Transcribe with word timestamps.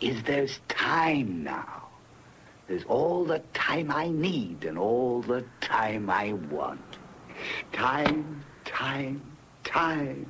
is 0.00 0.22
there's 0.22 0.60
time 0.68 1.44
now. 1.44 1.88
There's 2.68 2.84
all 2.88 3.24
the 3.24 3.40
time 3.54 3.90
I 3.90 4.08
need 4.08 4.64
and 4.68 4.78
all 4.78 5.22
the 5.22 5.42
time 5.60 6.10
I 6.10 6.34
want. 6.52 6.80
Time, 7.72 8.24
time, 8.64 9.20
time. 9.64 10.26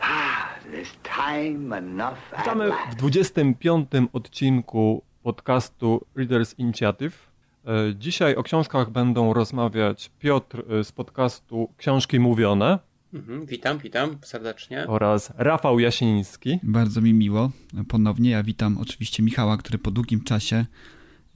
Ah, 0.00 0.54
there's 0.70 0.92
time 1.02 1.78
enough 1.78 2.18
Witamy 2.38 2.64
w 2.66 2.68
last. 2.68 2.98
25 2.98 4.08
odcinku 4.12 5.02
podcastu 5.22 6.06
Readers 6.16 6.54
Initiative. 6.58 7.28
E, 7.66 7.94
Dzisiaj 7.94 8.34
o 8.36 8.42
książkach 8.42 8.90
będą 8.90 9.32
rozmawiać 9.32 10.10
Piotr 10.18 10.62
e, 10.72 10.84
z 10.84 10.92
podcastu 10.92 11.68
Książki 11.76 12.20
Mówione 12.20 12.78
Mhm, 13.14 13.46
witam, 13.46 13.78
witam 13.78 14.18
serdecznie. 14.22 14.86
oraz 14.86 15.32
Rafał 15.36 15.78
Jasiński. 15.80 16.58
Bardzo 16.62 17.00
mi 17.00 17.14
miło 17.14 17.50
ponownie. 17.88 18.30
Ja 18.30 18.42
witam 18.42 18.78
oczywiście 18.78 19.22
Michała, 19.22 19.56
który 19.56 19.78
po 19.78 19.90
długim 19.90 20.20
czasie 20.24 20.66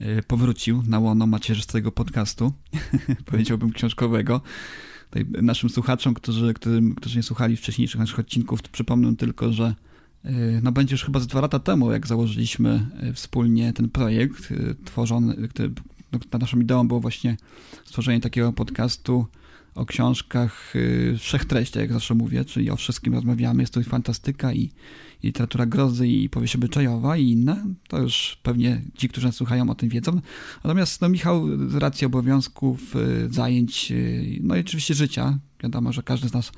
y, 0.01 0.23
powrócił 0.27 0.83
na 0.87 0.99
łono 0.99 1.27
macierzystego 1.27 1.91
podcastu, 1.91 2.53
powiedziałbym 3.25 3.71
książkowego. 3.71 4.41
Tutaj 5.09 5.25
naszym 5.41 5.69
słuchaczom, 5.69 6.13
którzy, 6.13 6.53
którym, 6.53 6.95
którzy 6.95 7.17
nie 7.17 7.23
słuchali 7.23 7.57
wcześniejszych 7.57 7.99
naszych 7.99 8.19
odcinków, 8.19 8.61
to 8.61 8.69
przypomnę 8.71 9.15
tylko, 9.15 9.53
że 9.53 9.75
y, 10.25 10.29
no 10.63 10.71
będzie 10.71 10.93
już 10.93 11.03
chyba 11.03 11.19
z 11.19 11.27
dwa 11.27 11.41
lata 11.41 11.59
temu, 11.59 11.91
jak 11.91 12.07
założyliśmy 12.07 12.87
y, 13.09 13.13
wspólnie 13.13 13.73
ten 13.73 13.89
projekt 13.89 14.53
tworzony, 14.85 15.47
który, 15.47 15.71
no, 16.11 16.19
naszą 16.39 16.59
ideą 16.59 16.87
było 16.87 16.99
właśnie 16.99 17.37
stworzenie 17.85 18.19
takiego 18.19 18.53
podcastu 18.53 19.27
o 19.75 19.85
książkach 19.85 20.75
y, 20.75 21.15
wszech 21.19 21.45
treści, 21.45 21.79
jak 21.79 21.93
zawsze 21.93 22.15
mówię, 22.15 22.45
czyli 22.45 22.69
o 22.69 22.75
wszystkim 22.75 23.13
rozmawiamy. 23.13 23.63
Jest 23.63 23.73
to 23.73 23.79
i 23.79 23.83
fantastyka, 23.83 24.53
i, 24.53 24.59
i 24.59 24.71
literatura 25.23 25.65
grozy, 25.65 26.07
i 26.07 26.29
powieść 26.29 26.55
obyczajowa, 26.55 27.17
i 27.17 27.29
inne. 27.29 27.65
To 27.87 27.99
już 27.99 28.37
pewnie 28.43 28.81
ci, 28.97 29.09
którzy 29.09 29.27
nas 29.27 29.35
słuchają, 29.35 29.69
o 29.69 29.75
tym 29.75 29.89
wiedzą. 29.89 30.21
Natomiast 30.63 31.01
no, 31.01 31.09
Michał 31.09 31.69
z 31.69 31.75
racji 31.75 32.07
obowiązków, 32.07 32.95
y, 32.95 33.27
zajęć, 33.33 33.91
y, 33.91 34.39
no 34.41 34.55
i 34.55 34.59
oczywiście 34.59 34.93
życia, 34.93 35.39
wiadomo, 35.63 35.93
że 35.93 36.03
każdy 36.03 36.29
z 36.29 36.33
nas 36.33 36.51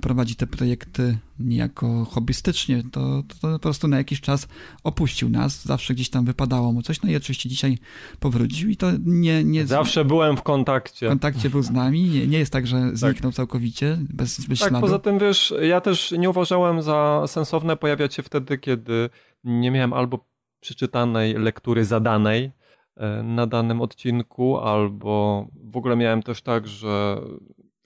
prowadzi 0.00 0.36
te 0.36 0.46
projekty 0.46 1.18
niejako 1.38 2.04
hobbystycznie, 2.04 2.82
to, 2.92 3.22
to, 3.28 3.34
to 3.40 3.48
po 3.52 3.58
prostu 3.58 3.88
na 3.88 3.96
jakiś 3.96 4.20
czas 4.20 4.48
opuścił 4.84 5.28
nas. 5.28 5.64
Zawsze 5.64 5.94
gdzieś 5.94 6.10
tam 6.10 6.24
wypadało 6.24 6.72
mu 6.72 6.82
coś, 6.82 7.02
no 7.02 7.10
i 7.10 7.16
oczywiście 7.16 7.48
dzisiaj 7.48 7.78
powrócił 8.20 8.70
i 8.70 8.76
to 8.76 8.86
nie... 9.04 9.44
nie 9.44 9.66
Zawsze 9.66 10.04
byłem 10.04 10.36
w 10.36 10.42
w 10.42 10.44
kontakcie. 10.44 11.08
kontakcie 11.08 11.50
był 11.50 11.62
z 11.62 11.70
nami. 11.70 12.02
Nie, 12.02 12.26
nie 12.26 12.38
jest 12.38 12.52
tak, 12.52 12.66
że 12.66 12.90
zniknął 12.96 13.32
całkowicie, 13.32 13.98
bez, 14.00 14.46
bez 14.46 14.58
Tak, 14.60 14.68
śladu. 14.68 14.86
poza 14.86 14.98
tym 14.98 15.18
wiesz, 15.18 15.54
ja 15.62 15.80
też 15.80 16.12
nie 16.18 16.30
uważałem 16.30 16.82
za 16.82 17.24
sensowne 17.26 17.76
pojawiać 17.76 18.14
się 18.14 18.22
wtedy, 18.22 18.58
kiedy 18.58 19.10
nie 19.44 19.70
miałem 19.70 19.92
albo 19.92 20.24
przeczytanej 20.60 21.34
lektury 21.34 21.84
zadanej 21.84 22.52
e, 22.96 23.22
na 23.22 23.46
danym 23.46 23.80
odcinku, 23.80 24.58
albo 24.58 25.46
w 25.64 25.76
ogóle 25.76 25.96
miałem 25.96 26.22
też 26.22 26.42
tak, 26.42 26.68
że 26.68 27.20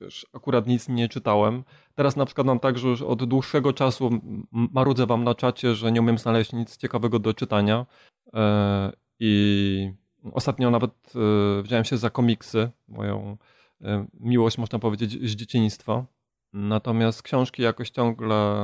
wiesz, 0.01 0.27
akurat 0.33 0.67
nic 0.67 0.89
nie 0.89 1.09
czytałem. 1.09 1.65
Teraz 1.97 2.17
na 2.17 2.27
przykład 2.27 2.47
mam 2.47 2.59
tak, 2.59 2.79
że 2.79 2.89
już 2.89 3.03
od 3.03 3.25
dłuższego 3.25 3.73
czasu 3.73 4.11
marudzę 4.53 5.07
wam 5.07 5.25
na 5.25 5.35
czacie, 5.35 5.75
że 5.75 5.93
nie 5.93 6.01
umiem 6.01 6.19
znaleźć 6.19 6.53
nic 6.53 6.77
ciekawego 6.77 7.19
do 7.19 7.35
czytania 7.35 7.87
e, 8.35 8.93
i 9.21 9.93
ostatnio 10.33 10.71
nawet 10.71 10.91
e, 10.93 11.63
wziąłem 11.63 11.85
się 11.85 11.97
za 11.97 12.11
komiksy, 12.11 12.71
moją 12.89 13.37
e, 13.83 14.07
miłość 14.21 14.59
można 14.59 14.79
powiedzieć 14.79 15.31
z 15.31 15.37
dzieciństwa. 15.37 16.05
Natomiast 16.53 17.23
książki 17.23 17.63
jakoś 17.63 17.91
ciągle 17.91 18.57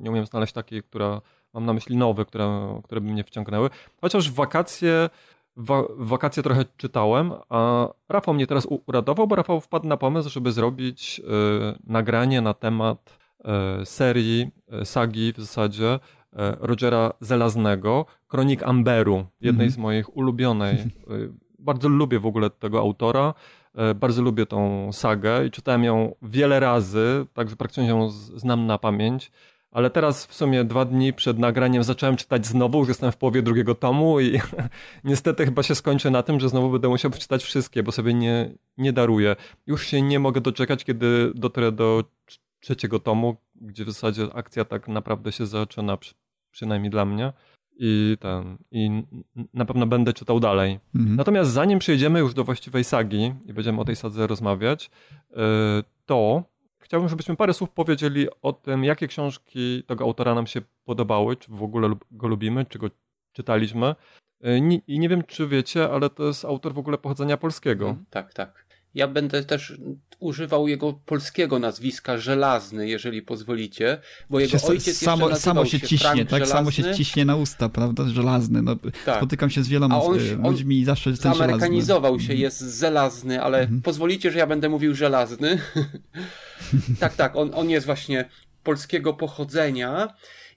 nie 0.00 0.10
umiem 0.10 0.26
znaleźć 0.26 0.52
takiej, 0.52 0.82
która 0.82 1.20
mam 1.52 1.66
na 1.66 1.72
myśli 1.72 1.96
nowe, 1.96 2.24
które, 2.24 2.80
które 2.84 3.00
by 3.00 3.12
mnie 3.12 3.24
wciągnęły. 3.24 3.70
Chociaż 4.00 4.30
w 4.30 4.34
wakacje, 4.34 5.10
wa- 5.56 5.82
w 5.98 6.06
wakacje 6.08 6.42
trochę 6.42 6.64
czytałem, 6.76 7.32
a 7.48 7.88
Rafał 8.08 8.34
mnie 8.34 8.46
teraz 8.46 8.66
u- 8.66 8.82
uratował, 8.86 9.26
bo 9.26 9.36
Rafał 9.36 9.60
wpadł 9.60 9.86
na 9.88 9.96
pomysł, 9.96 10.30
żeby 10.30 10.52
zrobić 10.52 11.20
e, 11.20 11.78
nagranie 11.86 12.40
na 12.40 12.54
temat 12.54 13.18
e, 13.44 13.86
serii, 13.86 14.50
e, 14.72 14.84
sagi 14.84 15.32
w 15.32 15.40
zasadzie 15.40 15.98
Rogera 16.60 17.12
Zelaznego, 17.20 18.06
Kronik 18.28 18.62
Amberu, 18.62 19.16
jednej 19.40 19.66
Mhm. 19.66 19.70
z 19.70 19.78
moich 19.78 20.16
ulubionej. 20.16 20.76
Bardzo 21.58 21.88
lubię 21.88 22.18
w 22.18 22.26
ogóle 22.26 22.50
tego 22.50 22.78
autora. 22.78 23.34
Bardzo 23.94 24.22
lubię 24.22 24.46
tą 24.46 24.92
sagę 24.92 25.46
i 25.46 25.50
czytałem 25.50 25.84
ją 25.84 26.14
wiele 26.22 26.60
razy, 26.60 27.26
także 27.34 27.56
praktycznie 27.56 27.86
ją 27.88 28.08
znam 28.10 28.66
na 28.66 28.78
pamięć. 28.78 29.32
Ale 29.70 29.90
teraz 29.90 30.26
w 30.26 30.34
sumie 30.34 30.64
dwa 30.64 30.84
dni 30.84 31.12
przed 31.12 31.38
nagraniem 31.38 31.84
zacząłem 31.84 32.16
czytać 32.16 32.46
znowu, 32.46 32.78
już 32.78 32.88
jestem 32.88 33.12
w 33.12 33.16
połowie 33.16 33.42
drugiego 33.42 33.74
tomu 33.74 34.20
i 34.20 34.40
niestety 35.04 35.44
chyba 35.44 35.62
się 35.62 35.74
skończy 35.74 36.10
na 36.10 36.22
tym, 36.22 36.40
że 36.40 36.48
znowu 36.48 36.70
będę 36.70 36.88
musiał 36.88 37.10
przeczytać 37.10 37.42
wszystkie, 37.42 37.82
bo 37.82 37.92
sobie 37.92 38.14
nie, 38.14 38.50
nie 38.78 38.92
daruję. 38.92 39.36
Już 39.66 39.86
się 39.86 40.02
nie 40.02 40.18
mogę 40.18 40.40
doczekać, 40.40 40.84
kiedy 40.84 41.32
dotrę 41.34 41.72
do 41.72 42.04
trz- 42.26 42.38
trzeciego 42.60 42.98
tomu, 42.98 43.36
gdzie 43.54 43.84
w 43.84 43.90
zasadzie 43.90 44.26
akcja 44.34 44.64
tak 44.64 44.88
naprawdę 44.88 45.32
się 45.32 45.46
zaczyna, 45.46 45.96
przy, 45.96 46.14
przynajmniej 46.50 46.90
dla 46.90 47.04
mnie. 47.04 47.32
I 47.82 48.16
ten, 48.20 48.58
i 48.70 49.02
na 49.54 49.64
pewno 49.64 49.86
będę 49.86 50.12
czytał 50.12 50.40
dalej. 50.40 50.80
Mhm. 50.94 51.16
Natomiast 51.16 51.50
zanim 51.50 51.78
przejdziemy 51.78 52.18
już 52.18 52.34
do 52.34 52.44
właściwej 52.44 52.84
sagi 52.84 53.34
i 53.46 53.52
będziemy 53.52 53.80
o 53.80 53.84
tej 53.84 53.96
sadze 53.96 54.26
rozmawiać, 54.26 54.90
yy, 55.30 55.36
to 56.06 56.44
chciałbym, 56.90 57.08
żebyśmy 57.08 57.36
parę 57.36 57.54
słów 57.54 57.70
powiedzieli 57.70 58.26
o 58.42 58.52
tym, 58.52 58.84
jakie 58.84 59.08
książki 59.08 59.82
tego 59.86 60.04
autora 60.04 60.34
nam 60.34 60.46
się 60.46 60.60
podobały, 60.84 61.36
czy 61.36 61.52
w 61.52 61.62
ogóle 61.62 61.94
go 62.10 62.28
lubimy, 62.28 62.66
czy 62.66 62.78
go 62.78 62.90
czytaliśmy. 63.32 63.94
Ni- 64.60 64.82
I 64.86 64.98
nie 64.98 65.08
wiem, 65.08 65.22
czy 65.22 65.46
wiecie, 65.46 65.90
ale 65.90 66.10
to 66.10 66.24
jest 66.26 66.44
autor 66.44 66.74
w 66.74 66.78
ogóle 66.78 66.98
pochodzenia 66.98 67.36
polskiego. 67.36 67.96
Tak, 68.10 68.34
tak. 68.34 68.66
Ja 68.94 69.08
będę 69.08 69.44
też 69.44 69.78
używał 70.18 70.68
jego 70.68 70.92
polskiego 70.92 71.58
nazwiska 71.58 72.18
Żelazny, 72.18 72.88
jeżeli 72.88 73.22
pozwolicie, 73.22 73.98
bo 74.30 74.40
jego 74.40 74.58
Się- 74.58 74.66
ojciec 74.66 74.86
jeszcze 74.86 75.04
samo, 75.04 75.36
samo 75.36 75.64
się 75.64 75.78
się 75.78 75.86
ciśnie, 75.88 76.10
Frank 76.10 76.28
tak? 76.30 76.46
Samo 76.46 76.70
się 76.70 76.82
Żelazny. 76.82 77.04
ciśnie 77.04 77.24
na 77.24 77.36
usta, 77.36 77.68
prawda? 77.68 78.04
Żelazny. 78.08 78.62
No, 78.62 78.76
Tak. 79.04 79.16
Spotykam 79.16 79.50
się 79.50 79.62
z 79.62 79.68
wieloma 79.68 80.02
on 80.02 80.18
ludźmi 80.44 80.78
i 80.78 80.84
zawsze 80.84 81.04
ten 81.04 81.16
żelazny. 81.16 81.38
Zamerykanizował 81.38 82.18
się, 82.20 82.24
Mhm. 82.24 82.38
jest 82.40 82.58
Zelazny, 82.60 83.42
ale 83.42 83.60
Mhm. 83.60 83.82
pozwolicie, 83.82 84.30
że 84.30 84.38
ja 84.38 84.46
będę 84.46 84.68
mówił 84.68 84.94
Żelazny. 84.94 85.58
tak, 87.00 87.14
tak, 87.16 87.36
on, 87.36 87.50
on 87.54 87.70
jest 87.70 87.86
właśnie 87.86 88.28
polskiego 88.64 89.14
pochodzenia 89.14 90.14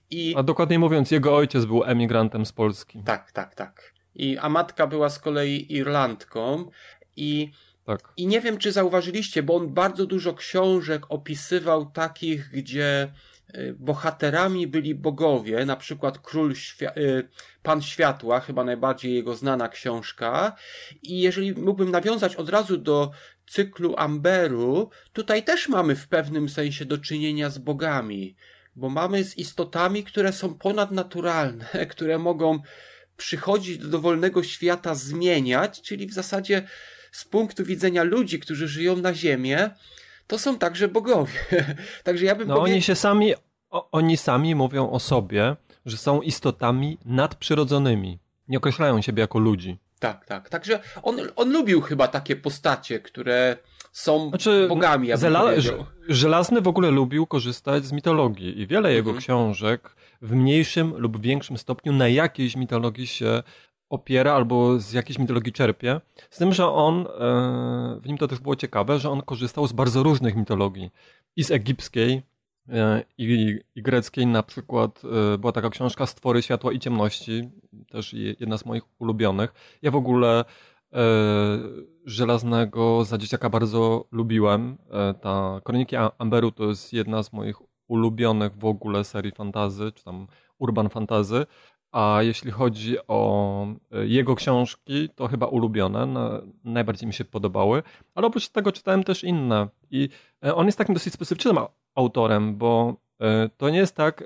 i 0.09 0.33
A 0.37 0.43
dokładniej 0.43 0.79
mówiąc, 0.79 1.11
jego 1.11 1.35
ojciec 1.35 1.65
był 1.65 1.83
emigrantem 1.83 2.45
z 2.45 2.51
Polski. 2.51 3.01
tak, 3.05 3.31
tak, 3.31 3.55
tak. 3.55 3.93
I, 4.15 4.37
a 4.37 4.49
matka 4.49 4.87
była 4.87 5.09
z 5.09 5.19
kolei 5.19 5.73
Irlandką 5.73 6.69
i 7.15 7.51
Tak. 7.85 8.13
I 8.17 8.27
nie 8.27 8.41
wiem, 8.41 8.57
czy 8.57 8.71
zauważyliście, 8.71 9.43
bo 9.43 9.55
on 9.55 9.73
bardzo 9.73 10.05
dużo 10.05 10.33
książek 10.33 11.03
opisywał 11.09 11.85
takich, 11.85 12.49
gdzie 12.49 13.13
y, 13.55 13.75
bohaterami 13.79 14.67
byli 14.67 14.95
bogowie, 14.95 15.65
na 15.65 15.75
przykład 15.75 16.19
Król 16.19 16.51
y, 16.51 17.27
Pan 17.63 17.81
Światła, 17.81 18.39
chyba 18.39 18.63
najbardziej 18.63 19.13
jego 19.13 19.35
znana 19.35 19.69
książka. 19.69 20.55
I 21.01 21.19
jeżeli 21.19 21.53
mógłbym 21.53 21.91
nawiązać 21.91 22.35
od 22.35 22.49
razu 22.49 22.77
do 22.77 23.11
cyklu 23.47 23.95
Amberu, 23.97 24.89
tutaj 25.13 25.43
też 25.43 25.69
mamy 25.69 25.95
w 25.95 26.07
pewnym 26.07 26.49
sensie 26.49 26.85
do 26.85 26.97
czynienia 26.97 27.49
z 27.49 27.57
bogami, 27.57 28.35
bo 28.75 28.89
mamy 28.89 29.23
z 29.23 29.37
istotami, 29.37 30.03
które 30.03 30.33
są 30.33 30.53
ponadnaturalne, 30.53 31.65
które 31.91 32.19
mogą 32.19 32.59
przychodzić 33.17 33.77
do 33.77 33.87
dowolnego 33.87 34.43
świata, 34.43 34.95
zmieniać, 34.95 35.81
czyli 35.81 36.07
w 36.07 36.13
zasadzie 36.13 36.67
z 37.13 37.25
punktu 37.25 37.63
widzenia 37.65 38.03
ludzi, 38.03 38.39
którzy 38.39 38.67
żyją 38.67 38.95
na 38.95 39.13
Ziemię, 39.13 39.69
to 40.27 40.39
są 40.39 40.57
także 40.57 40.87
bogowie. 40.87 41.33
Także 42.03 42.25
ja 42.25 42.35
bym 42.35 42.47
No 42.47 42.55
powiedział. 42.55 42.73
oni 42.73 42.81
się 42.81 42.95
sami, 42.95 43.33
o, 43.69 43.91
oni 43.91 44.17
sami 44.17 44.55
mówią 44.55 44.89
o 44.89 44.99
sobie, 44.99 45.55
że 45.85 45.97
są 45.97 46.21
istotami 46.21 46.97
nadprzyrodzonymi. 47.05 48.19
Nie 48.47 48.57
określają 48.57 49.01
siebie 49.01 49.21
jako 49.21 49.39
ludzi. 49.39 49.77
Tak, 49.99 50.25
tak. 50.25 50.49
Także 50.49 50.79
on, 51.03 51.17
on 51.35 51.51
lubił 51.51 51.81
chyba 51.81 52.07
takie 52.07 52.35
postacie, 52.35 52.99
które 52.99 53.57
są 53.91 54.29
Znaczy, 54.29 54.65
bogami, 54.69 55.07
ja 55.07 55.15
Zela- 55.17 55.85
Żelazny 56.09 56.61
w 56.61 56.67
ogóle 56.67 56.91
lubił 56.91 57.25
korzystać 57.27 57.85
z 57.85 57.91
mitologii 57.91 58.61
i 58.61 58.67
wiele 58.67 58.93
jego 58.93 59.09
Mhm. 59.09 59.21
książek 59.23 59.95
w 60.21 60.33
mniejszym 60.35 60.93
lub 60.97 61.21
większym 61.21 61.57
stopniu 61.57 61.93
na 61.93 62.07
jakiejś 62.07 62.55
mitologii 62.55 63.07
się 63.07 63.43
opiera 63.89 64.33
albo 64.33 64.79
z 64.79 64.93
jakiejś 64.93 65.19
mitologii 65.19 65.53
czerpie. 65.53 66.01
Z 66.29 66.37
tym, 66.37 66.53
że 66.53 66.67
on, 66.67 66.99
e, 66.99 67.05
w 67.99 68.07
nim 68.07 68.17
to 68.17 68.27
też 68.27 68.39
było 68.39 68.55
ciekawe, 68.55 68.99
że 68.99 69.09
on 69.09 69.21
korzystał 69.21 69.67
z 69.67 69.73
bardzo 69.73 70.03
różnych 70.03 70.35
mitologii. 70.35 70.91
I 71.35 71.43
z 71.43 71.51
egipskiej, 71.51 72.21
e, 72.69 73.03
i, 73.17 73.57
i 73.75 73.81
greckiej 73.81 74.27
na 74.27 74.43
przykład 74.43 75.01
e, 75.33 75.37
była 75.37 75.51
taka 75.51 75.69
książka 75.69 76.05
Stwory 76.05 76.41
światła 76.41 76.71
i 76.73 76.79
ciemności, 76.79 77.49
też 77.91 78.13
je- 78.13 78.35
jedna 78.39 78.57
z 78.57 78.65
moich 78.65 78.83
ulubionych. 78.99 79.53
Ja 79.81 79.91
w 79.91 79.95
ogóle 79.95 80.45
Żelaznego 82.05 83.05
za 83.05 83.17
dzieciaka 83.17 83.49
bardzo 83.49 84.05
lubiłem. 84.11 84.77
Ta 85.21 85.61
Kroniki 85.63 85.95
Amberu 86.17 86.51
to 86.51 86.63
jest 86.63 86.93
jedna 86.93 87.23
z 87.23 87.33
moich 87.33 87.55
ulubionych 87.87 88.57
w 88.57 88.65
ogóle 88.65 89.03
serii 89.03 89.31
fantazy, 89.31 89.91
czy 89.91 90.03
tam 90.03 90.27
urban 90.59 90.89
fantazy. 90.89 91.45
A 91.93 92.19
jeśli 92.21 92.51
chodzi 92.51 92.97
o 93.07 93.67
e, 93.91 94.05
jego 94.05 94.35
książki, 94.35 95.09
to 95.15 95.27
chyba 95.27 95.45
ulubione, 95.45 96.05
na, 96.05 96.41
najbardziej 96.63 97.07
mi 97.07 97.13
się 97.13 97.25
podobały. 97.25 97.83
Ale 98.15 98.27
oprócz 98.27 98.49
tego 98.49 98.71
czytałem 98.71 99.03
też 99.03 99.23
inne. 99.23 99.67
I 99.91 100.09
e, 100.45 100.55
on 100.55 100.65
jest 100.65 100.77
takim 100.77 100.93
dosyć 100.93 101.13
specyficznym 101.13 101.57
autorem, 101.95 102.57
bo 102.57 102.95
e, 103.19 103.49
to 103.57 103.69
nie 103.69 103.77
jest 103.77 103.95
tak, 103.95 104.23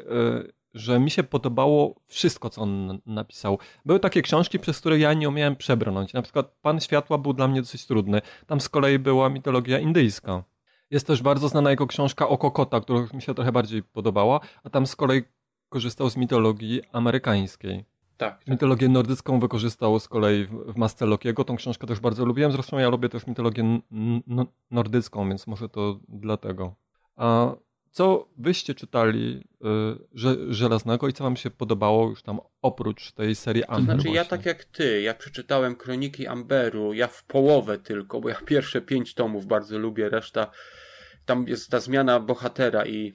że 0.73 0.99
mi 0.99 1.11
się 1.11 1.23
podobało 1.23 1.95
wszystko, 2.05 2.49
co 2.49 2.61
on 2.61 3.01
napisał. 3.05 3.59
Były 3.85 3.99
takie 3.99 4.21
książki, 4.21 4.59
przez 4.59 4.79
które 4.79 4.99
ja 4.99 5.13
nie 5.13 5.29
umiałem 5.29 5.55
przebrnąć. 5.55 6.13
Na 6.13 6.21
przykład 6.21 6.55
Pan 6.61 6.79
Światła 6.79 7.17
był 7.17 7.33
dla 7.33 7.47
mnie 7.47 7.61
dosyć 7.61 7.85
trudny. 7.85 8.21
Tam 8.47 8.61
z 8.61 8.69
kolei 8.69 8.99
była 8.99 9.29
mitologia 9.29 9.79
indyjska. 9.79 10.43
Jest 10.91 11.07
też 11.07 11.21
bardzo 11.21 11.47
znana 11.47 11.69
jego 11.69 11.87
książka 11.87 12.27
o 12.27 12.37
Kokota, 12.37 12.81
która 12.81 13.07
mi 13.13 13.21
się 13.21 13.33
trochę 13.35 13.51
bardziej 13.51 13.83
podobała, 13.83 14.39
a 14.63 14.69
tam 14.69 14.87
z 14.87 14.95
kolei 14.95 15.23
korzystał 15.69 16.09
z 16.09 16.17
mitologii 16.17 16.81
amerykańskiej. 16.91 17.85
Tak, 18.17 18.39
tak. 18.39 18.47
Mitologię 18.47 18.89
nordycką 18.89 19.39
wykorzystał 19.39 19.99
z 19.99 20.07
kolei 20.07 20.45
w, 20.45 20.51
w 20.51 20.77
Masce 20.77 21.05
Lokiego. 21.05 21.43
Tą 21.43 21.55
książkę 21.55 21.87
też 21.87 21.99
bardzo 21.99 22.25
lubiłem. 22.25 22.51
Zresztą 22.51 22.77
ja 22.77 22.89
lubię 22.89 23.09
też 23.09 23.27
mitologię 23.27 23.79
nordycką, 24.71 25.29
więc 25.29 25.47
może 25.47 25.69
to 25.69 25.99
dlatego. 26.07 26.75
A 27.15 27.55
co 27.91 28.27
wyście 28.37 28.75
czytali 28.75 29.43
y, 29.53 29.67
że, 30.13 30.35
Żelaznego 30.49 31.07
i 31.07 31.13
co 31.13 31.23
wam 31.23 31.35
się 31.35 31.49
podobało 31.49 32.09
już 32.09 32.23
tam 32.23 32.39
oprócz 32.61 33.11
tej 33.11 33.35
serii 33.35 33.63
To 33.63 33.69
Amber 33.69 33.95
znaczy 33.95 34.07
ja 34.07 34.13
właśnie? 34.13 34.29
tak 34.29 34.45
jak 34.45 34.65
ty, 34.65 35.01
ja 35.01 35.13
przeczytałem 35.13 35.75
Kroniki 35.75 36.27
Amberu, 36.27 36.93
ja 36.93 37.07
w 37.07 37.23
połowę 37.23 37.77
tylko, 37.77 38.21
bo 38.21 38.29
ja 38.29 38.35
pierwsze 38.45 38.81
pięć 38.81 39.13
tomów 39.13 39.45
bardzo 39.45 39.79
lubię, 39.79 40.09
reszta 40.09 40.51
tam 41.25 41.47
jest 41.47 41.71
ta 41.71 41.79
zmiana 41.79 42.19
bohatera 42.19 42.85
i 42.85 43.13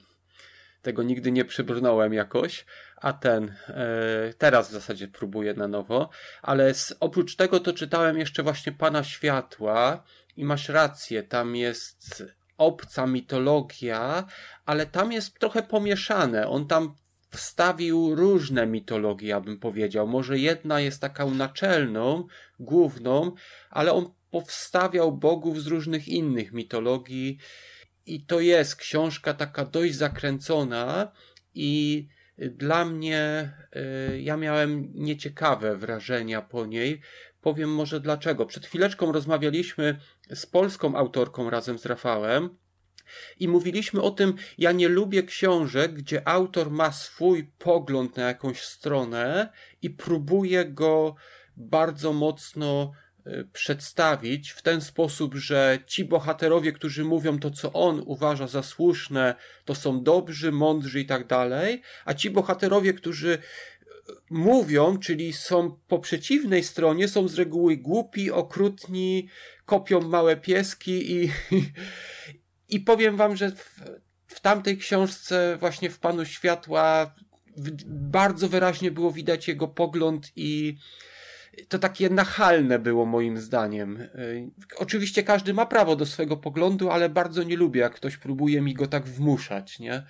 tego 0.83 1.03
nigdy 1.03 1.31
nie 1.31 1.45
przybrnąłem 1.45 2.13
jakoś, 2.13 2.65
a 2.95 3.13
ten 3.13 3.55
e, 3.67 4.33
teraz 4.37 4.69
w 4.69 4.71
zasadzie 4.71 5.07
próbuję 5.07 5.53
na 5.53 5.67
nowo, 5.67 6.09
ale 6.41 6.73
z, 6.73 6.93
oprócz 6.99 7.35
tego 7.35 7.59
to 7.59 7.73
czytałem 7.73 8.17
jeszcze 8.17 8.43
właśnie 8.43 8.71
Pana 8.71 9.03
Światła 9.03 10.03
i 10.37 10.45
masz 10.45 10.69
rację, 10.69 11.23
tam 11.23 11.55
jest 11.55 12.23
obca 12.57 13.07
mitologia, 13.07 14.25
ale 14.65 14.85
tam 14.85 15.11
jest 15.11 15.39
trochę 15.39 15.63
pomieszane, 15.63 16.47
on 16.47 16.67
tam 16.67 16.95
wstawił 17.29 18.15
różne 18.15 18.67
mitologie, 18.67 19.27
ja 19.27 19.41
bym 19.41 19.59
powiedział. 19.59 20.07
Może 20.07 20.39
jedna 20.39 20.79
jest 20.79 21.01
taką 21.01 21.33
naczelną, 21.33 22.27
główną, 22.59 23.31
ale 23.69 23.93
on 23.93 24.13
powstawiał 24.31 25.11
bogów 25.11 25.61
z 25.61 25.67
różnych 25.67 26.07
innych 26.07 26.51
mitologii 26.51 27.37
i 28.05 28.25
to 28.25 28.39
jest 28.39 28.75
książka 28.75 29.33
taka 29.33 29.65
dość 29.65 29.95
zakręcona 29.95 31.11
i 31.55 32.07
dla 32.37 32.85
mnie 32.85 33.51
y, 34.11 34.21
ja 34.21 34.37
miałem 34.37 34.91
nieciekawe 34.93 35.77
wrażenia 35.77 36.41
po 36.41 36.65
niej. 36.65 37.01
Powiem 37.41 37.75
może 37.75 37.99
dlaczego. 37.99 38.45
Przed 38.45 38.65
chwileczką 38.65 39.11
rozmawialiśmy 39.11 39.99
z 40.33 40.45
polską 40.45 40.95
autorką 40.95 41.49
razem 41.49 41.79
z 41.79 41.85
Rafałem 41.85 42.57
i 43.39 43.47
mówiliśmy 43.47 44.01
o 44.01 44.11
tym, 44.11 44.33
ja 44.57 44.71
nie 44.71 44.89
lubię 44.89 45.23
książek, 45.23 45.93
gdzie 45.93 46.27
autor 46.27 46.71
ma 46.71 46.91
swój 46.91 47.51
pogląd 47.57 48.17
na 48.17 48.23
jakąś 48.23 48.61
stronę 48.61 49.49
i 49.81 49.89
próbuje 49.89 50.65
go 50.65 51.15
bardzo 51.57 52.13
mocno 52.13 52.91
przedstawić 53.53 54.49
w 54.49 54.61
ten 54.61 54.81
sposób, 54.81 55.35
że 55.35 55.79
ci 55.87 56.05
bohaterowie, 56.05 56.71
którzy 56.71 57.03
mówią 57.03 57.39
to, 57.39 57.51
co 57.51 57.73
on 57.73 58.03
uważa 58.05 58.47
za 58.47 58.63
słuszne, 58.63 59.35
to 59.65 59.75
są 59.75 60.03
dobrzy, 60.03 60.51
mądrzy 60.51 60.99
i 60.99 61.05
tak 61.05 61.27
dalej, 61.27 61.81
a 62.05 62.13
ci 62.13 62.29
bohaterowie, 62.29 62.93
którzy 62.93 63.29
y, 63.29 64.13
mówią, 64.29 64.97
czyli 64.97 65.33
są 65.33 65.79
po 65.87 65.99
przeciwnej 65.99 66.63
stronie, 66.63 67.07
są 67.07 67.27
z 67.27 67.35
reguły 67.35 67.77
głupi, 67.77 68.31
okrutni, 68.31 69.29
kopią 69.65 70.01
małe 70.01 70.37
pieski 70.37 71.11
i, 71.11 71.31
i 72.75 72.79
powiem 72.79 73.17
wam, 73.17 73.35
że 73.35 73.51
w, 73.51 73.81
w 74.27 74.39
tamtej 74.39 74.77
książce 74.77 75.57
właśnie 75.59 75.89
w 75.89 75.99
Panu 75.99 76.25
Światła 76.25 77.15
w, 77.57 77.83
bardzo 77.85 78.49
wyraźnie 78.49 78.91
było 78.91 79.11
widać 79.11 79.47
jego 79.47 79.67
pogląd 79.67 80.31
i 80.35 80.77
to 81.67 81.79
takie 81.79 82.09
nachalne 82.09 82.79
było 82.79 83.05
moim 83.05 83.37
zdaniem. 83.37 84.01
Y, 84.01 84.49
Oczywiście 84.77 85.23
każdy 85.23 85.53
ma 85.53 85.65
prawo 85.65 85.95
do 85.95 86.05
swojego 86.05 86.37
poglądu, 86.37 86.89
ale 86.89 87.09
bardzo 87.09 87.43
nie 87.43 87.57
lubię, 87.57 87.81
jak 87.81 87.93
ktoś 87.95 88.17
próbuje 88.17 88.61
mi 88.61 88.73
go 88.73 88.87
tak 88.87 89.05
wmuszać, 89.05 89.79
nie? 89.79 90.03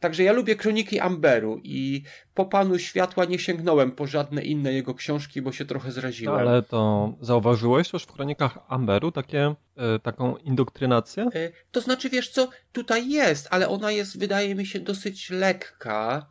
Także 0.00 0.22
ja 0.22 0.32
lubię 0.32 0.56
Kroniki 0.56 1.00
Amberu 1.00 1.60
i 1.62 2.02
po 2.34 2.44
Panu 2.44 2.78
Światła 2.78 3.24
nie 3.24 3.38
sięgnąłem 3.38 3.92
po 3.92 4.06
żadne 4.06 4.42
inne 4.42 4.72
jego 4.72 4.94
książki, 4.94 5.42
bo 5.42 5.52
się 5.52 5.64
trochę 5.64 5.88
No, 5.88 5.92
zraziłem. 5.94 6.34
ale 6.48 6.62
to 6.62 7.12
zauważyłeś 7.20 7.92
już 7.92 8.02
w 8.02 8.12
kronikach 8.12 8.58
Amberu 8.68 9.12
takie, 9.12 9.54
e, 9.76 9.98
taką 9.98 10.36
indoktrynację? 10.36 11.22
E, 11.34 11.50
To 11.70 11.80
znaczy, 11.80 12.10
wiesz 12.10 12.28
co, 12.30 12.48
tutaj 12.72 13.08
jest, 13.10 13.48
ale 13.50 13.68
ona 13.68 13.90
jest, 13.90 14.18
wydaje 14.18 14.54
mi 14.54 14.66
się, 14.66 14.80
dosyć 14.80 15.30
lekka. 15.30 16.26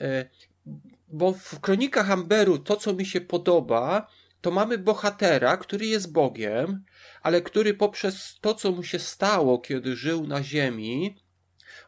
E, 0.00 0.24
Bo 1.12 1.32
w 1.32 1.60
kronikach 1.60 2.10
Amberu 2.10 2.58
to, 2.58 2.76
co 2.76 2.92
mi 2.92 3.06
się 3.06 3.20
podoba, 3.20 4.06
to 4.40 4.50
mamy 4.50 4.78
bohatera, 4.78 5.56
który 5.56 5.86
jest 5.86 6.12
Bogiem, 6.12 6.84
ale 7.22 7.42
który 7.42 7.74
poprzez 7.74 8.38
to, 8.40 8.54
co 8.54 8.72
mu 8.72 8.82
się 8.82 8.98
stało, 8.98 9.58
kiedy 9.58 9.96
żył 9.96 10.26
na 10.26 10.42
Ziemi, 10.42 11.16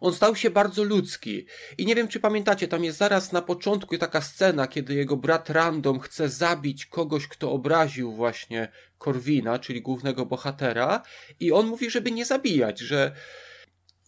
on 0.00 0.14
stał 0.14 0.36
się 0.36 0.50
bardzo 0.50 0.84
ludzki. 0.84 1.46
I 1.78 1.86
nie 1.86 1.94
wiem, 1.94 2.08
czy 2.08 2.20
pamiętacie, 2.20 2.68
tam 2.68 2.84
jest 2.84 2.98
zaraz 2.98 3.32
na 3.32 3.42
początku 3.42 3.98
taka 3.98 4.20
scena, 4.20 4.66
kiedy 4.66 4.94
jego 4.94 5.16
brat 5.16 5.50
Random 5.50 6.00
chce 6.00 6.28
zabić 6.28 6.86
kogoś, 6.86 7.28
kto 7.28 7.52
obraził 7.52 8.12
właśnie 8.12 8.68
Korwina, 8.98 9.58
czyli 9.58 9.82
głównego 9.82 10.26
bohatera, 10.26 11.02
i 11.40 11.52
on 11.52 11.66
mówi, 11.66 11.90
żeby 11.90 12.10
nie 12.10 12.24
zabijać, 12.24 12.78
że. 12.80 13.12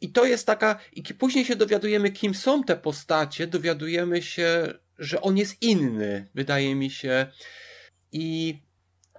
I 0.01 0.13
to 0.13 0.25
jest 0.25 0.47
taka. 0.47 0.81
I 0.93 1.03
później 1.15 1.45
się 1.45 1.57
dowiadujemy, 1.57 2.11
kim 2.11 2.35
są 2.35 2.65
te 2.65 2.77
postacie, 2.77 3.47
dowiadujemy 3.47 4.23
się, 4.23 4.79
że 4.99 5.21
on 5.21 5.37
jest 5.37 5.63
inny, 5.63 6.29
wydaje 6.35 6.75
mi 6.75 6.91
się. 6.91 7.27
I. 8.13 8.59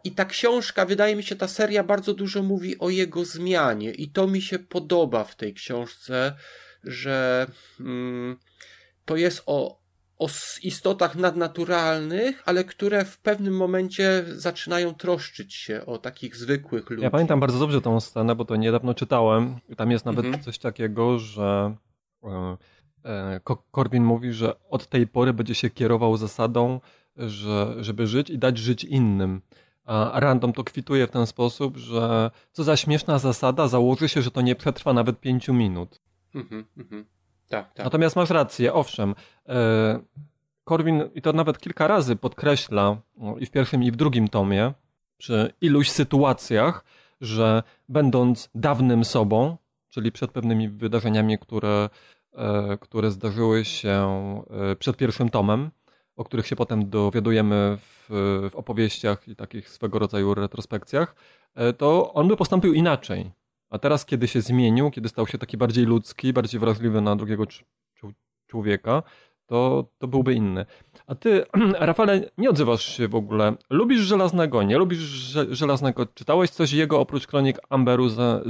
I 0.03 0.11
ta 0.11 0.25
książka, 0.25 0.85
wydaje 0.85 1.15
mi 1.15 1.23
się, 1.23 1.35
ta 1.35 1.47
seria 1.47 1.83
bardzo 1.83 2.13
dużo 2.13 2.43
mówi 2.43 2.79
o 2.79 2.89
jego 2.89 3.25
zmianie, 3.25 3.91
i 3.91 4.09
to 4.09 4.27
mi 4.27 4.41
się 4.41 4.59
podoba 4.59 5.23
w 5.23 5.35
tej 5.35 5.53
książce, 5.53 6.35
że 6.83 7.47
mm, 7.79 8.37
to 9.05 9.15
jest 9.15 9.43
o, 9.45 9.79
o 10.17 10.27
istotach 10.63 11.15
nadnaturalnych, 11.15 12.43
ale 12.45 12.63
które 12.63 13.05
w 13.05 13.17
pewnym 13.17 13.55
momencie 13.57 14.23
zaczynają 14.27 14.93
troszczyć 14.93 15.53
się 15.53 15.85
o 15.85 15.97
takich 15.97 16.35
zwykłych 16.35 16.89
ludzi. 16.89 17.03
Ja 17.03 17.09
pamiętam 17.09 17.39
bardzo 17.39 17.59
dobrze 17.59 17.81
tą 17.81 17.99
scenę, 17.99 18.35
bo 18.35 18.45
to 18.45 18.55
niedawno 18.55 18.93
czytałem. 18.93 19.55
Tam 19.77 19.91
jest 19.91 20.05
nawet 20.05 20.25
Mhm. 20.25 20.43
coś 20.43 20.57
takiego, 20.59 21.19
że 21.19 21.75
e, 22.23 22.57
e, 23.07 23.39
Ko- 23.43 23.63
Korwin 23.71 24.03
mówi, 24.03 24.33
że 24.33 24.53
od 24.69 24.87
tej 24.87 25.07
pory 25.07 25.33
będzie 25.33 25.55
się 25.55 25.69
kierował 25.69 26.17
zasadą, 26.17 26.79
że, 27.17 27.75
żeby 27.79 28.07
żyć 28.07 28.29
i 28.29 28.37
dać 28.37 28.57
żyć 28.57 28.83
innym. 28.83 29.41
A 29.85 30.19
Random 30.19 30.53
to 30.53 30.63
kwituje 30.63 31.07
w 31.07 31.11
ten 31.11 31.27
sposób, 31.27 31.77
że 31.77 32.31
co 32.51 32.63
za 32.63 32.77
śmieszna 32.77 33.19
zasada, 33.19 33.67
założy 33.67 34.09
się, 34.09 34.21
że 34.21 34.31
to 34.31 34.41
nie 34.41 34.55
przetrwa 34.55 34.93
nawet 34.93 35.19
pięciu 35.19 35.53
minut. 35.53 36.01
Mhm, 36.35 36.65
mhm. 36.77 37.05
Tak, 37.49 37.73
tak. 37.73 37.83
Natomiast 37.83 38.15
masz 38.15 38.29
rację, 38.29 38.73
owszem. 38.73 39.15
E, 39.49 39.99
Korwin, 40.63 41.09
i 41.15 41.21
to 41.21 41.33
nawet 41.33 41.59
kilka 41.59 41.87
razy 41.87 42.15
podkreśla, 42.15 42.97
no, 43.17 43.37
i 43.37 43.45
w 43.45 43.51
pierwszym, 43.51 43.83
i 43.83 43.91
w 43.91 43.95
drugim 43.95 44.27
tomie, 44.27 44.73
przy 45.17 45.53
iluś 45.61 45.89
sytuacjach, 45.89 46.85
że 47.21 47.63
będąc 47.89 48.49
dawnym 48.55 49.05
sobą, 49.05 49.57
czyli 49.89 50.11
przed 50.11 50.31
pewnymi 50.31 50.69
wydarzeniami, 50.69 51.37
które, 51.39 51.69
e, 51.79 51.89
które 52.81 53.11
zdarzyły 53.11 53.65
się 53.65 54.07
e, 54.71 54.75
przed 54.75 54.97
pierwszym 54.97 55.29
tomem, 55.29 55.71
o 56.15 56.23
których 56.23 56.47
się 56.47 56.55
potem 56.55 56.89
dowiadujemy 56.89 57.77
w, 57.77 58.07
w 58.51 58.55
opowieściach 58.55 59.27
i 59.27 59.35
takich 59.35 59.69
swego 59.69 59.99
rodzaju 59.99 60.33
retrospekcjach, 60.33 61.15
e, 61.55 61.73
to 61.73 62.13
on 62.13 62.27
by 62.27 62.37
postąpił 62.37 62.73
inaczej. 62.73 63.31
A 63.69 63.79
teraz, 63.79 64.05
kiedy 64.05 64.27
się 64.27 64.41
zmienił, 64.41 64.91
kiedy 64.91 65.09
stał 65.09 65.27
się 65.27 65.37
taki 65.37 65.57
bardziej 65.57 65.85
ludzki, 65.85 66.33
bardziej 66.33 66.59
wrażliwy 66.59 67.01
na 67.01 67.15
drugiego 67.15 67.43
człowieka, 68.47 69.03
to, 69.45 69.85
to 69.97 70.07
byłby 70.07 70.33
inny. 70.33 70.65
A 71.07 71.15
ty, 71.15 71.43
Rafale, 71.79 72.29
nie 72.37 72.49
odzywasz 72.49 72.97
się 72.97 73.07
w 73.07 73.15
ogóle. 73.15 73.55
Lubisz 73.69 74.01
Żelaznego, 74.01 74.63
nie 74.63 74.77
lubisz 74.77 74.99
Żelaznego? 75.49 76.05
Czytałeś 76.05 76.49
coś 76.49 76.71
jego 76.71 76.99
oprócz 76.99 77.27
kronik 77.27 77.57
Amberu, 77.69 78.09
za, 78.09 78.41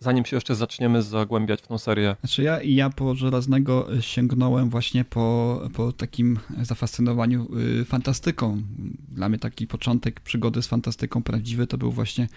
zanim 0.00 0.24
się 0.24 0.36
jeszcze 0.36 0.54
zaczniemy 0.54 1.02
zagłębiać 1.02 1.62
w 1.62 1.66
tą 1.66 1.78
serię? 1.78 2.16
Znaczy 2.20 2.42
ja, 2.42 2.62
ja 2.62 2.90
po 2.90 3.14
Żelaznego 3.14 3.86
sięgnąłem 4.00 4.70
właśnie 4.70 5.04
po, 5.04 5.60
po 5.74 5.92
takim 5.92 6.38
zafascynowaniu 6.62 7.48
y, 7.80 7.84
fantastyką. 7.84 8.62
Dla 9.08 9.28
mnie 9.28 9.38
taki 9.38 9.66
początek 9.66 10.20
przygody 10.20 10.62
z 10.62 10.66
fantastyką 10.66 11.22
prawdziwy 11.22 11.66
to 11.66 11.78
był 11.78 11.92
właśnie 11.92 12.28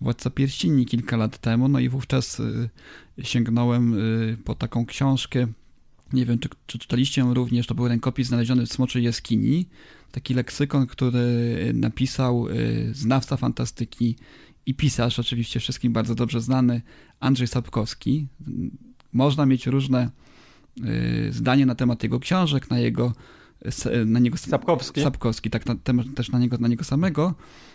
Władca 0.00 0.30
Pierścieni 0.30 0.86
kilka 0.86 1.16
lat 1.16 1.38
temu, 1.38 1.68
no 1.68 1.78
i 1.78 1.88
wówczas 1.88 2.40
y, 2.40 2.70
sięgnąłem 3.22 3.98
y, 3.98 4.36
po 4.44 4.54
taką 4.54 4.86
książkę 4.86 5.46
nie 6.12 6.26
wiem, 6.26 6.38
czy, 6.38 6.48
czy 6.66 6.78
czytaliście 6.78 7.22
również, 7.22 7.66
to 7.66 7.74
był 7.74 7.88
rękopis 7.88 8.28
znaleziony 8.28 8.66
w 8.66 8.72
Smoczej 8.72 9.04
Jaskini, 9.04 9.66
taki 10.12 10.34
leksykon, 10.34 10.86
który 10.86 11.26
napisał 11.74 12.48
y, 12.48 12.90
znawca 12.94 13.36
fantastyki 13.36 14.16
i 14.66 14.74
pisarz, 14.74 15.18
oczywiście 15.18 15.60
wszystkim 15.60 15.92
bardzo 15.92 16.14
dobrze 16.14 16.40
znany, 16.40 16.82
Andrzej 17.20 17.46
Sapkowski. 17.46 18.26
Można 19.12 19.46
mieć 19.46 19.66
różne 19.66 20.10
y, 20.78 21.32
zdanie 21.32 21.66
na 21.66 21.74
temat 21.74 22.02
jego 22.02 22.20
książek, 22.20 22.70
na 22.70 22.78
jego 22.78 23.12
na 24.06 24.20
niego 24.20 24.36
Sapkowski, 24.36 25.02
Sapkowski 25.02 25.50
tak 25.50 25.66
na, 25.66 25.74
też 26.14 26.30
na 26.30 26.38
niego, 26.38 26.58
na 26.58 26.68
niego 26.68 26.84
samego. 26.84 27.34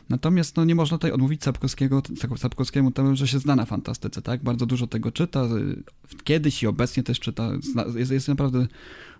Natomiast 0.09 0.57
no, 0.57 0.65
nie 0.65 0.75
można 0.75 0.97
tutaj 0.97 1.11
odmówić 1.11 1.43
Sapkowskiego, 1.43 2.01
Sapkowskiemu 2.37 2.91
temu, 2.91 3.15
że 3.15 3.27
się 3.27 3.39
zna 3.39 3.55
na 3.55 3.65
fantastyce, 3.65 4.21
tak? 4.21 4.43
Bardzo 4.43 4.65
dużo 4.65 4.87
tego 4.87 5.11
czyta, 5.11 5.47
kiedyś 6.23 6.63
i 6.63 6.67
obecnie 6.67 7.03
też 7.03 7.19
czyta, 7.19 7.51
jest, 7.95 8.11
jest 8.11 8.27
naprawdę 8.27 8.67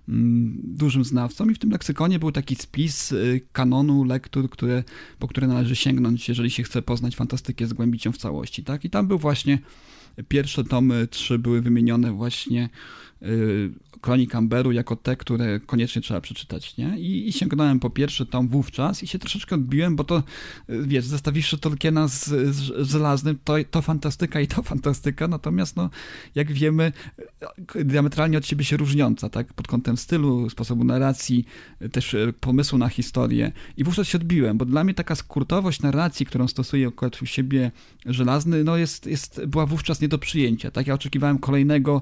mm, 0.10 0.62
dużym 0.64 1.04
znawcą 1.04 1.50
i 1.50 1.54
w 1.54 1.60
tym 1.60 1.72
leksykonie 1.72 2.20
był 2.20 2.32
taki 2.32 2.56
spis 2.56 3.12
y, 3.12 3.42
kanonu 3.52 4.04
lektur, 4.04 4.50
które, 4.50 4.84
po 5.20 5.28
które 5.28 5.48
należy 5.48 5.76
sięgnąć, 5.76 6.30
jeżeli 6.30 6.52
się 6.52 6.64
chce 6.64 6.82
poznać 6.82 7.16
fantastykę, 7.16 7.68
zgłębić 7.68 8.06
ją 8.06 8.12
w 8.12 8.18
całości, 8.18 8.64
tak? 8.64 8.86
I 8.86 8.90
tam 8.90 9.08
był 9.08 9.18
właśnie 9.18 9.60
pierwsze 10.28 10.64
tomy, 10.64 11.08
trzy 11.08 11.40
były 11.40 11.62
wymienione 11.62 12.12
właśnie 12.12 12.70
Kronik 14.06 14.36
Amberu 14.36 14.72
jako 14.72 14.96
te, 14.96 15.16
które 15.16 15.60
koniecznie 15.60 16.02
trzeba 16.02 16.22
przeczytać, 16.22 16.78
nie? 16.78 17.00
I, 17.00 17.30
I, 17.30 17.34
sięgnąłem 17.34 17.80
po 17.80 17.90
pierwszy 17.90 18.26
tom 18.26 18.48
wówczas 18.48 19.04
i 19.04 19.08
się 19.08 19.20
troszeczkę 19.20 19.56
odbiłem, 19.56 19.96
bo 19.96 20.04
to, 20.04 20.24
wiesz, 20.70 21.06
zestawiwszy 21.06 21.58
Tolkiena 21.58 22.08
z, 22.08 22.26
z 22.56 22.90
Żelaznym, 22.90 23.38
to, 23.44 23.54
to 23.72 23.82
fantastyka 23.82 24.42
i 24.42 24.48
to 24.48 24.64
fantastyka, 24.74 25.28
natomiast, 25.28 25.76
no, 25.76 25.90
jak 26.36 26.52
wiemy, 26.52 26.92
diametralnie 27.76 28.38
od 28.38 28.46
siebie 28.46 28.66
się 28.66 28.78
różniąca, 28.78 29.30
tak? 29.30 29.54
Pod 29.54 29.68
kątem 29.68 29.98
stylu, 29.98 30.50
sposobu 30.50 30.84
narracji, 30.84 31.46
też 31.92 32.16
pomysłu 32.40 32.78
na 32.78 32.90
historię. 32.90 33.52
I 33.78 33.84
wówczas 33.84 34.08
się 34.08 34.18
odbiłem, 34.18 34.58
bo 34.58 34.66
dla 34.66 34.84
mnie 34.84 34.94
taka 34.94 35.16
skurtowość 35.16 35.82
narracji, 35.82 36.26
którą 36.26 36.48
stosuje 36.48 36.88
akurat 36.88 37.22
u 37.22 37.26
siebie 37.26 37.72
Żelazny, 38.06 38.64
no, 38.64 38.78
jest, 38.78 39.06
jest, 39.08 39.46
była 39.46 39.66
wówczas 39.66 40.02
nie 40.02 40.08
do 40.08 40.18
przyjęcia, 40.18 40.72
tak? 40.72 40.88
Ja 40.88 40.94
oczekiwałem 40.94 41.40
kolejnego, 41.40 42.02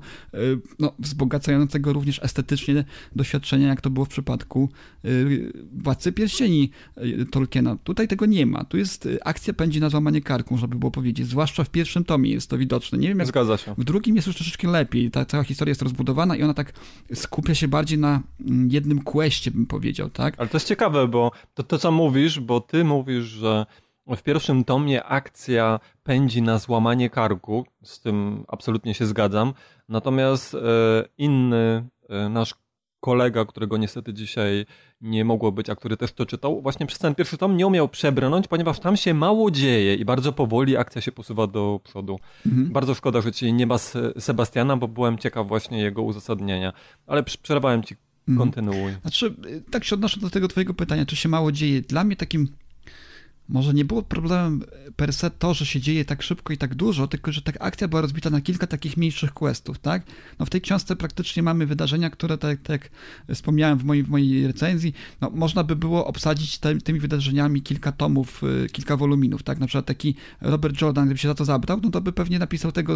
no, 0.79 0.93
wzbogacającego 1.13 1.93
również 1.93 2.19
estetycznie 2.23 2.83
doświadczenia, 3.15 3.67
jak 3.67 3.81
to 3.81 3.89
było 3.89 4.05
w 4.05 4.09
przypadku 4.09 4.69
y, 5.05 5.53
Władcy 5.73 6.11
Pierścieni 6.11 6.71
y, 6.97 7.25
Tolkiena. 7.25 7.77
Tutaj 7.83 8.07
tego 8.07 8.25
nie 8.25 8.45
ma. 8.45 8.63
Tu 8.63 8.77
jest 8.77 9.05
y, 9.05 9.23
akcja 9.23 9.53
pędzi 9.53 9.79
na 9.79 9.89
złamanie 9.89 10.21
karku, 10.21 10.57
żeby 10.57 10.75
było 10.75 10.91
powiedzieć. 10.91 11.27
Zwłaszcza 11.27 11.63
w 11.63 11.69
pierwszym 11.69 12.03
tomie 12.03 12.31
jest 12.31 12.49
to 12.49 12.57
widoczne. 12.57 12.97
Nie 12.97 13.07
wiem, 13.07 13.19
jak 13.19 13.27
Zgadza 13.27 13.57
się. 13.57 13.75
W 13.77 13.83
drugim 13.83 14.15
jest 14.15 14.27
już 14.27 14.35
troszeczkę 14.35 14.67
lepiej. 14.67 15.11
Ta 15.11 15.25
cała 15.25 15.43
historia 15.43 15.69
jest 15.69 15.81
rozbudowana 15.81 16.35
i 16.35 16.43
ona 16.43 16.53
tak 16.53 16.73
skupia 17.13 17.55
się 17.55 17.67
bardziej 17.67 17.99
na 17.99 18.21
mm, 18.41 18.69
jednym 18.71 19.01
questie, 19.01 19.51
bym 19.51 19.65
powiedział, 19.65 20.09
tak? 20.09 20.33
Ale 20.37 20.49
to 20.49 20.57
jest 20.57 20.67
ciekawe, 20.67 21.07
bo 21.07 21.31
to, 21.53 21.63
to 21.63 21.77
co 21.77 21.91
mówisz, 21.91 22.39
bo 22.39 22.61
ty 22.61 22.83
mówisz, 22.83 23.23
że 23.23 23.65
w 24.07 24.23
pierwszym 24.23 24.63
tomie 24.63 25.03
akcja 25.03 25.79
pędzi 26.03 26.41
na 26.41 26.57
złamanie 26.57 27.09
karku, 27.09 27.65
z 27.83 27.99
tym 27.99 28.45
absolutnie 28.47 28.93
się 28.93 29.05
zgadzam. 29.05 29.53
Natomiast 29.93 30.55
e, 30.55 30.59
inny 31.17 31.85
e, 32.09 32.29
nasz 32.29 32.53
kolega, 32.99 33.45
którego 33.45 33.77
niestety 33.77 34.13
dzisiaj 34.13 34.65
nie 35.01 35.25
mogło 35.25 35.51
być, 35.51 35.69
a 35.69 35.75
który 35.75 35.97
też 35.97 36.13
to 36.13 36.25
czytał, 36.25 36.61
właśnie 36.61 36.85
przez 36.85 36.99
ten 36.99 37.15
pierwszy 37.15 37.37
tom 37.37 37.57
nie 37.57 37.67
umiał 37.67 37.89
przebrnąć, 37.89 38.47
ponieważ 38.47 38.79
tam 38.79 38.97
się 38.97 39.13
mało 39.13 39.51
dzieje 39.51 39.95
i 39.95 40.05
bardzo 40.05 40.33
powoli 40.33 40.77
akcja 40.77 41.01
się 41.01 41.11
posuwa 41.11 41.47
do 41.47 41.79
przodu. 41.83 42.19
Mhm. 42.45 42.71
Bardzo 42.71 42.93
szkoda, 42.93 43.21
że 43.21 43.31
ci 43.31 43.53
nie 43.53 43.67
ma 43.67 43.77
Sebastiana, 44.19 44.77
bo 44.77 44.87
byłem 44.87 45.17
ciekaw 45.17 45.47
właśnie 45.47 45.81
jego 45.81 46.01
uzasadnienia. 46.01 46.73
Ale 47.07 47.23
przerwałem 47.23 47.83
ci, 47.83 47.95
mhm. 48.27 48.37
kontynuuj. 48.37 48.91
Znaczy, 49.01 49.35
tak 49.71 49.83
się 49.83 49.95
odnoszę 49.95 50.19
do 50.19 50.29
tego 50.29 50.47
twojego 50.47 50.73
pytania, 50.73 51.05
czy 51.05 51.15
się 51.15 51.29
mało 51.29 51.51
dzieje. 51.51 51.81
Dla 51.81 52.03
mnie 52.03 52.15
takim 52.15 52.47
może 53.49 53.73
nie 53.73 53.85
było 53.85 54.03
problemem 54.03 54.63
per 54.95 55.13
se 55.13 55.29
to, 55.29 55.53
że 55.53 55.65
się 55.65 55.81
dzieje 55.81 56.05
tak 56.05 56.21
szybko 56.21 56.53
i 56.53 56.57
tak 56.57 56.75
dużo, 56.75 57.07
tylko 57.07 57.31
że 57.31 57.41
ta 57.41 57.51
akcja 57.59 57.87
była 57.87 58.01
rozbita 58.01 58.29
na 58.29 58.41
kilka 58.41 58.67
takich 58.67 58.97
mniejszych 58.97 59.33
questów, 59.33 59.79
tak? 59.79 60.03
No 60.39 60.45
w 60.45 60.49
tej 60.49 60.61
książce 60.61 60.95
praktycznie 60.95 61.43
mamy 61.43 61.65
wydarzenia, 61.65 62.09
które, 62.09 62.37
tak, 62.37 62.61
tak 62.61 62.69
jak 62.69 62.91
wspomniałem 63.35 63.77
w 63.77 63.83
mojej, 63.83 64.03
w 64.03 64.09
mojej 64.09 64.47
recenzji, 64.47 64.93
no 65.21 65.29
można 65.29 65.63
by 65.63 65.75
było 65.75 66.07
obsadzić 66.07 66.57
te, 66.57 66.77
tymi 66.77 66.99
wydarzeniami 66.99 67.61
kilka 67.61 67.91
tomów, 67.91 68.43
y, 68.43 68.69
kilka 68.69 68.97
woluminów, 68.97 69.43
tak? 69.43 69.59
Na 69.59 69.67
przykład 69.67 69.85
taki 69.85 70.15
Robert 70.41 70.81
Jordan, 70.81 71.05
gdyby 71.05 71.17
się 71.17 71.27
za 71.27 71.35
to 71.35 71.45
zabrał, 71.45 71.79
no 71.83 71.91
to 71.91 72.01
by 72.01 72.11
pewnie 72.11 72.39
napisał 72.39 72.71
tego 72.71 72.95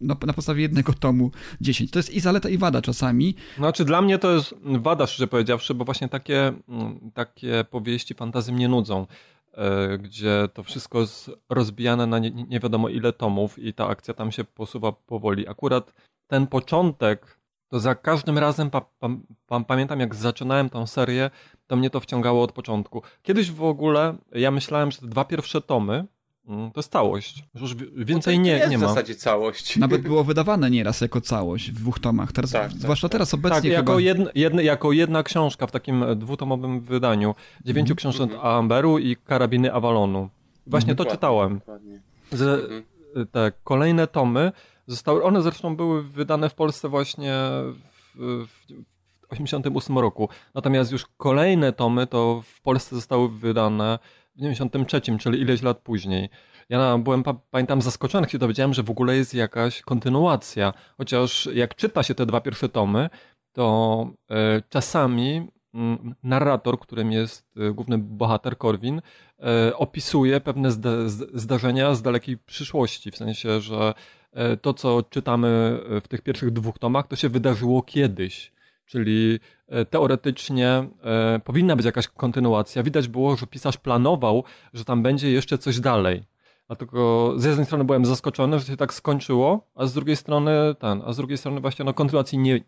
no, 0.00 0.16
na 0.26 0.32
podstawie 0.32 0.62
jednego 0.62 0.92
tomu 0.92 1.30
10. 1.60 1.90
To 1.90 1.98
jest 1.98 2.10
i 2.10 2.20
zaleta, 2.20 2.48
i 2.48 2.58
wada 2.58 2.82
czasami. 2.82 3.34
Znaczy 3.56 3.84
dla 3.84 4.02
mnie 4.02 4.18
to 4.18 4.34
jest 4.34 4.54
wada, 4.64 5.06
szczerze 5.06 5.26
powiedziawszy, 5.26 5.74
bo 5.74 5.84
właśnie 5.84 6.08
takie, 6.08 6.52
mm, 6.68 7.10
takie 7.14 7.64
powieści 7.70 8.14
fantazji 8.14 8.52
mnie 8.52 8.68
nudzą. 8.68 9.06
E, 9.58 9.98
gdzie 9.98 10.48
to 10.54 10.62
wszystko 10.62 11.00
jest 11.00 11.30
rozbijane 11.48 12.06
na 12.06 12.18
nie, 12.18 12.30
nie, 12.30 12.60
wiadomo 12.60 12.88
ile 12.88 13.12
tomów 13.12 13.58
i 13.58 13.74
ta 13.74 13.88
akcja 13.88 14.14
tam 14.14 14.32
się 14.32 14.44
posuwa 14.44 14.92
powoli. 14.92 15.48
Akurat 15.48 15.94
ten 16.26 16.46
początek, 16.46 17.38
to 17.68 17.80
za 17.80 17.94
każdym 17.94 18.38
razem 18.38 18.70
pa, 18.70 18.80
pa, 18.80 19.08
pa, 19.46 19.60
pamiętam 19.60 20.00
jak 20.00 20.14
zaczynałem 20.14 20.70
tą 20.70 20.86
serię, 20.86 21.30
to 21.66 21.76
mnie 21.76 21.90
to 21.90 22.00
wciągało 22.00 22.42
od 22.42 22.52
początku. 22.52 23.02
Kiedyś 23.22 23.50
w 23.50 23.62
ogóle 23.62 24.16
ja 24.32 24.50
myślałem, 24.50 24.90
że 24.90 24.98
te 24.98 25.06
dwa 25.06 25.24
pierwsze 25.24 25.60
tomy 25.60 26.04
to 26.48 26.72
jest 26.76 26.92
całość. 26.92 27.44
Już 27.54 27.74
więcej 27.96 28.38
no 28.38 28.44
nie, 28.44 28.66
nie 28.70 28.78
ma. 28.78 28.86
w 28.86 28.88
zasadzie 28.88 29.14
całość. 29.14 29.76
Nawet 29.76 30.02
było 30.02 30.24
wydawane 30.24 30.70
nieraz 30.70 31.00
jako 31.00 31.20
całość 31.20 31.70
w 31.70 31.74
dwóch 31.74 31.98
tomach. 31.98 32.32
Teraz, 32.32 32.50
tak, 32.50 32.62
tak 32.62 32.80
zwłaszcza 32.80 33.08
tak, 33.08 33.12
teraz 33.12 33.34
obecnie 33.34 33.70
tak, 33.70 33.70
jako, 33.70 33.92
chyba... 33.92 34.00
jedna, 34.00 34.30
jedna, 34.34 34.62
jako 34.62 34.92
jedna 34.92 35.22
książka 35.22 35.66
w 35.66 35.70
takim 35.70 36.04
dwutomowym 36.16 36.80
wydaniu. 36.80 37.34
Dziewięciu 37.64 37.92
mm 37.92 37.96
książek 37.96 38.30
mm. 38.30 38.46
Amberu 38.46 38.98
i 38.98 39.16
Karabiny 39.16 39.72
Avalonu. 39.72 40.28
Właśnie 40.66 40.92
mm 40.92 40.96
to 40.96 41.04
czytałem. 41.04 41.60
Z, 42.32 42.42
mhm. 42.42 42.84
Te 43.32 43.52
kolejne 43.64 44.06
tomy 44.06 44.52
zostały, 44.86 45.24
one 45.24 45.42
zresztą 45.42 45.76
były 45.76 46.02
wydane 46.02 46.50
w 46.50 46.54
Polsce 46.54 46.88
właśnie 46.88 47.34
w, 48.14 48.46
w 48.46 49.32
88 49.32 49.98
roku. 49.98 50.28
Natomiast 50.54 50.92
już 50.92 51.06
kolejne 51.16 51.72
tomy 51.72 52.06
to 52.06 52.42
w 52.54 52.60
Polsce 52.60 52.96
zostały 52.96 53.28
wydane 53.28 53.98
w 54.38 54.40
93, 54.40 55.00
czyli 55.18 55.40
ileś 55.40 55.62
lat 55.62 55.78
później. 55.78 56.28
Ja 56.68 56.98
byłem, 56.98 57.22
pamiętam, 57.50 57.82
zaskoczony, 57.82 58.26
kiedy 58.26 58.38
dowiedziałem, 58.38 58.74
że 58.74 58.82
w 58.82 58.90
ogóle 58.90 59.16
jest 59.16 59.34
jakaś 59.34 59.82
kontynuacja. 59.82 60.72
Chociaż 60.96 61.48
jak 61.54 61.74
czyta 61.74 62.02
się 62.02 62.14
te 62.14 62.26
dwa 62.26 62.40
pierwsze 62.40 62.68
tomy, 62.68 63.10
to 63.52 64.10
e, 64.30 64.62
czasami 64.68 65.48
mm, 65.74 66.14
narrator, 66.22 66.78
którym 66.78 67.12
jest 67.12 67.56
e, 67.56 67.72
główny 67.72 67.98
bohater 67.98 68.58
Korwin, 68.58 69.00
e, 69.38 69.76
opisuje 69.76 70.40
pewne 70.40 70.70
zdarzenia 71.34 71.94
z 71.94 72.02
dalekiej 72.02 72.38
przyszłości. 72.38 73.10
W 73.10 73.16
sensie, 73.16 73.60
że 73.60 73.94
to, 74.62 74.74
co 74.74 75.02
czytamy 75.02 75.80
w 76.02 76.08
tych 76.08 76.22
pierwszych 76.22 76.50
dwóch 76.50 76.78
tomach, 76.78 77.06
to 77.06 77.16
się 77.16 77.28
wydarzyło 77.28 77.82
kiedyś. 77.82 78.52
Czyli 78.86 79.40
teoretycznie 79.90 80.88
e, 81.04 81.40
powinna 81.44 81.76
być 81.76 81.86
jakaś 81.86 82.08
kontynuacja. 82.08 82.82
Widać 82.82 83.08
było, 83.08 83.36
że 83.36 83.46
pisarz 83.46 83.76
planował, 83.76 84.44
że 84.74 84.84
tam 84.84 85.02
będzie 85.02 85.30
jeszcze 85.30 85.58
coś 85.58 85.80
dalej. 85.80 86.24
Dlatego 86.66 87.32
z 87.36 87.44
jednej 87.44 87.66
strony 87.66 87.84
byłem 87.84 88.04
zaskoczony, 88.04 88.58
że 88.58 88.64
się 88.64 88.76
tak 88.76 88.94
skończyło, 88.94 89.66
a 89.74 89.86
z 89.86 89.94
drugiej 89.94 90.16
strony 90.16 90.50
ten, 90.78 91.02
a 91.06 91.12
z 91.12 91.16
drugiej 91.16 91.38
strony 91.38 91.60
właśnie 91.60 91.84
no, 91.84 91.94
kontynuacji 91.94 92.38
nie, 92.38 92.60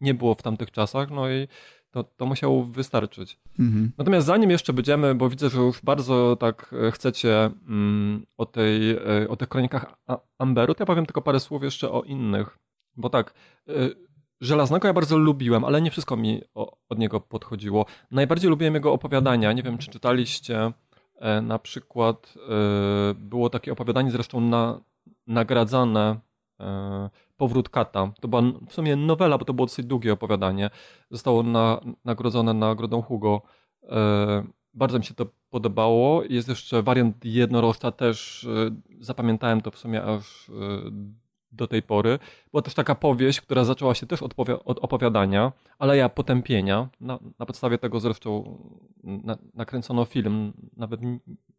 nie 0.00 0.14
było 0.14 0.34
w 0.34 0.42
tamtych 0.42 0.70
czasach, 0.70 1.10
no 1.10 1.30
i 1.30 1.48
to, 1.90 2.04
to 2.04 2.26
musiało 2.26 2.64
wystarczyć. 2.64 3.38
Mhm. 3.58 3.92
Natomiast 3.98 4.26
zanim 4.26 4.50
jeszcze 4.50 4.72
będziemy, 4.72 5.14
bo 5.14 5.30
widzę, 5.30 5.50
że 5.50 5.58
już 5.58 5.82
bardzo 5.82 6.36
tak 6.36 6.74
e, 6.88 6.90
chcecie 6.90 7.50
mm, 7.68 8.26
o, 8.36 8.46
tej, 8.46 8.98
o 9.28 9.36
tych 9.36 9.48
kronikach 9.48 9.94
Amberu, 10.38 10.74
to 10.74 10.82
ja 10.82 10.86
powiem 10.86 11.06
tylko 11.06 11.22
parę 11.22 11.40
słów 11.40 11.62
jeszcze 11.62 11.90
o 11.90 12.02
innych. 12.02 12.58
Bo 12.96 13.10
tak, 13.10 13.34
Żelaznego 14.40 14.88
ja 14.88 14.94
bardzo 14.94 15.18
lubiłem, 15.18 15.64
ale 15.64 15.82
nie 15.82 15.90
wszystko 15.90 16.16
mi 16.16 16.42
od 16.88 16.98
niego 16.98 17.20
podchodziło. 17.20 17.86
Najbardziej 18.10 18.50
lubiłem 18.50 18.74
jego 18.74 18.92
opowiadania. 18.92 19.52
Nie 19.52 19.62
wiem, 19.62 19.78
czy 19.78 19.90
czytaliście 19.90 20.72
e, 21.14 21.40
na 21.40 21.58
przykład 21.58 22.34
e, 22.36 23.14
było 23.14 23.50
takie 23.50 23.72
opowiadanie 23.72 24.10
zresztą 24.10 24.40
na, 24.40 24.80
nagradzane 25.26 26.20
e, 26.60 27.10
Powrót 27.36 27.68
Kata. 27.68 28.12
To 28.20 28.28
była 28.28 28.42
w 28.68 28.72
sumie 28.72 28.96
nowela, 28.96 29.38
bo 29.38 29.44
to 29.44 29.54
było 29.54 29.66
dosyć 29.66 29.86
długie 29.86 30.12
opowiadanie. 30.12 30.70
Zostało 31.10 31.42
na, 31.42 31.80
nagrodzone 32.04 32.54
nagrodą 32.54 33.02
Hugo. 33.02 33.42
Bardzo 34.74 34.98
mi 34.98 35.04
się 35.04 35.14
to 35.14 35.26
podobało. 35.50 36.22
Jest 36.24 36.48
jeszcze 36.48 36.82
wariant 36.82 37.24
jednorożca 37.24 37.92
też. 37.92 38.48
Zapamiętałem 39.00 39.60
to 39.60 39.70
w 39.70 39.78
sumie 39.78 40.02
aż 40.02 40.50
do 41.56 41.66
tej 41.66 41.82
pory. 41.82 42.18
Była 42.50 42.62
też 42.62 42.74
taka 42.74 42.94
powieść, 42.94 43.40
która 43.40 43.64
zaczęła 43.64 43.94
się 43.94 44.06
też 44.06 44.22
od, 44.22 44.34
od 44.64 44.78
opowiadania, 44.78 45.52
ale 45.78 45.96
ja 45.96 46.08
potępienia. 46.08 46.88
Na, 47.00 47.18
na 47.38 47.46
podstawie 47.46 47.78
tego 47.78 48.00
zresztą 48.00 48.58
na, 49.04 49.38
nakręcono 49.54 50.04
film, 50.04 50.52
nawet 50.76 51.00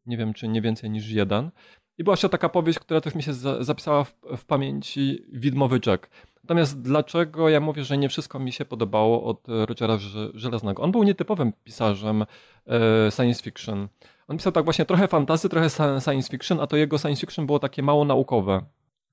nie 0.05 0.17
wiem, 0.17 0.33
czy 0.33 0.47
nie 0.47 0.61
więcej 0.61 0.89
niż 0.89 1.09
jeden. 1.09 1.51
I 1.97 2.03
była 2.03 2.13
jeszcze 2.13 2.29
taka 2.29 2.49
powieść, 2.49 2.79
która 2.79 3.01
też 3.01 3.15
mi 3.15 3.23
się 3.23 3.33
za, 3.33 3.63
zapisała 3.63 4.03
w, 4.03 4.13
w 4.37 4.45
pamięci, 4.45 5.23
Widmowy 5.33 5.79
Jack. 5.85 6.09
Natomiast 6.43 6.81
dlaczego 6.81 7.49
ja 7.49 7.59
mówię, 7.59 7.83
że 7.83 7.97
nie 7.97 8.09
wszystko 8.09 8.39
mi 8.39 8.51
się 8.51 8.65
podobało 8.65 9.23
od 9.23 9.47
Rogera 9.47 9.97
Żelaznego? 10.33 10.83
On 10.83 10.91
był 10.91 11.03
nietypowym 11.03 11.53
pisarzem 11.63 12.25
e, 12.67 13.11
science 13.11 13.43
fiction. 13.43 13.87
On 14.27 14.37
pisał 14.37 14.51
tak 14.51 14.63
właśnie 14.63 14.85
trochę 14.85 15.07
fantazy, 15.07 15.49
trochę 15.49 15.69
science 15.99 16.29
fiction, 16.31 16.59
a 16.59 16.67
to 16.67 16.77
jego 16.77 16.97
science 16.97 17.21
fiction 17.21 17.45
było 17.45 17.59
takie 17.59 17.83
mało 17.83 18.05
naukowe. 18.05 18.61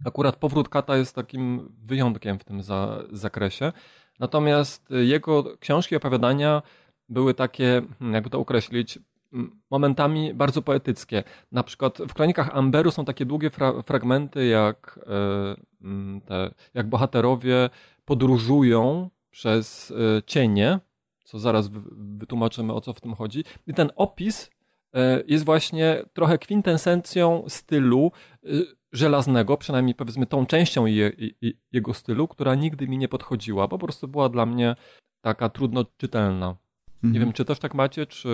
Akurat 0.04 0.36
powrót 0.36 0.68
kata 0.68 0.96
jest 0.96 1.14
takim 1.14 1.72
wyjątkiem 1.84 2.38
w 2.38 2.44
tym 2.44 2.62
za, 2.62 3.02
zakresie. 3.12 3.72
Natomiast 4.20 4.90
jego 4.90 5.56
książki, 5.58 5.96
opowiadania 5.96 6.62
były 7.08 7.34
takie, 7.34 7.82
hmm, 7.98 8.14
jakby 8.14 8.30
to 8.30 8.38
określić, 8.38 8.98
momentami 9.70 10.34
bardzo 10.34 10.62
poetyckie. 10.62 11.24
Na 11.52 11.62
przykład 11.62 11.98
w 12.08 12.14
kronikach 12.14 12.56
Amberu 12.56 12.90
są 12.90 13.04
takie 13.04 13.26
długie 13.26 13.50
fra 13.50 13.82
fragmenty, 13.82 14.46
jak, 14.46 15.00
e, 15.06 16.20
te, 16.26 16.54
jak 16.74 16.88
bohaterowie 16.88 17.70
podróżują 18.04 19.10
przez 19.30 19.90
e, 19.90 20.22
cienie, 20.22 20.80
co 21.24 21.38
zaraz 21.38 21.68
wytłumaczymy 22.18 22.72
o 22.72 22.80
co 22.80 22.92
w 22.92 23.00
tym 23.00 23.14
chodzi. 23.14 23.44
I 23.66 23.74
ten 23.74 23.90
opis 23.96 24.50
jest 25.26 25.44
właśnie 25.44 26.02
trochę 26.12 26.38
kwintesencją 26.38 27.44
stylu 27.48 28.12
żelaznego, 28.92 29.56
przynajmniej 29.56 29.94
powiedzmy 29.94 30.26
tą 30.26 30.46
częścią 30.46 30.86
je, 30.86 31.12
je, 31.18 31.52
jego 31.72 31.94
stylu, 31.94 32.28
która 32.28 32.54
nigdy 32.54 32.88
mi 32.88 32.98
nie 32.98 33.08
podchodziła, 33.08 33.68
po 33.68 33.78
prostu 33.78 34.08
była 34.08 34.28
dla 34.28 34.46
mnie 34.46 34.76
taka 35.20 35.48
trudno 35.48 35.84
czytelna. 35.96 36.56
Mhm. 36.94 37.12
Nie 37.12 37.20
wiem, 37.20 37.32
czy 37.32 37.44
też 37.44 37.58
tak 37.58 37.74
macie, 37.74 38.06
czy 38.06 38.28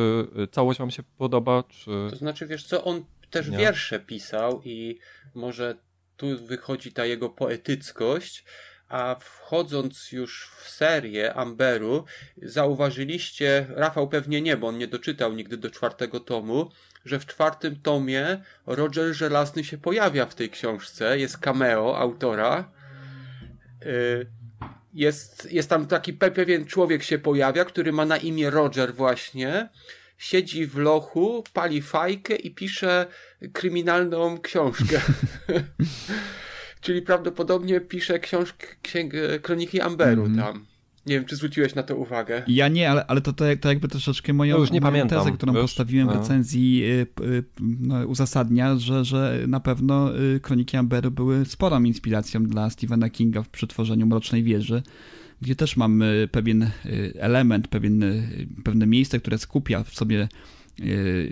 całość 0.52 0.79
wam 0.79 0.90
się 0.90 1.02
podoba, 1.02 1.62
czy... 1.62 1.90
To 2.11 2.17
znaczy, 2.17 2.47
wiesz 2.47 2.64
co, 2.64 2.85
on 2.85 3.05
też 3.31 3.49
nie? 3.49 3.59
wiersze 3.59 4.00
pisał 4.00 4.62
i 4.64 4.99
może 5.35 5.75
tu 6.17 6.26
wychodzi 6.47 6.93
ta 6.93 7.05
jego 7.05 7.29
poetyckość, 7.29 8.45
a 8.90 9.16
wchodząc 9.20 10.12
już 10.12 10.50
w 10.56 10.70
serię 10.70 11.35
Amberu, 11.35 12.04
zauważyliście, 12.42 13.66
Rafał 13.68 14.09
pewnie 14.09 14.40
nie, 14.40 14.56
bo 14.56 14.66
on 14.66 14.78
nie 14.78 14.87
doczytał 14.88 15.32
nigdy 15.32 15.56
do 15.56 15.70
czwartego 15.70 16.20
tomu, 16.20 16.70
że 17.04 17.18
w 17.18 17.26
czwartym 17.26 17.76
tomie 17.76 18.40
Roger 18.66 19.14
Żelazny 19.14 19.64
się 19.64 19.78
pojawia 19.78 20.26
w 20.26 20.35
tej 20.35 20.50
książce, 20.50 21.18
jest 21.18 21.38
cameo 21.38 21.99
autora. 21.99 22.73
Y, 23.87 24.26
jest, 24.94 25.52
jest 25.52 25.70
tam 25.70 25.87
taki 25.87 26.12
pewien 26.12 26.66
człowiek 26.66 27.02
się 27.02 27.18
pojawia, 27.18 27.64
który 27.64 27.92
ma 27.92 28.04
na 28.04 28.16
imię 28.16 28.50
Roger 28.50 28.94
właśnie. 28.94 29.68
Siedzi 30.18 30.66
w 30.66 30.76
lochu, 30.76 31.44
pali 31.52 31.82
fajkę 31.82 32.37
i 32.37 32.54
pisze 32.54 33.06
kryminalną 33.52 34.40
książkę. 34.40 35.00
Czyli 36.81 37.03
prawdopodobnie 37.03 37.81
pisze 37.81 38.19
książkę, 38.19 38.67
księgę, 38.83 39.39
kroniki 39.39 39.81
Amberu 39.81 40.25
mm. 40.25 40.39
tam. 40.39 40.67
Nie 41.07 41.15
wiem, 41.15 41.25
czy 41.25 41.37
zwróciłeś 41.37 41.75
na 41.75 41.83
to 41.83 41.97
uwagę. 41.97 42.43
Ja 42.47 42.69
nie, 42.69 42.91
ale, 42.91 43.07
ale 43.07 43.21
to, 43.21 43.33
to, 43.33 43.45
to 43.61 43.69
jakby 43.69 43.89
troszeczkę 43.89 44.33
moją, 44.33 44.55
no 44.55 44.61
już 44.61 44.71
nie 44.71 44.81
moją 44.81 44.93
pamiętam, 44.93 45.19
tezę, 45.19 45.33
którą 45.33 45.53
wiesz? 45.53 45.63
postawiłem 45.63 46.09
w 46.09 46.15
no. 46.15 46.21
recenzji 46.21 46.85
y, 46.85 47.07
y, 47.25 47.45
no, 47.61 48.07
uzasadnia, 48.07 48.77
że, 48.77 49.05
że 49.05 49.39
na 49.49 49.61
pewno 49.61 50.19
y, 50.19 50.40
Kroniki 50.40 50.77
Amberu 50.77 51.11
były 51.11 51.45
sporą 51.45 51.83
inspiracją 51.83 52.45
dla 52.45 52.71
Stephena 52.71 53.11
Kinga 53.11 53.43
w 53.43 53.49
przetworzeniu 53.49 54.07
Mrocznej 54.07 54.43
Wieży, 54.43 54.83
gdzie 55.43 55.57
też 55.57 55.77
mamy 55.77 56.29
pewien 56.33 56.71
element, 57.14 57.69
pewien, 57.69 58.05
pewne 58.64 58.87
miejsce, 58.87 59.21
które 59.21 59.38
skupia 59.38 59.85
w 59.85 59.95
sobie 59.95 60.29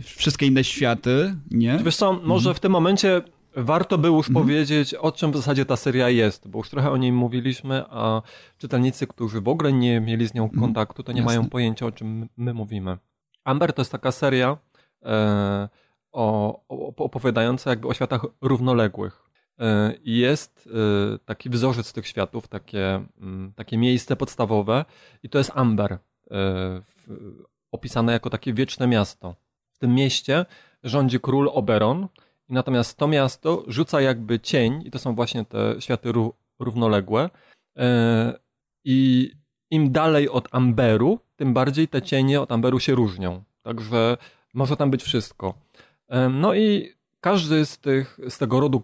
wszystkie 0.02 0.46
inne 0.46 0.64
światy, 0.64 1.34
nie? 1.50 1.78
Wiesz 1.84 1.96
co, 1.96 2.12
może 2.12 2.50
mhm. 2.50 2.54
w 2.54 2.60
tym 2.60 2.72
momencie 2.72 3.22
Warto 3.60 3.98
by 3.98 4.08
już 4.08 4.28
mhm. 4.28 4.46
powiedzieć, 4.46 4.94
o 4.94 5.12
czym 5.12 5.32
w 5.32 5.36
zasadzie 5.36 5.64
ta 5.64 5.76
seria 5.76 6.08
jest, 6.08 6.48
bo 6.48 6.58
już 6.58 6.70
trochę 6.70 6.90
o 6.90 6.96
niej 6.96 7.12
mówiliśmy, 7.12 7.84
a 7.90 8.22
czytelnicy, 8.58 9.06
którzy 9.06 9.40
w 9.40 9.48
ogóle 9.48 9.72
nie 9.72 10.00
mieli 10.00 10.28
z 10.28 10.34
nią 10.34 10.44
mhm. 10.44 10.60
kontaktu, 10.60 11.02
to 11.02 11.12
nie 11.12 11.20
Jasne. 11.20 11.36
mają 11.36 11.48
pojęcia, 11.48 11.86
o 11.86 11.92
czym 11.92 12.28
my 12.36 12.54
mówimy. 12.54 12.98
Amber 13.44 13.72
to 13.72 13.82
jest 13.82 13.92
taka 13.92 14.12
seria 14.12 14.56
e, 15.02 15.68
o, 16.12 16.60
o, 16.68 17.04
opowiadająca 17.04 17.70
jakby 17.70 17.88
o 17.88 17.94
światach 17.94 18.26
równoległych. 18.40 19.28
E, 19.58 19.94
jest 20.04 20.68
e, 21.14 21.18
taki 21.18 21.50
wzorzec 21.50 21.92
tych 21.92 22.06
światów, 22.06 22.48
takie, 22.48 23.06
m, 23.20 23.52
takie 23.56 23.78
miejsce 23.78 24.16
podstawowe 24.16 24.84
i 25.22 25.28
to 25.28 25.38
jest 25.38 25.52
Amber, 25.54 25.92
e, 25.92 25.98
w, 26.30 27.08
opisane 27.72 28.12
jako 28.12 28.30
takie 28.30 28.52
wieczne 28.52 28.86
miasto. 28.86 29.34
W 29.72 29.78
tym 29.78 29.94
mieście 29.94 30.46
rządzi 30.82 31.20
król 31.20 31.50
Oberon, 31.52 32.08
i 32.48 32.52
natomiast 32.52 32.98
to 32.98 33.08
miasto 33.08 33.64
rzuca 33.66 34.00
jakby 34.00 34.40
cień, 34.40 34.82
i 34.84 34.90
to 34.90 34.98
są 34.98 35.14
właśnie 35.14 35.44
te 35.44 35.80
światy 35.80 36.12
równoległe. 36.58 37.30
E, 37.78 38.38
I 38.84 39.30
im 39.70 39.92
dalej 39.92 40.28
od 40.28 40.48
Amberu, 40.54 41.18
tym 41.36 41.54
bardziej 41.54 41.88
te 41.88 42.02
cienie 42.02 42.40
od 42.40 42.52
Amberu 42.52 42.80
się 42.80 42.94
różnią. 42.94 43.42
Także 43.62 44.16
może 44.54 44.76
tam 44.76 44.90
być 44.90 45.02
wszystko. 45.02 45.54
E, 46.08 46.28
no 46.28 46.54
i 46.54 46.92
każdy 47.20 47.66
z, 47.66 47.78
tych, 47.78 48.18
z 48.28 48.38
tego 48.38 48.60
rodu 48.60 48.82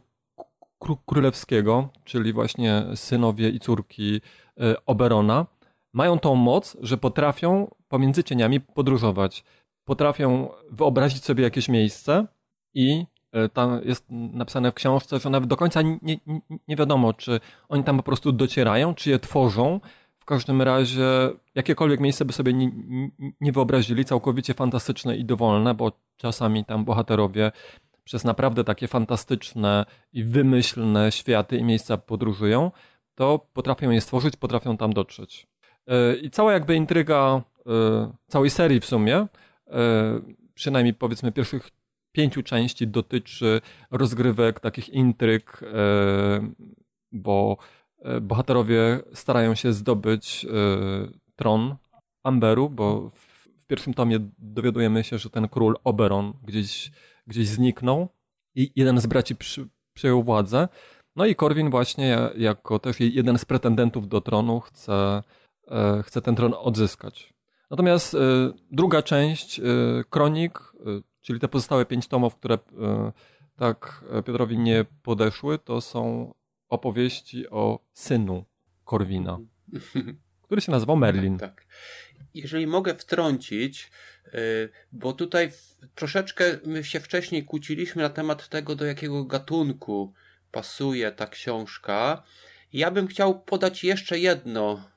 królewskiego, 1.07 1.89
czyli 2.05 2.33
właśnie 2.33 2.85
synowie 2.95 3.49
i 3.49 3.61
córki 3.61 4.21
e, 4.61 4.87
Oberona, 4.87 5.47
mają 5.93 6.19
tą 6.19 6.35
moc, 6.35 6.77
że 6.81 6.97
potrafią 6.97 7.75
pomiędzy 7.89 8.25
cieniami 8.25 8.61
podróżować. 8.61 9.45
Potrafią 9.85 10.49
wyobrazić 10.71 11.25
sobie 11.25 11.45
jakieś 11.45 11.69
miejsce 11.69 12.27
i 12.75 13.07
tam 13.53 13.81
jest 13.85 14.07
napisane 14.11 14.71
w 14.71 14.75
książce, 14.75 15.19
że 15.19 15.31
nawet 15.31 15.49
do 15.49 15.57
końca 15.57 15.83
nie, 15.83 15.99
nie, 16.03 16.19
nie 16.69 16.77
wiadomo, 16.77 17.13
czy 17.13 17.41
oni 17.69 17.85
tam 17.85 17.97
po 17.97 18.03
prostu 18.03 18.33
docierają, 18.33 18.95
czy 18.95 19.11
je 19.11 19.19
tworzą. 19.19 19.81
W 20.19 20.25
każdym 20.25 20.63
razie 20.63 21.05
jakiekolwiek 21.55 22.01
miejsce 22.01 22.25
by 22.25 22.33
sobie 22.33 22.53
nie, 22.53 22.71
nie 23.41 23.53
wyobrazili, 23.53 24.05
całkowicie 24.05 24.55
fantastyczne 24.55 25.17
i 25.17 25.25
dowolne, 25.25 25.75
bo 25.75 25.93
czasami 26.17 26.65
tam 26.65 26.85
bohaterowie 26.85 27.53
przez 28.05 28.25
naprawdę 28.25 28.65
takie 28.65 28.89
fantastyczne 28.89 29.87
i 30.13 30.25
wymyślne 30.25 31.13
światy 31.13 31.57
i 31.57 31.65
miejsca 31.65 31.97
podróżują, 31.97 32.71
to 33.15 33.47
potrafią 33.53 33.91
je 33.91 34.01
stworzyć, 34.01 34.37
potrafią 34.37 34.77
tam 34.77 34.93
dotrzeć. 34.93 35.47
E, 35.87 36.17
I 36.17 36.31
cała 36.31 36.53
jakby 36.53 36.75
intryga 36.75 37.43
e, 37.67 38.13
całej 38.27 38.51
serii 38.51 38.81
w 38.81 38.87
sumie, 38.87 39.27
przynajmniej 40.55 40.95
powiedzmy 40.95 41.33
pierwszych 41.33 41.71
pięciu 42.15 42.43
części 42.43 42.89
dotyczy 42.89 43.61
rozgrywek, 43.91 44.61
takich 44.61 44.89
intryg, 44.89 45.61
e, 45.63 46.53
bo 47.13 47.57
e, 48.03 48.21
bohaterowie 48.21 49.01
starają 49.13 49.55
się 49.55 49.73
zdobyć 49.73 50.45
e, 50.45 50.49
tron 51.37 51.77
Amberu, 52.23 52.71
bo 52.71 53.11
w 53.59 53.67
pierwszym 53.67 53.95
tomie 53.95 54.19
dowiadujemy 54.39 55.05
się, 55.05 55.19
że 55.19 55.31
ten 55.31 55.49
król 55.49 55.77
Oberon 55.85 56.33
gdzieś, 56.43 56.91
gdzieś 57.27 57.49
zniknął 57.49 58.09
i 58.55 58.73
jeden 58.77 59.01
z 59.01 59.07
braci 59.07 59.37
przy, 59.37 59.69
przejął 59.95 60.23
władzę. 60.23 60.69
No 61.17 61.27
i 61.27 61.35
Korwin 61.35 61.71
właśnie 61.71 62.19
jako 62.37 62.79
też 62.79 63.01
jeden 63.01 63.39
z 63.39 63.45
pretendentów 63.45 64.09
do 64.09 64.21
tronu 64.21 64.61
chce, 64.61 65.23
chce 66.03 66.23
ten 66.23 66.35
tron 66.35 66.55
odzyskać. 66.59 67.35
Natomiast 67.71 68.17
druga 68.71 69.03
część 69.03 69.61
kronik 70.11 70.59
Czyli 71.25 71.41
te 71.41 71.49
pozostałe 71.49 71.87
pięć 71.87 72.09
tomów, 72.09 72.37
które 72.37 72.55
e, 72.55 73.13
tak 73.57 74.05
e, 74.11 74.23
Piotrowi 74.23 74.59
nie 74.59 74.85
podeszły, 75.03 75.59
to 75.59 75.81
są 75.81 76.35
opowieści 76.69 77.49
o 77.49 77.79
synu 77.93 78.45
Korwina, 78.85 79.39
który 80.43 80.61
się 80.61 80.73
nazywał 80.73 80.97
Merlin. 80.97 81.39
Tak, 81.39 81.55
tak. 81.55 81.67
Jeżeli 82.35 82.67
mogę 82.67 82.95
wtrącić, 82.95 83.91
e, 84.27 84.31
bo 84.93 85.13
tutaj 85.13 85.53
troszeczkę 85.95 86.59
my 86.67 86.85
się 86.85 87.01
wcześniej 87.01 87.45
kłóciliśmy 87.45 88.03
na 88.03 88.11
temat 88.11 88.49
tego, 88.49 88.77
do 88.77 88.85
jakiego 88.85 89.25
gatunku 89.25 90.13
pasuje 90.53 91.13
ta 91.13 91.27
książka. 91.27 92.23
Ja 92.73 92.91
bym 92.91 93.07
chciał 93.07 93.41
podać 93.41 93.85
jeszcze 93.85 94.19
jedno 94.19 94.91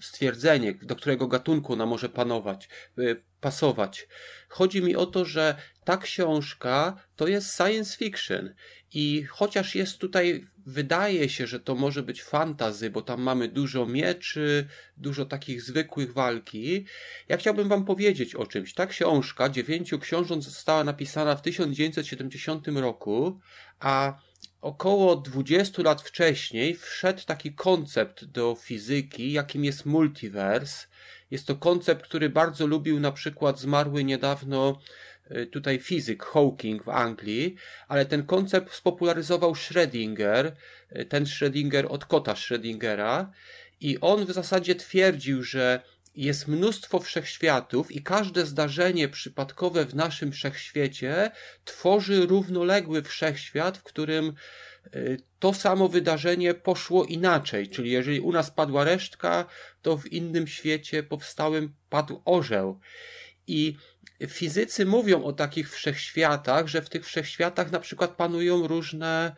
stwierdzenie, 0.00 0.74
do 0.82 0.96
którego 0.96 1.28
gatunku 1.28 1.72
ona 1.72 1.86
może 1.86 2.08
panować, 2.08 2.68
y, 2.98 3.22
pasować. 3.40 4.08
Chodzi 4.48 4.82
mi 4.82 4.96
o 4.96 5.06
to, 5.06 5.24
że 5.24 5.56
ta 5.84 5.96
książka 5.96 6.96
to 7.16 7.28
jest 7.28 7.56
science 7.56 7.96
fiction 7.96 8.54
i 8.94 9.24
chociaż 9.24 9.74
jest 9.74 9.98
tutaj, 9.98 10.46
wydaje 10.66 11.28
się, 11.28 11.46
że 11.46 11.60
to 11.60 11.74
może 11.74 12.02
być 12.02 12.22
fantazy, 12.22 12.90
bo 12.90 13.02
tam 13.02 13.22
mamy 13.22 13.48
dużo 13.48 13.86
mieczy, 13.86 14.68
dużo 14.96 15.24
takich 15.24 15.62
zwykłych 15.62 16.12
walki, 16.12 16.86
ja 17.28 17.36
chciałbym 17.36 17.68
wam 17.68 17.84
powiedzieć 17.84 18.34
o 18.34 18.46
czymś. 18.46 18.74
Ta 18.74 18.86
książka, 18.86 19.48
Dziewięciu 19.48 19.98
Książąt, 19.98 20.44
została 20.44 20.84
napisana 20.84 21.36
w 21.36 21.42
1970 21.42 22.68
roku, 22.68 23.40
a 23.80 24.18
około 24.66 25.16
20 25.16 25.82
lat 25.82 26.02
wcześniej 26.02 26.74
wszedł 26.74 27.22
taki 27.26 27.52
koncept 27.52 28.24
do 28.24 28.56
fizyki, 28.60 29.32
jakim 29.32 29.64
jest 29.64 29.86
multiverse. 29.86 30.86
Jest 31.30 31.46
to 31.46 31.56
koncept, 31.56 32.02
który 32.02 32.30
bardzo 32.30 32.66
lubił 32.66 33.00
na 33.00 33.12
przykład 33.12 33.60
zmarły 33.60 34.04
niedawno 34.04 34.80
y, 35.30 35.46
tutaj 35.46 35.78
fizyk 35.78 36.24
Hawking 36.24 36.84
w 36.84 36.88
Anglii, 36.88 37.56
ale 37.88 38.06
ten 38.06 38.26
koncept 38.26 38.74
spopularyzował 38.74 39.52
Schrödinger, 39.52 40.52
y, 40.96 41.04
ten 41.04 41.24
Schrödinger 41.24 41.86
od 41.88 42.04
kota 42.04 42.32
Schrödingera 42.32 43.26
i 43.80 44.00
on 44.00 44.26
w 44.26 44.32
zasadzie 44.32 44.74
twierdził, 44.74 45.42
że 45.42 45.80
jest 46.16 46.48
mnóstwo 46.48 47.00
wszechświatów 47.00 47.92
i 47.92 48.02
każde 48.02 48.46
zdarzenie 48.46 49.08
przypadkowe 49.08 49.86
w 49.86 49.94
naszym 49.94 50.32
wszechświecie 50.32 51.30
tworzy 51.64 52.26
równoległy 52.26 53.02
wszechświat, 53.02 53.78
w 53.78 53.82
którym 53.82 54.34
y, 54.94 55.20
to 55.38 55.54
samo 55.54 55.88
wydarzenie 55.88 56.54
poszło 56.54 57.04
inaczej. 57.04 57.68
Czyli 57.68 57.90
jeżeli 57.90 58.20
u 58.20 58.32
nas 58.32 58.50
padła 58.50 58.84
resztka, 58.84 59.46
to 59.82 59.96
w 59.96 60.06
innym 60.06 60.46
świecie 60.46 61.02
powstałym 61.02 61.74
padł 61.88 62.22
orzeł. 62.24 62.80
I 63.46 63.76
fizycy 64.28 64.86
mówią 64.86 65.24
o 65.24 65.32
takich 65.32 65.70
wszechświatach, 65.70 66.66
że 66.66 66.82
w 66.82 66.88
tych 66.88 67.06
wszechświatach 67.06 67.70
na 67.70 67.80
przykład 67.80 68.10
panują 68.10 68.66
różne 68.66 69.36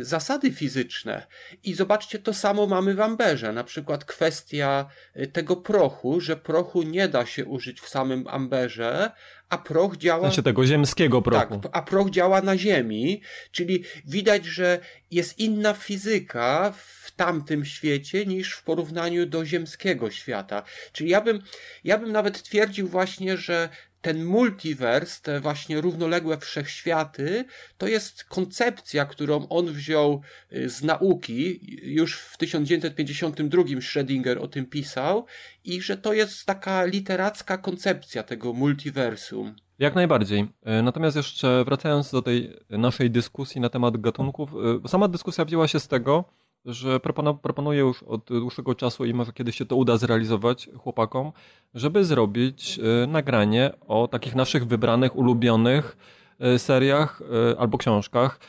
zasady 0.00 0.52
fizyczne. 0.52 1.26
I 1.62 1.74
zobaczcie, 1.74 2.18
to 2.18 2.34
samo 2.34 2.66
mamy 2.66 2.94
w 2.94 3.00
amberze. 3.00 3.52
Na 3.52 3.64
przykład 3.64 4.04
kwestia 4.04 4.86
y, 5.16 5.26
tego 5.26 5.56
prochu, 5.56 6.20
że 6.20 6.36
prochu 6.36 6.82
nie 6.82 7.08
da 7.08 7.26
się 7.26 7.44
użyć 7.44 7.80
w 7.80 7.88
samym 7.88 8.28
amberze, 8.28 9.10
a 9.48 9.58
proch 9.58 9.96
działa. 9.96 10.28
W 10.28 10.30
sensie 10.30 10.42
tego 10.42 10.66
ziemskiego 10.66 11.22
prochu. 11.22 11.60
Tak, 11.60 11.70
a 11.72 11.82
proch 11.82 12.10
działa 12.10 12.42
na 12.42 12.58
Ziemi, 12.58 13.20
czyli 13.50 13.84
widać, 14.06 14.44
że 14.44 14.78
jest 15.10 15.38
inna 15.38 15.74
fizyka 15.74 16.74
w 16.76 17.10
tamtym 17.10 17.64
świecie 17.64 18.26
niż 18.26 18.52
w 18.52 18.62
porównaniu 18.62 19.26
do 19.26 19.44
ziemskiego 19.44 20.10
świata. 20.10 20.62
Czyli 20.92 21.10
ja 21.10 21.20
bym, 21.20 21.42
ja 21.84 21.98
bym 21.98 22.12
nawet 22.12 22.42
twierdził 22.42 22.88
właśnie, 22.88 23.36
że 23.36 23.68
ten 24.04 24.24
multiverse, 24.24 25.22
te 25.22 25.40
właśnie 25.40 25.80
równoległe 25.80 26.38
wszechświaty, 26.38 27.44
to 27.78 27.86
jest 27.86 28.24
koncepcja, 28.24 29.06
którą 29.06 29.48
on 29.48 29.66
wziął 29.66 30.22
y, 30.52 30.68
z 30.68 30.82
nauki. 30.82 31.60
Już 31.94 32.18
w 32.18 32.36
1952 32.36 33.62
Schrödinger 33.62 34.38
o 34.38 34.48
tym 34.48 34.66
pisał 34.66 35.26
i 35.64 35.82
że 35.82 35.96
to 35.96 36.12
jest 36.12 36.46
taka 36.46 36.84
literacka 36.84 37.58
koncepcja 37.58 38.22
tego 38.22 38.52
multiversum. 38.52 39.54
Jak 39.78 39.94
najbardziej. 39.94 40.40
Y, 40.40 40.82
natomiast 40.82 41.16
jeszcze 41.16 41.64
wracając 41.64 42.10
do 42.10 42.22
tej 42.22 42.56
naszej 42.70 43.10
dyskusji 43.10 43.60
na 43.60 43.68
temat 43.68 43.96
gatunków, 43.96 44.50
y, 44.84 44.88
sama 44.88 45.08
dyskusja 45.08 45.44
wzięła 45.44 45.68
się 45.68 45.80
z 45.80 45.88
tego, 45.88 46.24
że 46.64 47.00
proponuję 47.42 47.80
już 47.80 48.02
od 48.02 48.24
dłuższego 48.24 48.74
czasu 48.74 49.04
i 49.04 49.14
może 49.14 49.32
kiedyś 49.32 49.56
się 49.56 49.66
to 49.66 49.76
uda 49.76 49.96
zrealizować 49.96 50.68
chłopakom, 50.78 51.32
żeby 51.74 52.04
zrobić 52.04 52.78
e, 52.78 53.06
nagranie 53.06 53.70
o 53.86 54.08
takich 54.08 54.34
naszych 54.34 54.66
wybranych, 54.66 55.16
ulubionych 55.16 55.96
e, 56.38 56.58
seriach 56.58 57.22
e, 57.52 57.60
albo 57.60 57.78
książkach 57.78 58.40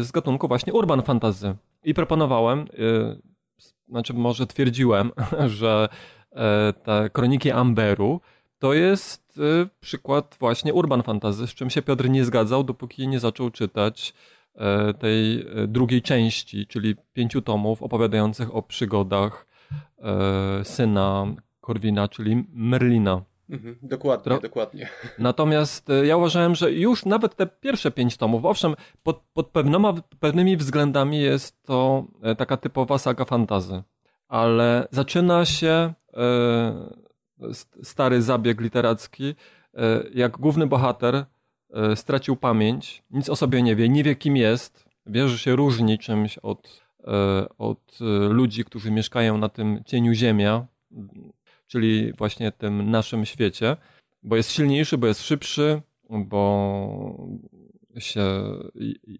z 0.00 0.10
gatunku 0.10 0.48
właśnie 0.48 0.72
urban 0.72 1.02
fantasy. 1.02 1.54
I 1.84 1.94
proponowałem, 1.94 2.66
znaczy 3.88 4.14
może 4.14 4.46
twierdziłem, 4.46 5.10
że 5.46 5.88
te 6.84 7.10
kroniki 7.12 7.50
Amberu 7.50 8.20
to 8.58 8.74
jest 8.74 9.40
przykład 9.80 10.36
właśnie 10.40 10.74
urban 10.74 11.02
fantasy, 11.02 11.46
z 11.46 11.54
czym 11.54 11.70
się 11.70 11.82
Piotr 11.82 12.08
nie 12.08 12.24
zgadzał, 12.24 12.64
dopóki 12.64 13.08
nie 13.08 13.20
zaczął 13.20 13.50
czytać 13.50 14.14
tej 14.98 15.40
e, 15.40 15.66
drugiej 15.66 16.02
części, 16.02 16.66
czyli 16.66 16.96
pięciu 17.12 17.42
tomów 17.42 17.82
opowiadających 17.82 18.54
o 18.54 18.62
przygodach 18.62 19.46
e, 19.98 20.64
syna 20.64 21.26
Korwina, 21.60 22.08
czyli 22.08 22.44
Merlina. 22.52 23.22
Mhm, 23.50 23.76
dokładnie, 23.82 24.38
dokładnie. 24.42 24.88
Natomiast 25.18 25.88
ja 26.04 26.16
uważałem, 26.16 26.54
że 26.54 26.72
już 26.72 27.04
nawet 27.04 27.36
te 27.36 27.46
pierwsze 27.46 27.90
pięć 27.90 28.16
tomów, 28.16 28.44
owszem, 28.44 28.74
pod, 29.02 29.22
pod 29.34 29.46
pewnoma, 29.46 29.94
pewnymi 30.20 30.56
względami 30.56 31.20
jest 31.20 31.62
to 31.62 32.04
taka 32.38 32.56
typowa 32.56 32.98
saga 32.98 33.24
fantazy, 33.24 33.82
ale 34.28 34.88
zaczyna 34.90 35.44
się 35.44 35.94
e, 36.14 36.88
stary 37.82 38.22
zabieg 38.22 38.60
literacki, 38.60 39.34
e, 39.74 40.02
jak 40.14 40.38
główny 40.38 40.66
bohater 40.66 41.14
E, 41.14 41.24
stracił 41.94 42.36
pamięć, 42.36 43.02
nic 43.10 43.28
o 43.28 43.36
sobie 43.36 43.62
nie 43.62 43.76
wie, 43.76 43.88
nie 43.88 44.04
wie 44.04 44.16
kim 44.16 44.36
jest, 44.36 44.84
wie, 45.06 45.28
że 45.28 45.38
się 45.38 45.56
różni 45.56 45.98
czymś 45.98 46.38
od, 46.38 46.82
e, 47.04 47.46
od 47.58 47.98
e, 48.00 48.04
ludzi, 48.28 48.64
którzy 48.64 48.90
mieszkają 48.90 49.38
na 49.38 49.48
tym 49.48 49.84
cieniu 49.86 50.14
Ziemia, 50.14 50.66
czyli 51.66 52.12
właśnie 52.12 52.52
tym 52.52 52.90
naszym 52.90 53.26
świecie, 53.26 53.76
bo 54.22 54.36
jest 54.36 54.52
silniejszy, 54.52 54.98
bo 54.98 55.06
jest 55.06 55.22
szybszy, 55.22 55.82
bo 56.10 57.28
się, 57.98 58.24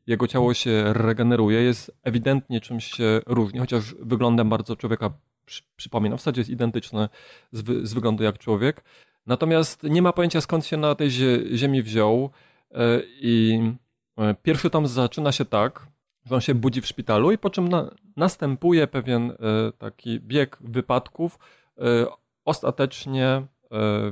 jego 0.06 0.26
ciało 0.26 0.54
się 0.54 0.84
regeneruje, 0.92 1.62
jest 1.62 1.96
ewidentnie 2.02 2.60
czymś 2.60 2.84
się 2.84 3.20
różni, 3.26 3.60
chociaż 3.60 3.94
wyglądem 4.00 4.48
bardzo 4.48 4.76
człowieka 4.76 5.10
przypomina. 5.76 6.16
W 6.16 6.20
zasadzie 6.20 6.40
jest 6.40 6.50
identyczny 6.50 7.08
z, 7.52 7.88
z 7.88 7.94
wyglądu 7.94 8.24
jak 8.24 8.38
człowiek. 8.38 8.84
Natomiast 9.26 9.82
nie 9.82 10.02
ma 10.02 10.12
pojęcia 10.12 10.40
skąd 10.40 10.66
się 10.66 10.76
na 10.76 10.94
tej 10.94 11.10
ziemi 11.54 11.82
wziął 11.82 12.30
e, 12.70 13.00
i 13.20 13.60
e, 14.18 14.34
pierwszy 14.42 14.70
tom 14.70 14.86
zaczyna 14.86 15.32
się 15.32 15.44
tak, 15.44 15.86
że 16.24 16.34
on 16.34 16.40
się 16.40 16.54
budzi 16.54 16.80
w 16.80 16.86
szpitalu 16.86 17.32
i 17.32 17.38
po 17.38 17.50
czym 17.50 17.68
na, 17.68 17.90
następuje 18.16 18.86
pewien 18.86 19.30
e, 19.30 19.36
taki 19.78 20.20
bieg 20.20 20.58
wypadków, 20.60 21.38
ostatecznie 22.44 23.42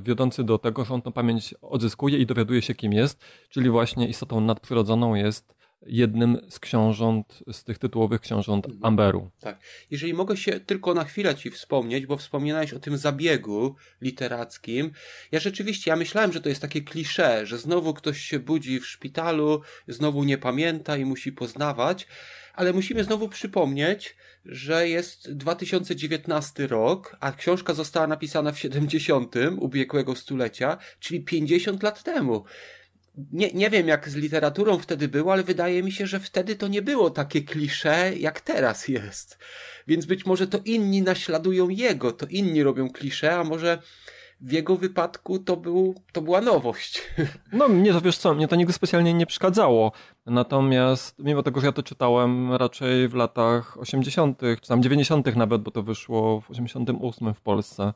wiodący 0.00 0.44
do 0.44 0.58
tego, 0.58 0.84
że 0.84 0.94
on 0.94 1.02
tę 1.02 1.12
pamięć 1.12 1.54
odzyskuje 1.62 2.18
i 2.18 2.26
dowiaduje 2.26 2.62
się 2.62 2.74
kim 2.74 2.92
jest, 2.92 3.24
czyli 3.48 3.70
właśnie 3.70 4.08
istotą 4.08 4.40
nadprzyrodzoną 4.40 5.14
jest 5.14 5.54
jednym 5.86 6.38
z 6.48 6.58
książąt, 6.58 7.38
z 7.52 7.64
tych 7.64 7.78
tytułowych 7.78 8.20
książąt 8.20 8.66
mhm. 8.66 8.84
Amberu. 8.84 9.30
Tak. 9.40 9.60
Jeżeli 9.90 10.14
mogę 10.14 10.36
się 10.36 10.60
tylko 10.60 10.94
na 10.94 11.04
chwilę 11.04 11.34
ci 11.34 11.50
wspomnieć, 11.50 12.06
bo 12.06 12.16
wspominałeś 12.16 12.72
o 12.72 12.80
tym 12.80 12.96
zabiegu 12.96 13.76
literackim. 14.00 14.90
Ja 15.32 15.40
rzeczywiście, 15.40 15.90
ja 15.90 15.96
myślałem, 15.96 16.32
że 16.32 16.40
to 16.40 16.48
jest 16.48 16.62
takie 16.62 16.80
klisze, 16.80 17.46
że 17.46 17.58
znowu 17.58 17.94
ktoś 17.94 18.20
się 18.20 18.38
budzi 18.38 18.80
w 18.80 18.86
szpitalu, 18.86 19.62
znowu 19.88 20.24
nie 20.24 20.38
pamięta 20.38 20.96
i 20.96 21.04
musi 21.04 21.32
poznawać, 21.32 22.06
ale 22.54 22.72
musimy 22.72 23.04
znowu 23.04 23.28
przypomnieć, 23.28 24.16
że 24.44 24.88
jest 24.88 25.32
2019 25.32 26.66
rok, 26.66 27.16
a 27.20 27.32
książka 27.32 27.74
została 27.74 28.06
napisana 28.06 28.52
w 28.52 28.58
70. 28.58 29.34
ubiegłego 29.58 30.16
stulecia, 30.16 30.78
czyli 31.00 31.20
50 31.20 31.82
lat 31.82 32.02
temu 32.02 32.44
nie, 33.32 33.52
nie 33.52 33.70
wiem 33.70 33.88
jak 33.88 34.08
z 34.08 34.16
literaturą 34.16 34.78
wtedy 34.78 35.08
było, 35.08 35.32
ale 35.32 35.42
wydaje 35.42 35.82
mi 35.82 35.92
się, 35.92 36.06
że 36.06 36.20
wtedy 36.20 36.56
to 36.56 36.68
nie 36.68 36.82
było 36.82 37.10
takie 37.10 37.42
klisze, 37.42 38.12
jak 38.16 38.40
teraz 38.40 38.88
jest. 38.88 39.38
Więc 39.86 40.06
być 40.06 40.26
może 40.26 40.46
to 40.46 40.58
inni 40.64 41.02
naśladują 41.02 41.68
jego, 41.68 42.12
to 42.12 42.26
inni 42.26 42.62
robią 42.62 42.90
klisze, 42.90 43.36
a 43.36 43.44
może 43.44 43.78
w 44.40 44.52
jego 44.52 44.76
wypadku 44.76 45.38
to, 45.38 45.56
był, 45.56 45.94
to 46.12 46.22
była 46.22 46.40
nowość. 46.40 47.02
No 47.52 47.68
mnie 47.68 47.92
to 47.92 48.00
wiesz 48.00 48.18
co, 48.18 48.34
mnie 48.34 48.48
to 48.48 48.56
nigdy 48.56 48.72
specjalnie 48.72 49.14
nie 49.14 49.26
przeszkadzało. 49.26 49.92
Natomiast 50.26 51.18
mimo 51.18 51.42
tego, 51.42 51.60
że 51.60 51.66
ja 51.66 51.72
to 51.72 51.82
czytałem 51.82 52.52
raczej 52.52 53.08
w 53.08 53.14
latach 53.14 53.78
80., 53.80 54.40
czy 54.60 54.68
tam 54.68 54.82
90. 54.82 55.36
nawet, 55.36 55.62
bo 55.62 55.70
to 55.70 55.82
wyszło 55.82 56.40
w 56.40 56.50
88 56.50 57.34
w 57.34 57.40
Polsce. 57.40 57.92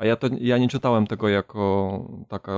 A 0.00 0.06
ja, 0.06 0.16
to, 0.16 0.26
ja 0.40 0.58
nie 0.58 0.68
czytałem 0.68 1.06
tego 1.06 1.28
jako 1.28 2.24
taka 2.28 2.52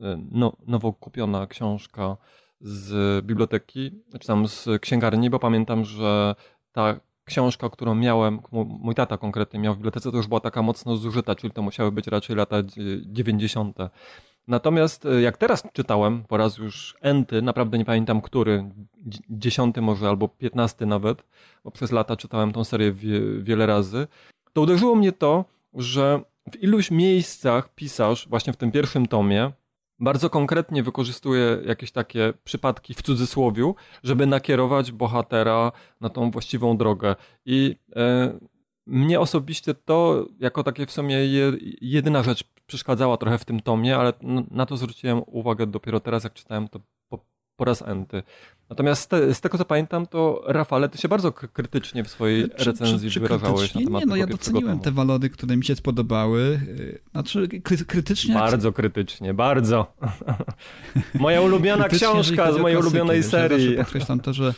e, 0.00 0.18
no, 0.30 0.52
nowo 0.66 0.92
kupiona 0.92 1.46
książka 1.46 2.16
z 2.60 3.24
biblioteki, 3.24 4.02
czy 4.20 4.26
tam 4.26 4.48
z 4.48 4.68
księgarni, 4.80 5.30
bo 5.30 5.38
pamiętam, 5.38 5.84
że 5.84 6.34
ta 6.72 7.00
książka, 7.24 7.70
którą 7.70 7.94
miałem, 7.94 8.40
mój 8.52 8.94
tata 8.94 9.18
konkretnie 9.18 9.60
miał 9.60 9.74
w 9.74 9.76
bibliotece, 9.76 10.10
to 10.10 10.16
już 10.16 10.26
była 10.26 10.40
taka 10.40 10.62
mocno 10.62 10.96
zużyta, 10.96 11.34
czyli 11.34 11.52
to 11.52 11.62
musiały 11.62 11.92
być 11.92 12.06
raczej 12.06 12.36
lata 12.36 12.56
90. 13.06 13.78
Natomiast 14.48 15.06
e, 15.06 15.20
jak 15.20 15.36
teraz 15.36 15.62
czytałem, 15.72 16.24
po 16.24 16.36
raz 16.36 16.58
już 16.58 16.96
enty, 17.00 17.42
naprawdę 17.42 17.78
nie 17.78 17.84
pamiętam 17.84 18.20
który, 18.20 18.70
dziesiąty 19.30 19.80
może 19.80 20.08
albo 20.08 20.28
piętnasty 20.28 20.86
nawet, 20.86 21.22
bo 21.64 21.70
przez 21.70 21.92
lata 21.92 22.16
czytałem 22.16 22.52
tą 22.52 22.64
serię 22.64 22.92
wie, 22.92 23.20
wiele 23.40 23.66
razy, 23.66 24.06
to 24.52 24.60
uderzyło 24.60 24.94
mnie 24.94 25.12
to, 25.12 25.44
że 25.74 26.20
w 26.52 26.62
iluś 26.62 26.90
miejscach 26.90 27.74
pisarz, 27.74 28.28
właśnie 28.28 28.52
w 28.52 28.56
tym 28.56 28.72
pierwszym 28.72 29.06
tomie, 29.06 29.52
bardzo 29.98 30.30
konkretnie 30.30 30.82
wykorzystuje 30.82 31.58
jakieś 31.66 31.92
takie 31.92 32.32
przypadki 32.44 32.94
w 32.94 33.02
cudzysłowiu, 33.02 33.74
żeby 34.02 34.26
nakierować 34.26 34.92
bohatera 34.92 35.72
na 36.00 36.08
tą 36.08 36.30
właściwą 36.30 36.76
drogę. 36.76 37.16
I 37.44 37.76
e, 37.96 38.38
mnie 38.86 39.20
osobiście 39.20 39.74
to 39.74 40.26
jako 40.40 40.62
takie 40.62 40.86
w 40.86 40.92
sumie 40.92 41.18
jedyna 41.80 42.22
rzecz 42.22 42.44
przeszkadzała 42.66 43.16
trochę 43.16 43.38
w 43.38 43.44
tym 43.44 43.60
tomie, 43.60 43.96
ale 43.96 44.12
na 44.50 44.66
to 44.66 44.76
zwróciłem 44.76 45.22
uwagę 45.26 45.66
dopiero 45.66 46.00
teraz, 46.00 46.24
jak 46.24 46.34
czytałem 46.34 46.68
to 46.68 46.80
po, 47.56 47.64
raz 47.64 47.82
enty. 47.82 48.22
Natomiast 48.70 49.10
te, 49.10 49.34
z 49.34 49.40
tego 49.40 49.58
co 49.58 49.64
pamiętam, 49.64 50.06
to 50.06 50.42
Rafale, 50.46 50.88
ty 50.88 50.98
się 50.98 51.08
bardzo 51.08 51.32
krytycznie 51.32 52.04
w 52.04 52.08
swojej 52.08 52.50
czy, 52.56 52.64
recenzji 52.64 53.10
czy, 53.10 53.14
czy 53.14 53.20
wyrażałeś 53.20 53.74
na 53.74 53.80
temat 53.80 54.00
Nie, 54.00 54.06
no 54.06 54.16
ja 54.16 54.26
doceniłem 54.26 54.80
te 54.80 54.90
walory, 54.90 55.30
które 55.30 55.56
mi 55.56 55.64
się 55.64 55.76
spodobały. 55.76 56.60
Y, 56.68 56.98
znaczy 57.12 57.48
krytycznie... 57.86 58.34
Bardzo 58.34 58.72
krytycznie, 58.72 59.34
bardzo. 59.34 59.94
Moja 61.14 61.40
ulubiona 61.40 61.88
książka 61.88 62.52
z 62.52 62.58
mojej 62.58 62.78
ulubionej 62.78 63.22
serii. 63.22 63.76
Podkreślam 63.76 64.20
to, 64.20 64.32
że 64.32 64.54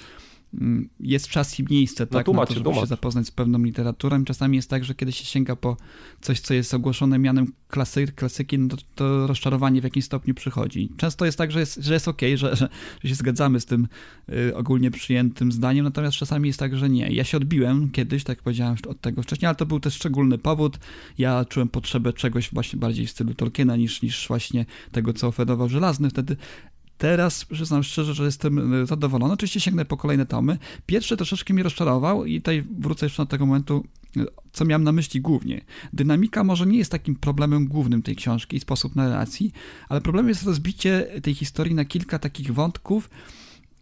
jest 1.01 1.29
czas 1.29 1.61
i 1.61 1.65
miejsce, 1.71 2.05
no, 2.05 2.07
tak, 2.07 2.15
no, 2.15 2.25
tłumacz, 2.25 2.41
na 2.41 2.47
to, 2.47 2.55
żeby 2.55 2.65
tłumacz. 2.65 2.81
się 2.81 2.87
zapoznać 2.87 3.27
z 3.27 3.31
pewną 3.31 3.63
literaturą. 3.63 4.25
Czasami 4.25 4.57
jest 4.57 4.71
tak, 4.71 4.85
że 4.85 4.95
kiedy 4.95 5.13
się 5.13 5.25
sięga 5.25 5.57
po 5.57 5.77
coś, 6.21 6.41
co 6.41 6.55
jest 6.55 6.75
ogłoszone 6.75 7.19
mianem 7.19 7.53
klasy, 7.69 8.07
klasyki, 8.07 8.59
no 8.59 8.69
to, 8.69 8.77
to 8.95 9.27
rozczarowanie 9.27 9.81
w 9.81 9.85
jakimś 9.85 10.05
stopniu 10.05 10.35
przychodzi. 10.35 10.89
Często 10.97 11.25
jest 11.25 11.39
tak, 11.39 11.53
że 11.53 11.61
jest, 11.61 11.77
że 11.77 11.95
jest 11.95 12.09
okej, 12.09 12.35
okay, 12.35 12.39
że, 12.39 12.57
że, 12.57 12.69
że, 13.03 13.09
się 13.09 13.15
zgadzamy 13.15 13.61
z 13.61 13.67
tym 13.67 13.89
y, 14.29 14.57
ogólnie 14.57 14.91
przyjętym 14.91 15.53
zdaniem, 15.53 15.85
natomiast 15.85 16.17
czasami 16.17 16.49
jest 16.49 16.59
tak, 16.59 16.77
że 16.77 16.89
nie. 16.89 17.09
Ja 17.13 17.25
się 17.25 17.37
odbiłem 17.37 17.91
kiedyś, 17.91 18.25
tak 18.25 18.37
jak 18.37 18.43
powiedziałem 18.43 18.77
od 18.89 19.01
tego 19.01 19.23
wcześniej, 19.23 19.47
ale 19.47 19.57
to 19.57 19.67
był 19.67 19.81
też 19.81 19.95
szczególny 19.95 20.39
powód. 20.39 20.79
Ja 21.19 21.45
czułem 21.45 21.69
potrzebę 21.69 22.13
czegoś 22.13 22.51
właśnie 22.53 22.79
bardziej 22.79 23.07
w 23.07 23.11
stylu 23.11 23.35
Tolkiena 23.35 23.77
niż, 23.77 24.03
niż 24.03 24.29
właśnie 24.29 24.67
tego, 24.93 25.13
co 25.13 25.29
oferował 25.29 25.69
Żelazny. 25.69 26.11
Wtedy 26.11 26.37
Teraz 26.99 27.45
przyznam 27.45 27.83
szczerze, 27.83 28.15
że 28.15 28.25
jestem 28.25 28.75
e, 28.75 28.87
zadowolony. 28.87 29.33
Oczywiście 29.35 29.61
sięgnę 29.61 29.85
po 29.85 29.97
kolejne 29.97 30.27
tomy. 30.27 30.59
Pierwszy 30.87 31.17
troszeczkę 31.17 31.55
mnie 31.55 31.63
rozczarował 31.63 32.25
i 32.25 32.41
tutaj 32.41 32.65
wrócę 32.79 33.07
jeszcze 33.07 33.23
do 33.23 33.27
tego 33.27 33.47
momentu, 33.47 33.85
e, 34.17 34.25
co 34.53 34.65
miałem 34.65 34.85
na 34.85 34.93
myśli 34.93 35.21
głównie. 35.21 35.61
Dynamika 35.93 36.45
może 36.45 36.67
nie 36.67 36.79
jest 36.79 36.91
takim 36.91 37.17
problemem 37.17 37.67
głównym 37.67 38.03
tej 38.03 38.17
książki 38.17 38.57
i 38.57 38.61
sposób 38.61 38.97
narracji, 38.97 39.53
ale 39.89 40.01
problemem 40.01 40.29
jest 40.29 40.43
rozbicie 40.43 41.07
tej 41.23 41.35
historii 41.35 41.75
na 41.75 41.85
kilka 41.85 42.19
takich 42.19 42.55
wątków, 42.55 43.11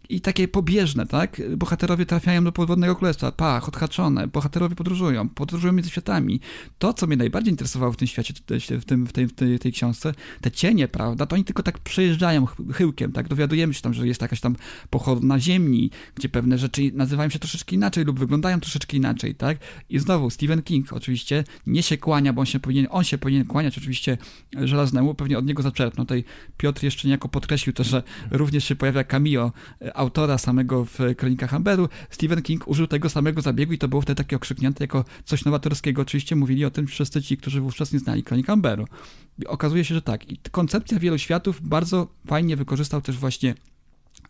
i 0.09 0.21
takie 0.21 0.47
pobieżne, 0.47 1.05
tak? 1.05 1.41
Bohaterowie 1.57 2.05
trafiają 2.05 2.43
do 2.43 2.51
podwodnego 2.51 2.95
królestwa, 2.95 3.31
pach, 3.31 3.67
odhaczone, 3.67 4.27
bohaterowie 4.27 4.75
podróżują, 4.75 5.29
podróżują 5.29 5.73
między 5.73 5.89
światami. 5.89 6.39
To, 6.79 6.93
co 6.93 7.07
mnie 7.07 7.17
najbardziej 7.17 7.53
interesowało 7.53 7.91
w 7.91 7.97
tym 7.97 8.07
świecie, 8.07 8.33
w, 8.79 8.85
tym, 8.85 9.07
w, 9.07 9.13
tej, 9.13 9.27
w 9.27 9.33
tej, 9.33 9.59
tej 9.59 9.71
książce, 9.71 10.13
te 10.41 10.51
cienie, 10.51 10.87
prawda, 10.87 11.25
to 11.25 11.35
oni 11.35 11.45
tylko 11.45 11.63
tak 11.63 11.79
przejeżdżają 11.79 12.45
chyłkiem, 12.73 13.11
tak? 13.11 13.27
Dowiadujemy 13.27 13.73
się 13.73 13.81
tam, 13.81 13.93
że 13.93 14.07
jest 14.07 14.21
jakaś 14.21 14.39
tam 14.39 14.55
pochodna 14.89 15.39
ziemi, 15.39 15.91
gdzie 16.15 16.29
pewne 16.29 16.57
rzeczy 16.57 16.91
nazywają 16.93 17.29
się 17.29 17.39
troszeczkę 17.39 17.75
inaczej 17.75 18.05
lub 18.05 18.19
wyglądają 18.19 18.59
troszeczkę 18.59 18.97
inaczej, 18.97 19.35
tak? 19.35 19.57
I 19.89 19.99
znowu 19.99 20.29
Stephen 20.29 20.61
King 20.61 20.93
oczywiście 20.93 21.43
nie 21.67 21.83
się 21.83 21.97
kłania, 21.97 22.33
bo 22.33 22.39
on 22.39 22.45
się 22.45 22.59
powinien, 22.59 22.87
on 22.89 23.03
się 23.03 23.17
powinien 23.17 23.45
kłaniać 23.45 23.77
oczywiście 23.77 24.17
żelaznemu, 24.61 25.13
pewnie 25.13 25.37
od 25.37 25.45
niego 25.45 25.63
zaczerpnął. 25.63 26.05
Tutaj 26.05 26.23
Piotr 26.57 26.83
jeszcze 26.83 27.07
niejako 27.07 27.29
podkreślił 27.29 27.73
to, 27.73 27.83
że 27.83 28.03
również 28.31 28.63
się 28.63 28.75
pojawia 28.75 29.03
cameo 29.03 29.51
autora 29.97 30.37
samego 30.37 30.85
w 30.85 30.99
Kronikach 31.17 31.53
Amberu, 31.53 31.89
Stephen 32.09 32.41
King 32.41 32.67
użył 32.67 32.87
tego 32.87 33.09
samego 33.09 33.41
zabiegu 33.41 33.73
i 33.73 33.77
to 33.77 33.87
było 33.87 34.01
wtedy 34.01 34.23
takie 34.23 34.35
okrzyknięte 34.35 34.83
jako 34.83 35.05
coś 35.25 35.45
nowatorskiego. 35.45 36.01
Oczywiście 36.01 36.35
mówili 36.35 36.65
o 36.65 36.71
tym 36.71 36.87
wszyscy 36.87 37.21
ci, 37.21 37.37
którzy 37.37 37.61
wówczas 37.61 37.93
nie 37.93 37.99
znali 37.99 38.23
Kronik 38.23 38.49
Amberu. 38.49 38.85
okazuje 39.45 39.85
się, 39.85 39.95
że 39.95 40.01
tak. 40.01 40.31
I 40.31 40.37
koncepcja 40.51 40.99
wielu 40.99 41.17
światów 41.17 41.61
bardzo 41.61 42.07
fajnie 42.27 42.55
wykorzystał 42.55 43.01
też 43.01 43.17
właśnie 43.17 43.55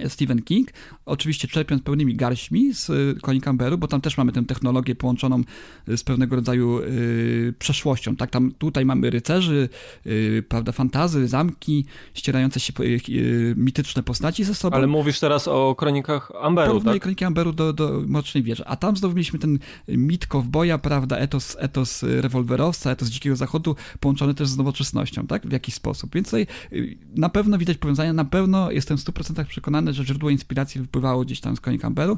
Stephen 0.08 0.42
King, 0.42 0.70
oczywiście 1.06 1.48
czerpiąc 1.48 1.82
pełnymi 1.82 2.16
garśmi 2.16 2.74
z 2.74 2.86
Colin 3.22 3.42
y, 3.42 3.46
Campbellu, 3.46 3.78
bo 3.78 3.88
tam 3.88 4.02
też 4.02 4.18
mamy 4.18 4.32
tę 4.32 4.46
technologię 4.46 4.96
połączoną 4.96 5.44
y, 5.90 5.98
z 5.98 6.04
pewnego 6.04 6.36
rodzaju 6.36 6.80
y, 6.80 7.54
przeszłością, 7.60 8.16
tak, 8.16 8.30
tam 8.30 8.52
tutaj 8.52 8.86
mamy 8.86 9.10
rycerzy, 9.10 9.70
y, 10.06 10.44
prawda, 10.50 10.72
fantazy, 10.72 11.28
zamki, 11.28 11.86
ścierające 12.14 12.60
się 12.60 12.74
y, 12.80 13.00
y, 13.10 13.54
mityczne 13.58 14.04
postaci 14.04 14.44
ze 14.44 14.56
sobą. 14.56 14.78
Ale 14.78 14.88
mówisz 14.88 15.20
teraz 15.20 15.48
o 15.48 15.76
kronikach 15.76 16.32
Amberu, 16.42 16.68
Porównuję 16.68 16.96
tak? 16.96 17.02
kroniki 17.02 17.26
Amberu 17.26 17.54
do, 17.54 17.74
do 17.74 18.04
Mrocznej 18.08 18.44
Wieży, 18.44 18.66
a 18.66 18.76
tam 18.76 18.98
znowu 18.98 19.16
mieliśmy 19.16 19.40
ten 19.40 19.60
mit 19.88 20.28
kowboja, 20.28 20.78
prawda, 20.78 21.18
etos, 21.18 21.58
etos 21.60 22.04
rewolwerowca, 22.04 22.92
etos 22.92 23.10
Dzikiego 23.10 23.36
Zachodu, 23.36 23.76
połączony 24.00 24.34
też 24.34 24.48
z 24.48 24.58
nowoczesnością, 24.58 25.28
tak, 25.28 25.48
w 25.48 25.52
jakiś 25.52 25.76
sposób, 25.76 26.14
więc 26.14 26.28
tutaj 26.28 26.48
na 27.16 27.30
pewno 27.30 27.58
widać 27.58 27.78
powiązania, 27.78 28.14
na 28.14 28.26
pewno 28.26 28.72
jestem 28.72 28.98
w 28.98 29.02
100% 29.02 29.46
przekonany, 29.46 29.87
przekonany, 29.88 29.94
że 29.94 30.06
źródło 30.06 30.30
inspiracji 30.30 30.82
wypływało 30.82 31.26
gdzieś 31.26 31.40
tam 31.40 31.56
z 31.56 31.60
Coney 31.60 31.80
Campbellu, 31.80 32.18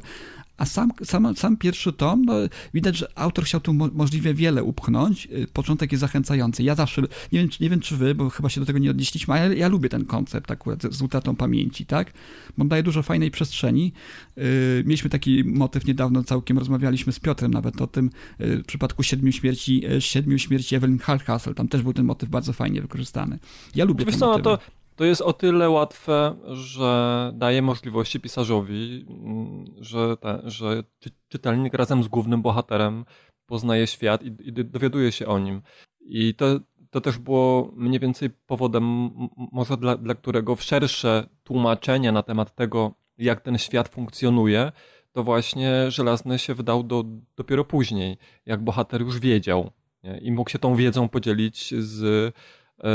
a 0.56 0.66
sam, 0.66 0.92
sam, 1.04 1.36
sam 1.36 1.56
pierwszy 1.56 1.92
tom, 1.92 2.24
no, 2.24 2.34
widać, 2.74 2.96
że 2.96 3.08
autor 3.14 3.44
chciał 3.44 3.60
tu 3.60 3.74
mo 3.74 3.88
możliwie 3.92 4.34
wiele 4.34 4.62
upchnąć. 4.62 5.26
Y, 5.26 5.46
początek 5.52 5.92
jest 5.92 6.00
zachęcający. 6.00 6.62
Ja 6.62 6.74
zawsze, 6.74 7.02
nie 7.32 7.38
wiem, 7.38 7.48
nie 7.60 7.70
wiem 7.70 7.80
czy 7.80 7.96
wy, 7.96 8.14
bo 8.14 8.30
chyba 8.30 8.48
się 8.48 8.60
do 8.60 8.66
tego 8.66 8.78
nie 8.78 8.90
odnieśliśmy, 8.90 9.34
ale 9.34 9.48
ja, 9.48 9.60
ja 9.60 9.68
lubię 9.68 9.88
ten 9.88 10.04
koncept 10.04 10.50
akurat 10.50 10.82
z, 10.82 11.02
utratą 11.02 11.36
pamięci, 11.36 11.86
tak? 11.86 12.12
Bo 12.56 12.62
on 12.62 12.68
daje 12.68 12.82
dużo 12.82 13.02
fajnej 13.02 13.30
przestrzeni. 13.30 13.92
Yy, 14.36 14.44
mieliśmy 14.84 15.10
taki 15.10 15.44
motyw 15.44 15.86
niedawno, 15.86 16.24
całkiem 16.24 16.58
rozmawialiśmy 16.58 17.12
z 17.12 17.20
Piotrem 17.20 17.50
nawet 17.50 17.80
o 17.80 17.86
tym, 17.86 18.10
yy, 18.38 18.62
w 18.62 18.66
przypadku 18.66 19.02
Siedmiu 19.02 19.32
Śmierci, 19.32 19.80
yy, 19.80 20.00
Siedmiu 20.00 20.38
Śmierci 20.38 20.76
Evelyn 20.76 20.98
Hardcastle, 20.98 21.54
tam 21.54 21.68
też 21.68 21.82
był 21.82 21.92
ten 21.92 22.04
motyw 22.04 22.28
bardzo 22.28 22.52
fajnie 22.52 22.82
wykorzystany. 22.82 23.38
Ja 23.74 23.84
lubię 23.84 24.04
Wiesz 24.04 24.14
ten 24.14 24.20
co, 24.20 24.38
no 24.38 24.38
to 24.38 24.58
to 25.00 25.04
jest 25.04 25.22
o 25.22 25.32
tyle 25.32 25.70
łatwe, 25.70 26.36
że 26.44 27.32
daje 27.34 27.62
możliwości 27.62 28.20
pisarzowi, 28.20 29.06
mm, 29.08 29.64
że, 29.78 30.16
te, 30.16 30.40
że 30.44 30.82
czytelnik 31.28 31.74
razem 31.74 32.02
z 32.02 32.08
głównym 32.08 32.42
bohaterem 32.42 33.04
poznaje 33.46 33.86
świat 33.86 34.22
i, 34.22 34.26
i 34.26 34.52
dowiaduje 34.52 35.12
się 35.12 35.26
o 35.26 35.38
nim. 35.38 35.62
I 36.00 36.34
to, 36.34 36.46
to 36.90 37.00
też 37.00 37.18
było 37.18 37.72
mniej 37.76 38.00
więcej 38.00 38.30
powodem, 38.30 39.10
może 39.52 39.76
dla, 39.76 39.96
dla 39.96 40.14
którego 40.14 40.56
w 40.56 40.62
szersze 40.62 41.28
tłumaczenie 41.44 42.12
na 42.12 42.22
temat 42.22 42.54
tego, 42.54 42.94
jak 43.18 43.40
ten 43.40 43.58
świat 43.58 43.88
funkcjonuje, 43.88 44.72
to 45.12 45.22
właśnie 45.22 45.90
Żelazny 45.90 46.38
się 46.38 46.54
wdał 46.54 46.82
do, 46.82 47.04
dopiero 47.36 47.64
później, 47.64 48.18
jak 48.46 48.64
bohater 48.64 49.00
już 49.00 49.18
wiedział 49.18 49.70
nie? 50.04 50.18
i 50.18 50.32
mógł 50.32 50.50
się 50.50 50.58
tą 50.58 50.74
wiedzą 50.74 51.08
podzielić 51.08 51.74
z 51.78 52.04
e, 52.84 52.90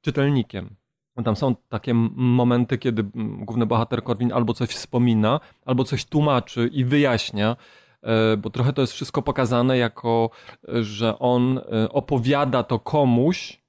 czytelnikiem. 0.00 0.81
Tam 1.24 1.36
są 1.36 1.56
takie 1.68 1.94
momenty, 2.14 2.78
kiedy 2.78 3.04
główny 3.14 3.66
bohater 3.66 4.02
Korwin 4.02 4.32
albo 4.32 4.54
coś 4.54 4.68
wspomina, 4.70 5.40
albo 5.64 5.84
coś 5.84 6.04
tłumaczy 6.04 6.70
i 6.72 6.84
wyjaśnia, 6.84 7.56
e, 8.02 8.36
bo 8.36 8.50
trochę 8.50 8.72
to 8.72 8.80
jest 8.80 8.92
wszystko 8.92 9.22
pokazane 9.22 9.78
jako, 9.78 10.30
e, 10.68 10.84
że 10.84 11.18
on 11.18 11.58
e, 11.58 11.92
opowiada 11.92 12.62
to 12.62 12.78
komuś, 12.78 13.62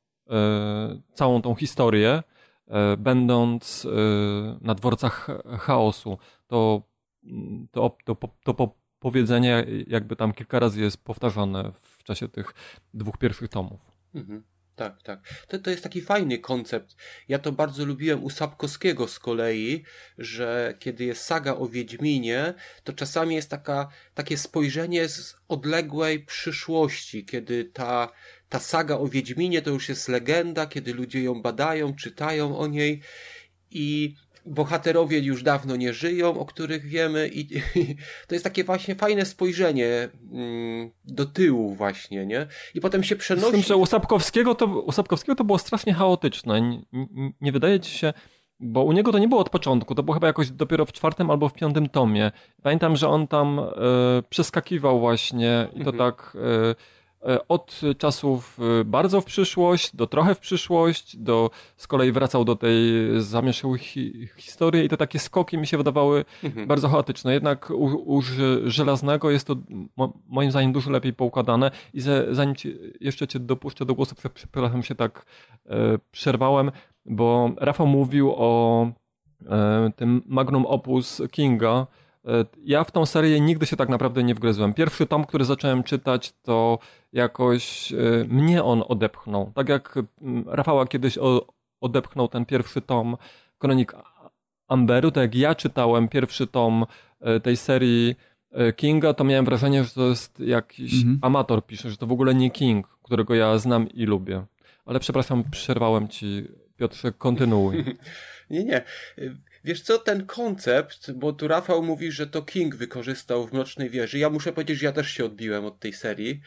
całą 1.13 1.41
tą 1.41 1.55
historię, 1.55 2.23
będąc 2.97 3.87
na 4.61 4.75
dworcach 4.75 5.27
chaosu. 5.59 6.17
To, 6.47 6.81
to, 7.71 7.97
to, 8.05 8.15
to 8.43 8.75
powiedzenie 8.99 9.65
jakby 9.87 10.15
tam 10.15 10.33
kilka 10.33 10.59
razy 10.59 10.81
jest 10.81 11.03
powtarzane 11.03 11.71
w 11.81 12.03
czasie 12.03 12.27
tych 12.27 12.53
dwóch 12.93 13.17
pierwszych 13.17 13.49
tomów. 13.49 13.79
Mhm. 14.15 14.43
Tak, 14.75 15.03
tak. 15.03 15.19
To, 15.47 15.59
to 15.59 15.69
jest 15.69 15.83
taki 15.83 16.01
fajny 16.01 16.37
koncept. 16.39 16.95
Ja 17.27 17.39
to 17.39 17.51
bardzo 17.51 17.85
lubiłem 17.85 18.23
u 18.23 18.29
Sapkowskiego 18.29 19.07
z 19.07 19.19
kolei, 19.19 19.83
że 20.17 20.73
kiedy 20.79 21.03
jest 21.03 21.23
saga 21.23 21.55
o 21.55 21.67
Wiedźminie, 21.67 22.53
to 22.83 22.93
czasami 22.93 23.35
jest 23.35 23.49
taka, 23.49 23.89
takie 24.13 24.37
spojrzenie 24.37 25.09
z 25.09 25.35
odległej 25.47 26.25
przyszłości, 26.25 27.25
kiedy 27.25 27.65
ta, 27.65 28.11
ta 28.49 28.59
saga 28.59 28.97
o 28.97 29.07
Wiedźminie 29.07 29.61
to 29.61 29.69
już 29.69 29.89
jest 29.89 30.07
legenda, 30.07 30.65
kiedy 30.65 30.93
ludzie 30.93 31.23
ją 31.23 31.41
badają, 31.41 31.95
czytają 31.95 32.57
o 32.57 32.67
niej 32.67 33.01
i 33.71 34.15
bohaterowie 34.45 35.19
już 35.19 35.43
dawno 35.43 35.75
nie 35.75 35.93
żyją, 35.93 36.39
o 36.39 36.45
których 36.45 36.85
wiemy 36.85 37.27
i, 37.27 37.39
i 37.39 37.61
to 38.27 38.35
jest 38.35 38.43
takie 38.43 38.63
właśnie 38.63 38.95
fajne 38.95 39.25
spojrzenie 39.25 40.09
mm, 40.31 40.91
do 41.05 41.25
tyłu 41.25 41.75
właśnie, 41.75 42.25
nie? 42.25 42.47
I 42.73 42.81
potem 42.81 43.03
się 43.03 43.15
przenosi... 43.15 43.47
Z 43.47 43.51
tym, 43.51 43.61
że 43.61 43.75
u 43.75 43.85
Sapkowskiego 43.85 44.55
to, 44.55 44.65
u 44.65 44.91
Sapkowskiego 44.91 45.35
to 45.35 45.43
było 45.43 45.57
strasznie 45.57 45.93
chaotyczne. 45.93 46.61
Nie, 46.61 46.81
nie, 47.41 47.51
wydaje 47.51 47.79
ci 47.79 47.97
się... 47.97 48.13
Bo 48.59 48.83
u 48.83 48.91
niego 48.91 49.11
to 49.11 49.19
nie 49.19 49.27
było 49.27 49.41
od 49.41 49.49
początku, 49.49 49.95
to 49.95 50.03
było 50.03 50.13
chyba 50.13 50.27
jakoś 50.27 50.51
dopiero 50.51 50.85
w 50.85 50.91
czwartym 50.91 51.29
albo 51.29 51.49
w 51.49 51.53
piątym 51.53 51.89
tomie. 51.89 52.31
Pamiętam, 52.61 52.95
że 52.95 53.09
on 53.09 53.27
tam 53.27 53.59
e, 53.59 53.63
przeskakiwał 54.29 54.99
właśnie 54.99 55.67
i 55.73 55.83
to 55.83 55.89
mhm. 55.89 55.97
tak... 55.97 56.37
E, 56.69 57.02
od 57.47 57.81
czasów 57.97 58.59
e, 58.81 58.83
bardzo 58.83 59.21
w 59.21 59.25
przyszłość, 59.25 59.95
do 59.95 60.07
trochę 60.07 60.35
w 60.35 60.39
przyszłość, 60.39 61.17
do 61.17 61.49
z 61.77 61.87
kolei 61.87 62.11
wracał 62.11 62.45
do 62.45 62.55
tej 62.55 62.75
zamieszłej 63.17 63.79
hi, 63.79 64.27
historii 64.37 64.85
i 64.85 64.89
te 64.89 64.97
takie 64.97 65.19
skoki 65.19 65.57
mi 65.57 65.67
się 65.67 65.77
wydawały 65.77 66.25
mhm. 66.43 66.67
bardzo 66.67 66.89
chaotyczne. 66.89 67.33
Jednak 67.33 67.69
u, 67.69 67.85
u 68.15 68.21
Żelaznego 68.65 69.31
jest 69.31 69.47
to 69.47 69.55
moim 70.27 70.51
zdaniem 70.51 70.73
dużo 70.73 70.91
lepiej 70.91 71.13
poukładane 71.13 71.71
i 71.93 72.01
ze, 72.01 72.35
zanim 72.35 72.55
ci, 72.55 72.77
jeszcze 72.99 73.27
cię 73.27 73.39
dopuszczę 73.39 73.85
do 73.85 73.95
głosu, 73.95 74.15
przepraszam 74.33 74.83
się 74.83 74.95
tak 74.95 75.25
e, 75.65 75.97
przerwałem, 76.11 76.71
bo 77.05 77.51
Rafał 77.57 77.87
mówił 77.87 78.33
o 78.37 78.87
e, 79.49 79.91
tym 79.95 80.21
magnum 80.25 80.65
opus 80.65 81.21
Kinga, 81.31 81.87
E, 81.87 82.02
ja 82.63 82.83
w 82.83 82.91
tą 82.91 83.05
serię 83.05 83.39
nigdy 83.39 83.65
się 83.65 83.75
tak 83.75 83.89
naprawdę 83.89 84.23
nie 84.23 84.35
wgryzłem. 84.35 84.73
Pierwszy 84.73 85.05
tom, 85.05 85.25
który 85.25 85.45
zacząłem 85.45 85.83
czytać, 85.83 86.33
to 86.41 86.79
jakoś 87.13 87.93
e, 87.93 87.95
mnie 88.27 88.63
on 88.63 88.83
odepchnął. 88.87 89.51
Tak 89.55 89.69
jak 89.69 89.99
Rafała 90.45 90.87
kiedyś 90.87 91.17
odepchnął 91.81 92.27
ten 92.27 92.45
pierwszy 92.45 92.81
tom 92.81 93.17
Kronik 93.57 93.93
Amberu, 94.67 95.11
tak 95.11 95.21
jak 95.21 95.35
ja 95.35 95.55
czytałem 95.55 96.07
pierwszy 96.07 96.47
tom 96.47 96.85
e, 97.21 97.39
tej 97.39 97.57
serii 97.57 98.15
Kinga, 98.75 99.13
to 99.13 99.23
miałem 99.23 99.45
wrażenie, 99.45 99.83
że 99.83 99.89
to 99.89 100.07
jest 100.07 100.39
jakiś 100.39 100.93
mhm. 100.93 101.19
amator 101.21 101.65
pisze, 101.65 101.89
że 101.89 101.97
to 101.97 102.07
w 102.07 102.11
ogóle 102.11 102.35
nie 102.35 102.51
King, 102.51 102.87
którego 103.03 103.35
ja 103.35 103.57
znam 103.57 103.89
i 103.89 104.05
lubię. 104.05 104.45
Ale 104.85 104.99
przepraszam, 104.99 105.43
przerwałem 105.51 106.07
ci, 106.07 106.47
Piotrze, 106.77 107.11
kontynuuj. 107.11 107.83
nie, 108.49 108.63
nie. 108.63 108.83
Wiesz 109.63 109.81
co, 109.81 109.99
ten 109.99 110.25
koncept, 110.25 111.11
bo 111.11 111.33
tu 111.33 111.47
Rafał 111.47 111.83
mówi, 111.83 112.11
że 112.11 112.27
to 112.27 112.41
King 112.41 112.75
wykorzystał 112.75 113.47
w 113.47 113.53
Mrocznej 113.53 113.89
Wieży. 113.89 114.19
Ja 114.19 114.29
muszę 114.29 114.53
powiedzieć, 114.53 114.79
że 114.79 114.85
ja 114.85 114.91
też 114.91 115.11
się 115.11 115.25
odbiłem 115.25 115.65
od 115.65 115.79
tej 115.79 115.93
serii. 115.93 116.41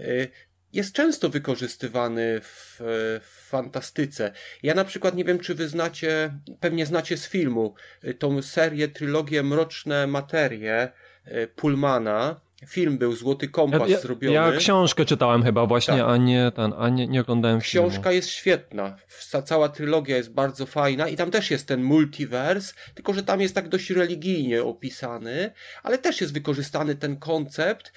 Y, 0.00 0.28
jest 0.72 0.92
często 0.92 1.28
wykorzystywany 1.28 2.40
w, 2.42 2.76
w 3.22 3.48
fantastyce. 3.48 4.32
Ja 4.62 4.74
na 4.74 4.84
przykład 4.84 5.14
nie 5.14 5.24
wiem, 5.24 5.38
czy 5.38 5.54
wy 5.54 5.68
znacie, 5.68 6.34
pewnie 6.60 6.86
znacie 6.86 7.16
z 7.16 7.28
filmu, 7.28 7.74
y, 8.04 8.14
tą 8.14 8.42
serię, 8.42 8.88
trylogię 8.88 9.42
Mroczne 9.42 10.06
Materie 10.06 10.92
y, 11.26 11.48
Pullmana 11.56 12.40
Film 12.66 12.98
był 12.98 13.16
Złoty 13.16 13.48
Kompas 13.48 13.90
ja, 13.90 14.00
zrobiony. 14.00 14.34
Ja 14.34 14.52
książkę 14.52 15.04
czytałem 15.04 15.42
chyba 15.42 15.66
właśnie, 15.66 15.96
tak. 15.96 16.08
a 16.08 16.16
nie 16.16 16.52
ten, 16.54 16.72
a 16.78 16.88
nie, 16.88 17.06
nie 17.06 17.20
oglądałem 17.20 17.60
Książka 17.60 18.02
filmu. 18.02 18.14
jest 18.14 18.28
świetna. 18.28 18.96
Cała 19.44 19.68
trylogia 19.68 20.16
jest 20.16 20.32
bardzo 20.32 20.66
fajna 20.66 21.08
i 21.08 21.16
tam 21.16 21.30
też 21.30 21.50
jest 21.50 21.66
ten 21.66 21.82
multiverse, 21.82 22.74
tylko 22.94 23.14
że 23.14 23.22
tam 23.22 23.40
jest 23.40 23.54
tak 23.54 23.68
dość 23.68 23.90
religijnie 23.90 24.62
opisany, 24.62 25.50
ale 25.82 25.98
też 25.98 26.20
jest 26.20 26.32
wykorzystany 26.32 26.94
ten 26.94 27.16
koncept. 27.16 27.92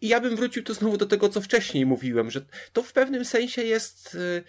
I 0.00 0.08
ja 0.08 0.20
bym 0.20 0.36
wrócił 0.36 0.62
tu 0.62 0.74
znowu 0.74 0.96
do 0.96 1.06
tego, 1.06 1.28
co 1.28 1.40
wcześniej 1.40 1.86
mówiłem, 1.86 2.30
że 2.30 2.40
to 2.72 2.82
w 2.82 2.92
pewnym 2.92 3.24
sensie 3.24 3.62
jest 3.62 4.14
y, 4.14 4.44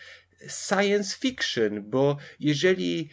science 0.48 1.18
fiction, 1.18 1.90
bo 1.90 2.18
jeżeli 2.40 3.10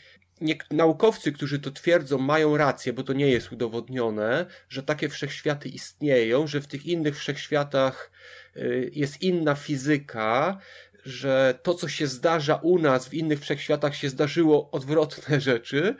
naukowcy, 0.71 1.33
którzy 1.33 1.59
to 1.59 1.71
twierdzą, 1.71 2.19
mają 2.19 2.57
rację, 2.57 2.93
bo 2.93 3.03
to 3.03 3.13
nie 3.13 3.29
jest 3.29 3.53
udowodnione, 3.53 4.47
że 4.69 4.83
takie 4.83 5.09
wszechświaty 5.09 5.69
istnieją, 5.69 6.47
że 6.47 6.61
w 6.61 6.67
tych 6.67 6.87
innych 6.87 7.19
wszechświatach 7.19 8.11
y, 8.57 8.91
jest 8.95 9.23
inna 9.23 9.55
fizyka, 9.55 10.59
że 11.05 11.59
to, 11.63 11.75
co 11.75 11.89
się 11.89 12.07
zdarza 12.07 12.55
u 12.55 12.79
nas 12.79 13.09
w 13.09 13.15
innych 13.15 13.41
wszechświatach, 13.41 13.97
się 13.97 14.09
zdarzyło 14.09 14.71
odwrotne 14.71 15.41
rzeczy. 15.51 15.97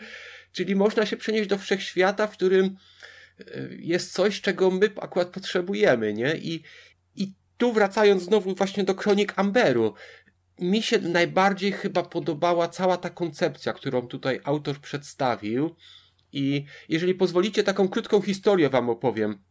Czyli 0.53 0.77
można 0.77 1.07
się 1.07 1.17
przenieść 1.17 1.49
do 1.49 1.59
wszechświata, 1.59 2.27
w 2.27 2.33
którym 2.33 2.77
y, 3.41 3.77
jest 3.81 4.13
coś, 4.13 4.41
czego 4.41 4.71
my 4.71 4.91
akurat 5.01 5.29
potrzebujemy, 5.29 6.15
nie? 6.15 6.37
I, 6.37 6.63
i 7.17 7.33
tu 7.59 7.73
wracając 7.73 8.23
znowu 8.23 8.55
właśnie 8.55 8.85
do 8.85 8.95
kronik 8.95 9.33
Amberu, 9.37 9.95
mi 10.61 10.83
się 10.83 10.99
najbardziej 10.99 11.73
chyba 11.73 12.03
podobała 12.03 12.69
cała 12.69 12.97
ta 12.97 13.11
koncepcja, 13.11 13.73
którą 13.73 14.07
tutaj 14.07 14.41
autor 14.45 14.79
przedstawił. 14.79 15.77
I 16.33 16.65
jeżeli 16.89 17.15
pozwolicie, 17.15 17.63
taką 17.65 17.89
krótką 17.89 18.21
historię 18.21 18.71
wam 18.71 18.91
opowiem. 18.91 19.48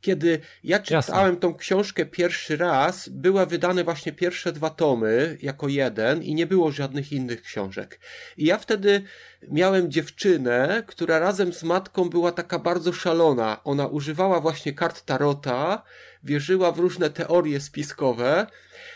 Kiedy 0.00 0.40
ja 0.64 0.78
czytałem 0.78 1.26
Jasne. 1.26 1.36
tą 1.36 1.54
książkę 1.54 2.06
pierwszy 2.06 2.56
raz, 2.56 3.08
były 3.08 3.46
wydane 3.46 3.84
właśnie 3.84 4.12
pierwsze 4.12 4.52
dwa 4.52 4.70
tomy 4.70 5.38
jako 5.42 5.68
jeden 5.68 6.22
i 6.22 6.34
nie 6.34 6.46
było 6.46 6.72
żadnych 6.72 7.12
innych 7.12 7.42
książek. 7.42 8.00
I 8.36 8.44
ja 8.44 8.58
wtedy 8.58 9.02
miałem 9.48 9.90
dziewczynę, 9.90 10.82
która 10.86 11.18
razem 11.18 11.52
z 11.52 11.62
matką 11.62 12.10
była 12.10 12.32
taka 12.32 12.58
bardzo 12.58 12.92
szalona. 12.92 13.64
Ona 13.64 13.86
używała 13.86 14.40
właśnie 14.40 14.72
kart 14.72 15.04
tarota, 15.04 15.82
wierzyła 16.22 16.72
w 16.72 16.78
różne 16.78 17.10
teorie 17.10 17.60
spiskowe 17.60 18.46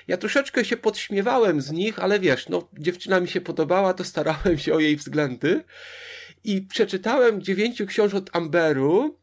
ja 0.08 0.16
troszeczkę 0.16 0.64
się 0.64 0.76
podśmiewałem 0.76 1.60
z 1.60 1.70
nich, 1.70 1.98
ale 1.98 2.20
wiesz, 2.20 2.48
no 2.48 2.68
dziewczyna 2.78 3.20
mi 3.20 3.28
się 3.28 3.40
podobała, 3.40 3.94
to 3.94 4.04
starałem 4.04 4.58
się 4.58 4.74
o 4.74 4.78
jej 4.78 4.96
względy. 4.96 5.64
I 6.44 6.62
przeczytałem 6.62 7.42
dziewięciu 7.42 7.86
książek 7.86 8.24
Amberu 8.32 9.18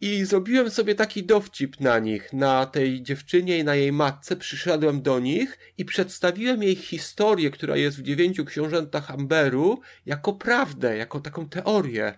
i 0.00 0.24
zrobiłem 0.24 0.70
sobie 0.70 0.94
taki 0.94 1.24
dowcip 1.24 1.80
na 1.80 1.98
nich, 1.98 2.32
na 2.32 2.66
tej 2.66 3.02
dziewczynie 3.02 3.58
i 3.58 3.64
na 3.64 3.74
jej 3.74 3.92
matce. 3.92 4.36
Przyszedłem 4.36 5.02
do 5.02 5.20
nich 5.20 5.58
i 5.78 5.84
przedstawiłem 5.84 6.62
jej 6.62 6.76
historię, 6.76 7.50
która 7.50 7.76
jest 7.76 7.98
w 7.98 8.02
dziewięciu 8.02 8.44
książętach 8.44 9.10
Amberu, 9.10 9.80
jako 10.06 10.32
prawdę, 10.32 10.96
jako 10.96 11.20
taką 11.20 11.48
teorię 11.48 12.14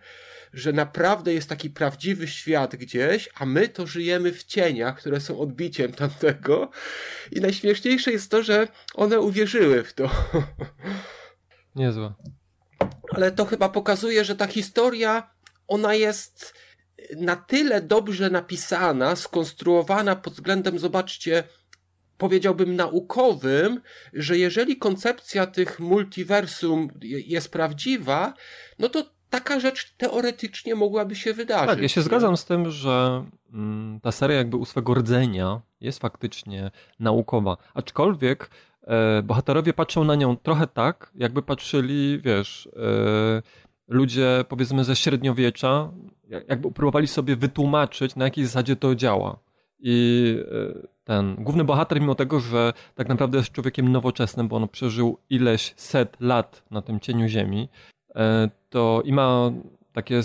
że 0.52 0.72
naprawdę 0.72 1.34
jest 1.34 1.48
taki 1.48 1.70
prawdziwy 1.70 2.28
świat 2.28 2.76
gdzieś, 2.76 3.28
a 3.34 3.46
my 3.46 3.68
to 3.68 3.86
żyjemy 3.86 4.32
w 4.32 4.44
cieniach, 4.44 4.98
które 4.98 5.20
są 5.20 5.38
odbiciem 5.38 5.92
tamtego. 5.92 6.70
I 7.30 7.40
najśmieszniejsze 7.40 8.12
jest 8.12 8.30
to, 8.30 8.42
że 8.42 8.68
one 8.94 9.20
uwierzyły 9.20 9.82
w 9.82 9.92
to. 9.92 10.10
Niezłe. 11.76 12.12
Ale 13.10 13.32
to 13.32 13.44
chyba 13.44 13.68
pokazuje, 13.68 14.24
że 14.24 14.36
ta 14.36 14.46
historia, 14.46 15.30
ona 15.68 15.94
jest 15.94 16.54
na 17.16 17.36
tyle 17.36 17.80
dobrze 17.80 18.30
napisana, 18.30 19.16
skonstruowana 19.16 20.16
pod 20.16 20.32
względem, 20.32 20.78
zobaczcie, 20.78 21.44
powiedziałbym 22.18 22.76
naukowym, 22.76 23.80
że 24.12 24.38
jeżeli 24.38 24.76
koncepcja 24.76 25.46
tych 25.46 25.80
multiversum 25.80 26.88
jest 27.02 27.52
prawdziwa, 27.52 28.34
no 28.78 28.88
to 28.88 29.04
taka 29.30 29.60
rzecz 29.60 29.94
teoretycznie 29.96 30.74
mogłaby 30.74 31.16
się 31.16 31.34
wydarzyć. 31.34 31.68
Tak, 31.68 31.82
ja 31.82 31.88
się 31.88 32.00
nie? 32.00 32.04
zgadzam 32.04 32.36
z 32.36 32.44
tym, 32.44 32.70
że 32.70 33.24
mm, 33.52 34.00
ta 34.00 34.12
seria 34.12 34.36
jakby 34.36 34.56
u 34.56 34.64
swego 34.64 34.94
rdzenia 34.94 35.60
jest 35.80 35.98
faktycznie 35.98 36.70
naukowa. 37.00 37.56
Aczkolwiek 37.74 38.50
e, 38.82 39.22
bohaterowie 39.22 39.72
patrzą 39.72 40.04
na 40.04 40.14
nią 40.14 40.36
trochę 40.36 40.66
tak, 40.66 41.10
jakby 41.14 41.42
patrzyli, 41.42 42.20
wiesz, 42.20 42.68
e, 42.76 43.42
ludzie 43.88 44.44
powiedzmy 44.48 44.84
ze 44.84 44.96
średniowiecza, 44.96 45.92
jakby 46.48 46.72
próbowali 46.72 47.06
sobie 47.06 47.36
wytłumaczyć, 47.36 48.16
na 48.16 48.24
jakiej 48.24 48.44
zasadzie 48.44 48.76
to 48.76 48.94
działa. 48.94 49.38
I 49.80 50.36
e, 50.74 50.88
ten 51.04 51.34
główny 51.38 51.64
bohater, 51.64 52.00
mimo 52.00 52.14
tego, 52.14 52.40
że 52.40 52.72
tak 52.94 53.08
naprawdę 53.08 53.38
jest 53.38 53.52
człowiekiem 53.52 53.92
nowoczesnym, 53.92 54.48
bo 54.48 54.56
on 54.56 54.68
przeżył 54.68 55.18
ileś 55.30 55.74
set 55.76 56.16
lat 56.20 56.62
na 56.70 56.82
tym 56.82 57.00
cieniu 57.00 57.28
Ziemi, 57.28 57.68
E, 58.14 58.48
to 58.70 59.02
i 59.04 59.12
ma 59.12 59.50
takie 59.92 60.18
e, 60.18 60.22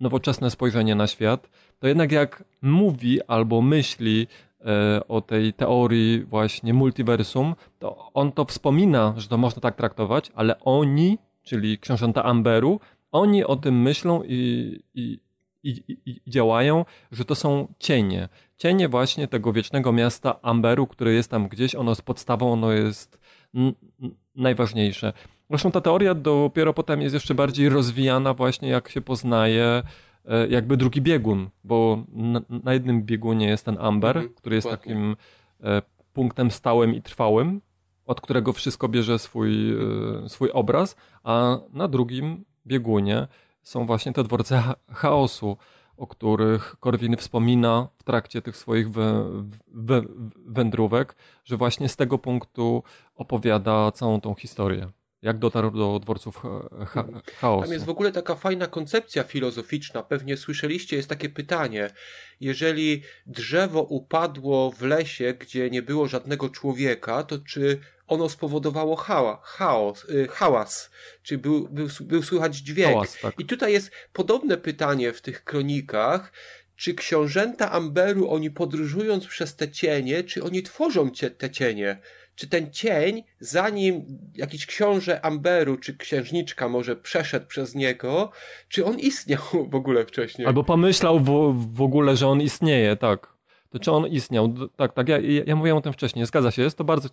nowoczesne 0.00 0.50
spojrzenie 0.50 0.94
na 0.94 1.06
świat, 1.06 1.50
to 1.78 1.86
jednak 1.86 2.12
jak 2.12 2.44
mówi 2.62 3.22
albo 3.22 3.62
myśli 3.62 4.26
o 5.08 5.20
tej 5.20 5.52
teorii 5.52 6.24
właśnie 6.24 6.74
multiversum, 6.74 7.54
to 7.78 8.10
on 8.14 8.32
to 8.32 8.44
wspomina, 8.44 9.14
że 9.16 9.28
to 9.28 9.38
można 9.38 9.60
tak 9.60 9.76
traktować, 9.76 10.32
ale 10.34 10.60
oni, 10.60 11.18
czyli 11.44 11.78
książęta 11.78 12.24
Amberu, 12.24 12.80
oni 13.12 13.44
o 13.44 13.56
tym 13.56 13.82
myślą 13.82 14.22
i, 14.22 14.80
i, 14.94 15.18
i, 15.62 15.82
i, 16.06 16.20
działają, 16.26 16.84
że 17.12 17.24
to 17.24 17.34
są 17.34 17.68
cienie. 17.78 18.28
Cienie 18.56 18.88
właśnie 18.88 19.28
tego 19.28 19.52
wiecznego 19.52 19.92
miasta 19.92 20.42
Amberu, 20.42 20.86
które 20.86 21.12
jest 21.12 21.30
tam 21.30 21.48
gdzieś, 21.48 21.74
ono 21.74 21.94
z 21.94 22.02
podstawą, 22.02 22.52
ono 22.52 22.72
jest 22.72 23.20
najważniejsze. 24.34 25.12
Zresztą 25.50 25.70
ta 25.70 25.80
teoria 25.80 26.14
dopiero 26.14 26.74
potem 26.74 27.02
jest 27.02 27.14
jeszcze 27.14 27.34
bardziej 27.34 27.68
rozwijana 27.68 28.34
właśnie 28.34 28.68
jak 28.68 28.88
się 28.88 29.00
poznaje 29.00 29.82
e, 30.24 30.48
jakby 30.48 30.76
drugi 30.76 31.00
biegun, 31.02 31.50
bo 31.64 32.04
na, 32.64 32.72
jednym 32.72 33.02
biegunie 33.02 33.46
jest 33.46 33.64
ten 33.64 33.76
amber, 33.80 34.16
mhm, 34.16 34.34
który 34.34 34.56
jest 34.56 34.66
dokładnie. 34.66 34.94
takim 34.94 35.16
e, 35.64 35.82
punktem 36.12 36.50
stałym 36.50 36.94
i 36.94 37.02
trwałym, 37.02 37.60
od 38.06 38.20
którego 38.20 38.52
wszystko 38.52 38.88
bierze 38.88 39.18
swój, 39.18 39.72
e, 39.72 40.28
swój 40.28 40.50
obraz, 40.50 40.96
a 41.22 41.58
na 41.72 41.88
drugim 41.88 42.44
biegunie 42.66 43.28
są 43.62 43.86
właśnie 43.86 44.12
te 44.12 44.24
dworce 44.24 44.62
chaosu, 44.92 45.56
o 45.96 46.06
których 46.06 46.76
Korwin 46.80 47.16
wspomina 47.16 47.88
w 47.96 48.02
trakcie 48.02 48.42
tych 48.42 48.56
swoich 48.56 48.86
wędrówek, 50.46 51.16
że 51.44 51.56
właśnie 51.56 51.88
z 51.88 51.96
tego 51.96 52.18
punktu 52.18 52.82
opowiada 53.14 53.92
całą 53.92 54.20
tą 54.20 54.34
historię. 54.34 54.88
jak 55.22 55.38
dotarł 55.38 55.70
do 55.70 55.98
dworców 55.98 56.42
cha 56.86 57.04
chaosu. 57.40 57.62
Tam 57.62 57.72
jest 57.72 57.84
w 57.84 57.88
ogóle 57.88 58.12
taka 58.12 58.34
fajna 58.34 58.66
koncepcja 58.66 59.22
filozoficzna. 59.22 60.02
Pewnie 60.02 60.36
słyszeliście, 60.36 60.96
jest 60.96 61.08
takie 61.08 61.28
pytanie. 61.28 61.90
Jeżeli 62.40 63.02
drzewo 63.26 63.82
upadło 63.82 64.70
w 64.70 64.82
lesie, 64.82 65.34
gdzie 65.40 65.70
nie 65.70 65.82
było 65.82 66.08
żadnego 66.08 66.48
człowieka, 66.48 67.22
to 67.22 67.38
czy 67.38 67.80
ono 68.06 68.28
spowodowało 68.28 68.96
hała, 68.96 69.40
chaos, 69.44 70.04
y, 70.04 70.28
hałas, 70.30 70.90
czy 71.22 71.38
był, 71.38 71.68
był, 71.68 71.88
był 72.00 72.22
słychać 72.22 72.56
dźwięk. 72.56 72.92
Hałas, 72.92 73.18
tak. 73.22 73.40
I 73.40 73.44
tutaj 73.44 73.72
jest 73.72 73.90
podobne 74.12 74.56
pytanie 74.56 75.12
w 75.12 75.20
tych 75.20 75.44
kronikach, 75.44 76.32
czy 76.76 76.94
książęta 76.94 77.72
Amberu, 77.72 78.30
oni 78.30 78.50
podróżując 78.50 79.26
przez 79.26 79.56
te 79.56 79.70
cienie, 79.70 80.24
czy 80.24 80.44
oni 80.44 80.62
tworzą 80.62 81.10
cie, 81.10 81.30
te 81.30 81.50
cienie? 81.50 81.98
Czy 82.34 82.48
ten 82.48 82.72
cień, 82.72 83.22
zanim 83.40 84.18
jakiś 84.34 84.66
książę 84.66 85.24
Amberu, 85.24 85.76
czy 85.76 85.96
księżniczka 85.96 86.68
może 86.68 86.96
przeszedł 86.96 87.46
przez 87.46 87.74
niego, 87.74 88.30
czy 88.68 88.84
on 88.84 88.98
istniał 88.98 89.42
w 89.72 89.74
ogóle 89.74 90.06
wcześniej? 90.06 90.46
Albo 90.46 90.64
pomyślał 90.64 91.20
w, 91.20 91.54
w 91.74 91.82
ogóle, 91.82 92.16
że 92.16 92.28
on 92.28 92.40
istnieje, 92.40 92.96
tak. 92.96 93.34
To 93.70 93.78
czy 93.78 93.92
on 93.92 94.06
istniał? 94.06 94.54
Tak, 94.76 94.92
tak, 94.92 95.08
ja, 95.08 95.18
ja 95.46 95.56
mówiłem 95.56 95.78
o 95.78 95.80
tym 95.80 95.92
wcześniej, 95.92 96.26
zgadza 96.26 96.50
się, 96.50 96.62
jest 96.62 96.78
to 96.78 96.84
bardzo 96.84 97.08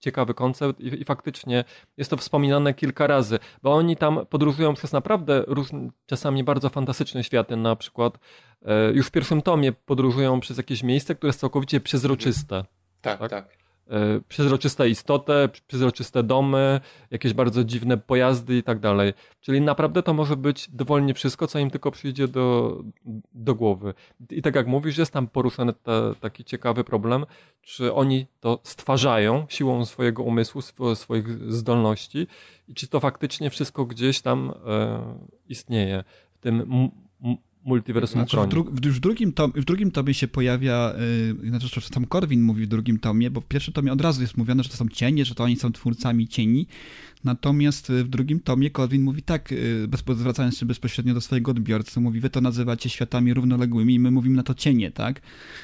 ciekawy 0.00 0.34
koncept 0.34 0.80
i, 0.80 1.00
i 1.00 1.04
faktycznie 1.04 1.64
jest 1.96 2.10
to 2.10 2.16
wspominane 2.16 2.74
kilka 2.74 3.06
razy, 3.06 3.38
bo 3.62 3.74
oni 3.74 3.96
tam 3.96 4.26
podróżują 4.26 4.74
przez 4.74 4.92
naprawdę 4.92 5.44
różne, 5.46 5.88
czasami 6.06 6.44
bardzo 6.44 6.68
fantastyczne 6.68 7.24
światy, 7.24 7.56
na 7.56 7.76
przykład 7.76 8.18
e, 8.62 8.92
już 8.92 9.06
w 9.06 9.10
pierwszym 9.10 9.42
tomie 9.42 9.72
podróżują 9.72 10.40
przez 10.40 10.56
jakieś 10.56 10.82
miejsce, 10.82 11.14
które 11.14 11.28
jest 11.28 11.40
całkowicie 11.40 11.80
przezroczyste. 11.80 12.64
tak, 13.02 13.18
tak. 13.18 13.30
tak. 13.30 13.67
E, 13.88 14.20
przezroczyste 14.28 14.88
istoty, 14.88 15.32
przezroczyste 15.66 16.22
domy, 16.22 16.80
jakieś 17.10 17.32
bardzo 17.32 17.64
dziwne 17.64 17.96
pojazdy 17.96 18.56
i 18.56 18.62
tak 18.62 18.78
dalej. 18.78 19.12
Czyli 19.40 19.60
naprawdę 19.60 20.02
to 20.02 20.14
może 20.14 20.36
być 20.36 20.70
dowolnie 20.70 21.14
wszystko, 21.14 21.46
co 21.46 21.58
im 21.58 21.70
tylko 21.70 21.90
przyjdzie 21.90 22.28
do, 22.28 22.78
do 23.34 23.54
głowy. 23.54 23.94
I 24.30 24.42
tak 24.42 24.54
jak 24.54 24.66
mówisz, 24.66 24.98
jest 24.98 25.12
tam 25.12 25.26
poruszony 25.26 25.72
taki 26.20 26.44
ciekawy 26.44 26.84
problem, 26.84 27.26
czy 27.62 27.94
oni 27.94 28.26
to 28.40 28.60
stwarzają 28.62 29.46
siłą 29.48 29.84
swojego 29.84 30.22
umysłu, 30.22 30.62
swo, 30.62 30.96
swoich 30.96 31.52
zdolności 31.52 32.26
i 32.68 32.74
czy 32.74 32.88
to 32.88 33.00
faktycznie 33.00 33.50
wszystko 33.50 33.84
gdzieś 33.84 34.20
tam 34.20 34.52
e, 34.66 35.18
istnieje 35.48 36.04
w 36.30 36.38
tym 36.38 36.90
multiversum 37.68 38.20
Znaczy, 38.20 38.36
w, 38.36 38.40
dru- 38.48 38.70
w, 38.70 38.80
w, 38.80 39.00
drugim 39.00 39.32
tom, 39.32 39.52
w 39.54 39.64
drugim 39.64 39.90
tomie 39.90 40.14
się 40.14 40.28
pojawia, 40.28 40.94
yy, 41.42 41.50
znaczy 41.50 41.80
sam 41.80 42.06
Korwin 42.06 42.42
mówi 42.42 42.64
w 42.64 42.68
drugim 42.68 42.98
tomie, 42.98 43.30
bo 43.30 43.40
w 43.40 43.46
pierwszym 43.46 43.74
tomie 43.74 43.92
od 43.92 44.00
razu 44.00 44.20
jest 44.20 44.36
mówione, 44.36 44.62
że 44.62 44.68
to 44.68 44.76
są 44.76 44.88
cienie, 44.88 45.24
że 45.24 45.34
to 45.34 45.44
oni 45.44 45.56
są 45.56 45.72
twórcami 45.72 46.28
cieni, 46.28 46.66
natomiast 47.24 47.90
y, 47.90 48.04
w 48.04 48.08
drugim 48.08 48.40
tomie 48.40 48.70
Korwin 48.70 49.02
mówi 49.02 49.22
tak, 49.22 49.54
bez, 49.88 50.04
zwracając 50.18 50.58
się 50.58 50.66
bezpośrednio 50.66 51.14
do 51.14 51.20
swojego 51.20 51.50
odbiorcy, 51.50 52.00
mówi, 52.00 52.20
wy 52.20 52.30
to 52.30 52.40
nazywacie 52.40 52.88
światami 52.88 53.34
równoległymi 53.34 53.94
i 53.94 54.00
my 54.00 54.10
mówimy 54.10 54.36
na 54.36 54.42
to 54.42 54.54
cienie, 54.54 54.90
tak? 54.90 55.20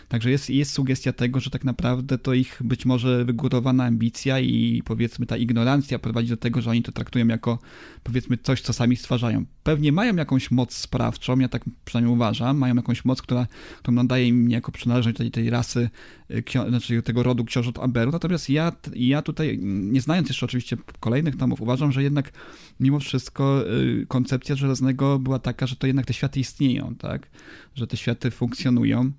Także 0.09 0.31
jest, 0.31 0.51
jest 0.51 0.73
sugestia 0.73 1.13
tego, 1.13 1.41
że 1.41 1.51
tak 1.51 1.65
naprawdę 1.65 2.19
to 2.19 2.35
ich 2.35 2.61
być 2.65 2.87
może 2.87 3.25
wygórowana 3.25 3.85
ambicja 3.85 4.41
i 4.41 4.83
powiedzmy 4.85 5.27
ta 5.27 5.37
ignorancja 5.37 5.99
prowadzi 5.99 6.29
do 6.29 6.37
tego, 6.37 6.63
że 6.63 6.71
oni 6.71 6.83
to 6.83 6.93
traktują 6.93 7.27
jako 7.27 7.59
powiedzmy 8.03 8.39
coś, 8.39 8.61
co 8.61 8.73
sami 8.73 8.97
stwarzają. 8.97 9.45
Pewnie 9.63 9.93
mają 9.93 10.17
jakąś 10.17 10.51
moc 10.51 10.75
sprawczą, 10.75 11.39
ja 11.39 11.49
tak 11.49 11.65
przynajmniej 11.85 12.15
uważam, 12.15 12.59
mają 12.59 12.75
jakąś 12.75 13.05
moc, 13.05 13.23
która, 13.23 13.47
która 13.79 13.95
nadaje 13.95 14.29
im 14.29 14.51
jako 14.51 14.73
przynależność 14.73 15.19
tej, 15.19 15.31
tej 15.31 15.51
rasy, 15.51 15.91
y, 16.31 16.45
znaczy 16.69 17.03
tego 17.03 17.23
rodu 17.23 17.45
książąt 17.45 17.79
Amberu, 17.79 18.11
natomiast 18.11 18.51
ja, 18.51 18.73
ja 18.95 19.23
tutaj, 19.23 19.59
nie 19.63 20.01
znając 20.01 20.29
jeszcze 20.29 20.47
oczywiście 20.47 20.77
kolejnych 21.01 21.37
tomów, 21.45 21.61
uważam, 21.61 21.93
że 21.93 22.03
jednak 22.03 22.33
mimo 22.81 23.01
wszystko 23.01 23.65
y, 24.03 24.07
koncepcja 24.09 24.57
Żelaznego 24.57 25.19
była 25.19 25.39
taka, 25.39 25.67
że 25.67 25.77
to 25.77 25.87
jednak 25.87 26.07
te 26.07 26.13
światy 26.15 26.41
istnieją, 26.41 26.95
tak? 26.99 27.31
Że 27.75 27.87
te 27.87 27.97
światy 27.97 28.31
funkcjonują. 28.31 29.11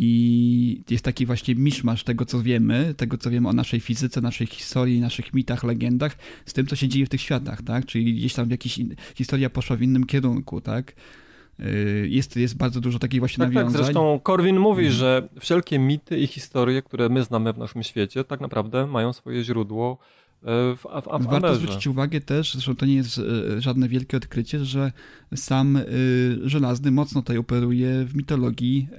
I 0.00 0.82
jest 0.90 1.04
taki 1.04 1.26
właśnie 1.26 1.54
miszmasz 1.54 2.04
tego, 2.04 2.24
co 2.26 2.42
wiemy, 2.42 2.94
tego, 2.96 3.18
co 3.18 3.30
wiemy 3.30 3.48
o 3.48 3.52
naszej 3.52 3.80
fizyce, 3.80 4.20
naszej 4.20 4.46
historii, 4.46 5.00
naszych 5.00 5.34
mitach, 5.34 5.64
legendach, 5.64 6.16
z 6.46 6.52
tym, 6.52 6.66
co 6.66 6.76
się 6.76 6.88
dzieje 6.88 7.06
w 7.06 7.08
tych 7.08 7.20
światach, 7.20 7.62
tak? 7.62 7.86
Czyli 7.86 8.14
gdzieś 8.14 8.34
tam 8.34 8.50
jakiś 8.50 8.78
in... 8.78 8.94
historia 9.14 9.50
poszła 9.50 9.76
w 9.76 9.82
innym 9.82 10.06
kierunku, 10.06 10.60
tak? 10.60 10.94
Yy, 11.58 12.08
Jest, 12.08 12.36
jest 12.36 12.56
bardzo 12.56 12.80
dużo 12.80 12.98
takich 12.98 13.20
właśnie 13.20 13.38
Tak, 13.44 13.48
tak, 13.48 13.54
nawiązań. 13.54 13.82
zresztą 13.84 14.20
Korwin 14.22 14.58
mówi, 14.58 14.82
Mhm. 14.86 14.98
że 14.98 15.28
wszelkie 15.40 15.78
mity 15.78 16.18
i 16.18 16.26
historie, 16.26 16.82
które 16.82 17.08
my 17.08 17.24
znamy 17.24 17.52
w 17.52 17.58
naszym 17.58 17.82
świecie, 17.82 18.24
tak 18.24 18.40
naprawdę 18.40 18.86
mają 18.86 19.12
swoje 19.12 19.44
źródło 19.44 19.98
w, 20.42 20.76
w, 20.76 21.02
w 21.02 21.26
Warto 21.26 21.36
Amerze. 21.36 21.54
zwrócić 21.54 21.86
uwagę 21.86 22.20
też, 22.20 22.52
zresztą 22.52 22.76
to 22.76 22.86
nie 22.86 22.94
jest 22.94 23.18
e, 23.18 23.60
żadne 23.60 23.88
wielkie 23.88 24.16
odkrycie, 24.16 24.64
że 24.64 24.92
sam 25.34 25.76
e, 25.76 25.82
Żelazny 26.42 26.90
mocno 26.90 27.22
tutaj 27.22 27.38
operuje 27.38 28.04
w 28.04 28.14
mitologii, 28.14 28.88
e, 28.92 28.98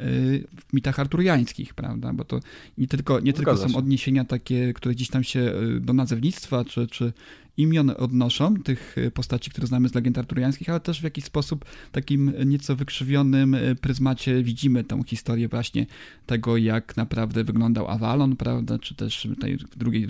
w 0.62 0.74
mitach 0.74 1.00
arturiańskich, 1.00 1.74
prawda? 1.74 2.14
Bo 2.14 2.24
to 2.24 2.40
nie 2.78 2.88
tylko, 2.88 3.20
nie 3.20 3.34
tylko 3.34 3.58
są 3.58 3.70
się. 3.70 3.78
odniesienia 3.78 4.26
takie, 4.26 4.74
które 4.74 4.96
gdzieś 4.96 5.10
tam 5.10 5.24
się 5.24 5.40
e, 5.40 5.80
do 5.80 5.94
nazewnictwa 5.94 6.66
czy, 6.66 6.88
czy 6.88 7.14
imion 7.58 7.92
odnoszą, 7.98 8.56
tych 8.56 8.96
e, 8.98 9.12
postaci, 9.12 9.52
które 9.52 9.68
znamy 9.68 9.90
z 9.90 9.96
legend 9.96 10.18
arturiańskich, 10.18 10.70
ale 10.70 10.80
też 10.80 11.00
w 11.00 11.04
jakiś 11.04 11.24
sposób 11.24 11.66
takim 11.92 12.34
nieco 12.46 12.76
wykrzywionym 12.76 13.56
e, 13.56 13.76
pryzmacie 13.76 14.44
widzimy 14.44 14.84
tą 14.84 15.04
historię 15.04 15.48
właśnie 15.48 15.86
tego, 16.26 16.58
jak 16.58 16.98
naprawdę 16.98 17.44
wyglądał 17.44 17.88
Avalon, 17.88 18.36
prawda, 18.36 18.80
czy 18.80 18.96
też 18.96 19.28
tutaj 19.36 19.58
w 19.58 19.78
drugiej, 19.78 20.08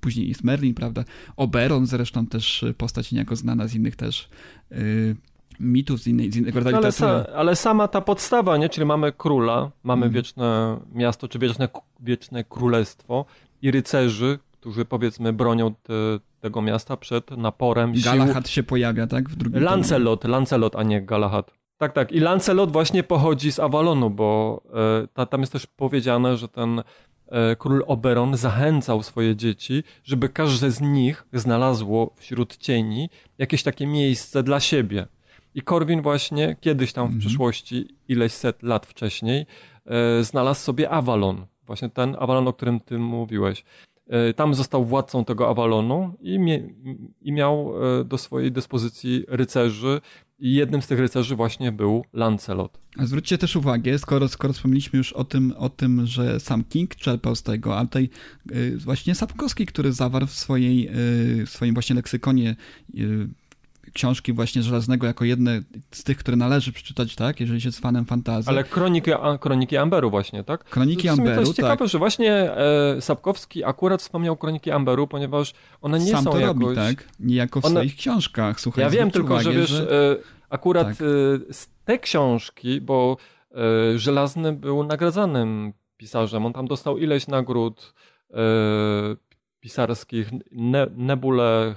później 0.00 0.28
jest 0.28 0.44
Merlin, 0.44 0.74
prawda, 0.74 1.04
Oberon 1.36 1.86
zresztą 1.86 2.26
też 2.26 2.64
postać 2.78 3.12
niejako 3.12 3.36
znana 3.36 3.66
z 3.68 3.74
innych 3.74 3.96
też 3.96 4.28
y, 4.72 5.16
mitów, 5.60 6.00
z, 6.00 6.06
innej, 6.06 6.32
z 6.32 6.36
innego 6.36 6.58
rodzaju 6.58 6.76
ale, 6.76 6.88
literatury. 6.88 7.24
sa, 7.24 7.36
ale 7.38 7.56
sama 7.56 7.88
ta 7.88 8.00
podstawa, 8.00 8.56
nie? 8.56 8.68
czyli 8.68 8.86
mamy 8.86 9.12
króla, 9.12 9.70
mamy 9.82 10.06
Mhm. 10.06 10.12
wieczne 10.12 10.78
miasto, 10.94 11.28
czy 11.28 11.38
wieczne, 11.38 11.68
wieczne 12.00 12.44
królestwo 12.44 13.24
i 13.62 13.70
rycerzy, 13.70 14.38
którzy 14.52 14.84
powiedzmy 14.84 15.32
bronią 15.32 15.74
te, 15.74 15.94
tego 16.40 16.62
miasta 16.62 16.96
przed 16.96 17.30
naporem 17.30 17.94
sił. 17.94 18.04
Galahad 18.04 18.48
się 18.48 18.62
pojawia, 18.62 19.06
tak, 19.06 19.28
w 19.28 19.36
drugim 19.36 19.52
tomie. 19.54 19.64
Lancelot, 19.64 20.24
Lancelot, 20.24 20.76
a 20.76 20.82
nie 20.82 21.02
Galahad. 21.02 21.50
Tak, 21.78 21.92
tak. 21.92 22.12
I 22.12 22.20
Lancelot 22.20 22.72
właśnie 22.72 23.02
pochodzi 23.02 23.52
z 23.52 23.60
Avalonu, 23.60 24.10
bo 24.10 24.62
e, 25.04 25.06
ta, 25.14 25.26
tam 25.26 25.40
jest 25.40 25.52
też 25.52 25.66
powiedziane, 25.66 26.36
że 26.36 26.48
ten 26.48 26.82
e, 27.28 27.56
król 27.56 27.84
Oberon 27.86 28.36
zachęcał 28.36 29.02
swoje 29.02 29.36
dzieci, 29.36 29.82
żeby 30.04 30.28
każde 30.28 30.70
z 30.70 30.80
nich 30.80 31.26
znalazło 31.32 32.14
wśród 32.16 32.56
cieni 32.56 33.10
jakieś 33.38 33.62
takie 33.62 33.86
miejsce 33.86 34.42
dla 34.42 34.60
siebie. 34.60 35.06
I 35.54 35.62
Korwin 35.62 36.02
właśnie 36.02 36.56
kiedyś 36.60 36.92
tam 36.92 37.04
w 37.04 37.06
Mhm. 37.06 37.20
przyszłości, 37.20 37.88
ileś 38.08 38.32
set 38.32 38.62
lat 38.62 38.86
wcześniej, 38.86 39.46
e, 39.86 40.24
znalazł 40.24 40.60
sobie 40.60 40.90
Avalon. 40.90 41.46
Właśnie 41.66 41.88
ten 41.88 42.16
Avalon, 42.18 42.48
o 42.48 42.52
którym 42.52 42.80
ty 42.80 42.98
mówiłeś. 42.98 43.64
E, 44.08 44.34
Tam 44.34 44.54
został 44.54 44.84
władcą 44.84 45.24
tego 45.24 45.48
Avalonu 45.48 46.14
i, 46.20 46.38
mie, 46.38 46.68
i 47.22 47.32
miał 47.32 47.74
e, 48.00 48.04
do 48.04 48.18
swojej 48.18 48.52
dyspozycji 48.52 49.24
rycerzy. 49.28 50.00
I 50.40 50.54
jednym 50.54 50.82
z 50.82 50.86
tych 50.86 50.98
rycerzy 50.98 51.36
właśnie 51.36 51.72
był 51.72 52.04
Lancelot. 52.12 52.80
Zwróćcie 52.98 53.38
też 53.38 53.56
uwagę, 53.56 53.98
skoro, 53.98 54.28
skoro 54.28 54.52
wspomnieliśmy 54.52 54.96
już 54.96 55.12
o 55.12 55.24
tym, 55.24 55.54
o 55.56 55.68
tym, 55.68 56.06
że 56.06 56.40
sam 56.40 56.64
King 56.64 56.96
czerpał 56.96 57.34
z 57.34 57.42
tego, 57.42 57.78
a 57.78 57.84
tutaj 57.84 58.08
y, 58.52 58.76
właśnie 58.78 59.14
Sapkowski, 59.14 59.66
który 59.66 59.92
zawarł 59.92 60.26
w, 60.26 60.30
swojej, 60.30 60.90
w 61.46 61.50
swoim 61.50 61.74
właśnie 61.74 61.96
leksykonie 61.96 62.56
książki 63.94 64.32
właśnie 64.32 64.62
Żelaznego 64.62 65.06
jako 65.06 65.24
jedne 65.24 65.60
z 65.90 66.04
tych, 66.04 66.18
które 66.18 66.36
należy 66.36 66.72
przeczytać, 66.72 67.14
tak, 67.14 67.40
jeżeli 67.40 67.60
się 67.60 67.68
jest 67.68 67.80
fanem 67.80 68.04
fantazji. 68.04 68.50
Ale 68.50 68.64
kroniki, 68.64 69.12
a, 69.12 69.38
kroniki 69.38 69.76
Amberu 69.76 70.10
właśnie, 70.10 70.44
tak? 70.44 70.64
Kroniki 70.64 71.08
sumie 71.08 71.16
to 71.16 71.22
Amberu, 71.22 71.40
jest 71.40 71.56
ciekawe, 71.56 71.76
tak. 71.76 71.88
że 71.88 71.98
właśnie 71.98 72.32
e, 72.32 73.00
Sapkowski 73.00 73.64
akurat 73.64 74.00
wspomniał 74.02 74.36
kroniki 74.36 74.70
Amberu, 74.70 75.06
ponieważ 75.06 75.54
one 75.80 75.98
nie 75.98 76.10
Sam 76.10 76.24
są 76.24 76.30
to 76.30 76.38
jakoś... 76.38 76.62
robi, 76.62 76.76
tak? 76.76 77.08
Niejako 77.20 77.60
w 77.60 77.64
One- 77.64 77.74
swoich 77.74 77.96
książkach, 77.96 78.60
słuchaj. 78.60 78.84
Ja 78.84 78.90
wiem 78.90 79.10
tylko, 79.10 79.40
że 79.40 79.50
uwagę, 79.50 79.60
wiesz, 79.60 79.80
e, 79.80 80.16
akurat 80.50 80.86
Tak. 80.86 80.96
e, 81.00 81.04
z 81.52 81.68
te 81.84 81.98
książki, 81.98 82.80
bo 82.80 83.16
e, 83.94 83.98
Żelazny 83.98 84.52
był 84.52 84.84
nagradzanym 84.84 85.72
pisarzem, 85.96 86.46
on 86.46 86.52
tam 86.52 86.66
dostał 86.66 86.98
ileś 86.98 87.26
nagród 87.26 87.94
e, 88.30 88.36
pisarskich, 89.60 90.30
ne, 90.52 90.86
Nebule, 90.96 91.74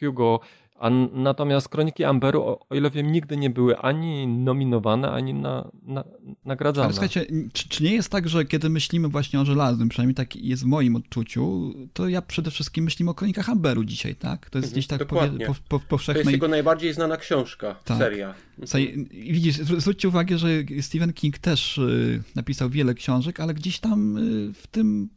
Hugo, 0.00 0.40
a 0.82 0.90
natomiast 1.12 1.68
Kroniki 1.68 2.04
Amberu, 2.04 2.42
o, 2.42 2.66
o 2.70 2.74
ile 2.74 2.90
wiem, 2.90 3.12
nigdy 3.12 3.36
nie 3.36 3.50
były 3.50 3.78
ani 3.78 4.26
nominowane, 4.26 5.10
ani 5.10 5.34
na, 5.34 5.70
na, 5.82 6.04
nagradzane. 6.44 6.84
Ale 6.84 6.92
słuchajcie, 6.92 7.26
czy, 7.52 7.68
czy 7.68 7.84
nie 7.84 7.92
jest 7.94 8.08
tak, 8.08 8.28
że 8.28 8.44
kiedy 8.44 8.70
myślimy 8.70 9.08
właśnie 9.08 9.40
o 9.40 9.44
żelaznym, 9.44 9.88
przynajmniej 9.88 10.14
tak 10.14 10.36
jest 10.36 10.62
w 10.62 10.66
moim 10.66 10.96
odczuciu, 10.96 11.74
to 11.92 12.08
ja 12.08 12.22
przede 12.22 12.50
wszystkim 12.50 12.84
myślimy 12.84 13.10
o 13.10 13.14
kronikach 13.14 13.48
Amberu 13.48 13.84
dzisiaj, 13.84 14.14
tak? 14.14 14.50
To 14.50 14.58
jest 14.58 14.66
Mhm, 14.66 14.72
gdzieś 14.72 14.86
tak 14.86 14.98
dokładnie. 14.98 15.46
powie, 15.46 15.46
po, 15.46 15.54
po, 15.54 15.68
To 15.68 15.76
jest 15.76 15.88
powszechnej... 15.88 16.32
jego 16.34 16.48
najbardziej 16.48 16.92
znana 16.94 17.16
książka, 17.16 17.74
Tak. 17.84 17.98
seria. 17.98 18.34
Słuchaj, 18.58 19.06
Widzisz, 19.10 19.56
zwr- 19.58 19.80
zwróćcie 19.80 20.08
uwagę, 20.08 20.38
że 20.38 20.48
Stephen 20.80 21.12
King 21.12 21.38
też 21.38 21.78
y, 21.78 22.22
napisał 22.34 22.70
wiele 22.70 22.94
książek, 22.94 23.40
ale 23.40 23.54
gdzieś 23.54 23.78
tam 23.80 24.16
y, 24.16 24.52
w 24.54 24.66
tym 24.66 25.08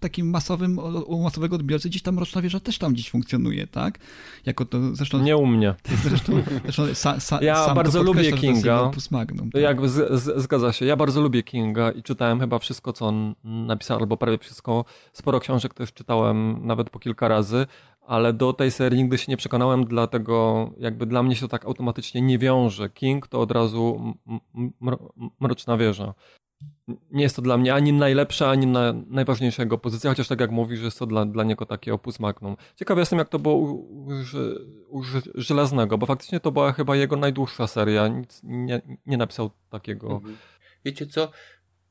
takim 0.00 0.30
masowym, 0.30 0.78
u 1.06 1.22
masowego 1.22 1.56
odbiorcy 1.56 1.88
gdzieś 1.88 2.02
tam 2.02 2.14
Mroczna 2.14 2.42
Wieża 2.42 2.60
też 2.60 2.78
tam 2.78 2.92
gdzieś 2.92 3.10
funkcjonuje, 3.10 3.66
tak? 3.66 3.98
Jako 4.46 4.64
to 4.64 4.94
zresztą... 4.94 5.22
Nie 5.22 5.36
u 5.36 5.46
mnie. 5.46 5.74
Zresztą, 6.04 6.42
zresztą 6.64 6.82
sa, 6.94 7.20
sa, 7.20 7.42
ja 7.42 7.74
bardzo 7.74 8.02
lubię 8.02 8.32
Kinga. 8.32 8.90
Magnum, 9.10 9.50
tak? 9.50 9.62
Jak 9.62 9.88
z, 9.88 10.22
z, 10.22 10.42
zgadza 10.42 10.72
się. 10.72 10.86
Ja 10.86 10.96
bardzo 10.96 11.20
lubię 11.20 11.42
Kinga 11.42 11.90
i 11.90 12.02
czytałem 12.02 12.40
chyba 12.40 12.58
wszystko, 12.58 12.92
co 12.92 13.06
on 13.06 13.34
napisał, 13.44 13.98
albo 13.98 14.16
prawie 14.16 14.38
wszystko. 14.38 14.84
Sporo 15.12 15.40
książek 15.40 15.74
też 15.74 15.92
czytałem 15.92 16.66
nawet 16.66 16.90
po 16.90 16.98
kilka 16.98 17.28
razy, 17.28 17.66
ale 18.06 18.32
do 18.32 18.52
tej 18.52 18.70
serii 18.70 19.02
nigdy 19.02 19.18
się 19.18 19.24
nie 19.28 19.36
przekonałem, 19.36 19.84
dlatego 19.84 20.70
jakby 20.78 21.06
dla 21.06 21.22
mnie 21.22 21.36
się 21.36 21.40
to 21.40 21.48
tak 21.48 21.64
automatycznie 21.64 22.22
nie 22.22 22.38
wiąże. 22.38 22.90
King 22.90 23.28
to 23.28 23.40
od 23.40 23.50
razu 23.50 24.14
Mroczna 25.40 25.76
Wieża 25.76 26.14
nie 26.88 27.22
jest 27.22 27.36
to 27.36 27.42
dla 27.42 27.58
mnie 27.58 27.74
ani 27.74 27.92
najlepsza, 27.92 28.50
ani 28.50 28.66
na, 28.66 28.94
najważniejsza 29.06 29.62
jego 29.62 29.78
pozycja, 29.78 30.10
chociaż 30.10 30.28
tak 30.28 30.40
jak 30.40 30.50
mówisz, 30.50 30.82
jest 30.82 30.98
to 30.98 31.06
dla, 31.06 31.24
dla 31.26 31.44
niego 31.44 31.66
takie 31.66 31.94
opus 31.94 32.20
magnum. 32.20 32.56
Ciekawy 32.76 33.00
jestem, 33.00 33.18
jak 33.18 33.28
to 33.28 33.38
było 33.38 33.54
u, 33.54 33.70
u, 33.70 34.08
u, 34.88 35.02
Żelaznego, 35.34 35.98
bo 35.98 36.06
faktycznie 36.06 36.40
to 36.40 36.52
była 36.52 36.72
chyba 36.72 36.96
jego 36.96 37.16
najdłuższa 37.16 37.66
seria. 37.66 38.08
Nic 38.08 38.40
nie, 38.44 38.82
nie 39.06 39.16
napisał 39.16 39.50
takiego. 39.70 40.10
Mhm. 40.12 40.36
Wiecie 40.84 41.06
co? 41.06 41.30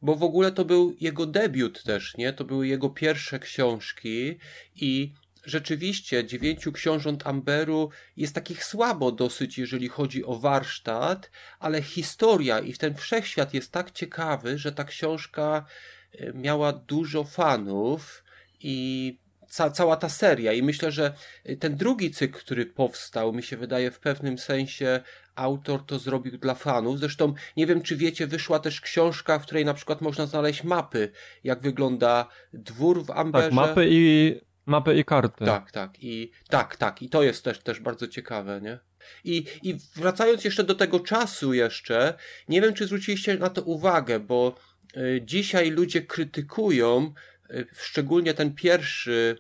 Bo 0.01 0.15
w 0.15 0.23
ogóle 0.23 0.51
to 0.51 0.65
był 0.65 0.95
jego 0.99 1.25
debiut 1.25 1.83
też, 1.83 2.17
nie? 2.17 2.33
To 2.33 2.43
były 2.43 2.67
jego 2.67 2.89
pierwsze 2.89 3.39
książki 3.39 4.37
i 4.75 5.13
rzeczywiście 5.45 6.25
dziewięciu 6.25 6.71
książąt 6.71 7.27
Amberu 7.27 7.89
jest 8.17 8.35
takich 8.35 8.63
słabo 8.63 9.11
dosyć, 9.11 9.57
jeżeli 9.57 9.87
chodzi 9.87 10.25
o 10.25 10.35
warsztat, 10.35 11.31
ale 11.59 11.81
historia 11.81 12.59
i 12.59 12.73
ten 12.73 12.95
wszechświat 12.95 13.53
jest 13.53 13.71
tak 13.71 13.91
ciekawy, 13.91 14.57
że 14.57 14.71
ta 14.71 14.83
książka 14.83 15.65
e, 16.11 16.33
miała 16.33 16.73
dużo 16.73 17.23
fanów 17.23 18.23
i 18.59 19.17
ca 19.51 19.69
cała 19.69 19.95
ta 19.95 20.09
seria. 20.09 20.53
I 20.53 20.63
myślę, 20.63 20.91
że 20.91 21.13
ten 21.59 21.75
drugi 21.75 22.11
cykl, 22.11 22.39
który 22.39 22.65
powstał, 22.65 23.33
mi 23.33 23.43
się 23.43 23.57
wydaje 23.57 23.91
w 23.91 23.99
pewnym 23.99 24.37
sensie 24.37 25.01
autor 25.35 25.85
to 25.85 25.99
zrobił 25.99 26.37
dla 26.37 26.55
fanów. 26.55 26.99
Zresztą 26.99 27.33
nie 27.57 27.67
wiem, 27.67 27.81
czy 27.81 27.95
wiecie, 27.95 28.27
wyszła 28.27 28.59
też 28.59 28.81
książka, 28.81 29.39
w 29.39 29.43
której 29.43 29.65
na 29.65 29.73
przykład 29.73 30.01
można 30.01 30.25
znaleźć 30.25 30.63
mapy, 30.63 31.11
jak 31.43 31.61
wygląda 31.61 32.27
dwór 32.53 33.05
w 33.05 33.11
Amberze. 33.11 33.45
Tak, 33.45 33.53
mapy 33.53 33.87
i 33.89 34.35
Mapy 34.65 34.95
i 34.95 35.05
karty. 35.05 35.45
Tak, 35.45 35.71
tak. 35.71 36.03
I 36.03 36.31
tak, 36.49 36.75
tak. 36.75 37.01
I 37.01 37.09
to 37.09 37.23
jest 37.23 37.43
też, 37.43 37.59
też 37.59 37.79
bardzo 37.79 38.07
ciekawe, 38.07 38.61
nie? 38.61 38.79
I, 39.23 39.45
I 39.63 39.77
wracając 39.95 40.43
jeszcze 40.43 40.63
do 40.63 40.75
tego 40.75 40.99
czasu 40.99 41.53
jeszcze, 41.53 42.13
nie 42.49 42.61
wiem, 42.61 42.73
czy 42.73 42.85
zwróciliście 42.85 43.37
na 43.37 43.49
to 43.49 43.61
uwagę, 43.61 44.19
bo 44.19 44.55
y, 44.97 45.21
dzisiaj 45.25 45.71
ludzie 45.71 46.01
krytykują, 46.01 47.13
y, 47.51 47.67
szczególnie 47.73 48.33
ten 48.33 48.55
pierwszy 48.55 49.37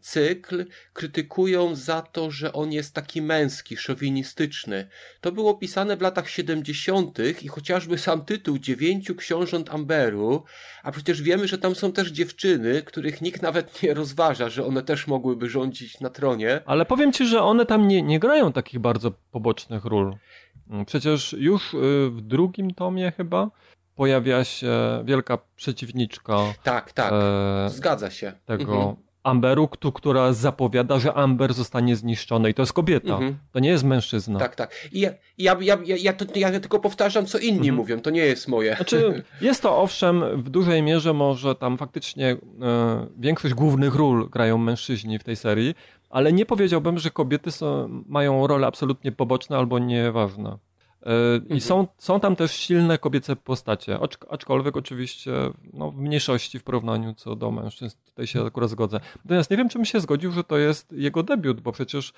cykl 0.00 0.64
krytykują 0.92 1.74
za 1.74 2.02
to, 2.02 2.30
że 2.30 2.52
on 2.52 2.72
jest 2.72 2.94
taki 2.94 3.22
męski, 3.22 3.76
szowinistyczny. 3.76 4.88
To 5.20 5.32
było 5.32 5.54
pisane 5.54 5.96
w 5.96 6.02
latach 6.02 6.28
70. 6.28 7.18
i 7.42 7.48
chociażby 7.48 7.98
sam 7.98 8.24
tytuł 8.24 8.58
Dziewięciu 8.58 9.14
Książąt 9.14 9.70
Amberu, 9.70 10.44
a 10.82 10.92
przecież 10.92 11.22
wiemy, 11.22 11.48
że 11.48 11.58
tam 11.58 11.74
są 11.74 11.92
też 11.92 12.10
dziewczyny, 12.10 12.82
których 12.82 13.22
nikt 13.22 13.42
nawet 13.42 13.82
nie 13.82 13.94
rozważa, 13.94 14.48
że 14.48 14.66
one 14.66 14.82
też 14.82 15.06
mogłyby 15.06 15.50
rządzić 15.50 16.00
na 16.00 16.10
tronie. 16.10 16.60
Ale 16.66 16.86
powiem 16.86 17.12
ci, 17.12 17.26
że 17.26 17.42
one 17.42 17.66
tam 17.66 17.88
nie, 17.88 18.02
nie 18.02 18.18
grają 18.18 18.52
takich 18.52 18.80
bardzo 18.80 19.10
pobocznych 19.30 19.84
ról. 19.84 20.16
Przecież 20.86 21.32
już 21.38 21.74
y, 21.74 21.76
w 22.10 22.20
drugim 22.20 22.74
tomie 22.74 23.12
chyba 23.16 23.50
pojawia 23.96 24.44
się 24.44 25.02
wielka 25.04 25.38
przeciwniczka. 25.56 26.36
Tak, 26.62 26.92
tak. 26.92 27.12
E, 27.12 27.70
Zgadza 27.70 28.10
się. 28.10 28.32
Tego 28.46 28.76
mhm. 28.76 28.96
Amberu, 29.24 29.68
która 29.68 30.32
zapowiada, 30.32 30.98
że 30.98 31.14
Amber 31.14 31.54
zostanie 31.54 31.96
zniszczony 31.96 32.50
i 32.50 32.54
to 32.54 32.62
jest 32.62 32.72
kobieta, 32.72 33.14
mhm. 33.14 33.36
to 33.52 33.58
nie 33.58 33.68
jest 33.68 33.84
mężczyzna. 33.84 34.38
Tak, 34.38 34.56
tak. 34.56 34.88
I 34.92 35.00
ja, 35.00 35.10
ja, 35.38 35.56
ja, 35.60 35.78
ja, 35.84 36.12
to, 36.12 36.24
ja 36.34 36.60
tylko 36.60 36.80
powtarzam, 36.80 37.26
co 37.26 37.38
inni 37.38 37.58
mhm. 37.58 37.74
mówią, 37.74 38.00
to 38.00 38.10
nie 38.10 38.20
jest 38.20 38.48
moje. 38.48 38.76
Znaczy, 38.76 39.22
jest 39.40 39.62
to 39.62 39.78
owszem, 39.78 40.42
w 40.42 40.50
dużej 40.50 40.82
mierze 40.82 41.12
może 41.12 41.54
tam 41.54 41.78
faktycznie 41.78 42.36
e, 42.62 43.06
większość 43.18 43.54
głównych 43.54 43.94
ról 43.94 44.30
grają 44.30 44.58
mężczyźni 44.58 45.18
w 45.18 45.24
tej 45.24 45.36
serii, 45.36 45.74
ale 46.10 46.32
nie 46.32 46.46
powiedziałbym, 46.46 46.98
że 46.98 47.10
kobiety 47.10 47.50
są, 47.50 47.88
mają 48.06 48.46
role 48.46 48.66
absolutnie 48.66 49.12
poboczne 49.12 49.56
albo 49.56 49.78
nieważne. 49.78 50.58
E, 51.04 51.36
I 51.36 51.40
mhm. 51.40 51.60
są, 51.60 51.86
są 51.98 52.20
tam 52.20 52.36
też 52.36 52.52
silne 52.52 52.98
kobiece 52.98 53.36
postacie, 53.36 53.98
aczkolwiek 54.30 54.76
oczywiście 54.76 55.32
no, 55.72 55.90
w 55.90 55.96
mniejszości 55.96 56.58
w 56.58 56.62
porównaniu 56.62 57.14
co 57.14 57.36
do 57.36 57.50
mężczyzn. 57.50 57.96
Tutaj 58.04 58.26
się 58.26 58.46
akurat 58.46 58.70
zgodzę. 58.70 59.00
Natomiast 59.24 59.50
nie 59.50 59.56
wiem, 59.56 59.68
czy 59.68 59.78
bym 59.78 59.84
się 59.84 60.00
zgodził, 60.00 60.32
że 60.32 60.44
to 60.44 60.58
jest 60.58 60.92
jego 60.92 61.22
debiut, 61.22 61.60
bo 61.60 61.72
przecież 61.72 62.12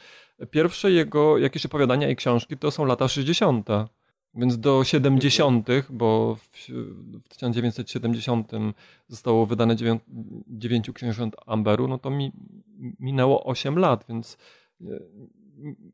pierwsze 0.51 0.91
jego 0.91 1.39
jakieś 1.39 1.67
opowiadania 1.67 2.09
i 2.09 2.17
książki 2.17 2.57
to 2.57 2.71
są 2.71 2.85
lata 2.85 3.09
60. 3.09 3.69
Więc 4.35 4.59
do 4.59 4.85
70., 4.85 5.69
bo 5.91 6.35
w, 6.35 6.69
w 7.25 7.29
1970 7.29 8.53
zostało 9.09 9.47
wydane 9.47 9.77
dziewięciu 10.49 10.93
książąt 10.93 11.37
Amberu, 11.47 11.89
no 11.89 11.99
to 11.99 12.11
mi 12.11 12.33
minęło 13.01 13.45
8 13.45 13.79
lat, 13.79 14.05
więc 14.09 14.39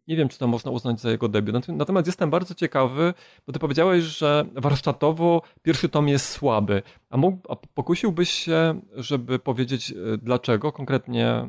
nie 0.09 0.17
wiem, 0.17 0.29
czy 0.29 0.39
to 0.39 0.47
można 0.47 0.71
uznać 0.71 1.01
za 1.01 1.11
jego 1.11 1.29
debiut. 1.29 1.69
Natomiast 1.69 2.07
jestem 2.07 2.31
bardzo 2.31 2.55
ciekawy, 2.55 3.15
bo 3.47 3.53
ty 3.53 3.59
powiedziałeś, 3.59 4.05
że 4.05 4.45
warsztatowo 4.55 5.43
pierwszy 5.63 5.89
tom 5.89 6.09
jest 6.09 6.29
słaby. 6.29 6.83
A, 7.11 7.17
mógł, 7.17 7.53
a 7.53 7.57
pokusiłbyś 7.57 8.31
się, 8.31 8.81
żeby 8.95 9.39
powiedzieć 9.39 9.91
e, 9.91 9.95
dlaczego, 10.19 10.73
konkretnie 10.73 11.49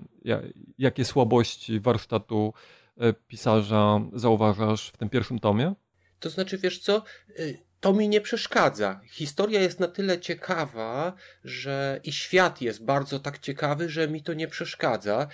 jakie 0.78 1.06
słabości 1.06 1.80
warsztatu 1.80 2.54
e, 2.98 3.14
pisarza 3.14 4.02
zauważasz 4.14 4.90
w 4.90 4.98
tym 4.98 5.10
pierwszym 5.10 5.40
tomie? 5.40 5.74
To 6.20 6.30
znaczy, 6.30 6.58
wiesz 6.58 6.80
co, 6.80 7.04
y, 7.40 7.58
to 7.84 7.94
mi 7.94 8.10
nie 8.10 8.22
przeszkadza. 8.22 9.02
Historia 9.10 9.62
jest 9.62 9.80
na 9.80 9.88
tyle 9.88 10.20
ciekawa, 10.20 11.14
że 11.44 12.00
i 12.04 12.12
świat 12.12 12.62
jest 12.62 12.84
bardzo 12.86 13.20
tak 13.20 13.40
ciekawy, 13.40 13.90
że 13.90 14.08
mi 14.08 14.24
to 14.24 14.34
nie 14.34 14.48
przeszkadza. 14.48 15.28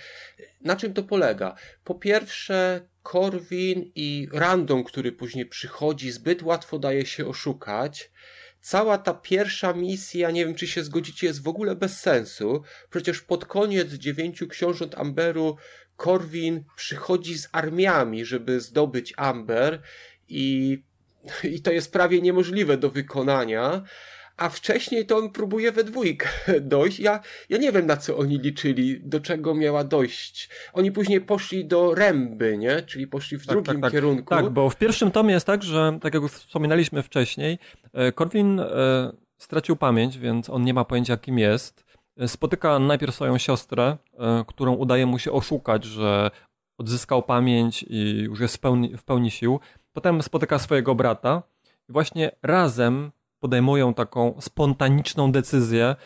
Na 0.60 0.76
czym 0.76 0.94
to 0.94 1.02
polega? 1.02 1.54
Po 1.84 1.94
pierwsze, 1.94 2.88
Korwin 3.02 3.92
i 3.94 4.28
Random, 4.32 4.84
który 4.84 5.12
później 5.12 5.46
przychodzi, 5.46 6.10
zbyt 6.10 6.42
łatwo 6.42 6.78
daje 6.78 7.06
się 7.06 7.26
oszukać. 7.26 8.10
Cała 8.60 8.98
ta 8.98 9.14
pierwsza 9.14 9.72
misja, 9.72 10.30
nie 10.30 10.46
wiem 10.46 10.54
czy 10.54 10.66
się 10.66 10.84
zgodzicie, 10.84 11.26
jest 11.26 11.42
w 11.42 11.48
ogóle 11.48 11.76
bez 11.76 12.00
sensu. 12.00 12.62
Przecież 12.90 13.20
pod 13.20 13.44
koniec 13.44 13.92
dziewięciu 13.92 14.48
książąt 14.48 14.94
Amberu 14.98 15.56
Korwin 15.96 16.64
przychodzi 16.76 17.38
z 17.38 17.48
armiami, 17.52 18.24
żeby 18.24 18.60
zdobyć 18.60 19.14
Amber 19.16 19.82
i 20.28 20.78
i 21.44 21.62
to 21.62 21.72
jest 21.72 21.92
prawie 21.92 22.20
niemożliwe 22.20 22.76
do 22.76 22.90
wykonania, 22.90 23.82
a 24.40 24.48
wcześniej 24.48 25.06
to 25.06 25.16
on 25.16 25.30
próbuje 25.30 25.72
we 25.72 25.84
dwójkę 25.84 26.28
dojść. 26.60 27.00
Ja, 27.00 27.20
ja 27.48 27.58
nie 27.58 27.72
wiem, 27.72 27.86
na 27.86 27.96
co 27.96 28.16
oni 28.16 28.38
liczyli, 28.38 29.00
do 29.02 29.20
czego 29.20 29.54
miała 29.54 29.84
dojść. 29.84 30.50
Oni 30.72 30.92
później 30.92 31.20
poszli 31.20 31.64
do 31.64 31.94
Ręby, 31.94 32.58
nie? 32.58 32.82
Czyli 32.82 33.06
poszli 33.06 33.38
w 33.38 33.46
tak, 33.46 33.54
drugim 33.54 33.74
tak, 33.74 33.82
tak. 33.82 33.92
kierunku. 33.92 34.34
Tak, 34.34 34.50
bo 34.50 34.70
w 34.70 34.76
pierwszym 34.76 35.10
tomie 35.10 35.34
jest 35.34 35.46
tak, 35.46 35.62
że, 35.62 35.98
tak 36.02 36.14
jak 36.14 36.22
wspominaliśmy 36.24 37.02
wcześniej, 37.02 37.58
e, 37.92 38.12
Korwin 38.12 38.60
e, 38.60 39.12
stracił 39.38 39.76
pamięć, 39.76 40.18
więc 40.18 40.50
on 40.50 40.62
nie 40.62 40.74
ma 40.74 40.84
pojęcia, 40.84 41.16
kim 41.16 41.38
jest. 41.38 41.84
E, 42.16 42.28
spotyka 42.28 42.78
najpierw 42.78 43.14
swoją 43.14 43.38
siostrę, 43.38 43.96
którą 44.46 44.74
udaje 44.74 45.06
mu 45.06 45.18
się 45.18 45.32
oszukać, 45.32 45.84
że 45.84 46.30
odzyskał 46.78 47.22
pamięć 47.22 47.84
i 47.88 48.18
już 48.18 48.40
jest 48.40 48.56
w 48.56 48.60
pełni, 48.60 48.96
w 48.96 49.04
pełni 49.04 49.30
sił. 49.30 49.60
Potem 49.92 50.22
spotyka 50.22 50.58
swojego 50.58 50.94
brata 50.94 51.42
i 51.88 51.92
właśnie 51.92 52.30
razem 52.42 53.10
podejmują 53.40 53.94
taką 53.94 54.40
spontaniczną 54.40 55.32
decyzję, 55.32 55.96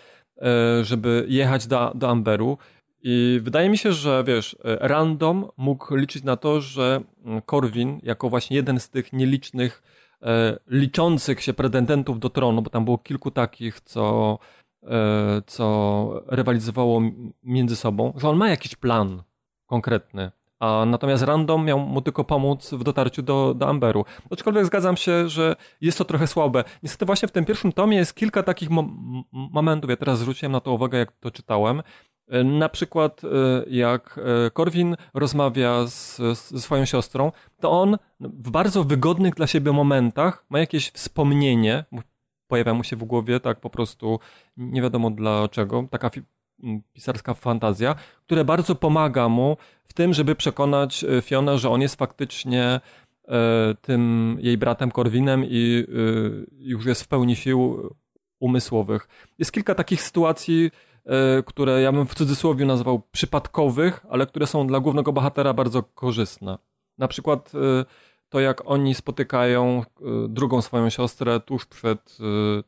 e, 0.43 0.85
żeby 0.85 1.26
jechać 1.28 1.66
do, 1.66 1.93
do 1.95 2.09
Amberu. 2.09 2.59
I 3.03 3.41
wydaje 3.43 3.68
mi 3.70 3.78
się, 3.78 3.93
że 3.93 4.24
wiesz, 4.26 4.57
e, 4.64 4.89
random 4.89 5.49
mógł 5.57 5.95
liczyć 5.97 6.24
na 6.24 6.37
to, 6.37 6.61
że 6.61 7.01
mm, 7.24 7.43
Korwin, 7.43 8.01
jako 8.03 8.28
właśnie 8.30 8.57
jeden 8.57 8.80
z 8.80 8.91
tych 8.91 9.12
nielicznych, 9.12 9.82
e, 10.22 10.59
liczących 10.66 11.43
się 11.43 11.53
pretendentów 11.53 12.18
do 12.18 12.30
tronu, 12.30 12.62
bo 12.62 12.70
tam 12.70 12.85
było 12.85 12.99
kilku 12.99 13.30
takich, 13.30 13.80
co, 13.80 14.39
co 15.47 16.22
rywalizowało 16.26 17.03
między 17.43 17.76
sobą, 17.76 18.12
że 18.16 18.28
on 18.28 18.37
ma 18.37 18.49
jakiś 18.49 18.76
plan 18.76 19.22
konkretny. 19.66 20.30
A 20.65 20.85
natomiast 20.87 21.23
Random 21.23 21.65
miał 21.65 21.79
mu 21.79 22.01
tylko 22.01 22.25
pomóc 22.25 22.71
w 22.71 22.85
dotarciu 22.85 23.23
do, 23.23 23.55
do 23.55 23.69
Amberu. 23.69 24.05
Aczkolwiek 24.31 24.67
zgadzam 24.67 24.97
się, 24.97 25.29
że 25.29 25.57
jest 25.81 25.99
to 25.99 26.05
trochę 26.05 26.27
słabe. 26.27 26.65
Niestety 26.83 27.07
właśnie 27.07 27.29
w 27.29 27.33
tym 27.33 27.45
pierwszym 27.45 27.73
tomie 27.73 27.97
jest 27.97 28.15
kilka 28.15 28.43
takich 28.43 28.69
momentów, 29.33 29.91
ja 29.91 29.97
teraz 29.97 30.19
zwróciłem 30.19 30.53
na 30.53 30.61
to 30.61 30.73
uwagę, 30.73 30.99
jak 30.99 31.12
to 31.12 31.31
czytałem. 31.31 31.83
E, 32.29 32.45
na 32.45 32.69
przykład 32.69 33.23
e, 33.25 33.29
jak 33.71 34.21
e, 34.47 34.51
Korwin 34.51 34.97
rozmawia 35.15 35.87
z, 35.87 36.17
ze 36.49 36.61
swoją 36.61 36.85
siostrą, 36.85 37.33
to 37.61 37.71
on 37.71 37.97
w 38.21 38.51
bardzo 38.51 38.85
wygodnych 38.85 39.35
dla 39.35 39.47
siebie 39.47 39.73
momentach 39.73 40.45
ma 40.51 40.59
jakieś 40.59 40.91
wspomnienie, 40.91 41.85
pojawia 42.49 42.75
mu 42.75 42.85
się 42.85 42.97
w 42.97 43.05
głowie 43.05 43.41
tak 43.41 43.61
po 43.61 43.71
prostu 43.71 44.19
nie 44.57 44.83
wiadomo 44.83 45.11
dlaczego, 45.11 45.85
taka 45.91 46.11
pisarska 46.92 47.34
fantazja, 47.34 47.94
które 48.26 48.44
bardzo 48.44 48.74
pomaga 48.74 49.28
mu 49.28 49.57
w 49.84 49.92
tym, 49.92 50.14
żeby 50.14 50.34
przekonać 50.34 51.05
e, 51.05 51.22
Fionę, 51.22 51.59
że 51.59 51.70
on 51.70 51.80
jest 51.80 51.96
faktycznie 51.96 52.80
tym 53.80 54.36
jej 54.40 54.59
bratem 54.59 54.90
Korwinem 54.90 55.44
i 55.48 55.86
już 56.59 56.86
jest 56.86 57.02
w 57.02 57.09
pełni 57.09 57.36
sił 57.36 57.90
umysłowych. 58.40 59.09
Jest 59.38 59.52
kilka 59.52 59.74
takich 59.74 60.02
sytuacji, 60.02 60.70
które 61.46 61.82
ja 61.82 61.92
bym 61.92 62.07
w 62.07 62.14
cudzysłowie 62.14 62.66
nazwał 62.66 63.02
przypadkowych, 63.12 64.07
ale 64.11 64.26
które 64.26 64.46
są 64.46 64.66
dla 64.66 64.80
głównego 64.80 65.12
bohatera 65.12 65.52
bardzo 65.52 65.82
korzystne. 65.82 66.59
Na 66.98 67.09
przykład 67.09 67.52
to 68.28 68.40
jak 68.40 68.70
oni 68.70 68.94
spotykają 68.94 69.82
drugą 70.28 70.62
swoją 70.62 70.90
siostrę 70.90 71.40
tuż 71.40 71.66
przed, 71.66 72.18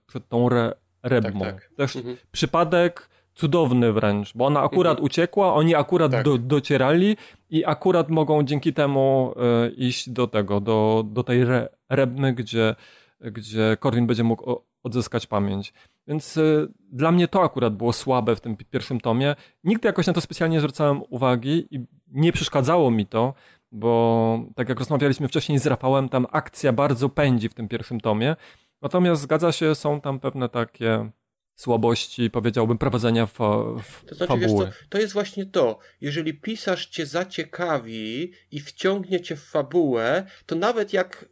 przed 0.06 0.28
tą 0.28 0.46
re, 0.46 0.74
rebmą. 1.02 1.40
Tak, 1.40 1.54
tak. 1.54 1.70
Też 1.76 1.96
mhm. 1.96 2.16
przypadek 2.32 3.08
cudowny 3.36 3.92
wręcz, 3.92 4.32
bo 4.34 4.46
ona 4.46 4.62
akurat 4.62 4.92
mhm. 4.92 5.04
uciekła, 5.04 5.54
oni 5.54 5.74
akurat 5.74 6.12
tak. 6.12 6.24
do, 6.24 6.38
docierali 6.38 7.16
i 7.50 7.64
akurat 7.64 8.08
mogą 8.08 8.42
dzięki 8.42 8.72
temu 8.72 9.34
y, 9.66 9.70
iść 9.70 10.10
do 10.10 10.26
tego, 10.26 10.60
do, 10.60 11.04
do 11.06 11.22
tej 11.22 11.40
re, 11.42 11.68
rebmy, 11.88 12.32
gdzie, 12.32 12.74
gdzie 13.20 13.76
Korwin 13.80 14.06
będzie 14.06 14.24
mógł 14.24 14.60
odzyskać 14.82 15.26
pamięć. 15.26 15.72
Więc 16.08 16.36
y, 16.36 16.72
dla 16.92 17.12
mnie 17.12 17.28
to 17.28 17.42
akurat 17.42 17.76
było 17.76 17.92
słabe 17.92 18.36
w 18.36 18.40
tym 18.40 18.56
pierwszym 18.56 19.00
tomie. 19.00 19.36
Nigdy 19.64 19.88
jakoś 19.88 20.06
na 20.06 20.12
to 20.12 20.20
specjalnie 20.20 20.56
nie 20.56 20.60
zwracałem 20.60 21.02
uwagi 21.10 21.66
i 21.70 21.86
nie 22.12 22.32
przeszkadzało 22.32 22.90
mi 22.90 23.06
to, 23.06 23.34
bo 23.72 24.40
tak 24.54 24.68
jak 24.68 24.78
rozmawialiśmy 24.78 25.28
wcześniej 25.28 25.58
z 25.58 25.66
Rafałem, 25.66 26.08
tam 26.08 26.26
akcja 26.32 26.72
bardzo 26.72 27.08
pędzi 27.08 27.48
w 27.48 27.54
tym 27.54 27.68
pierwszym 27.68 28.00
tomie. 28.00 28.36
Natomiast 28.82 29.22
zgadza 29.22 29.52
się, 29.52 29.74
są 29.74 30.00
tam 30.00 30.20
pewne 30.20 30.48
takie 30.48 31.10
słabości, 31.56 32.30
powiedziałbym, 32.30 32.78
prowadzenia 32.78 33.26
fa 33.26 33.64
to 34.06 34.14
znaczy, 34.14 34.26
fabuły. 34.26 34.66
To, 34.66 34.72
to 34.88 34.98
jest 34.98 35.12
właśnie 35.12 35.46
to. 35.46 35.78
Jeżeli 36.00 36.34
pisarz 36.34 36.86
cię 36.86 37.06
zaciekawi 37.06 38.32
i 38.50 38.60
wciągnie 38.60 39.20
cię 39.20 39.36
w 39.36 39.44
fabułę, 39.44 40.26
to 40.46 40.54
nawet 40.56 40.92
jak 40.92 41.28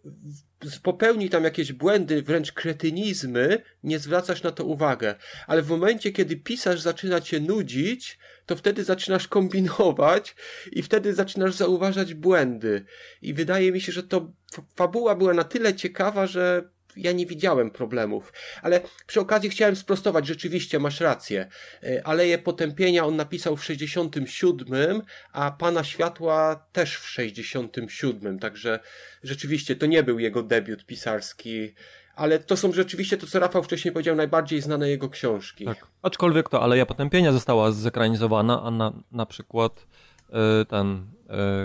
popełni 0.83 1.31
tam 1.31 1.45
jakieś 1.45 1.73
błędy, 1.73 2.23
wręcz 2.23 2.53
kretynizmy, 2.53 3.63
nie 3.83 3.99
zwracasz 3.99 4.43
na 4.43 4.51
to 4.51 4.65
uwagę. 4.65 5.15
Ale 5.47 5.63
w 5.63 5.69
momencie, 5.69 6.13
kiedy 6.13 6.37
pisarz 6.37 6.81
zaczyna 6.81 7.21
cię 7.21 7.41
nudzić, 7.41 8.19
to 8.47 8.57
wtedy 8.57 8.85
zaczynasz 8.85 9.29
kombinować 9.29 10.37
i 10.73 10.83
wtedy 10.83 11.15
zaczynasz 11.15 11.55
zauważać 11.55 12.15
błędy. 12.15 12.85
I 13.23 13.35
wydaje 13.35 13.73
mi 13.73 13.81
się, 13.81 13.93
że 13.93 14.03
to 14.03 14.33
fabuła 14.77 15.15
była 15.15 15.35
na 15.35 15.45
tyle 15.45 15.75
ciekawa, 15.75 16.27
że 16.27 16.74
ja 16.97 17.13
nie 17.13 17.27
widziałem 17.27 17.71
problemów. 17.71 18.33
Ale 18.63 18.81
przy 19.07 19.21
okazji 19.21 19.51
chciałem 19.51 19.77
sprostować, 19.77 20.27
rzeczywiście 20.27 20.79
masz 20.79 21.01
rację. 21.01 21.49
E, 21.83 22.07
Aleje 22.07 22.39
Potępienia 22.39 23.05
on 23.07 23.17
napisał 23.17 23.57
w 23.57 23.65
67, 23.65 25.03
a 25.33 25.51
Pana 25.51 25.85
Światła 25.85 26.67
też 26.73 26.97
w 26.97 27.09
67, 27.09 28.39
także 28.39 28.81
rzeczywiście 29.23 29.77
to 29.77 29.87
nie 29.87 30.03
był 30.03 30.19
jego 30.19 30.43
debiut 30.43 30.87
pisarski 30.87 31.75
ale 32.17 32.39
to 32.39 32.57
są 32.57 32.73
rzeczywiście 32.73 33.17
to, 33.17 33.27
co 33.27 33.39
Rafał 33.39 33.63
wcześniej 33.63 33.93
powiedział, 33.93 34.17
najbardziej 34.17 34.61
znane 34.61 34.89
jego 34.89 35.09
książki. 35.09 35.65
Tak. 35.65 35.87
Aczkolwiek 36.03 36.49
to 36.49 36.63
Aleja 36.63 36.87
Potępienia 36.87 37.33
została 37.33 37.73
zekranizowana, 37.73 38.63
a 38.63 38.71
na, 38.71 38.93
na 39.13 39.27
przykład 39.27 39.87
y, 40.29 40.65
ten 40.65 41.07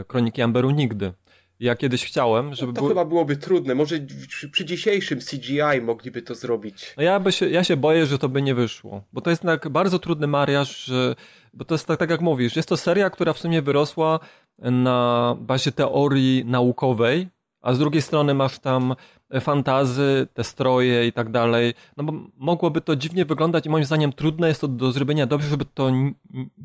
y, 0.01 0.05
Kroniki 0.05 0.41
Amberu 0.41 0.71
nigdy. 0.71 1.13
Ja 1.59 1.75
kiedyś 1.75 2.05
chciałem, 2.05 2.55
żeby. 2.55 2.73
No 2.73 2.81
to 2.81 2.87
chyba 2.87 3.05
byłoby 3.05 3.37
trudne. 3.37 3.75
Może 3.75 3.99
przy, 4.27 4.49
przy, 4.49 4.65
dzisiejszym 4.65 5.19
CGI 5.19 5.81
mogliby 5.81 6.21
to 6.21 6.35
zrobić. 6.35 6.93
No 6.97 7.03
ja, 7.03 7.19
by 7.19 7.31
się, 7.31 7.49
ja 7.49 7.63
się 7.63 7.77
boję, 7.77 8.05
że 8.05 8.17
to 8.17 8.29
by 8.29 8.41
nie 8.41 8.55
wyszło. 8.55 9.03
Bo 9.13 9.21
to 9.21 9.29
jest 9.29 9.41
tak 9.41 9.69
bardzo 9.69 9.99
trudny 9.99 10.27
mariaż, 10.27 10.85
że, 10.85 11.15
bo 11.53 11.65
to 11.65 11.73
jest 11.75 11.87
tak, 11.87 11.99
tak 11.99 12.09
jak 12.09 12.21
mówisz, 12.21 12.55
jest 12.55 12.69
to 12.69 12.77
seria, 12.77 13.09
która 13.09 13.33
w 13.33 13.39
sumie 13.39 13.61
wyrosła 13.61 14.19
na 14.59 15.37
bazie 15.39 15.71
teorii 15.71 16.45
naukowej, 16.45 17.27
a 17.61 17.73
z 17.73 17.79
drugiej 17.79 18.01
strony 18.01 18.33
masz 18.33 18.59
tam 18.59 18.95
fantazy, 19.41 20.27
te 20.33 20.43
stroje 20.43 21.07
i 21.07 21.13
tak 21.13 21.31
dalej. 21.31 21.73
No 21.97 22.03
bo 22.03 22.13
mogłoby 22.37 22.81
to 22.81 22.95
dziwnie 22.95 23.25
wyglądać 23.25 23.65
i 23.65 23.69
moim 23.69 23.85
zdaniem 23.85 24.13
trudne 24.13 24.47
jest 24.47 24.61
to 24.61 24.67
do 24.67 24.91
zrobienia 24.91 25.25
dobrze, 25.25 25.49
żeby 25.49 25.65
to 25.65 25.91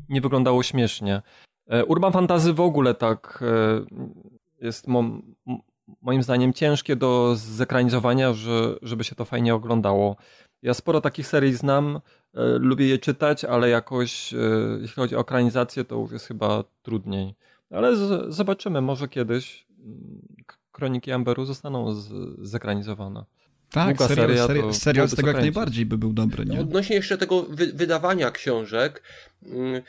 nie 0.09 0.21
wyglądało 0.21 0.63
śmiesznie. 0.63 1.21
E, 1.67 1.85
Urban 1.85 2.11
Fantazy 2.11 2.53
w 2.53 2.59
ogóle 2.59 2.93
tak 2.93 3.43
e, 3.47 4.34
jest 4.61 4.87
mo, 4.87 5.03
moim 6.01 6.23
zdaniem 6.23 6.53
ciężkie 6.53 6.95
do 6.95 7.35
zekranizowania, 7.35 8.33
że, 8.33 8.75
żeby 8.81 9.03
się 9.03 9.15
to 9.15 9.25
fajnie 9.25 9.55
oglądało. 9.55 10.15
Ja 10.61 10.73
sporo 10.73 11.01
takich 11.01 11.27
serii 11.27 11.53
znam, 11.53 11.95
e, 12.33 12.43
lubię 12.43 12.87
je 12.87 12.97
czytać, 12.97 13.45
ale 13.45 13.69
jakoś 13.69 14.33
e, 14.33 14.37
jeśli 14.81 14.95
chodzi 14.95 15.15
o 15.15 15.19
ekranizację, 15.19 15.85
to 15.85 15.95
już 15.95 16.11
jest 16.11 16.27
chyba 16.27 16.63
trudniej. 16.81 17.35
Ale 17.69 17.95
z, 17.95 18.33
zobaczymy, 18.33 18.81
może 18.81 19.07
kiedyś 19.07 19.67
Kroniki 20.71 21.11
Amberu 21.11 21.45
zostaną 21.45 21.93
z, 21.93 22.09
zekranizowane. 22.39 23.25
Tak, 23.69 23.97
serial, 23.97 24.15
seria, 24.15 24.47
seria, 24.47 24.73
serial 24.73 25.09
z 25.09 25.15
tego 25.15 25.27
jak 25.27 25.37
najbardziej 25.37 25.85
by 25.85 25.97
był 25.97 26.13
dobry. 26.13 26.45
Nie? 26.45 26.59
Odnośnie 26.59 26.95
jeszcze 26.95 27.17
tego 27.17 27.43
wy 27.43 27.73
wydawania 27.73 28.31
książek, 28.31 29.03
mm, 29.43 29.81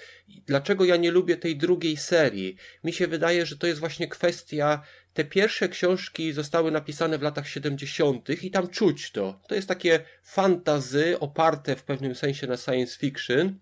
dlaczego 0.47 0.85
ja 0.85 0.97
nie 0.97 1.11
lubię 1.11 1.37
tej 1.37 1.57
drugiej 1.57 1.97
serii? 1.97 2.57
Mi 2.85 2.93
się 2.93 3.07
wydaje, 3.07 3.47
że 3.47 3.57
to 3.57 3.66
jest 3.66 3.81
właśnie 3.81 4.09
kwestia. 4.09 4.83
Te 5.14 5.24
pierwsze 5.24 5.68
książki 5.68 6.33
zostały 6.33 6.70
napisane 6.70 7.18
w 7.18 7.22
latach 7.22 7.49
70. 7.49 8.43
i 8.43 8.51
tam 8.51 8.68
czuć 8.68 9.11
to. 9.11 9.41
To 9.49 9.55
jest 9.55 9.68
takie 9.68 10.01
fantazy 10.22 11.18
oparte 11.20 11.77
w 11.77 11.83
pewnym 11.83 12.14
sensie 12.14 12.47
na 12.47 12.57
science 12.57 12.99
fiction. 12.99 13.59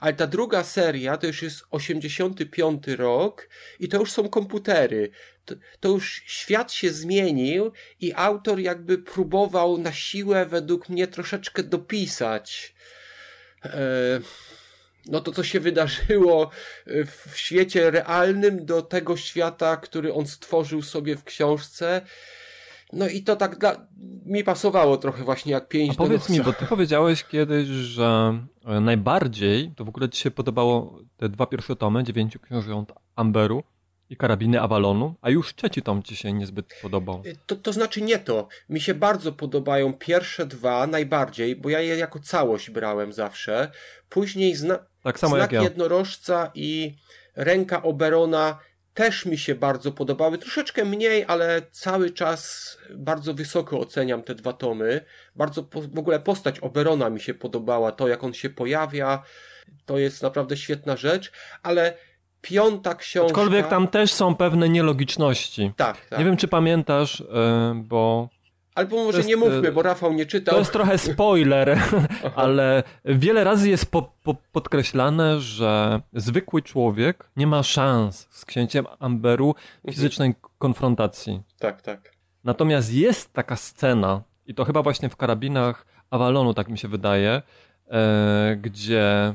Ale 0.00 0.12
ta 0.12 0.26
druga 0.26 0.64
seria 0.64 1.16
to 1.16 1.26
już 1.26 1.42
jest 1.42 1.64
85 1.70 2.86
rok 2.86 3.48
i 3.80 3.88
to 3.88 3.98
już 3.98 4.12
są 4.12 4.28
komputery. 4.28 5.10
To, 5.44 5.54
to, 5.80 5.88
już 5.88 6.22
świat 6.26 6.72
się 6.72 6.90
zmienił 6.90 7.72
i 8.00 8.12
autor 8.16 8.60
jakby 8.60 8.98
próbował 8.98 9.78
na 9.78 9.92
siłę 9.92 10.46
według 10.46 10.88
mnie 10.88 11.06
troszeczkę 11.06 11.62
dopisać. 11.62 12.74
E, 13.64 14.20
no 15.06 15.20
to, 15.20 15.32
co 15.32 15.44
się 15.44 15.60
wydarzyło 15.60 16.50
w 16.86 17.36
świecie 17.36 17.90
realnym 17.90 18.66
do 18.66 18.82
tego 18.82 19.16
świata, 19.16 19.76
który 19.76 20.14
on 20.14 20.26
stworzył 20.26 20.82
sobie 20.82 21.16
w 21.16 21.24
książce. 21.24 22.00
No 22.92 23.08
i 23.08 23.22
to 23.22 23.36
tak 23.36 23.58
dla... 23.58 23.86
mi 24.26 24.44
pasowało 24.44 24.96
trochę 24.96 25.24
właśnie 25.24 25.52
jak 25.52 25.68
pięć 25.68 25.92
A 25.92 25.94
powiedz 25.94 26.28
mi, 26.28 26.40
bo 26.40 26.52
ty 26.52 26.66
powiedziałeś 26.66 27.24
kiedyś, 27.24 27.66
że 27.66 28.38
e, 28.64 28.80
najbardziej 28.80 29.72
to 29.76 29.84
w 29.84 29.88
ogóle 29.88 30.08
ci 30.08 30.22
się 30.22 30.30
podobało 30.30 30.98
te 31.16 31.28
dwa 31.28 31.46
pierwsze 31.46 31.76
tomy, 31.76 32.04
dziewięciu 32.04 32.40
książąt 32.40 32.92
Amberu 33.16 33.62
i 34.10 34.16
karabiny 34.16 34.60
Avalonu, 34.60 35.14
a 35.20 35.30
już 35.30 35.54
trzeci 35.54 35.82
tom 35.82 36.02
ci 36.02 36.16
się 36.16 36.32
niezbyt 36.32 36.66
podobał. 36.82 37.22
E, 37.26 37.32
to, 37.46 37.56
to 37.56 37.72
znaczy 37.72 38.02
nie 38.02 38.18
to. 38.18 38.48
Mi 38.68 38.80
się 38.80 38.94
bardzo 38.94 39.32
podobają 39.32 39.92
pierwsze 39.92 40.46
dwa 40.46 40.86
najbardziej, 40.86 41.56
bo 41.56 41.68
ja 41.68 41.80
je 41.80 41.96
jako 41.96 42.18
całość 42.18 42.70
brałem 42.70 43.12
zawsze. 43.12 43.70
Później 44.08 44.54
zna... 44.54 44.78
tak 45.02 45.18
samo 45.18 45.36
Znak 45.36 45.52
jak 45.52 45.62
ja. 45.62 45.68
jednorożca 45.68 46.50
i 46.54 46.96
ręka 47.36 47.82
Oberona 47.82 48.58
też 48.94 49.26
mi 49.26 49.38
się 49.38 49.54
bardzo 49.54 49.92
podobały. 49.92 50.38
Troszeczkę 50.38 50.84
mniej, 50.84 51.24
ale 51.28 51.62
cały 51.70 52.10
czas 52.10 52.78
bardzo 52.94 53.34
wysoko 53.34 53.80
oceniam 53.80 54.22
te 54.22 54.34
dwa 54.34 54.52
tomy. 54.52 55.04
Bardzo 55.36 55.62
po, 55.62 55.82
w 55.82 55.98
ogóle 55.98 56.20
postać 56.20 56.60
Oberona 56.60 57.10
mi 57.10 57.20
się 57.20 57.34
podobała, 57.34 57.92
to 57.92 58.08
jak 58.08 58.24
on 58.24 58.34
się 58.34 58.50
pojawia. 58.50 59.22
To 59.84 59.98
jest 59.98 60.22
naprawdę 60.22 60.56
świetna 60.56 60.96
rzecz, 60.96 61.32
ale 61.62 61.94
piąta 62.40 62.94
książka. 62.94 63.26
Aczkolwiek 63.26 63.68
tam 63.68 63.88
też 63.88 64.12
są 64.12 64.34
pewne 64.34 64.68
nielogiczności. 64.68 65.72
Tak, 65.76 66.06
tak. 66.06 66.18
Nie 66.18 66.24
wiem, 66.24 66.36
czy 66.36 66.48
pamiętasz, 66.48 67.20
e, 67.20 67.82
bo 67.84 68.28
Albo 68.74 69.04
może 69.04 69.18
jest, 69.18 69.28
nie 69.28 69.36
mówmy, 69.36 69.68
e, 69.68 69.72
bo 69.72 69.82
Rafał 69.82 70.12
nie 70.12 70.26
czytał. 70.26 70.52
To 70.52 70.58
jest 70.58 70.72
trochę 70.72 70.98
spoiler, 70.98 71.78
ale 72.36 72.82
wiele 73.04 73.44
razy 73.44 73.70
jest 73.70 73.90
po, 73.90 74.12
po, 74.22 74.36
podkreślane, 74.52 75.40
że 75.40 76.00
zwykły 76.12 76.62
człowiek 76.62 77.30
nie 77.36 77.46
ma 77.46 77.62
szans 77.62 78.28
z 78.30 78.44
księciem 78.44 78.86
Amberu 78.98 79.48
mhm. 79.48 79.94
fizycznej 79.94 80.34
konfrontacji. 80.58 81.42
Tak, 81.58 81.82
tak. 81.82 82.12
Natomiast 82.44 82.92
jest 82.92 83.32
taka 83.32 83.56
scena, 83.56 84.22
i 84.46 84.54
to 84.54 84.64
chyba 84.64 84.82
właśnie 84.82 85.08
w 85.08 85.16
karabinach 85.16 85.86
Avalonu, 86.10 86.54
tak 86.54 86.68
mi 86.68 86.78
się 86.78 86.88
wydaje, 86.88 87.42
e, 87.90 88.56
gdzie 88.60 89.34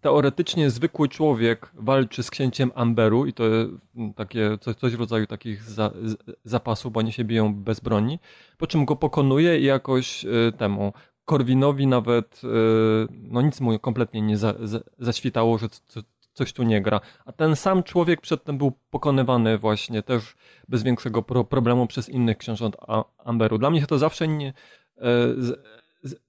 teoretycznie 0.00 0.70
zwykły 0.70 1.08
człowiek 1.08 1.70
walczy 1.74 2.22
z 2.22 2.30
księciem 2.30 2.72
Amberu 2.74 3.26
i 3.26 3.32
to 3.32 3.44
takie 4.16 4.58
coś, 4.60 4.76
coś 4.76 4.96
w 4.96 5.00
rodzaju 5.00 5.26
takich 5.26 5.62
za, 5.62 5.90
zapasów, 6.44 6.92
bo 6.92 7.00
oni 7.00 7.12
się 7.12 7.24
biją 7.24 7.54
bez 7.54 7.80
broni, 7.80 8.18
po 8.58 8.66
czym 8.66 8.84
go 8.84 8.96
pokonuje 8.96 9.60
i 9.60 9.64
jakoś 9.64 10.24
y, 10.24 10.52
temu 10.58 10.92
Korwinowi 11.24 11.86
nawet 11.86 12.40
y, 12.44 12.48
no 13.10 13.42
nic 13.42 13.60
mu 13.60 13.78
kompletnie 13.78 14.22
nie 14.22 14.36
za, 14.36 14.54
za, 14.60 14.80
zaświtało, 14.98 15.58
że 15.58 15.68
co, 15.68 16.00
coś 16.32 16.52
tu 16.52 16.62
nie 16.62 16.82
gra. 16.82 17.00
A 17.24 17.32
ten 17.32 17.56
sam 17.56 17.82
człowiek 17.82 18.20
przedtem 18.20 18.58
był 18.58 18.72
pokonywany 18.90 19.58
właśnie 19.58 20.02
też 20.02 20.34
bez 20.68 20.82
większego 20.82 21.22
pro, 21.22 21.44
problemu 21.44 21.86
przez 21.86 22.08
innych 22.08 22.38
książąt 22.38 22.76
Amberu. 23.18 23.58
Dla 23.58 23.70
mnie 23.70 23.86
to 23.86 23.98
zawsze 23.98 24.28
nie, 24.28 24.48
y, 24.48 25.02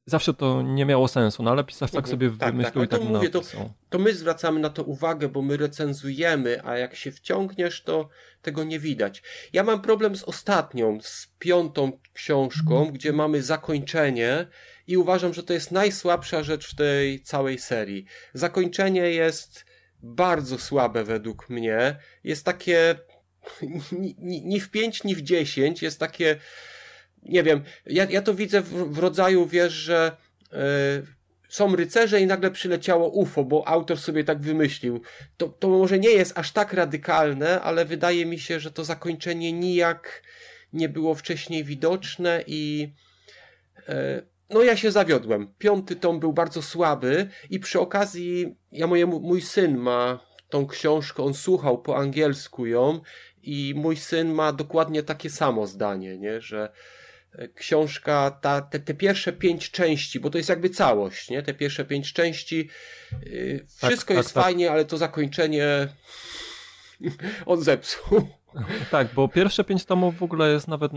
zawsze 0.05 0.33
to 0.33 0.61
nie 0.61 0.85
miało 0.85 1.07
sensu, 1.07 1.43
no 1.43 1.51
ale 1.51 1.63
pisarz 1.63 1.91
tak 1.91 2.07
sobie 2.07 2.31
tak, 2.39 2.51
wymyślił 2.51 2.87
tak, 2.87 2.99
i 2.99 3.03
tak 3.03 3.13
mówię, 3.13 3.29
to, 3.29 3.41
to 3.89 3.99
my 3.99 4.13
zwracamy 4.13 4.59
na 4.59 4.69
to 4.69 4.83
uwagę, 4.83 5.29
bo 5.29 5.41
my 5.41 5.57
recenzujemy, 5.57 6.65
a 6.65 6.77
jak 6.77 6.95
się 6.95 7.11
wciągniesz, 7.11 7.83
to 7.83 8.09
tego 8.41 8.63
nie 8.63 8.79
widać. 8.79 9.23
Ja 9.53 9.63
mam 9.63 9.81
problem 9.81 10.15
z 10.15 10.23
ostatnią, 10.23 11.01
z 11.01 11.27
piątą 11.39 11.99
książką, 12.13 12.75
mhm. 12.75 12.93
gdzie 12.93 13.13
mamy 13.13 13.43
zakończenie 13.43 14.47
i 14.87 14.97
uważam, 14.97 15.33
że 15.33 15.43
to 15.43 15.53
jest 15.53 15.71
najsłabsza 15.71 16.43
rzecz 16.43 16.71
w 16.71 16.75
tej 16.75 17.21
całej 17.21 17.59
serii. 17.59 18.05
Zakończenie 18.33 19.01
jest 19.01 19.65
bardzo 20.03 20.57
słabe 20.57 21.03
według 21.03 21.49
mnie. 21.49 21.99
Jest 22.23 22.45
takie 22.45 22.95
ni, 23.99 24.15
ni, 24.19 24.45
ni 24.45 24.59
w 24.59 24.71
pięć, 24.71 25.03
ni 25.03 25.15
w 25.15 25.21
dziesięć. 25.21 25.81
Jest 25.81 25.99
takie 25.99 26.39
nie 27.23 27.43
wiem, 27.43 27.63
ja, 27.85 28.05
ja 28.09 28.21
to 28.21 28.33
widzę 28.33 28.61
w, 28.61 28.93
w 28.93 28.97
rodzaju, 28.97 29.45
wiesz, 29.45 29.73
że 29.73 30.17
yy, 30.51 30.59
są 31.49 31.75
rycerze 31.75 32.21
i 32.21 32.27
nagle 32.27 32.51
przyleciało 32.51 33.09
UFO, 33.09 33.43
bo 33.43 33.67
autor 33.67 33.97
sobie 33.97 34.23
tak 34.23 34.41
wymyślił. 34.41 35.01
To, 35.37 35.47
to 35.47 35.69
może 35.69 35.99
nie 35.99 36.09
jest 36.09 36.37
aż 36.37 36.51
tak 36.51 36.73
radykalne, 36.73 37.61
ale 37.61 37.85
wydaje 37.85 38.25
mi 38.25 38.39
się, 38.39 38.59
że 38.59 38.71
to 38.71 38.83
zakończenie 38.83 39.53
nijak 39.53 40.23
nie 40.73 40.89
było 40.89 41.15
wcześniej 41.15 41.63
widoczne 41.63 42.43
i 42.47 42.91
yy, 43.87 44.27
no 44.49 44.63
ja 44.63 44.77
się 44.77 44.91
zawiodłem. 44.91 45.53
Piąty 45.57 45.95
tom 45.95 46.19
był 46.19 46.33
bardzo 46.33 46.61
słaby 46.61 47.29
i 47.49 47.59
przy 47.59 47.79
okazji 47.79 48.55
ja 48.71 48.87
moje, 48.87 49.05
mój 49.05 49.41
syn 49.41 49.77
ma 49.77 50.29
tą 50.49 50.67
książkę, 50.67 51.23
on 51.23 51.33
słuchał 51.33 51.81
po 51.81 51.97
angielsku 51.97 52.65
ją 52.65 53.01
i 53.43 53.73
mój 53.77 53.97
syn 53.97 54.33
ma 54.33 54.53
dokładnie 54.53 55.03
takie 55.03 55.29
samo 55.29 55.67
zdanie, 55.67 56.17
nie, 56.17 56.41
że 56.41 56.71
książka, 57.55 58.31
ta, 58.41 58.61
te, 58.61 58.79
te 58.79 58.93
pierwsze 58.93 59.33
pięć 59.33 59.71
części, 59.71 60.19
bo 60.19 60.29
to 60.29 60.37
jest 60.37 60.49
jakby 60.49 60.69
całość, 60.69 61.29
nie? 61.29 61.43
Te 61.43 61.53
pierwsze 61.53 61.85
pięć 61.85 62.13
części, 62.13 62.69
yy, 63.25 63.65
wszystko 63.67 64.07
tak, 64.07 64.17
jest 64.17 64.33
tak, 64.33 64.43
fajnie, 64.43 64.71
ale 64.71 64.85
to 64.85 64.97
zakończenie 64.97 65.87
on 67.45 67.61
zepsuł. 67.61 68.27
Tak, 68.91 69.07
bo 69.15 69.27
pierwsze 69.27 69.63
pięć 69.63 69.85
tomów 69.85 70.17
w 70.17 70.23
ogóle 70.23 70.51
jest 70.51 70.67
nawet 70.67 70.91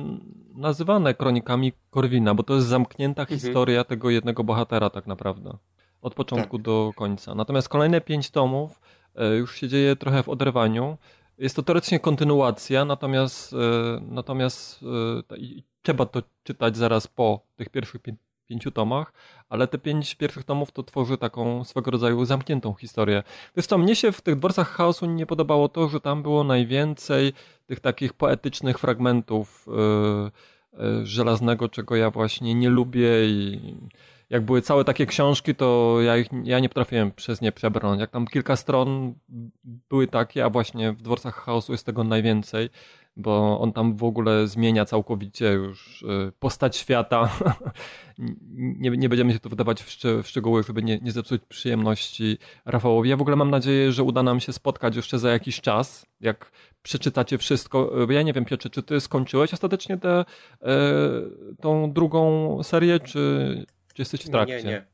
nazywane 0.55 1.15
kronikami 1.15 1.73
Korwina, 1.91 2.35
bo 2.35 2.43
to 2.43 2.55
jest 2.55 2.67
zamknięta 2.67 3.23
mhm. 3.23 3.41
historia 3.41 3.85
tego 3.85 4.11
jednego 4.11 4.45
bohatera 4.45 4.91
tak 4.91 5.07
naprawdę. 5.07 5.57
Od 6.03 6.15
początku 6.15 6.59
tak. 6.59 6.65
do 6.65 6.93
końca. 6.97 7.35
Natomiast 7.35 7.69
kolejne 7.69 8.01
pięć 8.01 8.31
tomów 8.31 8.81
e, 9.15 9.37
już 9.37 9.57
się 9.57 9.69
dzieje 9.69 9.97
trochę 9.97 10.23
w 10.23 10.29
oderwaniu. 10.29 10.99
Jest 11.39 11.57
to 11.57 11.63
teoretycznie 11.63 12.01
kontynuacja, 12.01 12.85
natomiast, 12.85 13.53
e, 13.53 13.57
natomiast 14.01 14.81
e, 14.83 15.37
trzeba 15.83 16.07
to 16.07 16.23
czytać 16.43 16.77
zaraz 16.77 17.07
po 17.07 17.41
tych 17.57 17.69
pierwszych 17.69 18.01
pięciu 18.47 18.71
tomach, 18.71 19.13
ale 19.49 19.69
te 19.69 19.79
pięć 19.79 20.15
pierwszych 20.15 20.45
tomów 20.45 20.73
to 20.73 20.83
tworzy 20.83 21.19
taką 21.19 21.65
swego 21.65 21.91
rodzaju 21.91 22.25
zamkniętą 22.25 22.75
historię. 22.75 23.23
Wiesz 23.57 23.67
co, 23.67 23.79
mnie 23.79 23.97
się 23.97 24.13
w 24.13 24.21
tych 24.21 24.37
dworcach 24.37 24.69
chaosu 24.69 25.07
nie 25.07 25.27
podobało 25.27 25.69
to, 25.69 25.89
że 25.89 26.01
tam 26.01 26.23
było 26.23 26.45
najwięcej 26.45 27.33
tych 27.67 27.81
takich 27.81 28.13
poetycznych 28.13 28.79
fragmentów 28.79 29.67
yy, 29.67 30.31
yy, 30.87 31.07
żelaznego, 31.07 31.69
czego 31.69 31.97
ja 31.97 32.11
właśnie 32.11 32.55
nie 32.55 32.69
lubię 32.69 33.27
i 33.27 33.61
jak 34.31 34.43
były 34.43 34.63
całe 34.63 34.85
takie 34.85 35.07
książki, 35.07 35.55
to 35.55 35.97
ja, 36.01 36.17
ich, 36.17 36.29
ja 36.45 36.59
nie 36.59 36.69
potrafiłem 36.69 37.13
przez 37.13 37.41
nie 37.41 37.53
przebrnąć. 37.53 38.01
Jak 38.01 38.11
tam 38.11 38.27
kilka 38.27 38.57
stron 38.57 39.15
były 39.91 40.07
takie, 40.07 40.45
a 40.45 40.51
właśnie 40.51 40.93
w 40.93 41.03
dworcach 41.03 41.35
chaosu 41.35 41.73
jest 41.73 41.87
tego 41.87 42.05
najwięcej 42.05 42.71
bo 43.17 43.61
on 43.61 43.73
tam 43.73 43.97
w 43.97 44.05
ogóle 44.05 44.47
zmienia 44.47 44.85
całkowicie 44.85 45.53
już 45.53 46.03
y, 46.03 46.33
postać 46.39 46.77
świata. 46.77 47.31
nie, 48.79 48.91
nie 48.91 49.09
będziemy 49.09 49.33
się 49.33 49.39
tu 49.39 49.49
wydawać 49.49 49.83
w, 49.83 49.91
szcz 49.91 50.05
w 50.23 50.29
szczegóły, 50.29 50.63
żeby 50.63 50.83
nie, 50.83 50.99
nie 50.99 51.13
zepsuć 51.13 51.43
przyjemności 51.49 52.39
Rafałowi. 52.65 53.11
Ja 53.11 53.17
w 53.17 53.21
ogóle 53.21 53.37
mam 53.37 53.51
nadzieję, 53.51 53.93
że 53.93 54.03
uda 54.03 54.23
nam 54.23 54.41
się 54.41 54.53
spotkać 54.53 54.97
jeszcze 54.97 55.19
za 55.19 55.31
jakiś 55.31 55.61
czas, 55.61 56.07
jak 56.21 56.53
przeczytacie 56.83 57.39
wszystko. 57.39 57.93
Ja 58.11 58.23
nie 58.23 58.33
wiem, 58.33 58.45
Piotrze, 58.45 58.71
czy 58.71 58.83
ty 58.83 59.01
skończyłeś 59.01 59.55
ostatecznie 59.55 59.99
tę 59.99 60.25
e, 60.63 60.75
tą 61.61 61.93
drugą 61.93 62.59
serię, 62.63 63.01
czy, 63.01 63.67
czy 63.95 64.03
jesteś 64.03 64.21
w 64.21 64.31
trakcie? 64.31 64.57
Nie, 64.57 64.65
nie. 64.65 64.92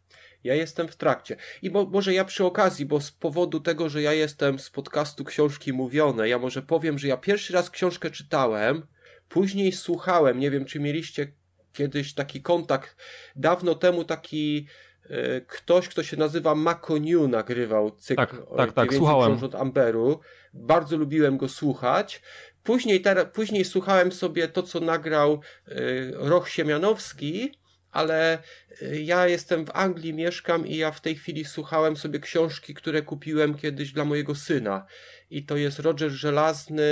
Ja 0.48 0.54
jestem 0.54 0.88
w 0.88 0.96
trakcie. 0.96 1.36
I 1.62 1.70
bo, 1.70 1.86
może 1.86 2.14
ja 2.14 2.24
przy 2.24 2.44
okazji, 2.44 2.86
bo 2.86 3.00
z 3.00 3.12
powodu 3.12 3.60
tego, 3.60 3.88
że 3.88 4.02
ja 4.02 4.12
jestem 4.12 4.58
z 4.58 4.70
podcastu 4.70 5.24
Książki 5.24 5.72
Mówione, 5.72 6.28
ja 6.28 6.38
może 6.38 6.62
powiem, 6.62 6.98
że 6.98 7.08
ja 7.08 7.16
pierwszy 7.16 7.52
raz 7.52 7.70
książkę 7.70 8.10
czytałem, 8.10 8.86
później 9.28 9.72
słuchałem, 9.72 10.40
nie 10.40 10.50
wiem 10.50 10.64
czy 10.64 10.80
mieliście 10.80 11.32
kiedyś 11.72 12.14
taki 12.14 12.42
kontakt, 12.42 12.96
dawno 13.36 13.74
temu 13.74 14.04
taki 14.04 14.66
e, 15.10 15.40
ktoś, 15.40 15.88
kto 15.88 16.02
się 16.02 16.16
nazywa 16.16 16.54
Mako 16.54 16.94
New 16.94 17.28
nagrywał 17.28 17.90
cykl 17.90 18.16
tak, 18.16 18.36
tak, 18.56 18.72
tak, 18.72 18.94
słuchałem. 18.94 19.44
od 19.44 19.54
Amberu. 19.54 20.20
Bardzo 20.52 20.96
lubiłem 20.96 21.36
go 21.36 21.48
słuchać. 21.48 22.22
Później, 22.62 23.02
później 23.32 23.64
słuchałem 23.64 24.12
sobie 24.12 24.48
to, 24.48 24.62
co 24.62 24.80
nagrał 24.80 25.40
y, 25.68 26.12
Roch 26.14 26.48
Siemianowski, 26.48 27.58
ale 27.92 28.38
y, 28.82 29.02
ja 29.02 29.28
jestem 29.28 29.66
w 29.66 29.70
Anglii, 29.74 30.14
mieszkam 30.14 30.66
i 30.66 30.76
ja 30.76 30.90
w 30.90 31.00
tej 31.00 31.16
chwili 31.16 31.44
słuchałem 31.44 31.96
sobie 31.96 32.20
książki, 32.20 32.74
które 32.74 33.02
kupiłem 33.02 33.54
kiedyś 33.54 33.92
dla 33.92 34.04
mojego 34.04 34.34
syna. 34.34 34.86
I 35.30 35.44
to 35.44 35.56
jest 35.56 35.78
Roger 35.78 36.10
Żelazny, 36.10 36.82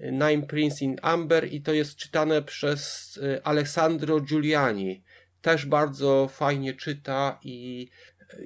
y, 0.00 0.12
Nine 0.12 0.46
Prince 0.46 0.82
in 0.82 0.96
Amber 1.02 1.52
i 1.52 1.62
to 1.62 1.72
jest 1.72 1.96
czytane 1.96 2.42
przez 2.42 3.16
y, 3.16 3.44
Alessandro 3.44 4.20
Giuliani. 4.20 5.02
Też 5.42 5.66
bardzo 5.66 6.28
fajnie 6.28 6.74
czyta 6.74 7.38
i 7.42 7.88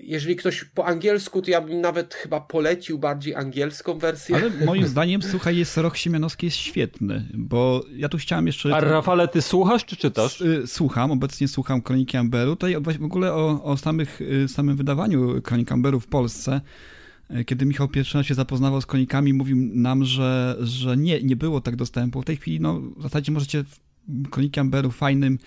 jeżeli 0.03 0.37
ktoś 0.37 0.65
po 0.65 0.87
angielsku, 0.87 1.43
to 1.43 1.51
ja 1.51 1.61
bym 1.61 1.81
nawet 1.81 2.15
chyba 2.15 2.41
polecił 2.41 2.99
bardziej 2.99 3.35
angielską 3.35 3.99
wersję. 3.99 4.37
Ale 4.37 4.51
moim 4.51 4.87
zdaniem, 4.95 5.23
słuchaj, 5.23 5.57
jest 5.57 5.77
Rok 5.77 5.97
Siemianowski 5.97 6.47
jest 6.47 6.57
świetny, 6.57 7.29
bo 7.35 7.85
ja 7.97 8.09
tu 8.09 8.19
chciałem 8.19 8.47
jeszcze... 8.47 8.77
A 8.77 8.81
Rafale, 8.81 9.29
ty 9.29 9.43
słuchasz 9.43 9.85
czy 9.85 9.97
czytasz? 9.97 10.41
Y, 10.41 10.67
słucham, 10.67 11.11
obecnie 11.11 11.49
słucham 11.49 11.83
Kroniki 11.83 12.17
Amberu. 12.17 12.57
Tutaj 12.57 12.77
w 12.99 13.05
ogóle 13.05 13.35
o, 13.35 13.65
o 13.65 13.77
samych, 13.77 14.21
y, 14.21 14.49
samym 14.49 14.77
wydawaniu 14.77 15.43
Kronik 15.43 15.73
Amberu 15.73 16.01
w 16.01 16.07
Polsce 16.07 16.61
y, 17.31 17.45
kiedy 17.45 17.67
Michał 17.67 17.89
pierwszy 17.89 18.19
raz 18.19 18.27
się 18.27 18.35
zapoznawał 18.35 18.81
z 18.81 18.87
kronikami, 18.87 19.35
mówił 19.35 19.57
nam, 19.73 20.05
że, 20.05 20.57
że 20.61 20.97
nie, 20.97 21.23
nie 21.23 21.37
było 21.37 21.61
tak 21.61 21.77
dostępu. 21.77 22.23
W 22.23 22.25
tej 22.25 22.37
chwili 22.37 22.61
no, 22.61 22.81
w 22.97 23.03
zasadzie 23.03 23.33
możecie 23.33 23.65
Kroniki 24.31 24.61
Amberu 24.61 24.91
fajnym 24.91 25.39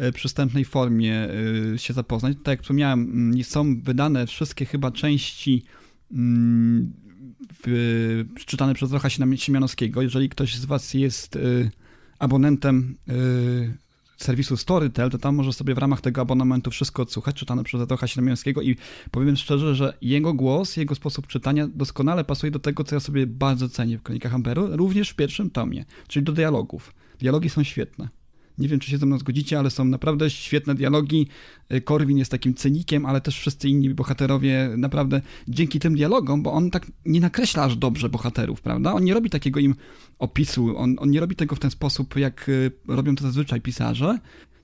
E, 0.00 0.12
przystępnej 0.12 0.64
formie 0.64 1.28
e, 1.74 1.78
się 1.78 1.94
zapoznać. 1.94 2.36
Tak 2.36 2.52
jak 2.52 2.62
wspomniałem, 2.62 3.00
mm, 3.00 3.44
są 3.44 3.80
wydane 3.80 4.26
wszystkie 4.26 4.64
chyba 4.64 4.90
części 4.90 5.64
mm, 6.12 6.92
czytane 8.46 8.74
przez 8.74 8.92
Rocha 8.92 9.10
Siemianowskiego. 9.36 10.02
Jeżeli 10.02 10.28
ktoś 10.28 10.56
z 10.56 10.64
Was 10.64 10.94
jest 10.94 11.36
e, 11.36 11.40
abonentem 12.18 12.96
serwisu 14.16 14.56
Storytel, 14.56 15.10
to 15.10 15.18
tam 15.18 15.34
może 15.34 15.52
sobie 15.52 15.74
w 15.74 15.78
ramach 15.78 16.00
tego 16.00 16.20
abonamentu 16.20 16.70
wszystko 16.70 17.02
odsłuchać, 17.02 17.36
czytane 17.36 17.64
przez 17.64 17.90
Rocha 17.90 18.06
Siemianowskiego 18.06 18.62
i 18.62 18.76
powiem 19.10 19.36
szczerze, 19.36 19.74
że 19.74 19.94
jego 20.02 20.34
głos, 20.34 20.76
jego 20.76 20.94
sposób 20.94 21.26
czytania 21.26 21.68
doskonale 21.74 22.24
pasuje 22.24 22.50
do 22.50 22.58
tego, 22.58 22.84
co 22.84 22.96
ja 22.96 23.00
sobie 23.00 23.26
bardzo 23.26 23.68
cenię 23.68 23.98
w 23.98 24.02
Kronikach 24.02 24.34
Amberu, 24.34 24.76
również 24.76 25.10
w 25.10 25.14
pierwszym 25.14 25.50
tomie, 25.50 25.84
czyli 26.08 26.24
do 26.24 26.32
dialogów. 26.32 26.94
Dialogi 27.20 27.48
są 27.50 27.62
świetne. 27.62 28.08
Nie 28.58 28.68
wiem, 28.68 28.80
czy 28.80 28.90
się 28.90 28.98
ze 28.98 29.06
mną 29.06 29.18
zgodzicie, 29.18 29.58
ale 29.58 29.70
są 29.70 29.84
naprawdę 29.84 30.30
świetne 30.30 30.74
dialogi. 30.74 31.28
Korwin 31.84 32.18
jest 32.18 32.30
takim 32.30 32.54
cynikiem, 32.54 33.06
ale 33.06 33.20
też 33.20 33.38
wszyscy 33.38 33.68
inni 33.68 33.94
bohaterowie 33.94 34.70
naprawdę 34.76 35.20
dzięki 35.48 35.78
tym 35.78 35.94
dialogom, 35.94 36.42
bo 36.42 36.52
on 36.52 36.70
tak 36.70 36.86
nie 37.06 37.20
nakreśla 37.20 37.62
aż 37.64 37.76
dobrze 37.76 38.08
bohaterów, 38.08 38.60
prawda? 38.60 38.92
On 38.92 39.04
nie 39.04 39.14
robi 39.14 39.30
takiego 39.30 39.60
im 39.60 39.74
opisu, 40.18 40.78
on, 40.78 40.96
on 40.98 41.10
nie 41.10 41.20
robi 41.20 41.36
tego 41.36 41.56
w 41.56 41.58
ten 41.58 41.70
sposób, 41.70 42.16
jak 42.16 42.48
y, 42.48 42.70
robią 42.88 43.14
to 43.14 43.22
zazwyczaj 43.22 43.60
pisarze, 43.60 44.18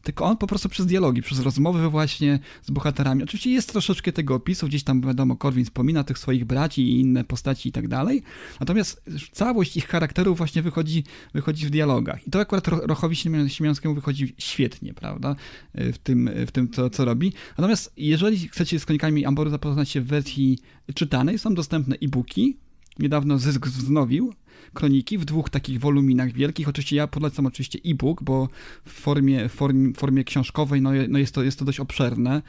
tylko 0.07 0.25
on 0.25 0.37
po 0.37 0.47
prostu 0.47 0.69
przez 0.69 0.87
dialogi, 0.87 1.23
przez 1.23 1.41
rozmowy 1.41 1.89
właśnie 1.89 2.39
z 2.63 2.71
bohaterami. 2.71 3.23
Oczywiście 3.23 3.51
jest 3.51 3.73
troszeczkę 3.73 4.13
tego 4.13 4.35
opisu, 4.35 4.67
gdzieś 4.67 4.83
tam 4.83 5.01
wiadomo, 5.01 5.37
Korwin 5.37 5.65
wspomina 5.65 6.05
tych 6.05 6.19
swoich 6.19 6.45
braci 6.45 6.83
i 6.83 7.01
inne 7.01 7.25
postaci 7.25 7.69
i 7.69 7.73
tak 7.73 7.89
dalej, 7.89 8.23
natomiast 8.61 9.03
całość 9.33 9.77
ich 9.77 9.87
charakterów 9.89 10.39
właśnie 10.39 10.63
wychodzi, 10.63 11.05
wychodzi 11.35 11.67
w 11.67 11.71
dialogach. 11.71 12.27
I 12.27 12.31
to 12.31 12.41
akurat 12.41 12.69
Rochowi 12.69 13.17
Siemianskiemu 13.49 13.95
wychodzi 13.95 14.35
świetnie, 14.39 14.95
prawda, 14.95 15.37
w 15.75 15.99
tym, 15.99 16.31
w 16.47 16.51
tym 16.51 16.69
co, 16.69 16.91
co 16.91 17.05
robi. 17.05 17.33
Natomiast 17.59 17.93
jeżeli 17.97 18.49
chcecie 18.49 18.81
z 18.81 18.85
Kronikami 18.85 19.27
Amboru 19.27 19.51
zapoznać 19.51 19.89
się 19.89 20.01
w 20.01 20.07
wersji 20.07 20.59
czytanej, 20.95 21.39
są 21.39 21.55
dostępne 21.55 21.97
e-booki, 22.03 22.57
niedawno 22.99 23.39
Zysk 23.39 23.67
wznowił 23.67 24.35
kroniki 24.75 25.19
w 25.19 25.25
dwóch 25.25 25.51
takich 25.51 25.81
woluminach 25.81 26.33
wielkich. 26.33 26.69
Oczywiście 26.69 26.97
ja 26.97 27.07
polecam 27.07 27.47
oczywiście 27.47 27.79
e-book, 27.87 28.23
bo 28.23 28.49
w 28.85 28.93
formie, 28.93 29.49
formie, 29.49 29.95
formie 29.95 30.25
książkowej 30.25 30.83
no, 30.83 30.91
no 31.09 31.19
jest, 31.19 31.35
to, 31.35 31.43
jest 31.43 31.59
to 31.59 31.65
dość 31.65 31.81
obszerne. 31.81 32.43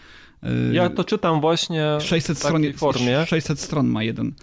Ja 0.74 0.90
to 0.90 1.04
czytam 1.04 1.42
właśnie 1.42 1.98
600 2.00 2.38
w 2.38 2.42
takiej 2.42 2.74
stron, 2.74 2.94
formie. 2.94 3.26
600 3.26 3.60
stron 3.60 3.88
ma 3.88 4.04
jeden. 4.04 4.34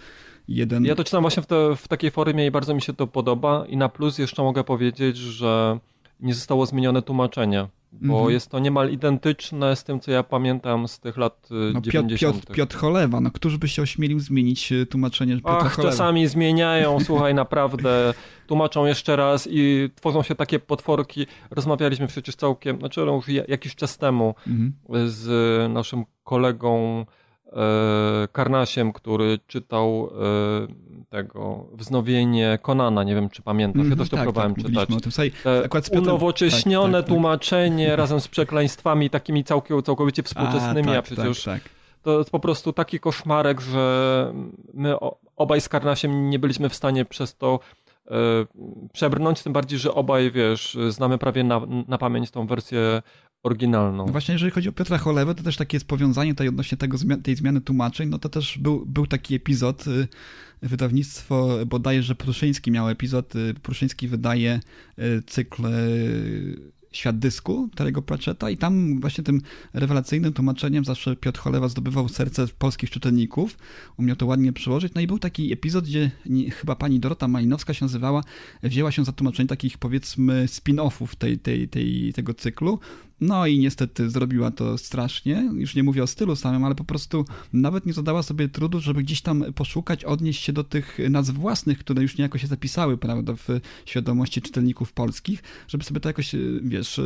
Jeden... 0.47 0.85
Ja 0.85 0.95
to 0.95 1.03
czytam 1.03 1.21
właśnie 1.21 1.43
w, 1.43 1.45
te, 1.45 1.75
w 1.75 1.87
takiej 1.87 2.11
formie 2.11 2.47
i 2.47 2.51
bardzo 2.51 2.73
mi 2.73 2.81
się 2.81 2.93
to 2.93 3.07
podoba. 3.07 3.65
I 3.69 3.77
na 3.77 3.89
plus 3.89 4.17
jeszcze 4.17 4.43
mogę 4.43 4.63
powiedzieć, 4.63 5.17
że 5.17 5.79
nie 6.19 6.33
zostało 6.33 6.65
zmienione 6.65 7.01
tłumaczenie 7.01 7.67
bo 8.01 8.13
Mhm. 8.13 8.31
jest 8.33 8.49
to 8.51 8.59
niemal 8.59 8.91
identyczne 8.91 9.75
z 9.75 9.83
tym, 9.83 9.99
co 9.99 10.11
ja 10.11 10.23
pamiętam 10.23 10.87
z 10.87 10.99
tych 10.99 11.17
lat 11.17 11.47
y, 11.51 11.53
No, 11.73 11.81
Piotr, 11.81 11.91
90. 11.91 12.35
Piotr, 12.35 12.53
Piotr 12.53 12.77
Cholewa, 12.77 13.21
no 13.21 13.31
któż 13.31 13.57
by 13.57 13.67
się 13.67 13.81
ośmielił 13.81 14.19
zmienić 14.19 14.71
e, 14.71 14.85
tłumaczenie 14.85 15.35
Piotra 15.35 15.57
Ach, 15.57 15.73
Cholewa? 15.75 15.91
czasami 15.91 16.27
zmieniają, 16.27 16.99
słuchaj, 17.05 17.33
naprawdę 17.33 18.13
tłumaczą 18.47 18.85
jeszcze 18.85 19.15
raz 19.15 19.47
i 19.51 19.89
tworzą 19.95 20.23
się 20.23 20.35
takie 20.35 20.59
potworki. 20.59 21.25
Rozmawialiśmy 21.51 22.07
przecież 22.07 22.35
całkiem, 22.35 22.79
znaczy 22.79 23.05
no 23.05 23.13
już 23.15 23.27
ja- 23.29 23.43
jakiś 23.47 23.75
czas 23.75 23.97
temu 23.97 24.35
Mhm. 24.47 24.73
z 25.09 25.73
naszym 25.73 26.03
kolegą 26.23 27.05
Karnasiem, 28.31 28.93
który 28.93 29.39
czytał 29.47 30.09
e, 30.09 31.05
tego 31.09 31.65
wznowienie 31.73 32.59
Konana, 32.61 33.03
nie 33.03 33.15
wiem 33.15 33.29
czy 33.29 33.41
pamiętasz, 33.41 33.77
ja 33.79 33.83
Mhm, 33.83 33.99
też 33.99 34.09
to 34.09 34.15
tak, 34.15 34.25
próbowałem 34.25 34.55
tak, 34.55 34.65
czytać. 34.65 34.91
o 34.91 34.99
tym. 34.99 35.11
Słuchaj, 35.11 35.31
Piotrem- 35.31 36.01
unowocześnione 36.01 36.93
tak, 36.93 37.01
tak, 37.01 37.05
tak. 37.05 37.13
tłumaczenie 37.13 37.95
razem 38.01 38.19
z 38.21 38.27
przekleństwami 38.27 39.09
takimi 39.09 39.43
całkiem, 39.43 39.83
całkowicie 39.83 40.23
współczesnymi, 40.23 40.89
a, 40.89 40.93
tak, 40.95 41.05
przecież 41.05 41.43
Tak, 41.43 41.63
tak. 41.63 41.71
to 42.01 42.17
jest 42.17 42.29
po 42.29 42.39
prostu 42.39 42.73
taki 42.73 42.99
koszmarek, 42.99 43.61
że 43.61 44.33
my 44.73 44.95
obaj 45.35 45.61
z 45.61 45.69
Karnasiem 45.69 46.29
nie 46.29 46.39
byliśmy 46.39 46.69
w 46.69 46.75
stanie 46.75 47.05
przez 47.05 47.35
to 47.37 47.59
e, 48.07 48.11
przebrnąć, 48.93 49.43
tym 49.43 49.53
bardziej, 49.53 49.79
że 49.79 49.93
obaj, 49.93 50.31
wiesz, 50.31 50.77
znamy 50.89 51.17
prawie 51.17 51.43
na, 51.43 51.61
na 51.87 51.97
pamięć 51.97 52.31
tą 52.31 52.47
wersję 52.47 53.01
oryginalną. 53.45 54.05
No 54.05 54.11
właśnie, 54.11 54.33
jeżeli 54.33 54.51
chodzi 54.51 54.69
o 54.69 54.71
Piotra 54.71 54.97
Cholewę, 54.97 55.35
to 55.35 55.43
też 55.43 55.57
takie 55.57 55.75
jest 55.75 55.87
powiązanie 55.87 56.33
tutaj 56.33 56.47
odnośnie 56.47 56.77
tego, 56.77 56.97
tej 57.23 57.35
zmiany 57.35 57.61
tłumaczeń, 57.61 58.09
no 58.09 58.19
to 58.19 58.29
też 58.29 58.57
był, 58.57 58.85
był 58.85 59.07
taki 59.07 59.35
epizod, 59.35 59.87
y, 59.87 60.07
wydawnictwo 60.61 61.65
bodajże 61.65 62.15
Pruszyński 62.15 62.71
miał 62.71 62.89
epizod, 62.89 63.35
y, 63.35 63.53
Pruszyński 63.53 64.07
wydaje 64.07 64.59
y, 64.99 65.23
cykl 65.27 65.63
Świat 66.95 67.19
dysku 67.19 67.69
Terego 67.75 68.01
Pratchetta 68.01 68.49
i 68.49 68.57
tam 68.57 68.99
właśnie 69.01 69.23
tym 69.23 69.41
rewelacyjnym 69.73 70.33
tłumaczeniem 70.33 70.85
zawsze 70.85 71.15
Piotr 71.15 71.39
Cholewa 71.39 71.67
zdobywał 71.67 72.09
serce 72.09 72.47
polskich 72.47 72.89
czytelników, 72.89 73.57
umiał 73.97 74.15
to 74.15 74.25
ładnie 74.25 74.53
przełożyć. 74.53 74.93
No 74.93 75.01
i 75.01 75.07
był 75.07 75.19
taki 75.19 75.53
epizod, 75.53 75.85
gdzie 75.85 76.11
nie, 76.25 76.51
chyba 76.51 76.75
pani 76.75 76.99
Dorota 76.99 77.27
Malinowska 77.27 77.73
się 77.73 77.85
nazywała, 77.85 78.23
wzięła 78.63 78.91
się 78.91 79.05
za 79.05 79.11
tłumaczenie 79.11 79.47
takich 79.47 79.77
powiedzmy 79.77 80.45
spin-offów 80.45 81.15
tej, 81.15 81.39
tej, 81.39 81.67
tej, 81.67 82.13
tego 82.13 82.33
cyklu. 82.33 82.79
No 83.27 83.47
i 83.47 83.59
niestety 83.59 84.09
zrobiła 84.09 84.51
to 84.51 84.77
strasznie. 84.77 85.49
Już 85.53 85.75
nie 85.75 85.83
mówię 85.83 86.03
o 86.03 86.07
stylu 86.07 86.35
samym, 86.35 86.63
ale 86.63 86.75
po 86.75 86.83
prostu 86.83 87.25
nawet 87.53 87.85
nie 87.85 87.93
zadała 87.93 88.23
sobie 88.23 88.49
trudu, 88.49 88.79
żeby 88.79 89.03
gdzieś 89.03 89.21
tam 89.21 89.53
poszukać, 89.53 90.03
odnieść 90.03 90.43
się 90.43 90.53
do 90.53 90.63
tych 90.63 90.97
nazw 91.09 91.33
własnych, 91.33 91.79
które 91.79 92.01
już 92.01 92.17
niejako 92.17 92.37
się 92.37 92.47
zapisały, 92.47 92.97
prawda, 92.97 93.33
w 93.35 93.47
świadomości 93.85 94.41
czytelników 94.41 94.93
polskich, 94.93 95.43
żeby 95.67 95.83
sobie 95.83 95.99
to 95.99 96.09
jakoś, 96.09 96.35
wiesz, 96.61 97.01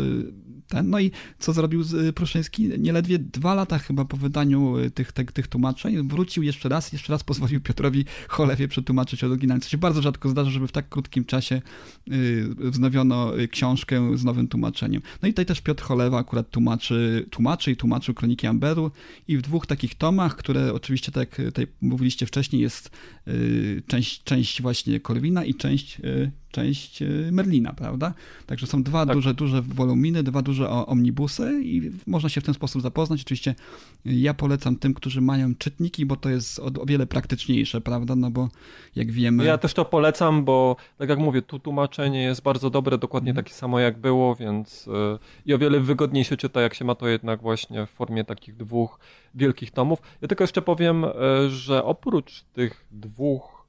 ten. 0.69 0.89
No 0.89 0.99
i 0.99 1.11
co 1.39 1.53
zrobił 1.53 1.83
y, 2.07 2.13
Pruszyński? 2.13 2.69
Nieledwie 2.79 3.19
dwa 3.19 3.53
lata 3.53 3.79
chyba 3.79 4.05
po 4.05 4.17
wydaniu 4.17 4.77
y, 4.77 4.91
tych, 4.91 5.11
tych, 5.11 5.31
tych 5.31 5.47
tłumaczeń 5.47 6.07
wrócił 6.07 6.43
jeszcze 6.43 6.69
raz, 6.69 6.93
jeszcze 6.93 7.13
raz 7.13 7.23
pozwolił 7.23 7.61
Piotrowi 7.61 8.05
Cholewie 8.27 8.67
przetłumaczyć 8.67 9.23
oryginalnie, 9.23 9.61
co 9.61 9.69
się 9.69 9.77
bardzo 9.77 10.01
rzadko 10.01 10.29
zdarza, 10.29 10.51
żeby 10.51 10.67
w 10.67 10.71
tak 10.71 10.89
krótkim 10.89 11.25
czasie 11.25 11.61
y, 12.11 12.47
wznowiono 12.57 13.31
książkę 13.51 14.17
z 14.17 14.23
nowym 14.23 14.47
tłumaczeniem. 14.47 15.01
No 15.21 15.27
i 15.27 15.31
tutaj 15.31 15.45
też 15.45 15.61
Piotr 15.61 15.83
Cholewa 15.83 16.17
akurat 16.17 16.49
tłumaczy, 16.49 17.25
tłumaczy 17.29 17.71
i 17.71 17.75
tłumaczył 17.75 18.13
Kroniki 18.13 18.47
Amberu 18.47 18.91
i 19.27 19.37
w 19.37 19.41
dwóch 19.41 19.65
takich 19.65 19.95
tomach, 19.95 20.35
które 20.35 20.73
oczywiście, 20.73 21.11
tak 21.11 21.39
jak 21.39 21.47
tutaj 21.47 21.67
mówiliście 21.81 22.25
wcześniej, 22.25 22.61
jest 22.61 22.91
część, 23.87 24.23
część 24.23 24.61
właśnie 24.61 24.99
Korwina 24.99 25.45
i 25.45 25.55
część, 25.55 26.01
część 26.51 27.01
y, 27.01 27.29
Merlina, 27.31 27.73
prawda? 27.73 28.13
Także 28.45 28.67
są 28.67 28.83
dwa 28.83 29.05
Tak. 29.05 29.15
duże, 29.15 29.33
duże 29.33 29.61
woluminy, 29.61 30.23
dwa 30.23 30.41
duże 30.41 30.69
omnibusy 30.69 31.61
i 31.63 31.91
można 32.07 32.29
się 32.29 32.41
w 32.41 32.43
ten 32.43 32.53
sposób 32.53 32.81
zapoznać. 32.81 33.21
Oczywiście 33.21 33.55
ja 34.05 34.33
polecam 34.33 34.75
tym, 34.75 34.93
którzy 34.93 35.21
mają 35.21 35.55
czytniki, 35.55 36.05
bo 36.05 36.15
to 36.15 36.29
jest 36.29 36.59
o, 36.59 36.85
wiele 36.85 37.07
praktyczniejsze, 37.07 37.81
prawda? 37.81 38.15
No 38.15 38.31
bo 38.31 38.49
jak 38.95 39.11
wiemy... 39.11 39.43
Ja 39.43 39.57
też 39.57 39.73
to 39.73 39.85
polecam, 39.85 40.45
bo 40.45 40.75
tak 40.97 41.09
jak 41.09 41.19
mówię, 41.19 41.41
tu 41.41 41.59
tłumaczenie 41.59 42.23
jest 42.23 42.41
bardzo 42.41 42.69
dobre, 42.69 42.97
dokładnie 42.97 43.33
takie 43.33 43.53
samo 43.53 43.79
jak 43.79 43.97
było, 43.99 44.35
więc 44.35 44.87
y, 44.87 44.91
i 45.45 45.53
o 45.53 45.57
wiele 45.57 45.79
wygodniej 45.79 46.23
się 46.23 46.37
czyta, 46.37 46.61
jak 46.61 46.73
się 46.73 46.85
ma 46.85 46.95
to 46.95 47.07
jednak 47.07 47.41
właśnie 47.41 47.85
w 47.85 47.89
formie 47.89 48.23
takich 48.23 48.57
dwóch 48.57 48.99
wielkich 49.35 49.71
tomów. 49.71 49.99
Ja 50.21 50.27
tylko 50.27 50.43
jeszcze 50.43 50.61
powiem, 50.61 51.05
że 51.49 51.83
oprócz 51.83 52.43
tych 52.43 52.85
dwóch 52.91 53.65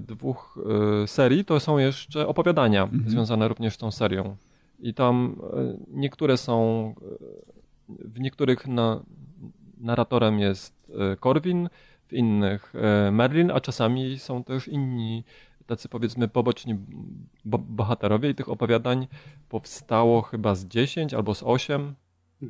dwóch 0.00 0.58
y, 1.04 1.06
serii, 1.06 1.44
to 1.44 1.60
są 1.60 1.78
jeszcze 1.78 2.26
opowiadania 2.28 2.82
Mhm. 2.82 3.10
związane 3.10 3.48
również 3.48 3.74
z 3.74 3.78
tą 3.78 3.90
serią. 3.90 4.36
I 4.78 4.94
tam 4.94 5.36
y, 5.58 5.78
niektóre 5.88 6.36
są, 6.36 6.94
w 7.88 8.20
niektórych 8.20 8.66
na, 8.66 9.02
narratorem 9.78 10.38
jest 10.38 10.92
Corwin, 11.20 11.68
w 12.06 12.12
innych 12.12 12.72
e, 12.74 13.10
Merlin, 13.10 13.50
a 13.50 13.60
czasami 13.60 14.18
są 14.18 14.44
też 14.44 14.68
inni 14.68 15.24
tacy 15.66 15.88
powiedzmy 15.88 16.28
poboczni 16.28 16.76
bo 17.44 17.58
bohaterowie 17.58 18.30
i 18.30 18.34
tych 18.34 18.48
opowiadań 18.48 19.06
powstało 19.48 20.22
chyba 20.22 20.54
z 20.54 20.64
10 20.66 21.14
albo 21.14 21.34
z 21.34 21.42
8, 21.42 21.94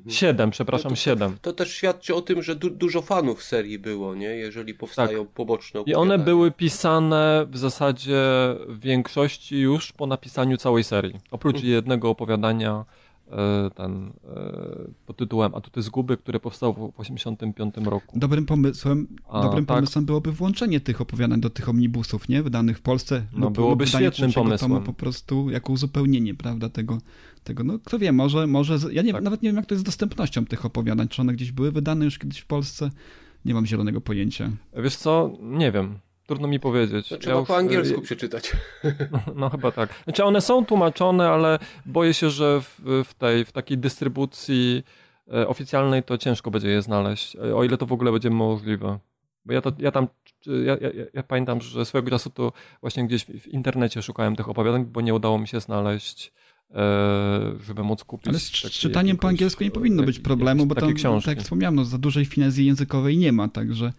7, 0.08 0.50
przepraszam, 0.50 0.90
No 0.90 0.96
to- 0.96 1.02
7. 1.02 1.36
To 1.42 1.52
też 1.52 1.72
świadczy 1.74 2.14
o 2.14 2.22
tym, 2.22 2.42
że 2.42 2.54
du 2.56 2.70
dużo 2.70 3.02
fanów 3.02 3.42
serii 3.42 3.78
było, 3.78 4.14
nie? 4.14 4.28
Jeżeli 4.28 4.74
powstają 4.74 5.26
poboczne 5.26 5.82
I 5.86 5.94
one 5.94 6.18
były 6.18 6.50
pisane 6.50 7.46
w 7.50 7.56
zasadzie 7.58 8.16
w 8.68 8.80
większości 8.80 9.58
już 9.58 9.92
po 9.92 10.06
napisaniu 10.06 10.56
całej 10.56 10.84
serii. 10.84 11.14
Oprócz 11.30 11.54
Mhm. 11.56 11.72
jednego 11.72 12.10
opowiadania 12.10 12.84
ten 13.74 14.12
e, 14.36 14.90
pod 15.06 15.16
tytułem 15.16 15.54
Atuty 15.54 15.82
zguby, 15.82 16.16
które 16.16 16.40
powstało 16.40 16.72
w 16.72 16.76
1985 16.76 17.86
roku. 17.86 18.18
Dobrym 18.18 18.46
pomysłem, 18.46 19.06
A, 19.28 19.42
dobrym 19.42 19.66
tak. 19.66 19.76
pomysłem 19.76 20.04
byłoby 20.04 20.32
włączenie 20.32 20.80
tych 20.80 21.00
opowiadań 21.00 21.40
do 21.40 21.50
tych 21.50 21.68
omnibusów, 21.68 22.28
nie? 22.28 22.42
Wydanych 22.42 22.78
w 22.78 22.80
Polsce. 22.80 23.26
No, 23.32 23.50
byłoby 23.50 23.86
świetnym 23.86 24.32
pomysłem. 24.32 24.70
Tomu 24.70 24.82
po 24.82 24.92
prostu 24.92 25.50
jako 25.50 25.72
uzupełnienie, 25.72 26.34
prawda, 26.34 26.68
tego, 26.68 26.98
tego. 27.44 27.64
No 27.64 27.78
kto 27.78 27.98
wie, 27.98 28.12
może, 28.12 28.46
może 28.46 28.78
ja 28.92 29.02
nie, 29.02 29.12
Tak. 29.12 29.22
nawet 29.22 29.42
nie 29.42 29.48
wiem, 29.48 29.56
jak 29.56 29.66
to 29.66 29.74
jest 29.74 29.82
z 29.82 29.86
dostępnością 29.86 30.46
tych 30.46 30.64
opowiadań. 30.64 31.08
Czy 31.08 31.22
one 31.22 31.32
gdzieś 31.32 31.52
były 31.52 31.72
wydane 31.72 32.04
już 32.04 32.18
kiedyś 32.18 32.38
w 32.38 32.46
Polsce? 32.46 32.90
Nie 33.44 33.54
mam 33.54 33.66
zielonego 33.66 34.00
pojęcia. 34.00 34.50
Wiesz 34.76 34.96
co, 34.96 35.30
nie 35.42 35.72
wiem. 35.72 35.98
Trudno 36.26 36.48
mi 36.48 36.60
powiedzieć. 36.60 37.08
To 37.08 37.14
Ja 37.14 37.20
trzeba 37.20 37.38
już, 37.38 37.48
po 37.48 37.56
angielsku 37.56 38.00
przeczytać. 38.00 38.52
No 39.34 39.50
chyba 39.50 39.72
tak. 39.72 39.94
Znaczy 40.04 40.24
one 40.24 40.40
są 40.40 40.64
tłumaczone, 40.64 41.28
ale 41.28 41.58
boję 41.86 42.14
się, 42.14 42.30
że 42.30 42.60
w, 42.60 43.04
w 43.04 43.14
tej 43.14 43.44
w 43.44 43.52
takiej 43.52 43.78
dystrybucji 43.78 44.82
e, 45.32 45.48
oficjalnej 45.48 46.02
to 46.02 46.18
ciężko 46.18 46.50
będzie 46.50 46.68
je 46.68 46.82
znaleźć, 46.82 47.36
e, 47.36 47.56
o 47.56 47.64
ile 47.64 47.76
to 47.76 47.86
w 47.86 47.92
ogóle 47.92 48.12
będzie 48.12 48.30
możliwe. 48.30 48.98
Bo 49.44 49.52
ja, 49.52 49.60
to, 49.60 49.72
ja 49.78 49.90
tam, 49.92 50.08
ja, 50.46 50.76
ja, 50.80 51.04
ja 51.14 51.22
pamiętam, 51.22 51.60
że 51.60 51.84
swego 51.84 52.10
czasu 52.10 52.30
to 52.30 52.52
właśnie 52.80 53.06
gdzieś 53.06 53.24
w, 53.24 53.28
w 53.28 53.48
internecie 53.48 54.02
szukałem 54.02 54.36
tych 54.36 54.48
opowiadań, 54.48 54.84
bo 54.84 55.00
nie 55.00 55.14
udało 55.14 55.38
mi 55.38 55.48
się 55.48 55.60
znaleźć, 55.60 56.32
e, 56.70 56.76
żeby 57.66 57.82
móc 57.82 58.04
kupić. 58.04 58.28
Ale 58.28 58.38
z 58.38 58.50
czytaniem 58.50 59.16
po 59.16 59.28
angielsku 59.28 59.64
nie 59.64 59.70
powinno 59.70 60.02
być 60.02 60.18
problemu, 60.18 60.66
bo 60.66 60.74
tam, 60.74 60.94
książki. 60.94 61.26
tak 61.26 61.36
jak 61.36 61.44
wspomniałem, 61.44 61.74
no, 61.74 61.84
za 61.84 61.98
dużej 61.98 62.24
finezji 62.24 62.66
językowej 62.66 63.18
nie 63.18 63.32
ma, 63.32 63.48
także 63.48 63.92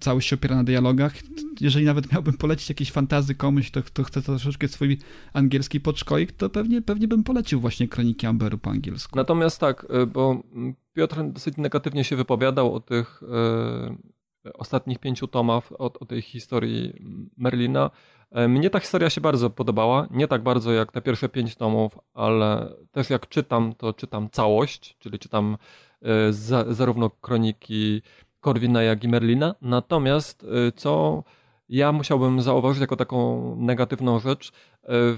całość 0.00 0.28
się 0.28 0.36
opiera 0.36 0.56
na 0.56 0.64
dialogach. 0.64 1.14
Jeżeli 1.60 1.84
nawet 1.84 2.12
miałbym 2.12 2.36
polecić 2.36 2.68
jakieś 2.68 2.92
fantazy 2.92 3.34
komuś, 3.34 3.70
to, 3.70 3.82
kto 3.82 4.04
chce 4.04 4.22
troszeczkę 4.22 4.68
swój 4.68 4.98
angielski 5.32 5.80
podszkolik, 5.80 6.32
to 6.32 6.50
pewnie, 6.50 6.82
pewnie 6.82 7.08
bym 7.08 7.24
polecił 7.24 7.60
właśnie 7.60 7.88
Kroniki 7.88 8.26
Amberu 8.26 8.58
po 8.58 8.70
angielsku. 8.70 9.16
Natomiast 9.16 9.60
tak, 9.60 9.86
y, 10.02 10.06
bo 10.06 10.42
Piotr 10.92 11.16
dosyć 11.24 11.56
negatywnie 11.56 12.04
się 12.04 12.16
wypowiadał 12.16 12.74
o 12.74 12.80
tych 12.80 13.22
y, 13.22 14.52
ostatnich 14.54 14.98
pięciu 14.98 15.26
tomach, 15.26 15.72
o, 15.72 15.92
o 16.00 16.06
tej 16.06 16.22
historii 16.22 16.92
Merlina. 17.36 17.90
E, 18.30 18.48
Mnie 18.48 18.70
ta 18.70 18.80
historia 18.80 19.10
się 19.10 19.20
bardzo 19.20 19.50
podobała. 19.50 20.06
Nie 20.10 20.28
tak 20.28 20.42
bardzo 20.42 20.72
jak 20.72 20.92
te 20.92 21.00
pierwsze 21.02 21.28
pięć 21.28 21.56
tomów, 21.56 21.98
ale 22.14 22.72
też 22.92 23.10
jak 23.10 23.28
czytam, 23.28 23.74
to 23.74 23.92
czytam 23.92 24.30
całość, 24.30 24.96
czyli 24.98 25.18
czytam 25.18 25.56
y, 26.02 26.32
za, 26.32 26.74
zarówno 26.74 27.10
kroniki 27.10 28.02
Korwina, 28.46 28.82
jak 28.82 29.04
i 29.04 29.08
Merlina. 29.08 29.54
Natomiast 29.62 30.44
y, 30.44 30.72
co 30.72 31.24
ja 31.68 31.92
musiałbym 31.92 32.42
zauważyć 32.42 32.80
jako 32.80 32.96
taką 32.96 33.56
negatywną 33.56 34.18
rzecz, 34.18 34.48
y, 34.48 34.52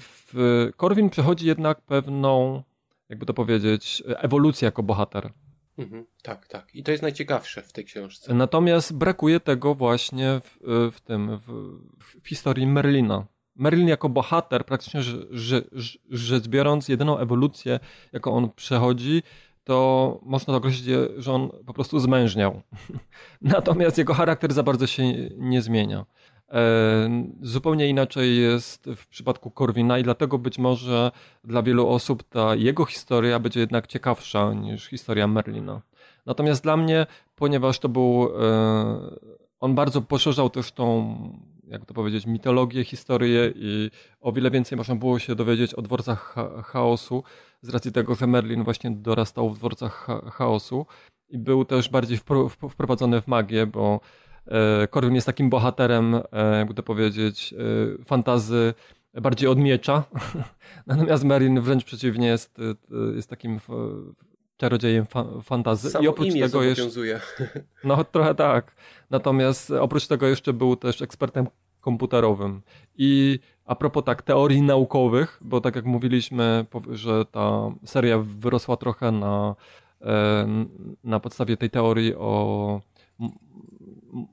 w 0.00 0.34
Korwin 0.76 1.10
przechodzi 1.10 1.46
jednak 1.46 1.80
pewną 1.80 2.62
jakby 3.08 3.26
to 3.26 3.34
powiedzieć, 3.34 4.02
ewolucję 4.06 4.66
jako 4.66 4.82
bohater. 4.82 5.32
Mhm, 5.78 6.06
tak, 6.22 6.46
tak. 6.46 6.74
I 6.74 6.82
to 6.82 6.90
jest 6.90 7.02
najciekawsze 7.02 7.62
w 7.62 7.72
tej 7.72 7.84
książce. 7.84 8.34
Natomiast 8.34 8.96
brakuje 8.96 9.40
tego 9.40 9.74
właśnie 9.74 10.40
w, 10.44 10.58
w 10.92 11.00
tym, 11.00 11.38
w, 11.38 11.78
w 12.22 12.28
historii 12.28 12.66
Merlina. 12.66 13.26
Merlin 13.56 13.88
jako 13.88 14.08
bohater, 14.08 14.66
praktycznie 14.66 15.00
rze- 15.00 15.26
rze- 15.30 15.68
rze- 15.72 15.98
rzecz 16.10 16.48
biorąc, 16.48 16.88
jedyną 16.88 17.18
ewolucję, 17.18 17.80
jaką 18.12 18.32
on 18.32 18.50
przechodzi, 18.50 19.22
to 19.68 20.18
można 20.22 20.56
określić, 20.56 20.96
że 21.16 21.32
on 21.32 21.50
po 21.66 21.72
prostu 21.72 22.00
zmężniał. 22.00 22.60
Natomiast 23.42 23.98
jego 23.98 24.14
charakter 24.14 24.52
za 24.52 24.62
bardzo 24.62 24.86
się 24.86 25.12
nie 25.36 25.62
zmienia. 25.62 26.04
E, 26.52 27.24
zupełnie 27.42 27.88
inaczej 27.88 28.40
jest 28.40 28.90
w 28.96 29.06
przypadku 29.06 29.50
Korwina 29.50 29.98
i 29.98 30.02
dlatego 30.02 30.38
być 30.38 30.58
może 30.58 31.10
dla 31.44 31.62
wielu 31.62 31.88
osób 31.88 32.22
ta 32.22 32.54
jego 32.54 32.84
historia 32.84 33.38
będzie 33.38 33.60
jednak 33.60 33.86
ciekawsza 33.86 34.52
niż 34.52 34.86
historia 34.86 35.26
Merlina. 35.26 35.80
Natomiast 36.26 36.62
dla 36.62 36.76
mnie, 36.76 37.06
ponieważ 37.36 37.78
to 37.78 37.88
był, 37.88 38.28
e, 38.40 39.16
on 39.60 39.74
bardzo 39.74 40.02
poszerzał 40.02 40.50
też 40.50 40.72
tą, 40.72 41.16
jak 41.70 41.86
to 41.86 41.94
powiedzieć, 41.94 42.26
mitologię, 42.26 42.84
historię 42.84 43.52
i 43.54 43.90
o 44.20 44.32
wiele 44.32 44.50
więcej 44.50 44.78
można 44.78 44.96
było 44.96 45.18
się 45.18 45.34
dowiedzieć 45.34 45.74
o 45.74 45.82
dworcach 45.82 46.34
chaosu, 46.64 47.22
z 47.62 47.68
racji 47.68 47.92
tego, 47.92 48.14
że 48.14 48.26
Merlin 48.26 48.64
właśnie 48.64 48.90
dorastał 48.90 49.50
w 49.50 49.58
dworcach 49.58 50.06
chaosu 50.32 50.86
i 51.28 51.38
był 51.38 51.64
też 51.64 51.88
bardziej 51.88 52.18
wprowadzony 52.70 53.20
w 53.20 53.26
magię, 53.26 53.66
bo 53.66 54.00
Korwin 54.90 55.14
jest 55.14 55.26
takim 55.26 55.50
bohaterem, 55.50 56.14
e, 56.14 56.58
jakby 56.58 56.74
to 56.74 56.82
powiedzieć, 56.82 57.54
e, 58.00 58.04
fantazy 58.04 58.74
bardziej 59.14 59.48
od 59.48 59.58
miecza. 59.58 60.04
Natomiast 60.86 61.24
Merlin 61.24 61.60
wręcz 61.60 61.84
przeciwnie 61.84 62.26
jest, 62.26 62.58
e, 62.58 63.14
jest 63.16 63.30
takim 63.30 63.60
czarodziejem 64.58 65.06
fa 65.06 65.24
fantazy. 65.42 65.90
Samo 65.90 66.04
I 66.04 66.08
oprócz 66.08 66.32
tego 66.40 66.62
jeszcze. 66.62 66.88
No 67.84 68.04
trochę 68.04 68.34
tak. 68.34 68.74
Natomiast 69.10 69.70
oprócz 69.70 70.06
tego 70.06 70.26
jeszcze 70.26 70.52
był 70.52 70.76
też 70.76 71.02
ekspertem 71.02 71.46
komputerowym. 71.80 72.62
I 72.96 73.38
a 73.64 73.74
propos 73.74 74.04
tak 74.04 74.22
teorii 74.22 74.62
naukowych, 74.62 75.38
bo 75.40 75.60
tak 75.60 75.76
jak 75.76 75.84
mówiliśmy, 75.84 76.66
że 76.90 77.24
ta 77.24 77.70
seria 77.84 78.18
wyrosła 78.18 78.76
trochę 78.76 79.12
na, 79.12 79.54
na 81.04 81.20
podstawie 81.20 81.56
tej 81.56 81.70
teorii 81.70 82.14
o 82.14 82.80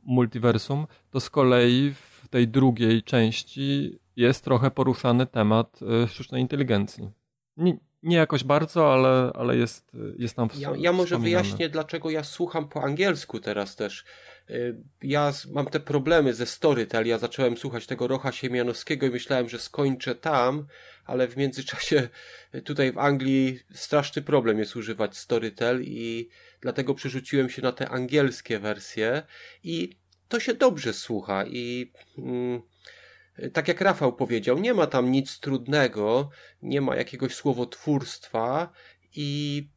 multiversum, 0.06 0.88
to 1.12 1.20
z 1.20 1.30
kolei 1.30 1.94
w 1.94 2.28
tej 2.30 2.48
drugiej 2.48 3.04
części 3.04 4.00
jest 4.16 4.44
trochę 4.44 4.72
poruszany 4.72 5.26
temat 5.26 5.80
e, 6.04 6.08
sztucznej 6.08 6.42
inteligencji. 6.42 7.10
Nie, 7.58 7.78
nie 8.06 8.18
jakoś 8.18 8.43
bardzo, 8.43 8.93
ale, 8.93 9.32
ale 9.36 9.58
jest, 9.58 9.91
jest 10.18 10.36
tam 10.36 10.49
w, 10.49 10.56
ja, 10.56 10.72
ja 10.78 10.91
może 10.91 11.20
wyjaśnię, 11.20 11.70
dlaczego 11.70 12.10
ja 12.10 12.24
słucham 12.24 12.70
po 12.70 12.84
angielsku 12.84 13.39
teraz 13.39 13.76
też. 13.76 14.06
E, 14.49 14.53
ja 15.01 15.34
mam 15.53 15.66
te 15.66 15.80
problemy 15.80 16.34
ze 16.34 16.45
Storytel. 16.45 17.08
Ja 17.08 17.18
zacząłem 17.18 17.58
słuchać 17.58 17.88
tego 17.88 18.08
Rocha 18.08 18.32
Siemianowskiego 18.32 19.06
i 19.06 19.10
myślałem, 19.10 19.49
że 19.49 19.60
skończę 19.60 20.16
tam, 20.16 20.68
ale 21.06 21.28
w 21.28 21.38
międzyczasie 21.38 22.10
tutaj 22.66 22.91
w 22.91 22.97
Anglii 22.97 23.60
straszny 23.74 24.22
problem 24.22 24.60
jest 24.60 24.76
używać 24.76 25.18
Storytel 25.18 25.84
i 25.84 26.30
dlatego 26.62 26.93
przerzuciłem 26.93 27.49
się 27.49 27.62
na 27.62 27.72
te 27.72 27.89
angielskie 27.89 28.60
wersje 28.60 29.24
i 29.64 29.97
to 30.28 30.39
się 30.39 30.53
dobrze 30.53 30.93
słucha 30.93 31.45
i 31.45 31.91
mm, 32.18 32.62
tak 33.54 33.68
jak 33.68 33.82
Rafał 33.82 34.14
powiedział, 34.14 34.60
nie 34.60 34.74
ma 34.74 34.88
tam 34.88 35.12
nic 35.12 35.40
trudnego, 35.40 36.30
nie 36.62 36.82
ma 36.82 36.96
jakiegoś 36.96 37.36
słowotwórstwa 37.36 38.70
i 39.16 39.68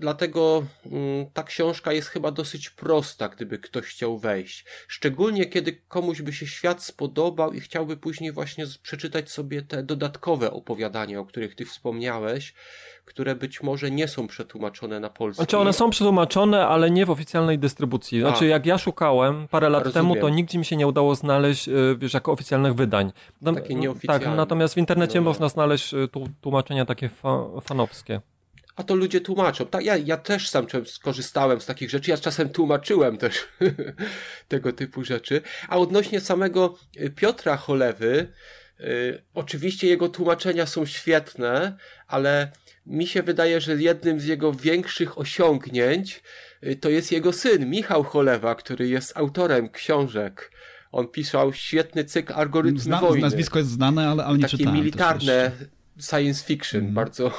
Dlatego 0.00 0.64
mm, 0.86 1.26
ta 1.32 1.42
książka 1.42 1.92
jest 1.92 2.08
chyba 2.08 2.30
dosyć 2.30 2.70
prosta, 2.70 3.28
gdyby 3.28 3.58
ktoś 3.58 3.84
chciał 3.84 4.18
wejść. 4.18 4.64
Szczególnie 4.88 5.46
kiedy 5.46 5.72
komuś 5.88 6.22
by 6.22 6.32
się 6.32 6.46
świat 6.46 6.82
spodobał 6.82 7.52
i 7.52 7.60
chciałby 7.60 7.96
później 7.96 8.32
właśnie 8.32 8.64
przeczytać 8.82 9.30
sobie 9.30 9.62
te 9.62 9.82
dodatkowe 9.82 10.50
opowiadania, 10.50 11.20
o 11.20 11.24
których 11.24 11.54
ty 11.54 11.64
wspomniałeś, 11.64 12.54
które 13.04 13.34
być 13.34 13.62
może 13.62 13.90
nie 13.90 14.08
są 14.08 14.26
przetłumaczone 14.26 15.00
na 15.00 15.10
polski. 15.10 15.36
Znaczy 15.36 15.58
one 15.58 15.72
są 15.72 15.90
przetłumaczone, 15.90 16.66
ale 16.66 16.90
nie 16.90 17.06
w 17.06 17.10
oficjalnej 17.10 17.58
dystrybucji. 17.58 18.20
Znaczy 18.20 18.44
A. 18.44 18.48
jak 18.48 18.66
ja 18.66 18.78
szukałem 18.78 19.48
parę 19.48 19.68
lat 19.68 19.84
Rozumiem. 19.84 20.06
temu, 20.06 20.20
to 20.20 20.28
nigdzie 20.28 20.58
mi 20.58 20.64
się 20.64 20.76
nie 20.76 20.86
udało 20.86 21.14
znaleźć, 21.14 21.68
y, 21.68 21.96
wiesz, 21.98 22.14
jako 22.14 22.32
oficjalnych 22.32 22.74
wydań. 22.74 23.12
Takie 23.54 23.74
nieoficjalne. 23.74 24.26
Tak, 24.26 24.36
natomiast 24.36 24.74
w 24.74 24.78
internecie 24.78 25.20
no. 25.20 25.24
można 25.24 25.48
znaleźć 25.48 25.94
y, 25.94 26.08
tłumaczenia 26.40 26.84
takie 26.84 27.08
fa 27.08 27.44
fanowskie 27.60 28.20
a 28.76 28.82
to 28.82 28.94
ludzie 28.94 29.20
tłumaczą. 29.20 29.66
Tak, 29.66 29.84
ja, 29.84 29.96
ja 29.96 30.16
też 30.16 30.48
sam 30.48 30.66
skorzystałem 30.86 31.60
z 31.60 31.66
takich 31.66 31.90
rzeczy, 31.90 32.10
ja 32.10 32.18
czasem 32.18 32.48
tłumaczyłem 32.48 33.16
też 33.16 33.48
tego 34.48 34.72
typu 34.72 35.04
rzeczy. 35.04 35.40
A 35.68 35.76
odnośnie 35.76 36.20
samego 36.20 36.78
y, 37.00 37.10
Piotra 37.10 37.56
Cholewy, 37.56 38.32
y, 38.80 39.22
oczywiście 39.34 39.88
jego 39.88 40.08
tłumaczenia 40.08 40.66
są 40.66 40.86
świetne, 40.86 41.76
ale 42.06 42.52
mi 42.86 43.06
się 43.06 43.22
wydaje, 43.22 43.60
że 43.60 43.82
jednym 43.82 44.20
z 44.20 44.24
jego 44.24 44.52
większych 44.52 45.18
osiągnięć 45.18 46.22
y, 46.66 46.76
to 46.76 46.90
jest 46.90 47.12
jego 47.12 47.32
syn, 47.32 47.70
Michał 47.70 48.04
Cholewa, 48.04 48.54
który 48.54 48.88
jest 48.88 49.16
autorem 49.16 49.68
książek. 49.68 50.50
On 50.92 51.08
pisał 51.08 51.52
świetny 51.52 52.04
cykl 52.04 52.32
Algorytmy 52.32 52.80
Zna, 52.80 53.00
Wojny. 53.00 53.20
Nazwisko 53.20 53.58
jest 53.58 53.70
znane, 53.70 54.08
ale, 54.08 54.24
ale 54.24 54.38
nie 54.38 54.48
Takie 54.48 54.66
militarne 54.66 55.50
science 55.98 56.44
fiction, 56.44 56.80
mm. 56.80 56.94
bardzo 56.94 57.30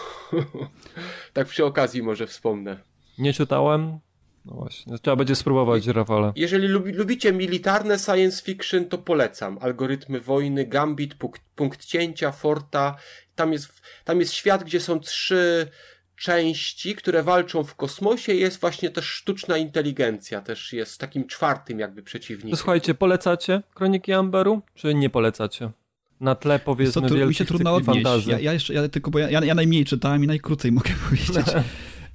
tak 1.33 1.47
przy 1.47 1.65
okazji 1.65 2.03
może 2.03 2.27
wspomnę. 2.27 2.77
Nie 3.17 3.33
czytałem. 3.33 3.99
No 4.45 4.53
właśnie, 4.53 4.99
trzeba 4.99 5.15
będzie 5.15 5.35
spróbować, 5.35 5.87
Rafale. 5.87 6.33
Jeżeli 6.35 6.67
lubi, 6.67 6.91
lubicie 6.91 7.33
militarne 7.33 7.99
science 7.99 8.43
fiction, 8.43 8.85
to 8.85 8.97
polecam. 8.97 9.57
Algorytmy 9.61 10.19
wojny, 10.19 10.65
Gambit, 10.65 11.15
punkt, 11.15 11.41
punkt 11.55 11.85
cięcia, 11.85 12.31
Forta. 12.31 12.95
Tam 13.35 13.53
jest, 13.53 13.81
tam 14.03 14.19
jest 14.19 14.33
świat, 14.33 14.63
gdzie 14.63 14.79
są 14.79 14.99
trzy 14.99 15.67
części, 16.15 16.95
które 16.95 17.23
walczą 17.23 17.63
w 17.63 17.75
kosmosie. 17.75 18.33
Jest 18.33 18.61
właśnie 18.61 18.89
też 18.89 19.05
sztuczna 19.05 19.57
inteligencja, 19.57 20.41
też 20.41 20.73
jest 20.73 20.99
takim 20.99 21.27
czwartym 21.27 21.79
jakby 21.79 22.03
przeciwnikiem. 22.03 22.57
Słuchajcie, 22.57 22.93
polecacie 22.93 23.61
Kroniki 23.73 24.13
Amberu, 24.13 24.61
czy 24.75 24.93
nie 24.93 25.09
polecacie? 25.09 25.71
Na 26.19 26.35
tle 26.35 26.59
powiedzmy 26.59 27.01
to, 27.01 27.09
to 27.09 27.27
mi 27.27 27.35
się 27.35 27.45
trudno 27.45 27.75
odnieść. 27.75 28.27
Ja, 28.27 28.39
ja, 28.39 28.53
jeszcze, 28.53 28.73
ja 28.73 28.89
tylko, 28.89 29.11
bo 29.11 29.19
ja, 29.19 29.45
ja 29.45 29.55
najmniej 29.55 29.85
czytałem 29.85 30.23
i 30.23 30.27
najkrócej 30.27 30.71
mogę 30.71 30.91
powiedzieć. 31.09 31.45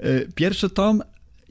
E, 0.00 0.32
pierwszy 0.34 0.70
tom 0.70 1.02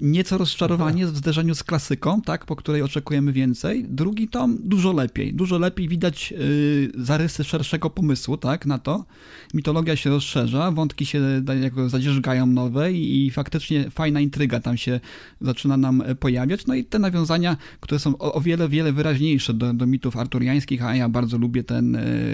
nieco 0.01 0.37
rozczarowanie 0.37 1.05
w 1.05 1.17
zderzeniu 1.17 1.55
z 1.55 1.63
klasyką, 1.63 2.21
tak, 2.21 2.45
po 2.45 2.55
której 2.55 2.81
oczekujemy 2.81 3.33
więcej. 3.33 3.85
Drugi 3.89 4.27
tom 4.27 4.57
dużo 4.59 4.93
lepiej. 4.93 5.33
Dużo 5.33 5.57
lepiej 5.57 5.87
widać 5.87 6.31
yy, 6.31 6.91
zarysy 6.95 7.43
szerszego 7.43 7.89
pomysłu, 7.89 8.37
tak, 8.37 8.65
na 8.65 8.77
to. 8.77 9.05
Mitologia 9.53 9.95
się 9.95 10.09
rozszerza, 10.09 10.71
wątki 10.71 11.05
się 11.05 11.43
jako 11.61 11.89
zadzierzgają 11.89 12.45
nowe 12.45 12.93
i, 12.93 13.25
i 13.25 13.31
faktycznie 13.31 13.89
fajna 13.89 14.19
intryga 14.19 14.59
tam 14.59 14.77
się 14.77 14.99
zaczyna 15.41 15.77
nam 15.77 16.03
pojawiać. 16.19 16.65
No 16.65 16.73
i 16.73 16.83
te 16.83 16.99
nawiązania, 16.99 17.57
które 17.79 17.99
są 17.99 18.17
o, 18.17 18.33
o 18.33 18.41
wiele, 18.41 18.69
wiele 18.69 18.93
wyraźniejsze 18.93 19.53
do, 19.53 19.73
do 19.73 19.85
mitów 19.85 20.17
arturiańskich, 20.17 20.85
a 20.85 20.95
ja 20.95 21.09
bardzo 21.09 21.37
lubię 21.37 21.63
ten, 21.63 21.93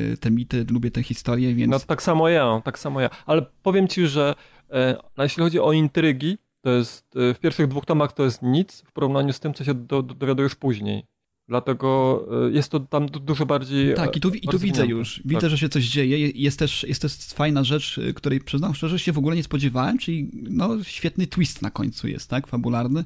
yy, 0.09 0.17
te 0.17 0.31
mity, 0.31 0.65
lubię 0.69 0.91
te 0.91 1.03
historie, 1.03 1.55
więc... 1.55 1.71
No 1.71 1.79
tak 1.79 2.03
samo 2.03 2.29
ja, 2.29 2.61
tak 2.63 2.79
samo 2.79 3.01
ja. 3.01 3.09
Ale 3.25 3.45
powiem 3.63 3.87
ci, 3.87 4.07
że 4.07 4.35
e, 4.71 4.97
jeśli 5.17 5.43
chodzi 5.43 5.59
o 5.59 5.71
intrygi, 5.71 6.37
to 6.65 6.71
jest, 6.71 7.15
y, 7.15 7.33
w 7.33 7.39
pierwszych 7.39 7.67
dwóch 7.67 7.85
tomach 7.85 8.13
to 8.13 8.23
jest 8.23 8.41
nic 8.41 8.81
w 8.81 8.91
porównaniu 8.91 9.33
z 9.33 9.39
tym, 9.39 9.53
co 9.53 9.63
się 9.63 9.73
do, 9.73 10.03
do, 10.03 10.15
dowiadujesz 10.15 10.55
później. 10.55 11.05
Dlatego 11.47 12.21
y, 12.47 12.51
jest 12.51 12.71
to 12.71 12.79
tam 12.79 13.05
dużo 13.05 13.45
bardziej. 13.45 13.95
Tak, 13.95 14.17
i 14.17 14.19
tu, 14.19 14.29
i 14.29 14.47
tu 14.47 14.59
widzę 14.59 14.85
już. 14.85 15.21
Widzę, 15.25 15.41
tak. 15.41 15.49
że 15.49 15.57
się 15.57 15.69
coś 15.69 15.83
dzieje. 15.83 16.29
Jest 16.29 16.59
też, 16.59 16.85
jest 16.89 17.01
też 17.01 17.13
fajna 17.13 17.63
rzecz, 17.63 17.97
y, 17.97 18.13
której 18.13 18.39
przyznam 18.39 18.75
szczerze 18.75 18.99
się 18.99 19.11
w 19.11 19.17
ogóle 19.17 19.35
nie 19.35 19.43
spodziewałem, 19.43 19.97
czyli 19.97 20.29
no, 20.33 20.83
świetny 20.83 21.27
twist 21.27 21.61
na 21.61 21.71
końcu 21.71 22.07
jest, 22.07 22.29
tak? 22.29 22.47
Fabularny, 22.47 23.03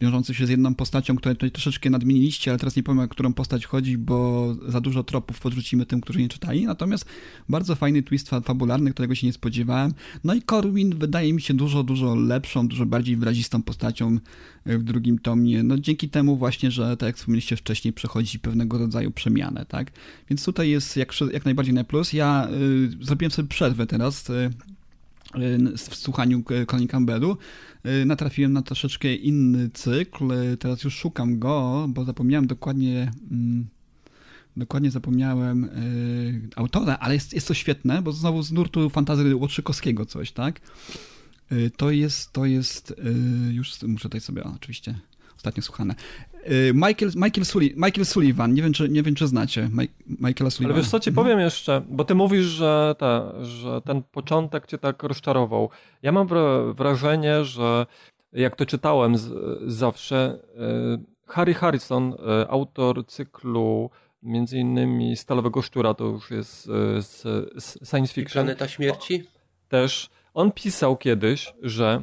wiążący 0.00 0.34
się 0.34 0.46
z 0.46 0.50
jedną 0.50 0.74
postacią, 0.74 1.16
której 1.16 1.36
tutaj 1.36 1.50
troszeczkę 1.50 1.90
nadmieniliście, 1.90 2.50
ale 2.50 2.58
teraz 2.58 2.76
nie 2.76 2.82
powiem, 2.82 3.00
o 3.00 3.08
którą 3.08 3.32
postać 3.32 3.66
chodzi, 3.66 3.98
bo 3.98 4.48
za 4.68 4.80
dużo 4.80 5.04
tropów 5.04 5.40
podrzucimy 5.40 5.86
tym, 5.86 6.00
którzy 6.00 6.18
nie 6.18 6.28
czytali. 6.28 6.66
Natomiast 6.66 7.06
bardzo 7.48 7.74
fajny 7.74 8.02
twist 8.02 8.30
fabularny, 8.44 8.90
którego 8.90 9.14
się 9.14 9.26
nie 9.26 9.32
spodziewałem. 9.32 9.92
No 10.24 10.34
i 10.34 10.42
Corwin 10.42 10.98
wydaje 10.98 11.32
mi 11.32 11.42
się 11.42 11.54
dużo, 11.54 11.82
dużo 11.82 12.14
lepszą, 12.14 12.68
dużo 12.68 12.86
bardziej 12.86 13.16
wyrazistą 13.16 13.62
postacią 13.62 14.18
w 14.66 14.82
drugim 14.82 15.18
tomie. 15.18 15.62
No 15.62 15.78
dzięki 15.78 16.08
temu 16.08 16.36
właśnie, 16.36 16.70
że 16.70 16.96
tak 16.96 17.06
jak 17.06 17.16
wspomnieliście 17.16 17.56
wcześniej, 17.56 17.77
wcześniej 17.78 17.92
przechodzi 17.92 18.38
pewnego 18.38 18.78
rodzaju 18.78 19.10
przemianę, 19.10 19.66
tak? 19.66 19.90
Więc 20.30 20.44
tutaj 20.44 20.70
jest 20.70 20.96
jak, 20.96 21.12
jak 21.32 21.44
najbardziej 21.44 21.74
na 21.74 21.84
plus. 21.84 22.12
Ja 22.12 22.48
y, 23.00 23.04
zrobiłem 23.04 23.30
sobie 23.30 23.48
przerwę 23.48 23.86
teraz 23.86 24.30
y, 24.30 24.50
y 25.36 25.76
w 25.76 25.94
słuchaniu 25.96 26.42
Colin 26.66 26.88
Campbellu. 26.88 27.36
Y, 27.86 28.04
natrafiłem 28.06 28.52
na 28.52 28.62
troszeczkę 28.62 29.14
inny 29.14 29.70
cykl. 29.70 30.32
Teraz 30.58 30.84
już 30.84 30.94
szukam 30.94 31.38
go, 31.38 31.86
bo 31.88 32.04
zapomniałem 32.04 32.46
dokładnie... 32.46 33.10
Mm, 33.30 33.66
dokładnie 34.56 34.90
zapomniałem 34.90 35.64
y, 35.64 36.48
autora, 36.56 36.96
ale 37.00 37.14
jest, 37.14 37.34
jest 37.34 37.48
to 37.48 37.54
świetne, 37.54 38.02
bo 38.02 38.12
znowu 38.12 38.42
z 38.42 38.52
nurtu 38.52 38.90
fantazy 38.90 39.36
Łotrzykowskiego 39.36 40.06
coś, 40.06 40.32
tak? 40.32 40.60
Y, 41.52 41.70
to 41.76 41.90
jest, 41.90 42.32
to 42.32 42.44
jest, 42.44 42.94
już 43.50 43.82
muszę 43.82 44.02
tutaj 44.02 44.20
sobie, 44.20 44.44
oczywiście, 44.44 45.00
ostatnio 45.36 45.62
słuchane. 45.62 45.94
Y, 46.50 46.72
Michael, 46.74 47.12
Michael, 47.14 47.44
Sully, 47.44 47.72
Michael 47.76 48.06
Sullivan, 48.06 48.54
nie 48.54 48.62
wiem, 48.62 48.72
czy, 48.72 48.88
nie 48.88 49.02
wiem, 49.02 49.14
czy 49.14 49.26
znacie 49.26 49.70
Michaela 50.06 50.50
Sullivana. 50.50 50.74
Ale 50.74 50.82
wiesz 50.82 50.90
co 50.90 51.00
ci 51.00 51.10
mhm. 51.10 51.24
powiem 51.24 51.40
jeszcze, 51.40 51.82
bo 51.88 52.04
ty 52.04 52.14
mówisz, 52.14 52.44
że, 52.44 52.94
ta, 52.98 53.32
że 53.42 53.80
ten 53.80 54.02
początek 54.02 54.66
cię 54.66 54.78
tak 54.78 55.02
rozczarował. 55.02 55.70
Ja 56.02 56.12
mam 56.12 56.28
wrażenie, 56.74 57.44
że 57.44 57.86
jak 58.32 58.56
to 58.56 58.66
czytałem 58.66 59.18
z, 59.18 59.32
zawsze, 59.66 60.38
y, 60.96 61.04
Harry 61.26 61.54
Harrison, 61.54 62.12
y, 62.12 62.16
autor 62.48 63.06
cyklu 63.06 63.90
między 64.22 64.58
innymi 64.58 65.16
Stalowego 65.16 65.62
Szczura, 65.62 65.94
to 65.94 66.04
już 66.04 66.30
jest 66.30 66.64
z, 66.98 67.22
z 67.64 67.90
science 67.90 68.14
fiction. 68.14 68.42
I 68.42 68.44
Planeta 68.44 68.68
Śmierci? 68.68 69.24
Też. 69.68 70.10
On 70.34 70.52
pisał 70.52 70.96
kiedyś, 70.96 71.54
że 71.62 72.02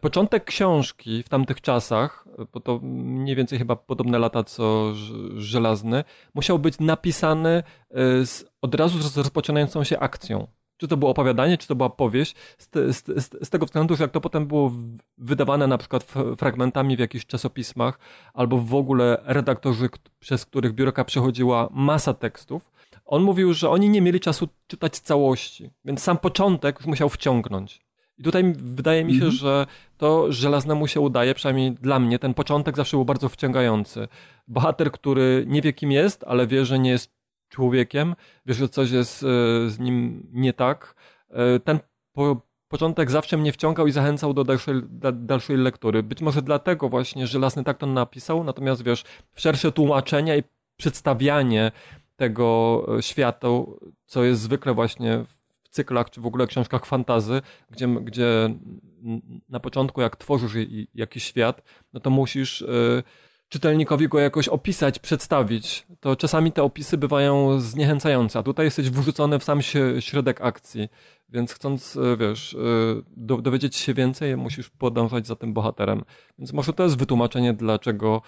początek 0.00 0.44
książki 0.44 1.22
w 1.22 1.28
tamtych 1.28 1.60
czasach, 1.60 2.24
bo 2.52 2.60
to 2.60 2.80
mniej 2.82 3.36
więcej 3.36 3.58
chyba 3.58 3.76
podobne 3.76 4.18
lata 4.18 4.44
co 4.44 4.92
Żelazny, 5.36 6.04
musiał 6.34 6.58
być 6.58 6.78
napisany 6.80 7.62
e, 7.90 8.26
z, 8.26 8.44
od 8.62 8.74
razu 8.74 8.98
z 8.98 9.16
rozpoczynającą 9.16 9.84
się 9.84 9.98
akcją 9.98 10.46
czy 10.82 10.88
to 10.88 10.96
było 10.96 11.10
opowiadanie, 11.10 11.58
czy 11.58 11.68
to 11.68 11.74
była 11.74 11.90
powieść, 11.90 12.34
z, 12.58 12.68
z, 12.96 13.06
z, 13.06 13.46
z, 13.46 13.50
tego 13.50 13.66
względu, 13.66 13.96
że 13.96 14.04
jak 14.04 14.10
to 14.10 14.20
potem 14.20 14.46
było 14.46 14.72
wydawane 15.18 15.66
na 15.66 15.78
przykład 15.78 16.04
fragmentami 16.36 16.96
w 16.96 17.00
jakichś 17.00 17.26
czasopismach, 17.26 17.98
albo 18.34 18.58
w 18.58 18.74
ogóle 18.74 19.22
redaktorzy, 19.24 19.88
przez 20.18 20.46
których 20.46 20.72
biurka 20.72 21.04
przechodziła 21.04 21.68
masa 21.72 22.14
tekstów, 22.14 22.72
on 23.04 23.22
mówił, 23.22 23.54
że 23.54 23.70
oni 23.70 23.88
nie 23.88 24.02
mieli 24.02 24.20
czasu 24.20 24.48
czytać 24.66 24.98
całości, 24.98 25.70
więc 25.84 26.02
sam 26.02 26.18
początek 26.18 26.78
już 26.78 26.86
musiał 26.86 27.08
wciągnąć. 27.08 27.80
I 28.22 28.24
tutaj 28.24 28.54
wydaje 28.56 29.04
mi 29.04 29.14
się, 29.14 29.20
mm 29.20 29.30
-hmm. 29.30 29.36
że 29.38 29.66
to 29.98 30.32
żelaznemu 30.32 30.86
się 30.86 31.00
udaje, 31.00 31.34
przynajmniej 31.34 31.72
dla 31.72 31.98
mnie, 31.98 32.18
ten 32.18 32.34
początek 32.34 32.76
zawsze 32.76 32.96
był 32.96 33.04
bardzo 33.04 33.28
wciągający. 33.28 34.08
Bohater, 34.48 34.92
który 34.92 35.44
nie 35.48 35.62
wie 35.62 35.72
kim 35.72 35.92
jest, 35.92 36.24
ale 36.26 36.46
wie, 36.46 36.64
że 36.64 36.78
nie 36.78 36.90
jest 36.90 37.10
człowiekiem, 37.48 38.14
wiesz, 38.46 38.56
że 38.56 38.68
coś 38.68 38.90
jest 38.90 39.22
e, 39.22 39.26
z 39.70 39.78
nim 39.78 40.26
nie 40.32 40.52
tak. 40.52 40.94
E, 41.30 41.60
ten 41.60 41.78
po, 42.12 42.40
początek 42.68 43.10
zawsze 43.10 43.36
mnie 43.36 43.52
wciągał 43.52 43.86
i 43.86 43.92
zachęcał 43.92 44.34
do 44.34 44.44
dalszej, 44.44 44.74
da, 44.90 45.12
dalszej 45.12 45.56
lektury. 45.56 46.02
Być 46.02 46.20
może 46.20 46.42
dlatego 46.42 46.88
właśnie 46.88 47.26
Żelazny 47.26 47.64
tak 47.64 47.78
to 47.78 47.86
napisał, 47.86 48.44
natomiast 48.44 48.84
wiesz, 48.84 49.04
szersze 49.36 49.72
tłumaczenia 49.72 50.36
i 50.36 50.42
przedstawianie 50.76 51.72
tego 52.16 52.86
e, 52.98 53.02
świata, 53.02 53.48
co 54.06 54.24
jest 54.24 54.40
zwykle 54.40 54.74
właśnie 54.74 55.24
w 55.24 55.41
cyklach, 55.72 56.10
czy 56.10 56.20
w 56.20 56.26
ogóle 56.26 56.46
książkach 56.46 56.86
fantazy, 56.86 57.42
gdzie, 57.70 57.88
gdzie 57.88 58.54
na 59.48 59.60
początku 59.60 60.00
jak 60.00 60.16
tworzysz 60.16 60.52
jakiś 60.94 61.24
świat, 61.24 61.62
no 61.92 62.00
to 62.00 62.10
musisz 62.10 62.64
czytelnikowi 63.52 64.08
go 64.08 64.20
jakoś 64.20 64.48
opisać, 64.48 64.98
przedstawić, 64.98 65.86
to 66.00 66.16
czasami 66.16 66.52
te 66.52 66.62
opisy 66.62 66.98
bywają 66.98 67.60
zniechęcające, 67.60 68.38
a 68.38 68.42
tutaj 68.42 68.66
jesteś 68.66 68.90
wrzucony 68.90 69.38
w 69.38 69.44
sam 69.44 69.60
środek 70.00 70.40
akcji, 70.40 70.88
więc 71.28 71.52
chcąc, 71.52 71.96
e, 71.96 72.16
wiesz, 72.16 72.54
e, 72.54 73.38
dowiedzieć 73.42 73.76
się 73.76 73.94
więcej, 73.94 74.36
musisz 74.36 74.70
podążać 74.70 75.26
za 75.26 75.36
tym 75.36 75.52
bohaterem. 75.52 76.04
Więc 76.38 76.52
może 76.52 76.72
to 76.72 76.82
jest 76.82 76.98
wytłumaczenie, 76.98 77.52
dlaczego 77.52 78.22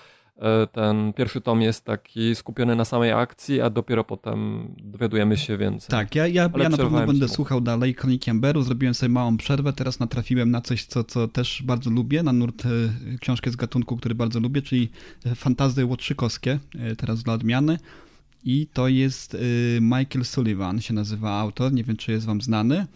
ten 0.72 1.12
pierwszy 1.12 1.40
tom 1.40 1.62
jest 1.62 1.84
taki 1.84 2.34
skupiony 2.34 2.76
na 2.76 2.84
samej 2.84 3.12
akcji, 3.12 3.60
a 3.60 3.70
dopiero 3.70 4.04
potem 4.04 4.68
dowiadujemy 4.78 5.36
się 5.36 5.56
więcej. 5.56 5.88
Tak, 5.88 6.14
ja, 6.14 6.26
ja, 6.26 6.50
ja 6.58 6.68
na 6.68 6.76
pewno 6.76 7.06
będę 7.06 7.28
słuchał 7.28 7.60
dalej 7.60 7.94
Kroniki 7.94 8.30
Amberu, 8.30 8.62
zrobiłem 8.62 8.94
sobie 8.94 9.12
małą 9.12 9.36
przerwę, 9.36 9.72
teraz 9.72 10.00
natrafiłem 10.00 10.50
na 10.50 10.60
coś, 10.60 10.84
co, 10.84 11.04
co 11.04 11.28
też 11.28 11.62
bardzo 11.62 11.90
lubię, 11.90 12.22
na 12.22 12.32
nurt 12.32 12.66
e, 12.66 13.18
książkę 13.18 13.50
z 13.50 13.56
gatunku, 13.56 13.96
który 13.96 14.14
bardzo 14.14 14.40
lubię, 14.40 14.62
czyli 14.62 14.90
fantazy 15.34 15.84
łotrzykowskie, 15.84 16.58
e, 16.78 16.96
teraz 16.96 17.22
dla 17.22 17.34
odmiany. 17.34 17.78
I 18.46 18.66
to 18.72 18.88
jest 18.88 19.36
Michael 19.80 20.24
Sullivan, 20.24 20.80
się 20.80 20.94
nazywa 20.94 21.40
autor, 21.40 21.72
nie 21.72 21.84
wiem 21.84 21.96
czy 21.96 22.12
jest 22.12 22.26
wam 22.26 22.40
znany. 22.40 22.86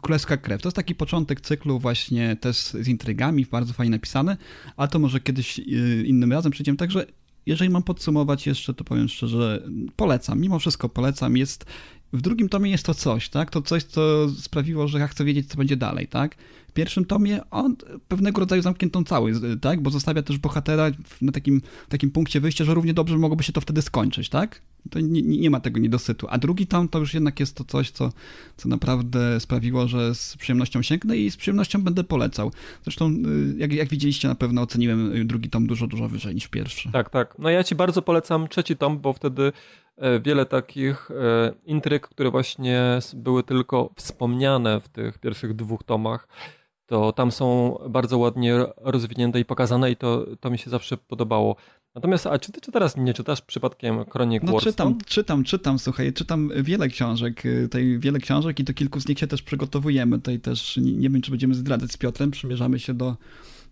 Królewska 0.00 0.36
Krew. 0.36 0.62
To 0.62 0.68
jest 0.68 0.76
taki 0.76 0.94
początek 0.94 1.40
cyklu 1.40 1.78
właśnie 1.78 2.36
też 2.36 2.56
z 2.56 2.88
intrygami, 2.88 3.46
bardzo 3.50 3.72
fajnie 3.72 3.90
napisany, 3.90 4.36
ale 4.76 4.88
to 4.88 4.98
może 4.98 5.20
kiedyś 5.20 5.58
y, 5.58 6.04
innym 6.06 6.32
razem 6.32 6.52
przejdziemy. 6.52 6.78
Także 6.78 7.06
jeżeli 7.48 7.70
mam 7.70 7.82
podsumować 7.82 8.46
jeszcze, 8.46 8.74
to 8.74 8.84
powiem 8.84 9.08
szczerze, 9.08 9.62
polecam. 9.96 10.40
Mimo 10.40 10.58
wszystko 10.58 10.88
polecam. 10.88 11.36
Jest, 11.36 11.64
w 12.12 12.20
drugim 12.20 12.48
tomie 12.48 12.70
jest 12.70 12.86
to 12.86 12.94
coś, 12.94 13.28
tak? 13.28 13.50
To 13.50 13.62
coś, 13.62 13.84
co 13.84 14.28
sprawiło, 14.30 14.88
że 14.88 14.98
ja 14.98 15.08
chcę 15.08 15.24
wiedzieć, 15.24 15.48
co 15.48 15.56
będzie 15.56 15.76
dalej, 15.76 16.08
tak? 16.08 16.36
W 16.68 16.72
pierwszym 16.72 17.04
tomie 17.04 17.50
on 17.50 17.76
pewnego 18.08 18.40
rodzaju 18.40 18.62
zamkniętą 18.62 19.04
cały, 19.04 19.32
tak? 19.60 19.82
Bo 19.82 19.90
zostawia 19.90 20.22
też 20.22 20.38
bohatera 20.38 20.90
na 21.20 21.32
takim, 21.32 21.62
takim 21.88 22.10
punkcie 22.10 22.40
wyjścia, 22.40 22.64
że 22.64 22.74
równie 22.74 22.94
dobrze 22.94 23.18
mogłoby 23.18 23.44
się 23.44 23.52
to 23.52 23.60
wtedy 23.60 23.82
skończyć, 23.82 24.28
tak? 24.28 24.62
To 24.90 25.00
nie, 25.00 25.22
nie 25.22 25.50
ma 25.50 25.60
tego 25.60 25.80
niedosytu. 25.80 26.26
A 26.30 26.38
drugi 26.38 26.66
tom 26.66 26.88
to 26.88 26.98
już 26.98 27.14
jednak 27.14 27.40
jest 27.40 27.56
to 27.56 27.64
coś, 27.64 27.90
co, 27.90 28.12
co 28.56 28.68
naprawdę 28.68 29.40
sprawiło, 29.40 29.88
że 29.88 30.14
z 30.14 30.36
przyjemnością 30.36 30.82
sięgnę 30.82 31.16
i 31.16 31.30
z 31.30 31.36
przyjemnością 31.36 31.82
będę 31.82 32.04
polecał. 32.04 32.52
Zresztą, 32.82 33.10
y, 33.10 33.58
jak, 33.58 33.72
jak 33.72 33.88
widzieliście, 33.88 34.28
na 34.28 34.34
pewno 34.34 34.62
oceniłem 34.62 35.26
drugi 35.26 35.50
tom 35.50 35.66
dużo, 35.66 35.86
dużo 35.86 36.08
wyżej 36.08 36.34
niż 36.34 36.48
pierwszy. 36.48 36.92
Tak, 36.92 37.10
tak. 37.10 37.34
No 37.38 37.50
ja 37.50 37.64
ci 37.64 37.74
bardzo 37.74 38.02
polecam 38.02 38.48
trzeci 38.48 38.76
tom, 38.76 38.98
bo 38.98 39.12
wtedy 39.12 39.52
e, 39.96 40.20
wiele 40.20 40.46
takich 40.46 41.10
e, 41.10 41.52
intryg, 41.64 42.08
które 42.08 42.30
właśnie 42.30 42.98
były 43.14 43.42
tylko 43.42 43.90
wspomniane 43.96 44.80
w 44.80 44.88
tych 44.88 45.18
pierwszych 45.18 45.54
dwóch 45.54 45.82
tomach, 45.82 46.28
to 46.88 47.12
tam 47.12 47.32
są 47.32 47.78
bardzo 47.88 48.18
ładnie 48.18 48.54
rozwinięte 48.76 49.40
i 49.40 49.44
pokazane 49.44 49.90
i 49.90 49.96
to, 49.96 50.26
to 50.40 50.50
mi 50.50 50.58
się 50.58 50.70
zawsze 50.70 50.96
podobało. 50.96 51.56
Natomiast, 51.98 52.26
a 52.26 52.38
czy 52.38 52.52
ty 52.52 52.60
czy 52.60 52.72
teraz 52.72 52.96
nie 52.96 53.14
czytasz 53.14 53.42
przypadkiem 53.42 54.04
kronik 54.04 54.42
No 54.42 54.60
czytam, 54.60 54.98
czytam, 55.06 55.44
czytam, 55.44 55.78
słuchaj, 55.78 56.12
czytam 56.12 56.50
wiele 56.62 56.88
książek, 56.88 57.46
y, 57.46 57.62
tutaj 57.62 57.98
wiele 57.98 58.18
książek 58.18 58.60
i 58.60 58.64
do 58.64 58.74
kilku 58.74 59.00
z 59.00 59.08
nich 59.08 59.18
się 59.18 59.26
też 59.26 59.42
przygotowujemy. 59.42 60.18
Tutaj 60.18 60.40
też 60.40 60.76
nie, 60.76 60.92
nie 60.92 61.10
wiem, 61.10 61.22
czy 61.22 61.30
będziemy 61.30 61.54
zdradzać 61.54 61.92
z 61.92 61.96
Piotrem, 61.96 62.30
przymierzamy 62.30 62.78
się 62.78 62.94
do 62.94 63.16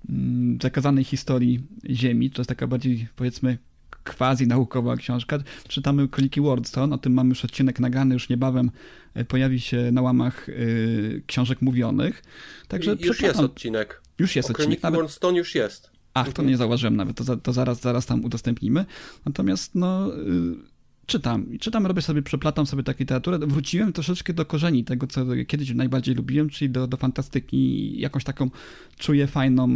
mm, 0.08 0.58
zakazanej 0.62 1.04
historii 1.04 1.60
Ziemi, 1.90 2.30
to 2.30 2.40
jest 2.40 2.48
taka 2.48 2.66
bardziej, 2.66 3.08
powiedzmy, 3.16 3.58
quasi 4.04 4.46
naukowa 4.46 4.96
książka. 4.96 5.38
Czytamy 5.68 6.08
Kroniki 6.08 6.40
Wordstone, 6.40 6.94
o 6.94 6.98
tym 6.98 7.12
mamy 7.12 7.28
już 7.28 7.44
odcinek 7.44 7.80
nagrany, 7.80 8.14
już 8.14 8.28
niebawem 8.28 8.70
e, 9.14 9.24
pojawi 9.24 9.60
się 9.60 9.92
na 9.92 10.02
łamach 10.02 10.48
y, 10.48 11.22
książek 11.26 11.62
mówionych. 11.62 12.22
Także 12.68 12.96
już 13.00 13.20
jest 13.20 13.40
odcinek. 13.40 14.02
Już 14.18 14.36
jest 14.36 14.48
o 14.48 14.52
odcinek. 14.52 14.80
Kroniki 14.80 14.96
Wordstone 14.96 15.38
już 15.38 15.54
jest. 15.54 15.95
Ach, 16.16 16.32
to 16.32 16.42
nie 16.42 16.56
zauważyłem 16.56 16.96
nawet, 16.96 17.16
to, 17.16 17.36
to 17.36 17.52
zaraz, 17.52 17.80
zaraz 17.80 18.06
tam 18.06 18.24
udostępnimy. 18.24 18.84
Natomiast 19.24 19.74
no, 19.74 20.16
y, 20.16 20.76
czytam 21.06 21.58
czytam, 21.60 21.86
robię 21.86 22.02
sobie, 22.02 22.22
przeplatam 22.22 22.66
sobie 22.66 22.82
taką 22.82 22.98
literaturę. 22.98 23.38
Wróciłem 23.38 23.92
troszeczkę 23.92 24.32
do 24.32 24.46
korzeni 24.46 24.84
tego, 24.84 25.06
co 25.06 25.26
kiedyś 25.46 25.74
najbardziej 25.74 26.14
lubiłem, 26.14 26.50
czyli 26.50 26.70
do, 26.70 26.86
do 26.86 26.96
fantastyki. 26.96 27.92
Jakąś 28.00 28.24
taką 28.24 28.50
czuję 28.98 29.26
fajną 29.26 29.68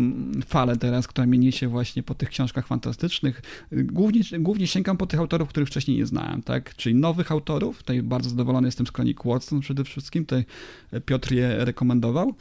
falę 0.47 0.77
teraz, 0.77 1.09
która 1.09 1.27
mnie 1.27 1.39
niesie 1.39 1.69
właśnie 1.69 2.03
po 2.03 2.15
tych 2.15 2.29
książkach 2.29 2.67
fantastycznych. 2.67 3.43
Głównie, 3.73 4.21
głównie 4.39 4.67
sięgam 4.67 4.97
po 4.97 5.07
tych 5.07 5.21
autorów, 5.21 5.49
których 5.49 5.69
wcześniej 5.69 5.97
nie 5.97 6.07
znałem, 6.07 6.43
tak? 6.43 6.77
Czyli 6.77 6.95
nowych 6.95 7.33
autorów. 7.33 7.79
Tutaj 7.79 8.03
bardzo 8.03 8.31
zadowolony 8.31 8.69
jestem 8.69 8.87
z 8.87 8.93
Kronik 8.93 9.25
Watson 9.25 9.61
przede 9.61 9.85
wszystkim. 9.85 10.27
Tutaj 10.27 10.45
Piotr 11.07 11.33
je 11.33 11.65
rekomendował. 11.65 12.35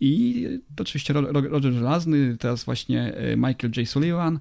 I 0.00 0.46
oczywiście 0.80 1.12
Roger 1.12 1.72
Żelazny, 1.72 2.36
teraz 2.38 2.64
właśnie 2.64 3.14
e, 3.14 3.36
Michael 3.36 3.72
J. 3.76 3.88
Sullivan. 3.88 4.38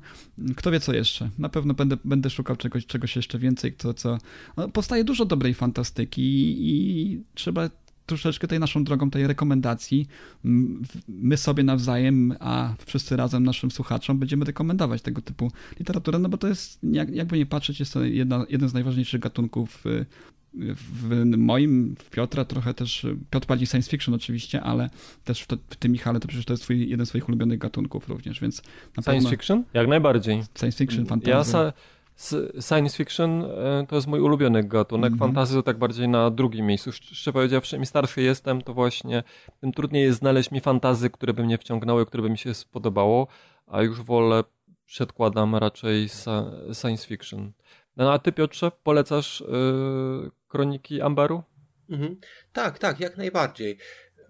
Kto 0.56 0.72
wie 0.72 0.80
co 0.80 0.94
jeszcze? 0.94 1.30
Na 1.38 1.50
pewno 1.50 1.74
będę, 1.74 1.98
będę 2.06 2.30
szukał 2.30 2.56
czegoś, 2.56 2.86
czegoś 2.86 3.16
jeszcze 3.16 3.40
więcej, 3.40 3.74
to 3.74 3.94
co... 3.94 4.18
No, 4.58 4.70
powstaje 4.70 5.04
dużo 5.04 5.26
dobrej 5.26 5.54
fantastyki 5.54 6.56
i 6.60 7.24
trzeba 7.34 7.70
troszeczkę 8.06 8.48
tej 8.48 8.60
naszą 8.60 8.84
drogą, 8.84 9.10
tej 9.10 9.28
rekomendacji, 9.28 10.08
my 11.08 11.38
sobie 11.38 11.64
nawzajem, 11.64 12.34
a 12.40 12.76
wszyscy 12.86 13.16
razem 13.16 13.44
naszym 13.44 13.72
słuchaczom 13.72 14.20
będziemy 14.20 14.46
rekomendować 14.46 15.02
tego 15.02 15.22
typu 15.22 15.52
literaturę, 15.80 16.20
no 16.20 16.30
bo 16.30 16.38
to 16.38 16.48
jest, 16.48 16.80
jakby 17.14 17.38
nie 17.38 17.46
patrzeć, 17.46 17.80
jest 17.80 17.94
to 17.94 18.04
jedna, 18.04 18.46
jeden 18.50 18.70
z 18.70 18.74
najważniejszych 18.74 19.22
gatunków 19.22 19.84
w 20.54 21.38
moim, 21.38 21.96
w 22.00 22.10
Piotra 22.10 22.46
trochę 22.46 22.74
też, 22.74 23.08
Piotr 23.30 23.48
bardziej 23.48 23.68
science 23.68 23.90
fiction 23.90 24.14
oczywiście, 24.14 24.62
ale 24.62 24.90
też 25.24 25.42
w, 25.42 25.48
to, 25.48 25.58
w 25.70 25.76
tym 25.76 25.92
Michale 25.92 26.20
to 26.20 26.28
przecież 26.28 26.46
to 26.46 26.54
jest 26.54 26.64
twój, 26.64 26.90
jeden 26.90 27.06
z 27.06 27.10
swoich 27.10 27.30
ulubionych 27.30 27.60
gatunków 27.60 28.10
również, 28.10 28.42
więc 28.42 28.62
na 28.98 29.04
Science 29.04 29.12
pewno... 29.12 29.30
fiction? 29.30 29.64
Jak 29.74 29.88
najbardziej. 29.88 30.44
Science 30.60 30.78
fiction, 30.78 31.06
fantasy. 31.06 31.58
Ja 31.58 31.74
science 32.62 32.98
fiction 32.98 33.44
e, 33.44 33.86
to 33.88 33.96
jest 33.96 34.08
mój 34.08 34.20
ulubiony 34.20 34.64
gatunek, 34.64 35.08
mm 35.08 35.20
-hmm. 35.20 35.22
fantasy 35.22 35.54
to 35.54 35.64
tak 35.64 35.78
bardziej 35.78 36.10
na 36.10 36.32
drugim 36.32 36.66
miejscu. 36.66 36.92
Szczerze 36.92 37.34
powiedziawszy, 37.34 37.78
im 37.78 37.86
starszy 37.86 38.22
jestem, 38.22 38.62
to 38.62 38.74
właśnie 38.74 39.24
tym 39.62 39.72
trudniej 39.72 40.04
jest 40.04 40.20
znaleźć 40.20 40.52
mi 40.52 40.62
fantazy, 40.62 41.10
które 41.10 41.34
by 41.34 41.44
mnie 41.44 41.58
wciągnęły, 41.58 42.06
które 42.06 42.24
by 42.24 42.30
mi 42.30 42.38
się 42.38 42.54
spodobało, 42.54 43.28
a 43.68 43.82
już 43.82 44.02
wolę 44.02 44.44
przedkładam 44.86 45.56
raczej 45.56 46.10
science 46.74 47.08
fiction. 47.08 47.52
No 47.98 48.14
a 48.14 48.20
ty 48.20 48.32
Piotrze, 48.32 48.72
polecasz 48.84 49.44
yy, 49.48 50.32
Kroniki 50.50 51.02
Amberu? 51.02 51.44
Mhm. 51.90 52.18
Tak, 52.54 52.80
tak, 52.80 53.00
jak 53.00 53.18
najbardziej. 53.18 53.78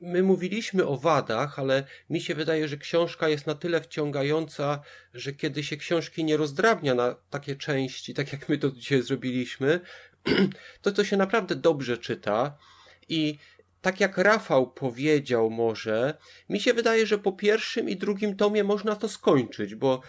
My 0.02 0.24
mówiliśmy 0.24 0.86
o 0.86 0.98
wadach, 0.98 1.60
ale 1.60 1.84
mi 2.10 2.22
się 2.22 2.36
wydaje, 2.36 2.68
że 2.68 2.78
książka 2.78 3.30
jest 3.30 3.48
na 3.48 3.56
tyle 3.56 3.82
wciągająca, 3.82 4.82
że 5.14 5.34
kiedy 5.34 5.64
się 5.64 5.78
książki 5.78 6.24
nie 6.24 6.38
rozdrabnia 6.38 6.96
na 6.96 7.16
takie 7.30 7.56
części, 7.56 8.14
tak 8.14 8.34
jak 8.34 8.50
my 8.50 8.58
to 8.58 8.72
dzisiaj 8.72 9.02
zrobiliśmy, 9.02 9.80
to 10.82 10.92
to 10.92 11.04
się 11.04 11.18
naprawdę 11.18 11.56
dobrze 11.56 11.98
czyta 11.98 12.58
i 13.10 13.38
tak 13.82 14.00
jak 14.00 14.18
Rafał 14.18 14.72
powiedział 14.72 15.50
może, 15.50 16.18
mi 16.50 16.60
się 16.60 16.74
wydaje, 16.74 17.06
że 17.06 17.18
po 17.18 17.32
pierwszym 17.32 17.90
i 17.90 17.96
drugim 17.96 18.36
tomie 18.36 18.64
można 18.64 18.96
to 18.96 19.10
skończyć, 19.10 19.76
bo 19.76 20.02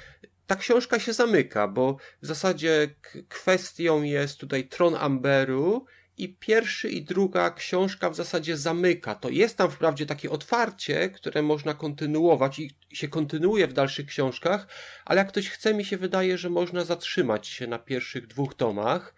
ta 0.46 0.56
książka 0.56 0.98
się 0.98 1.12
zamyka, 1.12 1.68
bo 1.68 1.96
w 2.22 2.26
zasadzie 2.26 2.94
kwestią 3.28 4.02
jest 4.02 4.38
tutaj 4.38 4.68
Tron 4.68 4.94
Amberu 4.94 5.86
i 6.18 6.28
pierwszy 6.34 6.88
i 6.88 7.02
druga 7.02 7.50
książka 7.50 8.10
w 8.10 8.16
zasadzie 8.16 8.56
zamyka. 8.56 9.14
To 9.14 9.28
jest 9.28 9.56
tam 9.56 9.70
wprawdzie 9.70 10.06
takie 10.06 10.30
otwarcie, 10.30 11.08
które 11.08 11.42
można 11.42 11.74
kontynuować 11.74 12.58
i 12.58 12.70
się 12.92 13.08
kontynuuje 13.08 13.66
w 13.66 13.72
dalszych 13.72 14.06
książkach, 14.06 14.68
ale 15.04 15.18
jak 15.18 15.28
ktoś 15.28 15.48
chce, 15.48 15.74
mi 15.74 15.84
się 15.84 15.96
wydaje, 15.96 16.38
że 16.38 16.50
można 16.50 16.84
zatrzymać 16.84 17.46
się 17.46 17.66
na 17.66 17.78
pierwszych 17.78 18.26
dwóch 18.26 18.54
tomach. 18.54 19.14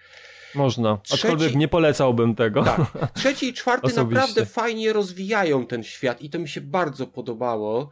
Można, 0.55 0.99
Trzeci... 1.03 1.27
aczkolwiek 1.27 1.55
nie 1.55 1.69
polecałbym 1.69 2.35
tego. 2.35 2.65
Tak. 2.65 2.81
Trzeci 3.15 3.49
i 3.49 3.55
czwarty 3.55 3.95
naprawdę 3.97 4.47
fajnie 4.47 4.93
rozwijają 4.93 5.67
ten 5.67 5.83
świat 5.83 6.23
i 6.23 6.31
to 6.31 6.39
mi 6.39 6.49
się 6.49 6.61
bardzo 6.61 7.07
podobało. 7.07 7.91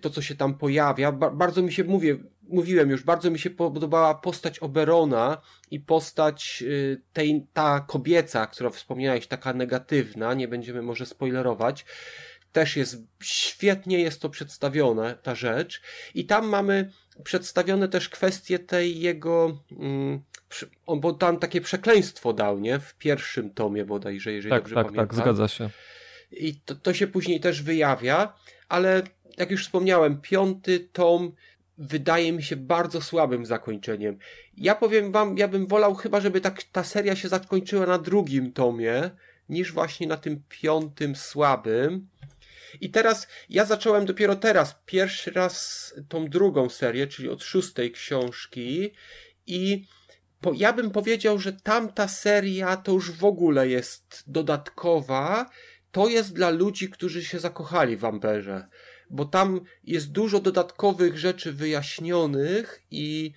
To, 0.00 0.10
co 0.10 0.22
się 0.22 0.34
tam 0.34 0.54
pojawia. 0.54 1.12
Ba 1.12 1.30
bardzo 1.30 1.62
mi 1.62 1.72
się, 1.72 1.84
mówię, 1.84 2.16
mówiłem 2.48 2.90
już, 2.90 3.02
bardzo 3.02 3.30
mi 3.30 3.38
się 3.38 3.50
podobała 3.50 4.14
postać 4.14 4.58
Oberona 4.58 5.40
i 5.70 5.80
postać 5.80 6.64
y, 6.66 7.02
tej, 7.12 7.46
ta 7.52 7.84
kobieca, 7.88 8.46
która 8.46 8.70
wspomniałeś, 8.70 9.26
taka 9.26 9.52
negatywna, 9.52 10.34
nie 10.34 10.48
będziemy 10.48 10.82
może 10.82 11.06
spoilerować. 11.06 11.84
Też 12.52 12.76
jest 12.76 13.02
świetnie 13.22 14.00
jest 14.00 14.20
to 14.20 14.28
przedstawione, 14.28 15.18
ta 15.22 15.34
rzecz. 15.34 15.82
I 16.14 16.26
tam 16.26 16.48
mamy 16.48 16.90
przedstawione 17.24 17.88
też 17.88 18.08
kwestie 18.08 18.58
tej 18.58 19.00
jego, 19.00 19.64
mm, 19.70 20.22
bo 21.00 21.12
tam 21.12 21.38
takie 21.38 21.60
przekleństwo 21.60 22.32
dał, 22.32 22.60
nie? 22.60 22.78
W 22.78 22.94
pierwszym 22.94 23.50
tomie 23.50 23.84
bodajże, 23.84 24.32
jeżeli 24.32 24.50
tak, 24.50 24.62
dobrze 24.62 24.74
tak, 24.74 24.86
pamiętam. 24.86 25.06
Tak, 25.06 25.16
tak, 25.16 25.24
zgadza 25.24 25.48
się. 25.48 25.70
I 26.30 26.54
to, 26.54 26.74
to 26.74 26.94
się 26.94 27.06
później 27.06 27.40
też 27.40 27.62
wyjawia, 27.62 28.34
ale 28.68 29.02
jak 29.36 29.50
już 29.50 29.64
wspomniałem, 29.64 30.20
piąty 30.20 30.88
tom 30.92 31.32
wydaje 31.78 32.32
mi 32.32 32.42
się 32.42 32.56
bardzo 32.56 33.00
słabym 33.00 33.46
zakończeniem. 33.46 34.18
Ja 34.56 34.74
powiem 34.74 35.12
wam, 35.12 35.38
ja 35.38 35.48
bym 35.48 35.66
wolał 35.66 35.94
chyba, 35.94 36.20
żeby 36.20 36.40
tak 36.40 36.62
ta 36.62 36.84
seria 36.84 37.16
się 37.16 37.28
zakończyła 37.28 37.86
na 37.86 37.98
drugim 37.98 38.52
tomie, 38.52 39.10
niż 39.48 39.72
właśnie 39.72 40.06
na 40.06 40.16
tym 40.16 40.42
piątym 40.48 41.16
słabym. 41.16 42.08
I 42.80 42.90
teraz 42.90 43.28
ja 43.48 43.64
zacząłem 43.64 44.06
dopiero 44.06 44.36
teraz, 44.36 44.76
pierwszy 44.86 45.30
raz 45.30 45.94
tą 46.08 46.28
drugą 46.28 46.68
serię, 46.68 47.06
czyli 47.06 47.28
od 47.28 47.42
szóstej 47.42 47.92
książki 47.92 48.92
i 49.46 49.84
po, 50.40 50.52
ja 50.54 50.72
bym 50.72 50.90
powiedział, 50.90 51.38
że 51.38 51.52
tamta 51.52 52.08
seria 52.08 52.76
to 52.76 52.92
już 52.92 53.10
w 53.10 53.24
ogóle 53.24 53.68
jest 53.68 54.24
dodatkowa. 54.26 55.50
To 55.98 56.08
jest 56.08 56.32
dla 56.32 56.50
ludzi, 56.50 56.90
którzy 56.90 57.24
się 57.24 57.38
zakochali 57.38 57.96
w 57.96 58.04
Amberze 58.04 58.68
bo 59.10 59.24
tam 59.24 59.60
jest 59.84 60.12
dużo 60.12 60.40
dodatkowych 60.40 61.18
rzeczy 61.18 61.52
wyjaśnionych 61.52 62.82
i 62.90 63.32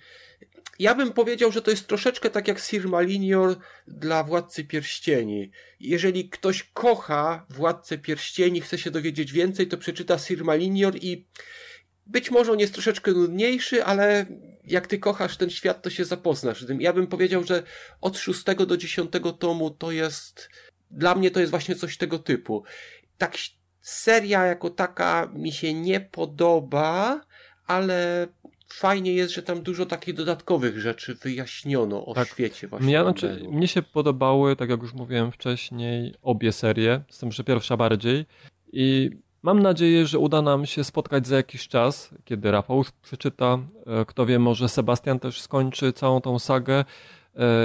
ja 0.78 0.94
bym 0.94 1.12
powiedział, 1.12 1.52
że 1.52 1.62
to 1.62 1.70
jest 1.70 1.86
troszeczkę 1.86 2.30
tak 2.30 2.48
jak 2.48 2.60
Sir 2.60 2.88
Malinior 2.88 3.56
dla 3.88 4.24
Władcy 4.24 4.64
Pierścieni. 4.64 5.50
Jeżeli 5.80 6.28
ktoś 6.28 6.62
kocha 6.62 7.46
Władcę 7.50 7.98
Pierścieni, 7.98 8.60
chce 8.60 8.78
się 8.78 8.90
dowiedzieć 8.90 9.32
więcej, 9.32 9.66
to 9.68 9.78
przeczyta 9.78 10.18
Sir 10.18 10.44
Malinior 10.44 10.96
i 10.96 11.26
być 12.06 12.30
może 12.30 12.52
on 12.52 12.58
jest 12.58 12.72
troszeczkę 12.72 13.12
nudniejszy, 13.12 13.84
ale 13.84 14.26
jak 14.64 14.86
ty 14.86 14.98
kochasz 14.98 15.36
ten 15.36 15.50
świat, 15.50 15.82
to 15.82 15.90
się 15.90 16.04
zapoznasz 16.04 16.62
z 16.62 16.66
tym. 16.66 16.80
Ja 16.80 16.92
bym 16.92 17.06
powiedział, 17.06 17.44
że 17.44 17.62
od 18.00 18.18
szóstego 18.18 18.66
do 18.66 18.76
dziesiątego 18.76 19.32
tomu 19.32 19.70
to 19.70 19.90
jest, 19.90 20.48
dla 20.92 21.14
mnie 21.14 21.30
to 21.30 21.40
jest 21.40 21.50
właśnie 21.50 21.74
coś 21.74 21.96
tego 21.96 22.18
typu. 22.18 22.64
Tak 23.18 23.36
Seria 23.80 24.44
jako 24.44 24.70
taka 24.70 25.30
mi 25.34 25.52
się 25.52 25.74
nie 25.74 26.00
podoba, 26.00 27.20
ale 27.66 28.26
fajnie 28.68 29.12
jest, 29.12 29.34
że 29.34 29.42
tam 29.42 29.62
dużo 29.62 29.86
takich 29.86 30.14
dodatkowych 30.14 30.80
rzeczy 30.80 31.14
wyjaśniono 31.14 32.06
o 32.06 32.14
tak. 32.14 32.28
świecie 32.28 32.68
właśnie. 32.68 32.86
Mnie, 32.86 33.00
znaczy, 33.02 33.44
mnie 33.48 33.68
się 33.68 33.82
podobały, 33.82 34.56
tak 34.56 34.70
jak 34.70 34.82
już 34.82 34.94
mówiłem 34.94 35.32
wcześniej, 35.32 36.14
obie 36.22 36.52
serie, 36.52 37.00
z 37.10 37.18
tym, 37.18 37.32
że 37.32 37.44
pierwsza 37.44 37.76
bardziej 37.76 38.26
i 38.72 39.10
mam 39.42 39.62
nadzieję, 39.62 40.06
że 40.06 40.18
uda 40.18 40.42
nam 40.42 40.66
się 40.66 40.84
spotkać 40.84 41.26
za 41.26 41.36
jakiś 41.36 41.68
czas, 41.68 42.14
kiedy 42.24 42.50
Rafał 42.50 42.84
przeczyta, 43.02 43.58
e, 43.86 44.04
kto 44.04 44.26
wie, 44.26 44.38
może 44.38 44.68
Sebastian 44.68 45.18
też 45.18 45.40
skończy 45.40 45.92
całą 45.92 46.20
tą 46.20 46.38
sagę, 46.38 46.84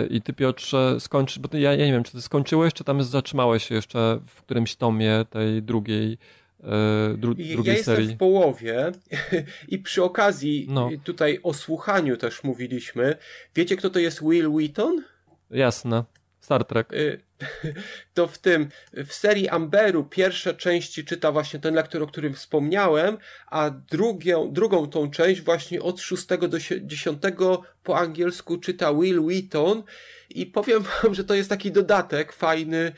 i 0.10 0.22
ty 0.22 0.34
Piotrze 0.34 0.99
skończysz, 0.99 1.39
bo 1.39 1.48
ty, 1.48 1.60
ja, 1.60 1.73
ja 1.73 1.85
nie 1.85 1.91
wiem, 1.91 2.03
czy 2.03 2.11
ty 2.11 2.22
skończyłeś, 2.22 2.73
czy 2.73 2.84
tam 2.84 3.03
zatrzymałeś 3.03 3.68
się 3.68 3.76
jeszcze 3.76 4.19
w 4.26 4.41
którymś 4.41 4.76
tomie 4.76 5.26
tej 5.30 5.64
drugiej 5.64 6.18
e, 6.64 7.18
dru, 7.18 7.35
ja 7.38 7.53
drugiej 7.56 7.77
ja 7.77 7.84
serii. 7.84 8.02
jestem 8.02 8.15
w 8.15 8.19
połowie 8.19 8.91
i 9.68 9.80
przy 9.80 10.03
okazji 10.03 10.68
no. 10.69 10.89
tutaj 11.03 11.39
o 11.44 11.53
słuchaniu 11.53 12.18
też 12.18 12.44
mówiliśmy. 12.44 13.15
Wiecie 13.56 13.76
kto 13.76 13.89
to 13.89 13.99
jest 13.99 14.22
Will 14.23 14.52
Wheaton? 14.52 15.03
Jasne. 15.52 16.03
Star 16.48 16.65
Trek. 16.65 16.94
Y, 16.94 17.22
to 18.14 18.28
w 18.28 18.38
tym, 18.38 18.69
w 18.94 19.14
serii 19.14 19.49
Amberu 19.49 20.03
pierwsze 20.03 20.53
części 20.53 21.06
czyta 21.06 21.32
właśnie 21.32 21.60
ten 21.60 21.74
lektor, 21.74 22.03
o 22.03 22.07
którym 22.07 22.34
wspomniałem, 22.34 23.18
a 23.48 23.69
drugią, 23.69 24.52
drugą 24.53 24.90
tą 24.90 25.11
część 25.11 25.41
właśnie 25.41 25.82
od 25.82 26.02
6 26.02 26.28
do 26.28 26.60
10 26.82 27.22
po 27.84 27.98
angielsku 27.98 28.57
czyta 28.57 28.94
Will 28.94 29.22
Wheaton 29.22 29.84
i 30.30 30.45
powiem 30.45 30.84
wam, 31.03 31.14
że 31.14 31.24
to 31.24 31.34
jest 31.34 31.49
taki 31.49 31.72
dodatek 31.72 32.34
fajny, 32.34 32.91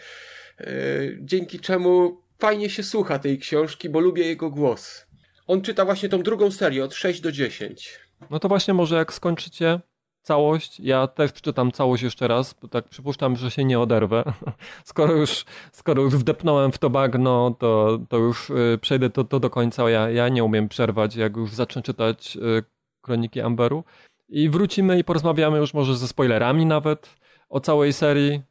y, 0.61 1.17
dzięki 1.21 1.59
czemu 1.59 2.21
fajnie 2.39 2.69
się 2.69 2.83
słucha 2.83 3.19
tej 3.19 3.39
książki, 3.39 3.89
bo 3.89 3.99
lubię 3.99 4.25
jego 4.25 4.49
głos. 4.49 5.05
On 5.47 5.61
czyta 5.61 5.85
właśnie 5.85 6.09
tą 6.09 6.23
drugą 6.23 6.51
serię 6.51 6.83
od 6.83 6.93
6 6.93 7.21
do 7.21 7.31
10. 7.31 7.99
No 8.29 8.39
to 8.39 8.47
właśnie 8.47 8.73
może 8.73 8.95
jak 8.95 9.13
skończycie 9.13 9.79
całość. 10.29 10.79
Ja 10.79 11.07
też 11.07 11.31
przeczytam 11.31 11.71
całość 11.71 12.03
jeszcze 12.03 12.27
raz, 12.27 12.55
bo 12.61 12.67
tak 12.67 12.89
przypuszczam, 12.89 13.35
że 13.35 13.51
się 13.51 13.63
nie 13.63 13.79
oderwę. 13.79 14.23
Skoro 14.91 15.13
już, 15.13 15.45
skoro 15.71 16.01
już 16.01 16.15
wdepnąłem 16.15 16.71
w 16.71 16.77
to 16.77 16.89
bagno, 16.89 17.55
to, 17.59 17.99
to 18.09 18.17
już 18.17 18.49
y, 18.49 18.79
przejdę 18.81 19.09
to, 19.09 19.23
to 19.23 19.39
do 19.39 19.49
końca. 19.49 19.89
Ja, 19.89 20.09
ja 20.09 20.29
nie 20.29 20.43
umiem 20.43 20.69
przerwać, 20.69 21.15
jak 21.15 21.37
już 21.37 21.49
zacznę 21.49 21.81
czytać 21.81 22.37
y, 22.37 22.63
Kroniki 23.01 23.41
Amberu. 23.41 23.83
I 24.29 24.49
wrócimy 24.49 24.99
i 24.99 25.03
porozmawiamy 25.03 25.57
już 25.57 25.73
może 25.73 25.97
ze 25.97 26.07
spoilerami 26.07 26.65
nawet 26.65 27.15
o 27.49 27.59
całej 27.59 27.93
serii. 27.93 28.41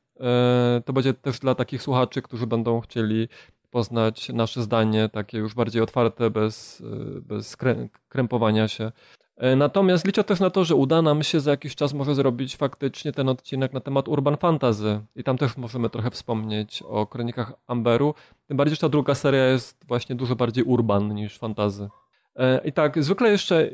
Y, 0.80 0.82
to 0.84 0.92
będzie 0.92 1.14
też 1.14 1.38
dla 1.38 1.55
takich 1.55 1.82
słuchaczy, 1.82 2.22
którzy 2.22 2.46
będą 2.46 2.80
chcieli 2.80 3.28
poznać 3.70 4.28
nasze 4.28 4.62
zdanie, 4.62 5.09
takie 5.09 5.38
już 5.38 5.55
bardziej 5.55 5.82
otwarte, 5.82 6.30
bez, 6.30 6.82
bez 7.22 7.56
krępowania 8.09 8.68
się 8.68 8.92
natomiast 9.56 10.06
liczę 10.06 10.24
też 10.24 10.40
na 10.40 10.51
to, 10.51 10.65
że 10.65 10.74
uda 10.74 11.02
nam 11.02 11.23
się 11.23 11.40
za 11.40 11.51
jakiś 11.51 11.74
czas 11.74 11.94
może 11.94 12.15
zrobić 12.15 12.56
faktycznie 12.56 13.12
ten 13.12 13.28
odcinek 13.28 13.73
na 13.73 13.81
temat 13.81 14.09
Urban 14.09 14.36
Fantasy. 14.36 15.01
I 15.16 15.24
tam 15.24 15.39
też 15.39 15.56
możemy 15.56 15.90
trochę 15.90 16.10
wspomnieć 16.10 16.82
o 16.82 17.06
kronikach 17.06 17.52
Amberu. 17.66 18.15
Tym 18.47 18.56
bardziej, 18.56 18.74
że 18.74 18.81
ta 18.81 18.89
druga 18.89 19.15
seria 19.15 19.44
jest 19.44 19.85
właśnie 19.89 20.16
dużo 20.16 20.36
bardziej 20.36 20.65
urban 20.65 21.15
niż 21.15 21.39
fantazy. 21.39 21.89
E, 22.36 22.60
I 22.65 22.73
tak, 22.73 23.05
zwykle 23.05 23.31
jeszcze 23.31 23.70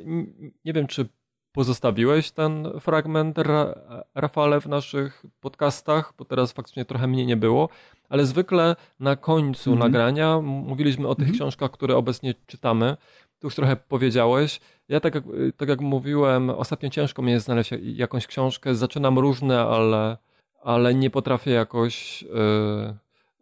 nie 0.64 0.72
wiem, 0.72 0.86
czy 0.86 1.08
pozostawiłeś 1.52 2.30
ten 2.30 2.68
fragment 2.80 3.38
Ra 3.38 3.74
Rafale 4.14 4.60
w 4.60 4.66
naszych 4.66 5.22
podcastach, 5.40 6.12
bo 6.18 6.24
teraz 6.24 6.52
faktycznie 6.52 6.84
trochę 6.84 7.06
mnie 7.06 7.26
nie 7.26 7.36
było, 7.36 7.68
ale 8.08 8.26
zwykle 8.26 8.76
na 9.00 9.16
końcu 9.16 9.70
mm 9.70 9.80
-hmm. 9.80 9.84
nagrania 9.84 10.40
mówiliśmy 10.40 11.08
o 11.08 11.14
tych 11.14 11.22
mm 11.22 11.34
-hmm. 11.34 11.36
książkach, 11.36 11.70
które 11.70 11.96
obecnie 11.96 12.34
czytamy. 12.46 12.96
Tu 13.40 13.46
już 13.46 13.54
trochę 13.54 13.76
powiedziałeś. 13.76 14.60
Ja 14.88 15.00
tak 15.00 15.14
jak, 15.14 15.24
tak 15.56 15.68
jak 15.68 15.80
mówiłem, 15.80 16.50
ostatnio 16.50 16.90
ciężko 16.90 17.22
mi 17.22 17.32
jest 17.32 17.44
znaleźć 17.46 17.70
jakąś 17.82 18.26
książkę. 18.26 18.74
Zaczynam 18.74 19.18
różne, 19.18 19.60
ale, 19.60 20.16
ale 20.62 20.94
nie 20.94 21.10
potrafię 21.10 21.50
jakoś, 21.50 22.22
yy, 22.22 22.94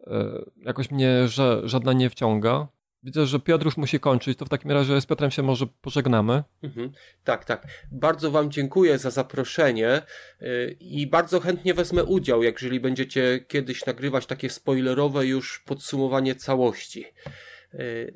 yy, 0.07 0.51
jakoś 0.65 0.91
mnie 0.91 1.27
żadna 1.63 1.93
nie 1.93 2.09
wciąga. 2.09 2.67
Widzę, 3.03 3.25
że 3.25 3.39
Piotr 3.39 3.65
już 3.65 3.77
musi 3.77 3.99
kończyć, 3.99 4.37
to 4.37 4.45
w 4.45 4.49
takim 4.49 4.71
razie 4.71 5.01
z 5.01 5.05
Piotrem 5.05 5.31
się 5.31 5.43
może 5.43 5.67
pożegnamy. 5.81 6.43
Mhm. 6.63 6.91
Tak, 7.23 7.45
tak. 7.45 7.67
Bardzo 7.91 8.31
Wam 8.31 8.51
dziękuję 8.51 8.97
za 8.97 9.11
zaproszenie 9.11 10.01
yy, 10.41 10.77
i 10.79 11.07
bardzo 11.07 11.39
chętnie 11.39 11.73
wezmę 11.73 12.03
udział, 12.03 12.43
jeżeli 12.43 12.79
będziecie 12.79 13.45
kiedyś 13.47 13.85
nagrywać 13.85 14.25
takie 14.25 14.49
spoilerowe 14.49 15.25
już 15.25 15.59
podsumowanie 15.59 16.35
całości. 16.35 17.05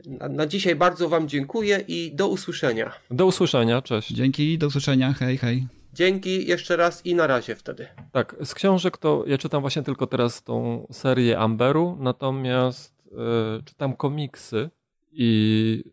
Na, 0.06 0.28
na 0.30 0.48
dzisiaj 0.48 0.76
bardzo 0.76 1.10
Wam 1.10 1.28
dziękuję 1.28 1.84
i 1.88 2.12
do 2.16 2.28
usłyszenia. 2.28 2.92
Do 3.12 3.26
usłyszenia, 3.26 3.82
cześć. 3.82 4.10
Dzięki, 4.10 4.58
do 4.58 4.68
usłyszenia, 4.68 5.14
hej, 5.14 5.38
hej. 5.38 5.68
Dzięki 5.94 6.48
jeszcze 6.48 6.76
raz 6.76 7.06
i 7.06 7.16
na 7.16 7.28
razie 7.28 7.56
wtedy. 7.56 7.88
Tak, 8.12 8.36
z 8.44 8.54
książek 8.54 8.98
to 8.98 9.24
ja 9.28 9.38
czytam 9.38 9.62
właśnie 9.62 9.84
tylko 9.84 10.08
teraz 10.08 10.44
tą 10.44 10.88
serię 10.92 11.40
Amberu, 11.40 11.98
natomiast 12.00 12.94
yy, 13.12 13.64
czytam 13.66 13.96
komiksy 13.96 14.70
i 15.12 15.84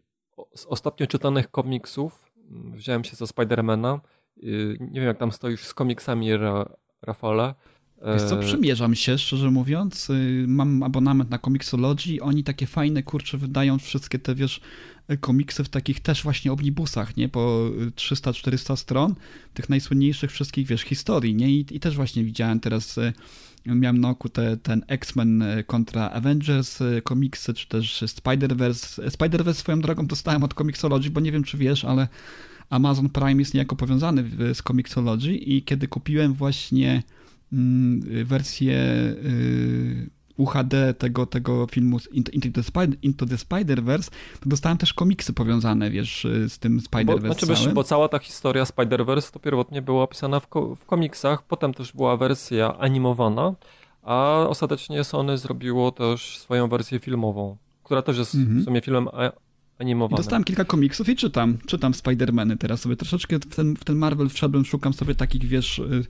z 0.54 0.66
ostatnio 0.66 1.06
czytanych 1.06 1.50
komiksów 1.50 2.30
mm, 2.50 2.72
wziąłem 2.72 3.04
się 3.04 3.16
za 3.16 3.26
Spidermana. 3.26 4.00
Yy, 4.36 4.76
nie 4.80 5.00
wiem 5.00 5.08
jak 5.08 5.18
tam 5.18 5.32
stoisz 5.32 5.64
z 5.64 5.74
komiksami, 5.74 6.36
Ra 6.36 6.68
Rafale. 7.02 7.54
Wiesz 8.02 8.22
co, 8.22 8.36
przymierzam 8.36 8.94
się, 8.94 9.18
szczerze 9.18 9.50
mówiąc. 9.50 10.10
Y, 10.10 10.44
mam 10.48 10.82
abonament 10.82 11.30
na 11.30 11.38
Comixology. 11.38 12.22
Oni 12.22 12.44
takie 12.44 12.66
fajne, 12.66 13.02
kurcze, 13.02 13.38
wydają 13.38 13.78
wszystkie 13.78 14.18
te, 14.18 14.34
wiesz, 14.34 14.60
komiksy 15.20 15.64
w 15.64 15.68
takich 15.68 16.00
też 16.00 16.22
właśnie 16.22 16.52
omnibusach, 16.52 17.16
nie? 17.16 17.28
Po 17.28 17.70
300-400 17.96 18.76
stron, 18.76 19.14
tych 19.54 19.68
najsłynniejszych 19.68 20.32
wszystkich, 20.32 20.66
wiesz, 20.66 20.82
historii, 20.82 21.34
nie? 21.34 21.50
I, 21.50 21.66
i 21.70 21.80
też 21.80 21.96
właśnie 21.96 22.24
widziałem 22.24 22.60
teraz, 22.60 22.98
y, 22.98 23.12
miałem 23.66 24.00
na 24.00 24.08
oku 24.10 24.28
te, 24.28 24.56
ten 24.56 24.84
X-Men 24.88 25.42
y, 25.42 25.64
kontra 25.64 26.10
Avengers 26.10 26.78
komiksy, 27.04 27.54
czy 27.54 27.68
też 27.68 28.02
Spider-Verse. 28.02 29.10
Spider-Verse 29.10 29.54
swoją 29.54 29.80
drogą 29.80 30.06
dostałem 30.06 30.44
od 30.44 30.54
Comixology, 30.54 31.10
bo 31.10 31.20
nie 31.20 31.32
wiem, 31.32 31.44
czy 31.44 31.58
wiesz, 31.58 31.84
ale 31.84 32.08
Amazon 32.70 33.08
Prime 33.08 33.42
jest 33.42 33.54
niejako 33.54 33.76
powiązany 33.76 34.30
z 34.54 34.62
Comixology 34.62 35.34
i 35.34 35.62
kiedy 35.62 35.88
kupiłem 35.88 36.34
właśnie 36.34 37.02
wersję 38.24 38.74
y, 38.74 40.10
UHD 40.36 40.94
tego, 40.98 41.26
tego 41.26 41.66
filmu 41.66 41.98
Into 42.12 42.48
the, 42.54 42.62
Spider, 42.62 42.98
Into 43.02 43.26
the 43.26 43.36
Spider-Verse, 43.36 44.10
to 44.40 44.48
dostałem 44.48 44.78
też 44.78 44.94
komiksy 44.94 45.32
powiązane, 45.32 45.90
wiesz, 45.90 46.26
z 46.48 46.58
tym 46.58 46.80
Spider-Verse 46.80 47.20
bo, 47.20 47.26
znaczy, 47.26 47.46
wiesz, 47.46 47.68
bo 47.68 47.84
cała 47.84 48.08
ta 48.08 48.18
historia 48.18 48.64
Spider-Verse 48.64 49.32
to 49.32 49.38
pierwotnie 49.38 49.82
była 49.82 50.02
opisana 50.02 50.40
w, 50.40 50.46
w 50.76 50.84
komiksach, 50.86 51.42
potem 51.42 51.74
też 51.74 51.92
była 51.92 52.16
wersja 52.16 52.78
animowana, 52.78 53.54
a 54.02 54.46
ostatecznie 54.48 55.04
Sony 55.04 55.38
zrobiło 55.38 55.92
też 55.92 56.38
swoją 56.38 56.68
wersję 56.68 56.98
filmową, 56.98 57.56
która 57.82 58.02
też 58.02 58.18
jest 58.18 58.34
mm 58.34 58.48
-hmm. 58.48 58.62
w 58.62 58.64
sumie 58.64 58.80
filmem 58.80 59.08
animowanym. 59.78 60.16
Dostałem 60.16 60.44
kilka 60.44 60.64
komiksów 60.64 61.08
i 61.08 61.16
czytam, 61.16 61.58
czytam 61.66 61.92
Spider-Many 61.92 62.56
teraz 62.56 62.80
sobie 62.80 62.96
troszeczkę 62.96 63.38
w 63.38 63.56
ten, 63.56 63.76
w 63.76 63.84
ten 63.84 63.96
Marvel 63.96 64.28
wszedłem, 64.28 64.64
szukam 64.64 64.92
sobie 64.92 65.14
takich, 65.14 65.44
wiesz, 65.44 65.78
y, 65.78 66.04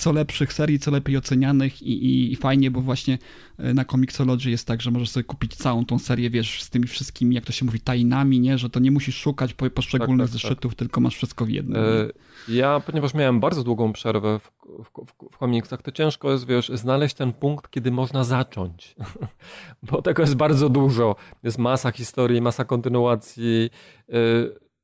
co 0.00 0.12
lepszych 0.12 0.52
serii, 0.52 0.78
co 0.78 0.90
lepiej 0.90 1.16
ocenianych 1.16 1.82
i, 1.82 2.04
i, 2.04 2.32
i, 2.32 2.36
fajnie, 2.36 2.70
bo 2.70 2.80
właśnie 2.80 3.18
e, 3.58 3.74
na 3.74 3.84
Comixology 3.84 4.50
jest 4.50 4.66
tak, 4.66 4.82
że 4.82 4.90
możesz 4.90 5.10
sobie 5.10 5.24
kupić 5.24 5.56
całą 5.56 5.84
tą 5.84 5.98
serię, 5.98 6.30
wiesz, 6.30 6.62
z 6.62 6.70
tymi 6.70 6.86
wszystkimi, 6.86 7.34
jak 7.34 7.44
to 7.44 7.52
się 7.52 7.64
mówi, 7.64 7.80
tajnami, 7.80 8.40
nie? 8.40 8.58
Że 8.58 8.70
to 8.70 8.80
nie 8.80 8.90
musisz 8.90 9.16
szukać 9.16 9.54
poszczególnych 9.54 10.26
tak, 10.26 10.32
tak, 10.32 10.40
tak, 10.42 10.48
zeszytów, 10.48 10.74
tylko 10.74 11.00
masz 11.00 11.16
wszystko 11.16 11.44
w 11.44 11.48
jednym. 11.48 11.82
E, 11.82 12.08
ja, 12.48 12.80
ponieważ 12.80 13.14
miałem 13.14 13.40
bardzo 13.40 13.64
długą 13.64 13.92
przerwę 13.92 14.38
w, 14.38 14.50
w, 14.84 15.06
w, 15.06 15.34
w 15.34 15.38
komiksach, 15.38 15.82
to 15.82 15.92
ciężko 15.92 16.32
jest, 16.32 16.46
wiesz, 16.46 16.70
znaleźć 16.74 17.14
ten 17.14 17.32
punkt, 17.32 17.70
kiedy 17.70 17.90
można 17.90 18.24
zacząć. 18.24 18.96
bo 19.90 20.02
tego 20.02 20.22
jest 20.22 20.34
bardzo 20.34 20.68
dużo. 20.68 21.16
Jest 21.42 21.58
masa 21.58 21.92
historii, 21.92 22.40
masa 22.40 22.64
kontynuacji. 22.64 23.70
E, 24.08 24.14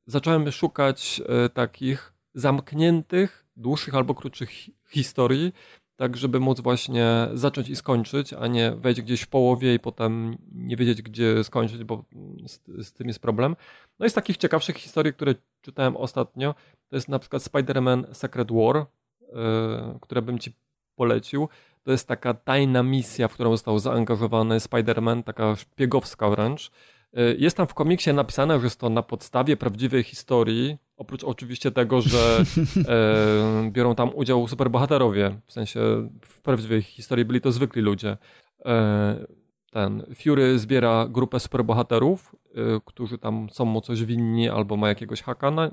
zacząłem 0.05 0.51
szukać 0.51 1.21
takich 1.53 2.13
zamkniętych, 2.33 3.45
dłuższych 3.55 3.95
albo 3.95 4.15
krótszych 4.15 4.49
historii, 4.89 5.53
tak 5.95 6.17
żeby 6.17 6.39
móc 6.39 6.61
właśnie 6.61 7.27
zacząć 7.33 7.69
i 7.69 7.75
skończyć, 7.75 8.33
a 8.33 8.47
nie 8.47 8.71
wejść 8.71 9.01
gdzieś 9.01 9.21
w 9.21 9.27
połowie 9.27 9.73
i 9.73 9.79
potem 9.79 10.37
nie 10.51 10.75
wiedzieć, 10.75 11.01
gdzie 11.01 11.43
skończyć, 11.43 11.83
bo 11.83 12.03
z, 12.47 12.59
z 12.87 12.93
tym 12.93 13.07
jest 13.07 13.19
problem. 13.19 13.55
No 13.99 14.05
i 14.05 14.09
z 14.09 14.13
takich 14.13 14.37
ciekawszych 14.37 14.75
historii, 14.75 15.13
które 15.13 15.35
czytałem 15.61 15.97
ostatnio, 15.97 16.55
to 16.89 16.95
jest 16.95 17.09
na 17.09 17.19
przykład 17.19 17.41
Spider-Man 17.41 18.13
Secret 18.13 18.51
War, 18.51 18.75
yy, 18.75 19.99
które 20.01 20.21
bym 20.21 20.39
ci 20.39 20.53
polecił. 20.95 21.49
To 21.83 21.91
jest 21.91 22.07
taka 22.07 22.33
tajna 22.33 22.83
misja, 22.83 23.27
w 23.27 23.33
którą 23.33 23.51
został 23.51 23.79
zaangażowany 23.79 24.57
Spider-Man, 24.57 25.23
taka 25.23 25.55
szpiegowska 25.55 26.29
wręcz. 26.29 26.71
Yy, 27.13 27.35
jest 27.39 27.57
tam 27.57 27.67
w 27.67 27.73
komiksie 27.73 28.13
napisane, 28.13 28.59
że 28.59 28.65
jest 28.65 28.79
to 28.79 28.89
na 28.89 29.03
podstawie 29.03 29.57
prawdziwej 29.57 30.03
historii, 30.03 30.77
Oprócz 30.97 31.23
oczywiście 31.23 31.71
tego, 31.71 32.01
że 32.01 32.17
e, 32.87 33.69
biorą 33.71 33.95
tam 33.95 34.11
udział 34.15 34.47
superbohaterowie, 34.47 35.39
w 35.45 35.53
sensie 35.53 35.79
w 36.25 36.41
prawdziwej 36.41 36.81
historii 36.81 37.25
byli 37.25 37.41
to 37.41 37.51
zwykli 37.51 37.81
ludzie. 37.81 38.17
E, 38.65 39.27
ten 39.71 40.03
Fury 40.23 40.59
zbiera 40.59 41.07
grupę 41.07 41.39
superbohaterów, 41.39 42.35
e, 42.55 42.59
którzy 42.85 43.17
tam 43.17 43.49
są 43.49 43.65
mu 43.65 43.81
coś 43.81 44.03
winni 44.03 44.49
albo 44.49 44.77
ma 44.77 44.87
jakiegoś 44.89 45.21
haka 45.21 45.51
na, 45.51 45.71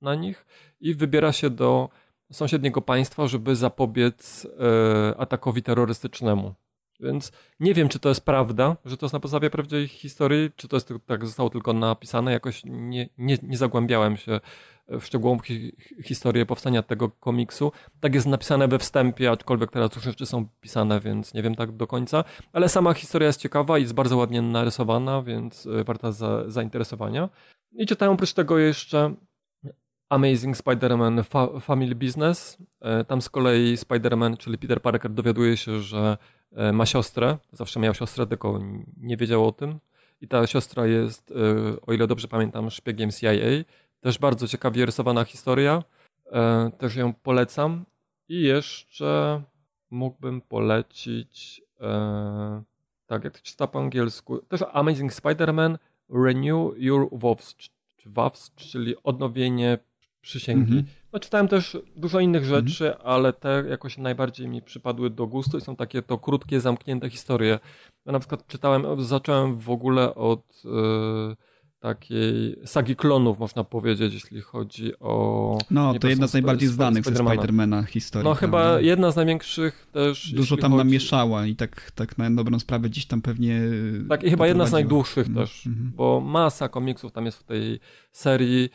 na 0.00 0.14
nich 0.14 0.46
i 0.80 0.94
wybiera 0.94 1.32
się 1.32 1.50
do 1.50 1.88
sąsiedniego 2.32 2.82
państwa, 2.82 3.26
żeby 3.26 3.56
zapobiec 3.56 4.46
e, 4.46 5.20
atakowi 5.20 5.62
terrorystycznemu. 5.62 6.54
Więc 7.00 7.32
nie 7.60 7.74
wiem, 7.74 7.88
czy 7.88 7.98
to 7.98 8.08
jest 8.08 8.24
prawda, 8.24 8.76
że 8.84 8.96
to 8.96 9.06
jest 9.06 9.12
na 9.12 9.20
podstawie 9.20 9.50
prawdziwej 9.50 9.88
historii, 9.88 10.50
czy 10.56 10.68
to 10.68 10.76
jest 10.76 10.92
tak 11.06 11.26
zostało 11.26 11.50
tylko 11.50 11.72
napisane. 11.72 12.32
Jakoś 12.32 12.62
nie, 12.64 13.08
nie, 13.18 13.38
nie 13.42 13.56
zagłębiałem 13.56 14.16
się 14.16 14.40
w 14.88 15.04
szczegółową 15.04 15.42
hi, 15.42 15.72
historię 16.04 16.46
powstania 16.46 16.82
tego 16.82 17.10
komiksu. 17.10 17.72
Tak 18.00 18.14
jest 18.14 18.26
napisane 18.26 18.68
we 18.68 18.78
wstępie, 18.78 19.30
aczkolwiek 19.30 19.70
teraz 19.70 19.94
już 19.94 20.04
rzeczy 20.04 20.26
są 20.26 20.48
pisane, 20.60 21.00
więc 21.00 21.34
nie 21.34 21.42
wiem 21.42 21.54
tak 21.54 21.72
do 21.72 21.86
końca. 21.86 22.24
Ale 22.52 22.68
sama 22.68 22.94
historia 22.94 23.26
jest 23.26 23.40
ciekawa 23.40 23.78
i 23.78 23.82
jest 23.82 23.94
bardzo 23.94 24.16
ładnie 24.16 24.42
narysowana, 24.42 25.22
więc 25.22 25.66
e, 25.66 25.84
warta 25.84 26.12
za, 26.12 26.50
zainteresowania. 26.50 27.28
I 27.72 27.86
czytałem 27.86 28.14
oprócz 28.14 28.32
tego 28.32 28.58
jeszcze 28.58 29.14
Amazing 30.08 30.56
Spider-Man 30.56 31.24
Fa 31.24 31.60
Family 31.60 31.94
Business. 31.94 32.58
E, 32.80 33.04
tam 33.04 33.22
z 33.22 33.28
kolei 33.28 33.76
Spider-Man, 33.76 34.36
czyli 34.36 34.58
Peter 34.58 34.82
Parker, 34.82 35.10
dowiaduje 35.10 35.56
się, 35.56 35.80
że 35.80 36.18
ma 36.72 36.86
siostrę, 36.86 37.38
zawsze 37.52 37.80
miał 37.80 37.94
siostrę, 37.94 38.26
tylko 38.26 38.60
nie 38.96 39.16
wiedział 39.16 39.48
o 39.48 39.52
tym. 39.52 39.78
I 40.20 40.28
ta 40.28 40.46
siostra 40.46 40.86
jest, 40.86 41.30
e, 41.30 41.80
o 41.80 41.92
ile 41.92 42.06
dobrze 42.06 42.28
pamiętam, 42.28 42.70
szpiegiem 42.70 43.10
CIA. 43.10 43.30
Też 44.00 44.18
bardzo 44.18 44.48
ciekawie 44.48 44.86
rysowana 44.86 45.24
historia. 45.24 45.82
E, 46.32 46.70
też 46.78 46.96
ją 46.96 47.14
polecam. 47.14 47.84
I 48.28 48.40
jeszcze 48.40 49.42
mógłbym 49.90 50.40
polecić, 50.40 51.62
tak 53.06 53.24
jak 53.24 53.32
to 53.32 53.42
czyta 53.42 53.66
po 53.66 53.78
angielsku, 53.78 54.38
też 54.38 54.60
Amazing 54.72 55.12
Spider-Man 55.12 55.78
Renew 56.10 56.72
Your 56.76 57.08
vows 57.12 57.56
czyli 58.56 58.94
odnowienie 59.02 59.78
przysięgi. 60.26 60.72
-hmm. 60.72 60.84
No, 61.12 61.20
czytałem 61.20 61.48
też 61.48 61.78
dużo 61.96 62.20
innych 62.20 62.42
mhm. 62.42 62.68
rzeczy, 62.68 62.84
-hmm. 62.84 63.00
ale 63.04 63.32
te 63.32 63.64
jakoś 63.68 63.98
najbardziej 63.98 64.48
mi 64.48 64.62
przypadły 64.62 65.10
do 65.10 65.26
gustu 65.26 65.58
i 65.58 65.60
są 65.60 65.76
takie 65.76 66.02
to 66.02 66.18
krótkie, 66.18 66.60
zamknięte 66.60 67.10
historie. 67.10 67.58
Ja 68.06 68.12
na 68.12 68.18
przykład 68.18 68.46
czytałem, 68.46 69.04
zacząłem 69.04 69.56
w 69.56 69.70
ogóle 69.70 70.14
od 70.14 70.62
y, 70.64 71.36
takiej 71.78 72.56
sagi 72.64 72.96
klonów, 72.96 73.38
można 73.38 73.64
powiedzieć, 73.64 74.14
jeśli 74.14 74.40
chodzi 74.40 74.98
o... 75.00 75.58
No, 75.70 75.98
to 75.98 76.08
jedna 76.08 76.26
z 76.26 76.32
najbardziej 76.32 76.68
znanych 76.68 77.04
ze 77.04 77.16
Spidermana 77.16 77.82
historii. 77.82 78.28
No, 78.28 78.34
chyba 78.34 78.80
jedna 78.80 79.10
z 79.10 79.16
największych 79.16 79.86
też... 79.92 80.32
Dużo 80.32 80.56
tam 80.56 80.72
chodzi... 80.72 80.84
namieszała 80.84 81.46
i 81.46 81.56
tak, 81.56 81.90
tak 81.90 82.18
na 82.18 82.30
dobrą 82.30 82.58
sprawę 82.58 82.88
gdzieś 82.88 83.06
tam 83.06 83.22
pewnie... 83.22 83.60
Tak, 84.08 84.24
i 84.24 84.30
chyba 84.30 84.46
jedna 84.46 84.66
z 84.66 84.72
najdłuższych 84.72 85.26
mm 85.26 85.36
też, 85.36 85.66
mhm. 85.66 85.92
bo 85.96 86.20
masa 86.20 86.68
komiksów 86.68 87.12
tam 87.12 87.26
jest 87.26 87.38
w 87.38 87.44
tej 87.44 87.80
serii 88.12 88.70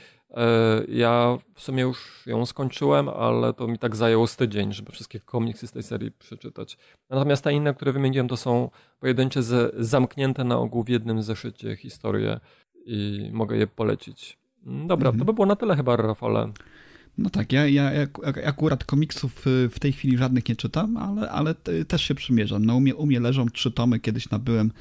ja 0.87 1.37
w 1.53 1.61
sumie 1.61 1.83
już 1.83 2.27
ją 2.27 2.45
skończyłem, 2.45 3.09
ale 3.09 3.53
to 3.53 3.67
mi 3.67 3.79
tak 3.79 3.95
zajęło 3.95 4.27
z 4.27 4.35
tydzień, 4.35 4.73
żeby 4.73 4.91
wszystkie 4.91 5.19
komiksy 5.19 5.67
z 5.67 5.71
tej 5.71 5.83
serii 5.83 6.11
przeczytać. 6.11 6.77
Natomiast 7.09 7.43
te 7.43 7.53
inne, 7.53 7.73
które 7.73 7.91
wymieniłem, 7.91 8.27
to 8.27 8.37
są 8.37 8.69
pojedyncze, 8.99 9.41
zamknięte 9.77 10.43
na 10.43 10.57
ogół 10.57 10.83
w 10.83 10.89
jednym 10.89 11.21
zeszycie 11.21 11.75
historie 11.75 12.39
i 12.85 13.29
mogę 13.33 13.57
je 13.57 13.67
polecić. 13.67 14.37
Dobra, 14.63 15.09
mhm. 15.09 15.19
to 15.19 15.25
by 15.25 15.33
było 15.33 15.45
na 15.45 15.55
tyle 15.55 15.75
chyba, 15.75 15.95
Rafale. 15.95 16.51
No 17.17 17.29
tak, 17.29 17.51
ja, 17.51 17.69
ja 17.69 17.91
akurat 18.45 18.83
komiksów 18.83 19.47
y, 19.47 19.69
w 19.69 19.79
tej 19.79 19.93
chwili 19.93 20.17
żadnych 20.17 20.49
nie 20.49 20.55
czytam, 20.55 20.97
ale, 20.97 21.29
ale 21.29 21.55
też 21.87 22.01
się 22.01 22.15
przymierzam. 22.15 22.65
No, 22.65 22.75
u, 22.75 22.79
mnie, 22.79 22.95
u 22.95 23.05
mnie 23.05 23.19
leżą 23.19 23.49
trzy 23.49 23.71
tomy, 23.71 23.99
kiedyś 23.99 24.29
nabyłem 24.29 24.71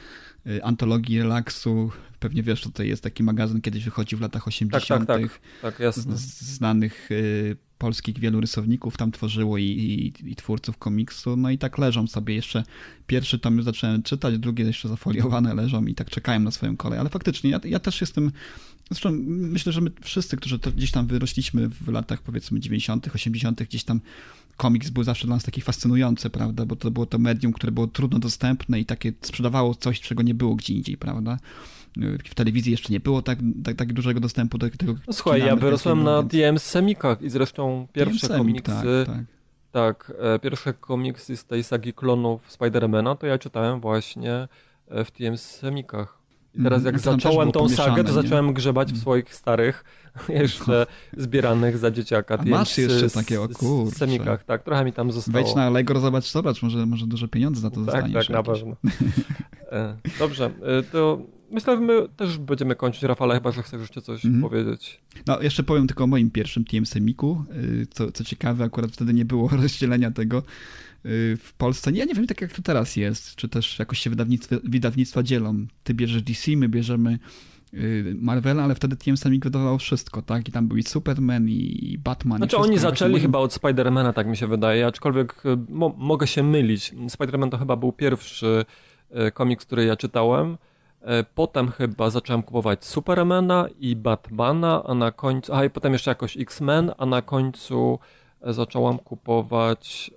y, 0.46 0.64
antologii 0.64 1.18
relaksu. 1.18 1.90
Pewnie 2.18 2.42
wiesz, 2.42 2.60
tutaj 2.60 2.88
jest 2.88 3.02
taki 3.02 3.22
magazyn, 3.22 3.60
kiedyś 3.60 3.84
wychodził 3.84 4.18
w 4.18 4.20
latach 4.20 4.48
80. 4.48 5.06
Tak, 5.06 5.20
tak, 5.20 5.30
tak. 5.30 5.40
tak 5.62 5.80
jasne. 5.80 6.12
znanych 6.16 7.10
y, 7.10 7.56
polskich 7.80 8.18
wielu 8.18 8.40
rysowników 8.40 8.96
tam 8.96 9.12
tworzyło 9.12 9.58
i, 9.58 9.64
i, 9.64 10.30
i, 10.30 10.36
twórców 10.36 10.78
komiksu, 10.78 11.36
no 11.36 11.50
i 11.50 11.58
tak 11.58 11.78
leżą 11.78 12.06
sobie 12.06 12.34
jeszcze. 12.34 12.62
Pierwszy 13.06 13.38
tom 13.38 13.56
już 13.56 13.64
zacząłem 13.64 14.02
czytać, 14.02 14.38
drugie 14.38 14.64
jeszcze 14.64 14.88
zafoliowane 14.88 15.54
leżą 15.54 15.86
i 15.86 15.94
tak 15.94 16.10
czekają 16.10 16.40
na 16.40 16.50
swoją 16.50 16.76
kolej, 16.76 16.98
ale 16.98 17.08
faktycznie 17.08 17.50
ja, 17.50 17.60
ja 17.64 17.78
też 17.78 18.00
jestem 18.00 18.32
Zresztą 18.90 19.10
myślę, 19.26 19.72
że 19.72 19.80
my 19.80 19.90
wszyscy, 20.00 20.36
którzy 20.36 20.58
gdzieś 20.76 20.90
tam 20.90 21.06
wyrośliśmy 21.06 21.68
w 21.68 21.88
latach 21.88 22.22
powiedzmy 22.22 22.60
90., 22.60 23.08
80., 23.14 23.62
gdzieś 23.62 23.84
tam 23.84 24.00
komiks 24.56 24.90
był 24.90 25.04
zawsze 25.04 25.26
dla 25.26 25.36
nas 25.36 25.44
taki 25.44 25.60
fascynujący, 25.60 26.30
prawda? 26.30 26.66
Bo 26.66 26.76
to 26.76 26.90
było 26.90 27.06
to 27.06 27.18
medium, 27.18 27.52
które 27.52 27.72
było 27.72 27.86
trudno 27.86 28.18
dostępne 28.18 28.80
i 28.80 28.84
takie 28.84 29.12
sprzedawało 29.22 29.74
coś, 29.74 30.00
czego 30.00 30.22
nie 30.22 30.34
było 30.34 30.54
gdzie 30.54 30.74
indziej, 30.74 30.96
prawda? 30.96 31.38
W 32.24 32.34
telewizji 32.34 32.72
jeszcze 32.72 32.92
nie 32.92 33.00
było 33.00 33.22
tak, 33.22 33.38
tak, 33.64 33.76
tak 33.76 33.92
dużego 33.92 34.20
dostępu 34.20 34.58
do 34.58 34.70
tego. 34.70 34.94
No, 35.06 35.12
słuchaj, 35.12 35.40
ja 35.40 35.56
wyrosłem 35.56 36.02
na 36.04 36.22
DM 36.22 36.58
Semikach 36.58 37.22
i 37.22 37.30
zresztą 37.30 37.86
pierwsze 37.92 38.28
komiksy. 38.28 39.04
Tak, 39.06 39.16
tak. 39.16 39.24
tak, 39.72 40.12
e, 40.18 40.38
pierwsze 40.38 40.72
komiksy 40.74 41.36
z 41.36 41.44
tej 41.44 41.64
sagi 41.64 41.92
klonów 41.92 42.52
Spidermana 42.52 43.14
to 43.16 43.26
ja 43.26 43.38
czytałem 43.38 43.80
właśnie 43.80 44.48
e, 44.88 45.04
w 45.04 45.10
TM 45.10 45.36
Semikach. 45.36 46.20
I 46.54 46.62
teraz 46.62 46.84
jak 46.84 46.94
Mhm, 46.94 47.16
też 47.16 47.22
zacząłem 47.24 47.52
tą 47.52 47.68
sagę, 47.68 47.76
to 47.76 47.84
pomieszane, 47.84 47.94
nie? 47.94 48.00
Mhm. 48.08 48.22
zacząłem 48.22 48.52
grzebać 48.52 48.92
w 48.92 48.98
swoich 48.98 49.34
starych, 49.34 49.84
jeszcze 50.28 50.86
zbieranych 51.16 51.78
za 51.78 51.90
dzieciaka. 51.90 52.38
A 52.38 52.42
masz 52.44 52.78
jeszcze 52.78 53.10
takie, 53.10 53.42
o 53.42 53.48
kurczę. 53.48 53.96
Semikach, 53.98 54.44
tak, 54.44 54.62
trochę 54.62 54.84
mi 54.84 54.92
tam 54.92 55.12
zostało. 55.12 55.44
Wejdź 55.44 55.54
na 55.56 55.62
Allegro, 55.64 56.00
zobacz, 56.00 56.30
zobacz, 56.32 56.62
może, 56.62 56.86
może 56.86 57.06
duże 57.06 57.28
pieniądze 57.28 57.60
za 57.60 57.70
to 57.70 57.76
Tak, 57.76 57.84
dostaniesz. 57.84 58.26
tak, 58.26 58.28
na 58.28 58.38
jakieś. 58.38 58.60
pewno. 58.62 58.76
E, 59.72 59.96
Dobrze, 60.18 60.44
e, 60.62 60.82
to 60.82 61.18
myślę, 61.50 61.74
że 61.76 61.80
my 61.82 62.08
też 62.16 62.38
będziemy 62.38 62.74
kończyć, 62.76 63.02
Rafale, 63.02 63.34
chyba, 63.34 63.50
że 63.52 63.62
chcesz 63.62 63.80
jeszcze 63.80 64.02
coś 64.02 64.24
Mhm. 64.24 64.42
powiedzieć. 64.42 65.00
No, 65.26 65.40
jeszcze 65.42 65.62
powiem 65.62 65.86
tylko 65.86 66.04
o 66.04 66.06
moim 66.06 66.30
pierwszym 66.30 66.64
TM 66.64 66.86
Semiku. 66.86 67.44
y, 67.82 67.86
Co, 67.90 68.12
co 68.12 68.24
ciekawe, 68.24 68.64
akurat 68.64 68.90
wtedy 68.90 69.14
nie 69.14 69.24
było 69.24 69.48
rozdzielenia 69.62 70.10
tego 70.10 70.38
y, 70.38 70.42
w 71.42 71.52
Polsce. 71.58 71.90
Ja 71.92 72.04
nie 72.04 72.14
wiem, 72.14 72.26
tak 72.26 72.40
jak 72.40 72.52
to 72.52 72.62
teraz 72.62 72.96
jest, 72.96 73.36
czy 73.36 73.48
też 73.48 73.78
jakoś 73.78 73.98
się 73.98 74.10
wydawnictwa, 74.10 74.56
wydawnictwa 74.64 75.22
dzielą. 75.22 75.66
Ty 75.84 75.94
bierzesz 75.94 76.22
DC, 76.22 76.50
my 76.56 76.68
bierzemy 76.68 77.18
y, 77.74 78.16
Marvela, 78.20 78.64
ale 78.64 78.74
wtedy 78.74 78.96
TM 78.96 79.16
Semik 79.16 79.44
wydawało 79.44 79.78
wszystko, 79.78 80.22
tak? 80.22 80.48
I 80.48 80.52
tam 80.52 80.68
był 80.68 80.76
i 80.76 80.82
Superman, 80.82 81.48
i 81.48 81.98
Batman. 82.04 82.36
i 82.36 82.38
Znaczy 82.38 82.56
wszystko. 82.56 82.68
oni 82.70 82.78
zaczęli 82.78 83.20
chyba 83.20 83.38
od 83.38 83.52
Spidermana, 83.52 84.12
tak 84.12 84.26
mi 84.26 84.36
się 84.36 84.46
wydaje, 84.46 84.86
aczkolwiek 84.86 85.42
mo 85.68 85.94
mogę 85.98 86.26
się 86.26 86.42
mylić. 86.42 86.94
Spiderman 87.08 87.50
to 87.50 87.58
chyba 87.58 87.76
był 87.76 87.92
pierwszy 87.92 88.64
komiks, 89.34 89.66
który 89.66 89.84
ja 89.84 89.96
czytałem. 89.96 90.56
E, 91.02 91.24
Potem 91.24 91.70
chyba 91.70 92.10
zacząłem 92.10 92.42
kupować 92.42 92.84
Supermana 92.84 93.68
i 93.78 93.96
Batmana, 93.96 94.82
a 94.86 94.94
na 94.94 95.12
końcu, 95.12 95.52
aha 95.52 95.64
i 95.64 95.70
potem 95.70 95.92
jeszcze 95.92 96.10
jakoś 96.10 96.36
X-Men, 96.36 96.92
a 96.98 97.06
na 97.06 97.22
końcu 97.22 97.98
e, 98.40 98.52
zacząłem 98.52 98.98
kupować 98.98 100.10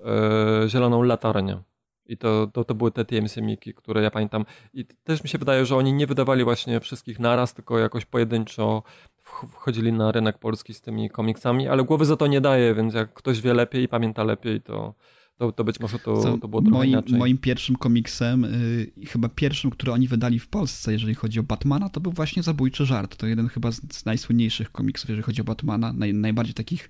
e, 0.65 0.69
Zieloną 0.69 1.03
Latarnię. 1.03 1.57
I 2.05 2.17
to, 2.17 2.47
to, 2.53 2.63
to 2.63 2.75
były 2.75 2.91
te 2.91 3.05
TMC-miki, 3.05 3.73
które 3.73 4.01
ja 4.03 4.11
pamiętam. 4.11 4.45
I 4.73 4.85
też 4.85 5.23
mi 5.23 5.29
się 5.29 5.37
wydaje, 5.37 5.65
że 5.65 5.75
oni 5.77 5.93
nie 5.93 6.07
wydawali 6.07 6.43
właśnie 6.43 6.79
wszystkich 6.79 7.19
naraz, 7.19 7.53
tylko 7.53 7.79
jakoś 7.79 8.05
pojedynczo 8.05 8.83
wch- 9.25 9.47
wchodzili 9.47 9.93
na 9.93 10.11
rynek 10.11 10.37
polski 10.37 10.73
z 10.73 10.81
tymi 10.81 11.09
komiksami, 11.09 11.67
ale 11.67 11.83
głowy 11.83 12.05
za 12.05 12.15
to 12.17 12.27
nie 12.27 12.41
daje, 12.41 12.75
więc 12.75 12.93
jak 12.93 13.13
ktoś 13.13 13.41
wie 13.41 13.53
lepiej 13.53 13.83
i 13.83 13.87
pamięta 13.87 14.23
lepiej, 14.23 14.61
to, 14.61 14.93
to, 15.37 15.51
to 15.51 15.63
być 15.63 15.79
może 15.79 15.99
to, 15.99 16.21
Co 16.23 16.37
to 16.37 16.47
było 16.47 16.61
trochę 16.61 16.77
moim, 16.77 16.89
inaczej. 16.89 17.17
moim 17.19 17.37
pierwszym 17.37 17.75
komiksem, 17.75 18.45
y, 18.45 18.91
i 18.97 19.05
chyba 19.05 19.29
pierwszym, 19.29 19.71
który 19.71 19.91
oni 19.91 20.07
wydali 20.07 20.39
w 20.39 20.47
Polsce, 20.47 20.91
jeżeli 20.93 21.15
chodzi 21.15 21.39
o 21.39 21.43
Batmana, 21.43 21.89
to 21.89 21.99
był 21.99 22.11
właśnie 22.11 22.43
Zabójczy 22.43 22.85
Żart. 22.85 23.17
To 23.17 23.27
jeden 23.27 23.47
chyba 23.47 23.71
z, 23.71 23.81
z 23.93 24.05
najsłynniejszych 24.05 24.71
komiksów, 24.71 25.09
jeżeli 25.09 25.23
chodzi 25.23 25.41
o 25.41 25.43
Batmana, 25.43 25.93
naj, 25.93 26.13
najbardziej 26.13 26.53
takich 26.53 26.89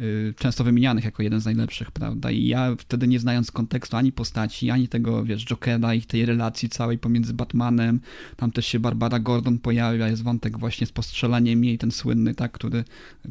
y, 0.00 0.34
często 0.38 0.64
wymienianych 0.64 1.04
jako 1.04 1.22
jeden 1.22 1.40
z 1.40 1.44
najlepszych, 1.44 1.90
prawda? 1.90 2.30
I 2.30 2.46
ja 2.46 2.76
wtedy 2.78 3.08
nie 3.08 3.18
znając 3.18 3.50
kontekstu 3.50 3.96
ani 3.96 4.12
postaci, 4.12 4.70
ani 4.70 4.88
tego, 4.88 5.24
wiesz, 5.24 5.44
Jokera 5.44 5.94
i 5.94 6.02
tej 6.02 6.26
relacji 6.26 6.68
całej 6.68 6.98
pomiędzy 6.98 7.34
Batmanem, 7.34 8.00
tam 8.36 8.52
też 8.52 8.66
się 8.66 8.80
Barbara 8.80 9.18
Gordon 9.18 9.58
pojawia, 9.58 10.08
jest 10.08 10.22
wątek 10.22 10.58
właśnie 10.58 10.86
z 10.86 10.92
postrzelaniem 10.92 11.64
jej, 11.64 11.78
ten 11.78 11.90
słynny, 11.90 12.34
tak, 12.34 12.52
który 12.52 12.84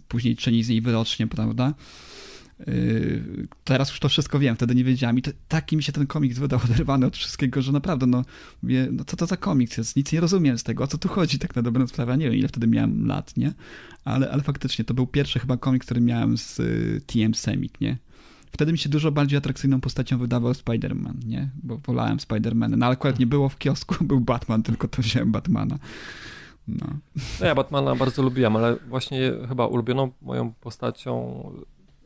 później 0.07 0.35
czyni 0.35 0.63
z 0.63 0.69
niej 0.69 0.81
wyrocznie, 0.81 1.27
prawda? 1.27 1.73
Yy, 2.67 3.47
Teraz 3.63 3.89
już 3.89 3.99
to 3.99 4.09
wszystko 4.09 4.39
wiem, 4.39 4.55
wtedy 4.55 4.75
nie 4.75 4.83
wiedziałem 4.83 5.17
i 5.17 5.21
to, 5.21 5.31
taki 5.47 5.77
mi 5.77 5.83
się 5.83 5.91
ten 5.91 6.07
komiks 6.07 6.39
wydał 6.39 6.59
oderwany 6.65 7.05
od 7.05 7.17
wszystkiego, 7.17 7.61
że 7.61 7.71
naprawdę, 7.71 8.05
no, 8.05 8.25
mówię, 8.63 8.87
no 8.91 9.03
co 9.03 9.17
to 9.17 9.25
za 9.25 9.37
komiks 9.37 9.77
jest, 9.77 9.95
nic 9.95 10.11
nie 10.11 10.19
rozumiem 10.19 10.57
z 10.57 10.63
tego, 10.63 10.83
o 10.83 10.87
co 10.87 10.97
tu 10.97 11.09
chodzi 11.09 11.39
tak 11.39 11.55
na 11.55 11.61
dobrą 11.61 11.87
sprawę, 11.87 12.17
nie 12.17 12.25
wiem 12.25 12.35
ile 12.39 12.47
wtedy 12.47 12.67
miałem 12.67 13.07
lat, 13.07 13.37
nie, 13.37 13.53
ale, 14.05 14.31
ale 14.31 14.43
faktycznie 14.43 14.85
to 14.85 14.93
był 14.93 15.07
pierwszy 15.07 15.39
chyba 15.39 15.57
komiks, 15.57 15.85
który 15.85 16.01
miałem 16.01 16.37
z 16.37 16.59
y, 16.59 17.01
TM 17.07 17.33
Semik, 17.33 17.81
nie. 17.81 17.97
Wtedy 18.51 18.71
mi 18.71 18.77
się 18.77 18.89
dużo 18.89 19.11
bardziej 19.11 19.37
atrakcyjną 19.37 19.81
postacią 19.81 20.17
wydawał 20.17 20.51
Spider-Man, 20.51 21.25
nie, 21.25 21.49
bo 21.63 21.77
wolałem 21.77 22.17
Spider-Mana, 22.17 22.77
no 22.77 22.85
ale 22.85 22.93
akurat 22.93 23.19
nie 23.19 23.27
było 23.27 23.49
w 23.49 23.57
kiosku, 23.57 23.95
był 24.05 24.19
Batman, 24.19 24.63
tylko 24.63 24.87
to 24.87 25.01
wziąłem 25.01 25.31
Batmana. 25.31 25.77
No. 26.67 26.87
No 27.39 27.45
ja 27.45 27.55
Batmana 27.55 27.95
bardzo 27.95 28.23
lubiłem, 28.23 28.55
ale 28.55 28.75
właśnie 28.75 29.31
chyba 29.49 29.67
ulubioną 29.67 30.11
moją 30.21 30.53
postacią 30.53 31.43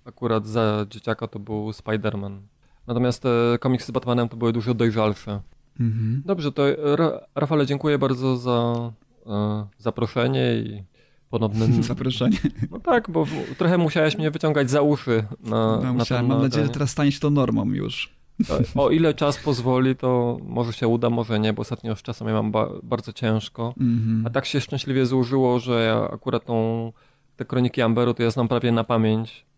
akurat 0.06 0.48
za 0.48 0.86
dzieciaka 0.90 1.28
to 1.28 1.40
był 1.40 1.70
Spider-Man. 1.72 2.38
Natomiast 2.88 3.24
te 3.24 3.30
komiksy 3.60 3.88
z 3.88 3.92
Batmanem 3.92 4.30
to 4.30 4.38
były 4.38 4.54
dużo 4.54 4.74
dojrzalsze. 4.74 5.42
Mhm. 5.80 6.22
Dobrze, 6.26 6.52
to 6.52 6.64
Ra- 6.96 7.20
Rafale 7.36 7.66
dziękuję 7.66 7.98
bardzo 7.98 8.38
za 8.38 8.74
e, 9.28 9.66
zaproszenie 9.78 10.54
i 10.56 10.84
ponowne... 11.30 11.66
Zaproszenie. 11.84 12.38
No 12.72 12.80
tak, 12.80 13.10
bo 13.10 13.26
w- 13.26 13.56
trochę 13.58 13.78
musiałeś 13.78 14.18
mnie 14.18 14.32
wyciągać 14.32 14.70
za 14.72 14.82
uszy 14.82 15.24
na, 15.44 15.50
No, 15.50 15.82
na 15.82 15.94
musiałem, 15.94 16.28
to 16.28 16.34
mam 16.34 16.42
nadzieję, 16.44 16.66
że 16.66 16.72
teraz 16.72 16.90
stanie 16.90 17.12
się 17.12 17.20
to 17.20 17.30
normą 17.30 17.66
już. 17.72 18.16
O, 18.76 18.90
ile 18.90 19.14
czas 19.14 19.38
pozwoli, 19.38 19.96
to 19.96 20.38
może 20.44 20.74
się 20.74 20.88
uda, 20.88 21.10
może 21.10 21.40
nie, 21.40 21.54
bo 21.54 21.62
ostatnio 21.62 21.96
z 21.96 22.02
czasem 22.02 22.28
ja 22.28 22.34
mam 22.34 22.52
ba 22.52 22.70
bardzo 22.84 23.14
ciężko. 23.14 23.74
Mhm. 23.80 24.24
A 24.28 24.30
tak 24.30 24.46
się 24.46 24.62
szczęśliwie 24.62 25.06
złożyło, 25.06 25.60
że 25.60 25.84
ja 25.86 26.10
akurat 26.14 26.46
tą, 26.46 26.92
te 27.36 27.46
kroniki 27.46 27.82
Amberu 27.82 28.14
to 28.14 28.24
ja 28.24 28.32
znam 28.32 28.48
prawie 28.48 28.72
na 28.72 28.84
pamięć, 28.84 29.46
e, 29.52 29.55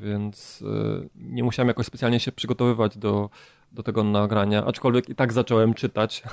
więc 0.00 0.64
e, 0.66 1.08
nie 1.14 1.44
musiałem 1.44 1.68
jakoś 1.68 1.86
specjalnie 1.86 2.20
się 2.20 2.32
przygotowywać 2.32 2.98
do, 2.98 3.30
do 3.72 3.82
tego 3.82 4.04
nagrania, 4.04 4.64
aczkolwiek 4.66 5.08
i 5.08 5.14
tak 5.14 5.32
zacząłem 5.32 5.74
czytać. 5.74 6.22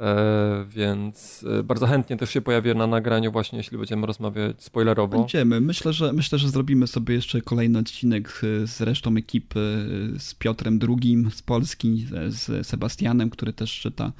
E, 0.00 0.64
Więc 0.68 1.44
e, 1.58 1.62
bardzo 1.62 1.86
chętnie 1.86 2.16
też 2.16 2.30
się 2.30 2.40
pojawię 2.40 2.74
na 2.74 2.86
nagraniu 2.86 3.32
właśnie, 3.32 3.58
jeśli 3.58 3.78
będziemy 3.78 4.06
rozmawiać 4.06 4.62
spoilerowo. 4.62 5.18
Będziemy. 5.18 5.60
Myślę, 5.60 5.92
że 5.92 6.12
myślę, 6.12 6.38
że 6.38 6.48
zrobimy 6.48 6.86
sobie 6.86 7.14
jeszcze 7.14 7.40
kolejny 7.40 7.78
odcinek 7.78 8.40
z 8.64 8.80
resztą 8.80 9.16
ekipy, 9.16 9.86
z 10.18 10.34
Piotrem 10.34 10.78
II 10.88 11.24
z 11.30 11.42
Polski, 11.42 12.06
z- 12.28 12.66
Sebastianem, 12.66 13.30
który 13.30 13.52
też 13.52 13.80
czyta. 13.80 14.12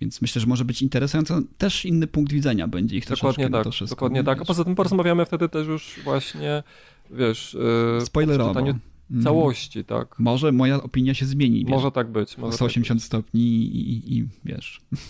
Więc 0.00 0.22
myślę, 0.22 0.40
że 0.40 0.46
może 0.46 0.64
być 0.64 0.82
interesująco. 0.82 1.40
Też 1.58 1.84
inny 1.84 2.06
punkt 2.06 2.32
widzenia 2.32 2.68
będzie 2.68 2.96
ich 2.96 3.06
Dokładnie 3.08 3.50
tak, 3.50 3.64
to 3.64 3.70
wszystko. 3.70 3.96
dokładnie 3.96 4.24
tak. 4.24 4.42
A 4.42 4.44
poza 4.44 4.64
tym 4.64 4.74
porozmawiamy 4.74 5.24
wtedy 5.24 5.48
też 5.48 5.66
już 5.66 6.00
właśnie, 6.04 6.62
wiesz, 7.10 7.54
e, 7.54 7.98
po 8.00 8.06
Spoilerowo. 8.06 8.60
Mhm. 8.60 8.80
całości, 9.22 9.84
tak. 9.84 10.18
Może 10.18 10.52
moja 10.52 10.82
opinia 10.82 11.14
się 11.14 11.26
zmieni. 11.26 11.64
Wiesz, 11.64 11.70
Może 11.70 11.90
tak 11.92 12.10
być. 12.10 12.38
Może 12.38 12.52
180 12.56 13.02
stopni 13.02 13.42
i, 13.42 13.90
i, 13.90 14.18
i 14.18 14.26
wiesz. 14.44 14.80
tak. 14.90 15.00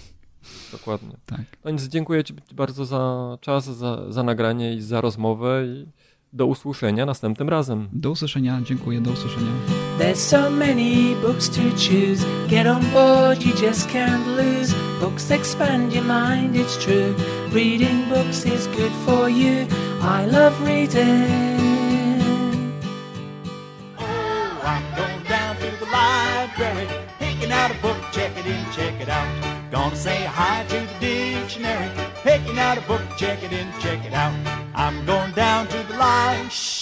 Dokładnie. 0.72 1.16
Tak. 1.26 1.40
No 1.64 1.70
więc 1.70 1.88
dziękuję 1.88 2.24
Ci 2.24 2.34
bardzo 2.54 2.84
za 2.84 3.38
czas, 3.40 3.64
za, 3.64 4.12
za 4.12 4.22
nagranie 4.22 4.74
i 4.74 4.80
za 4.80 5.00
rozmowę 5.00 5.66
i 5.66 5.86
do 6.32 6.46
usłyszenia 6.46 7.06
następnym 7.06 7.48
razem. 7.48 7.88
Do 7.92 8.10
usłyszenia. 8.10 8.60
Dziękuję. 8.64 9.00
Do 9.00 9.10
usłyszenia. 9.10 9.50
There's 9.98 10.14
so 10.16 10.50
many 10.50 11.14
books 11.22 11.50
to 11.50 11.60
choose. 11.62 12.26
Get 12.48 12.66
on 12.66 12.82
board, 12.92 13.46
you 13.46 13.52
just 13.66 13.88
can't 13.88 14.26
lose. 14.36 14.74
Books 15.00 15.30
expand 15.30 15.94
your 15.94 16.04
mind, 16.04 16.54
it's 16.56 16.84
true. 16.84 17.14
Reading 17.52 18.08
books 18.08 18.46
is 18.46 18.66
good 18.66 18.92
for 19.06 19.30
you. 19.30 19.66
I 20.02 20.26
love 20.26 20.52
reading. 20.66 21.65
I'm 24.66 24.82
going 24.96 25.22
down 25.22 25.54
to 25.58 25.70
the 25.78 25.86
library, 25.86 26.88
picking 27.20 27.52
out 27.52 27.70
a 27.70 27.74
book, 27.74 27.96
check 28.10 28.36
it 28.36 28.46
in, 28.46 28.64
check 28.72 29.00
it 29.00 29.08
out. 29.08 29.70
Gonna 29.70 29.94
say 29.94 30.24
hi 30.24 30.64
to 30.64 30.80
the 30.80 30.98
dictionary, 30.98 31.88
picking 32.24 32.58
out 32.58 32.76
a 32.76 32.80
book, 32.80 33.02
check 33.16 33.44
it 33.44 33.52
in, 33.52 33.68
check 33.78 34.04
it 34.04 34.12
out. 34.12 34.34
I'm 34.74 35.06
going 35.06 35.30
down 35.34 35.68
to 35.68 35.78
the 35.84 35.96
library. 35.96 36.75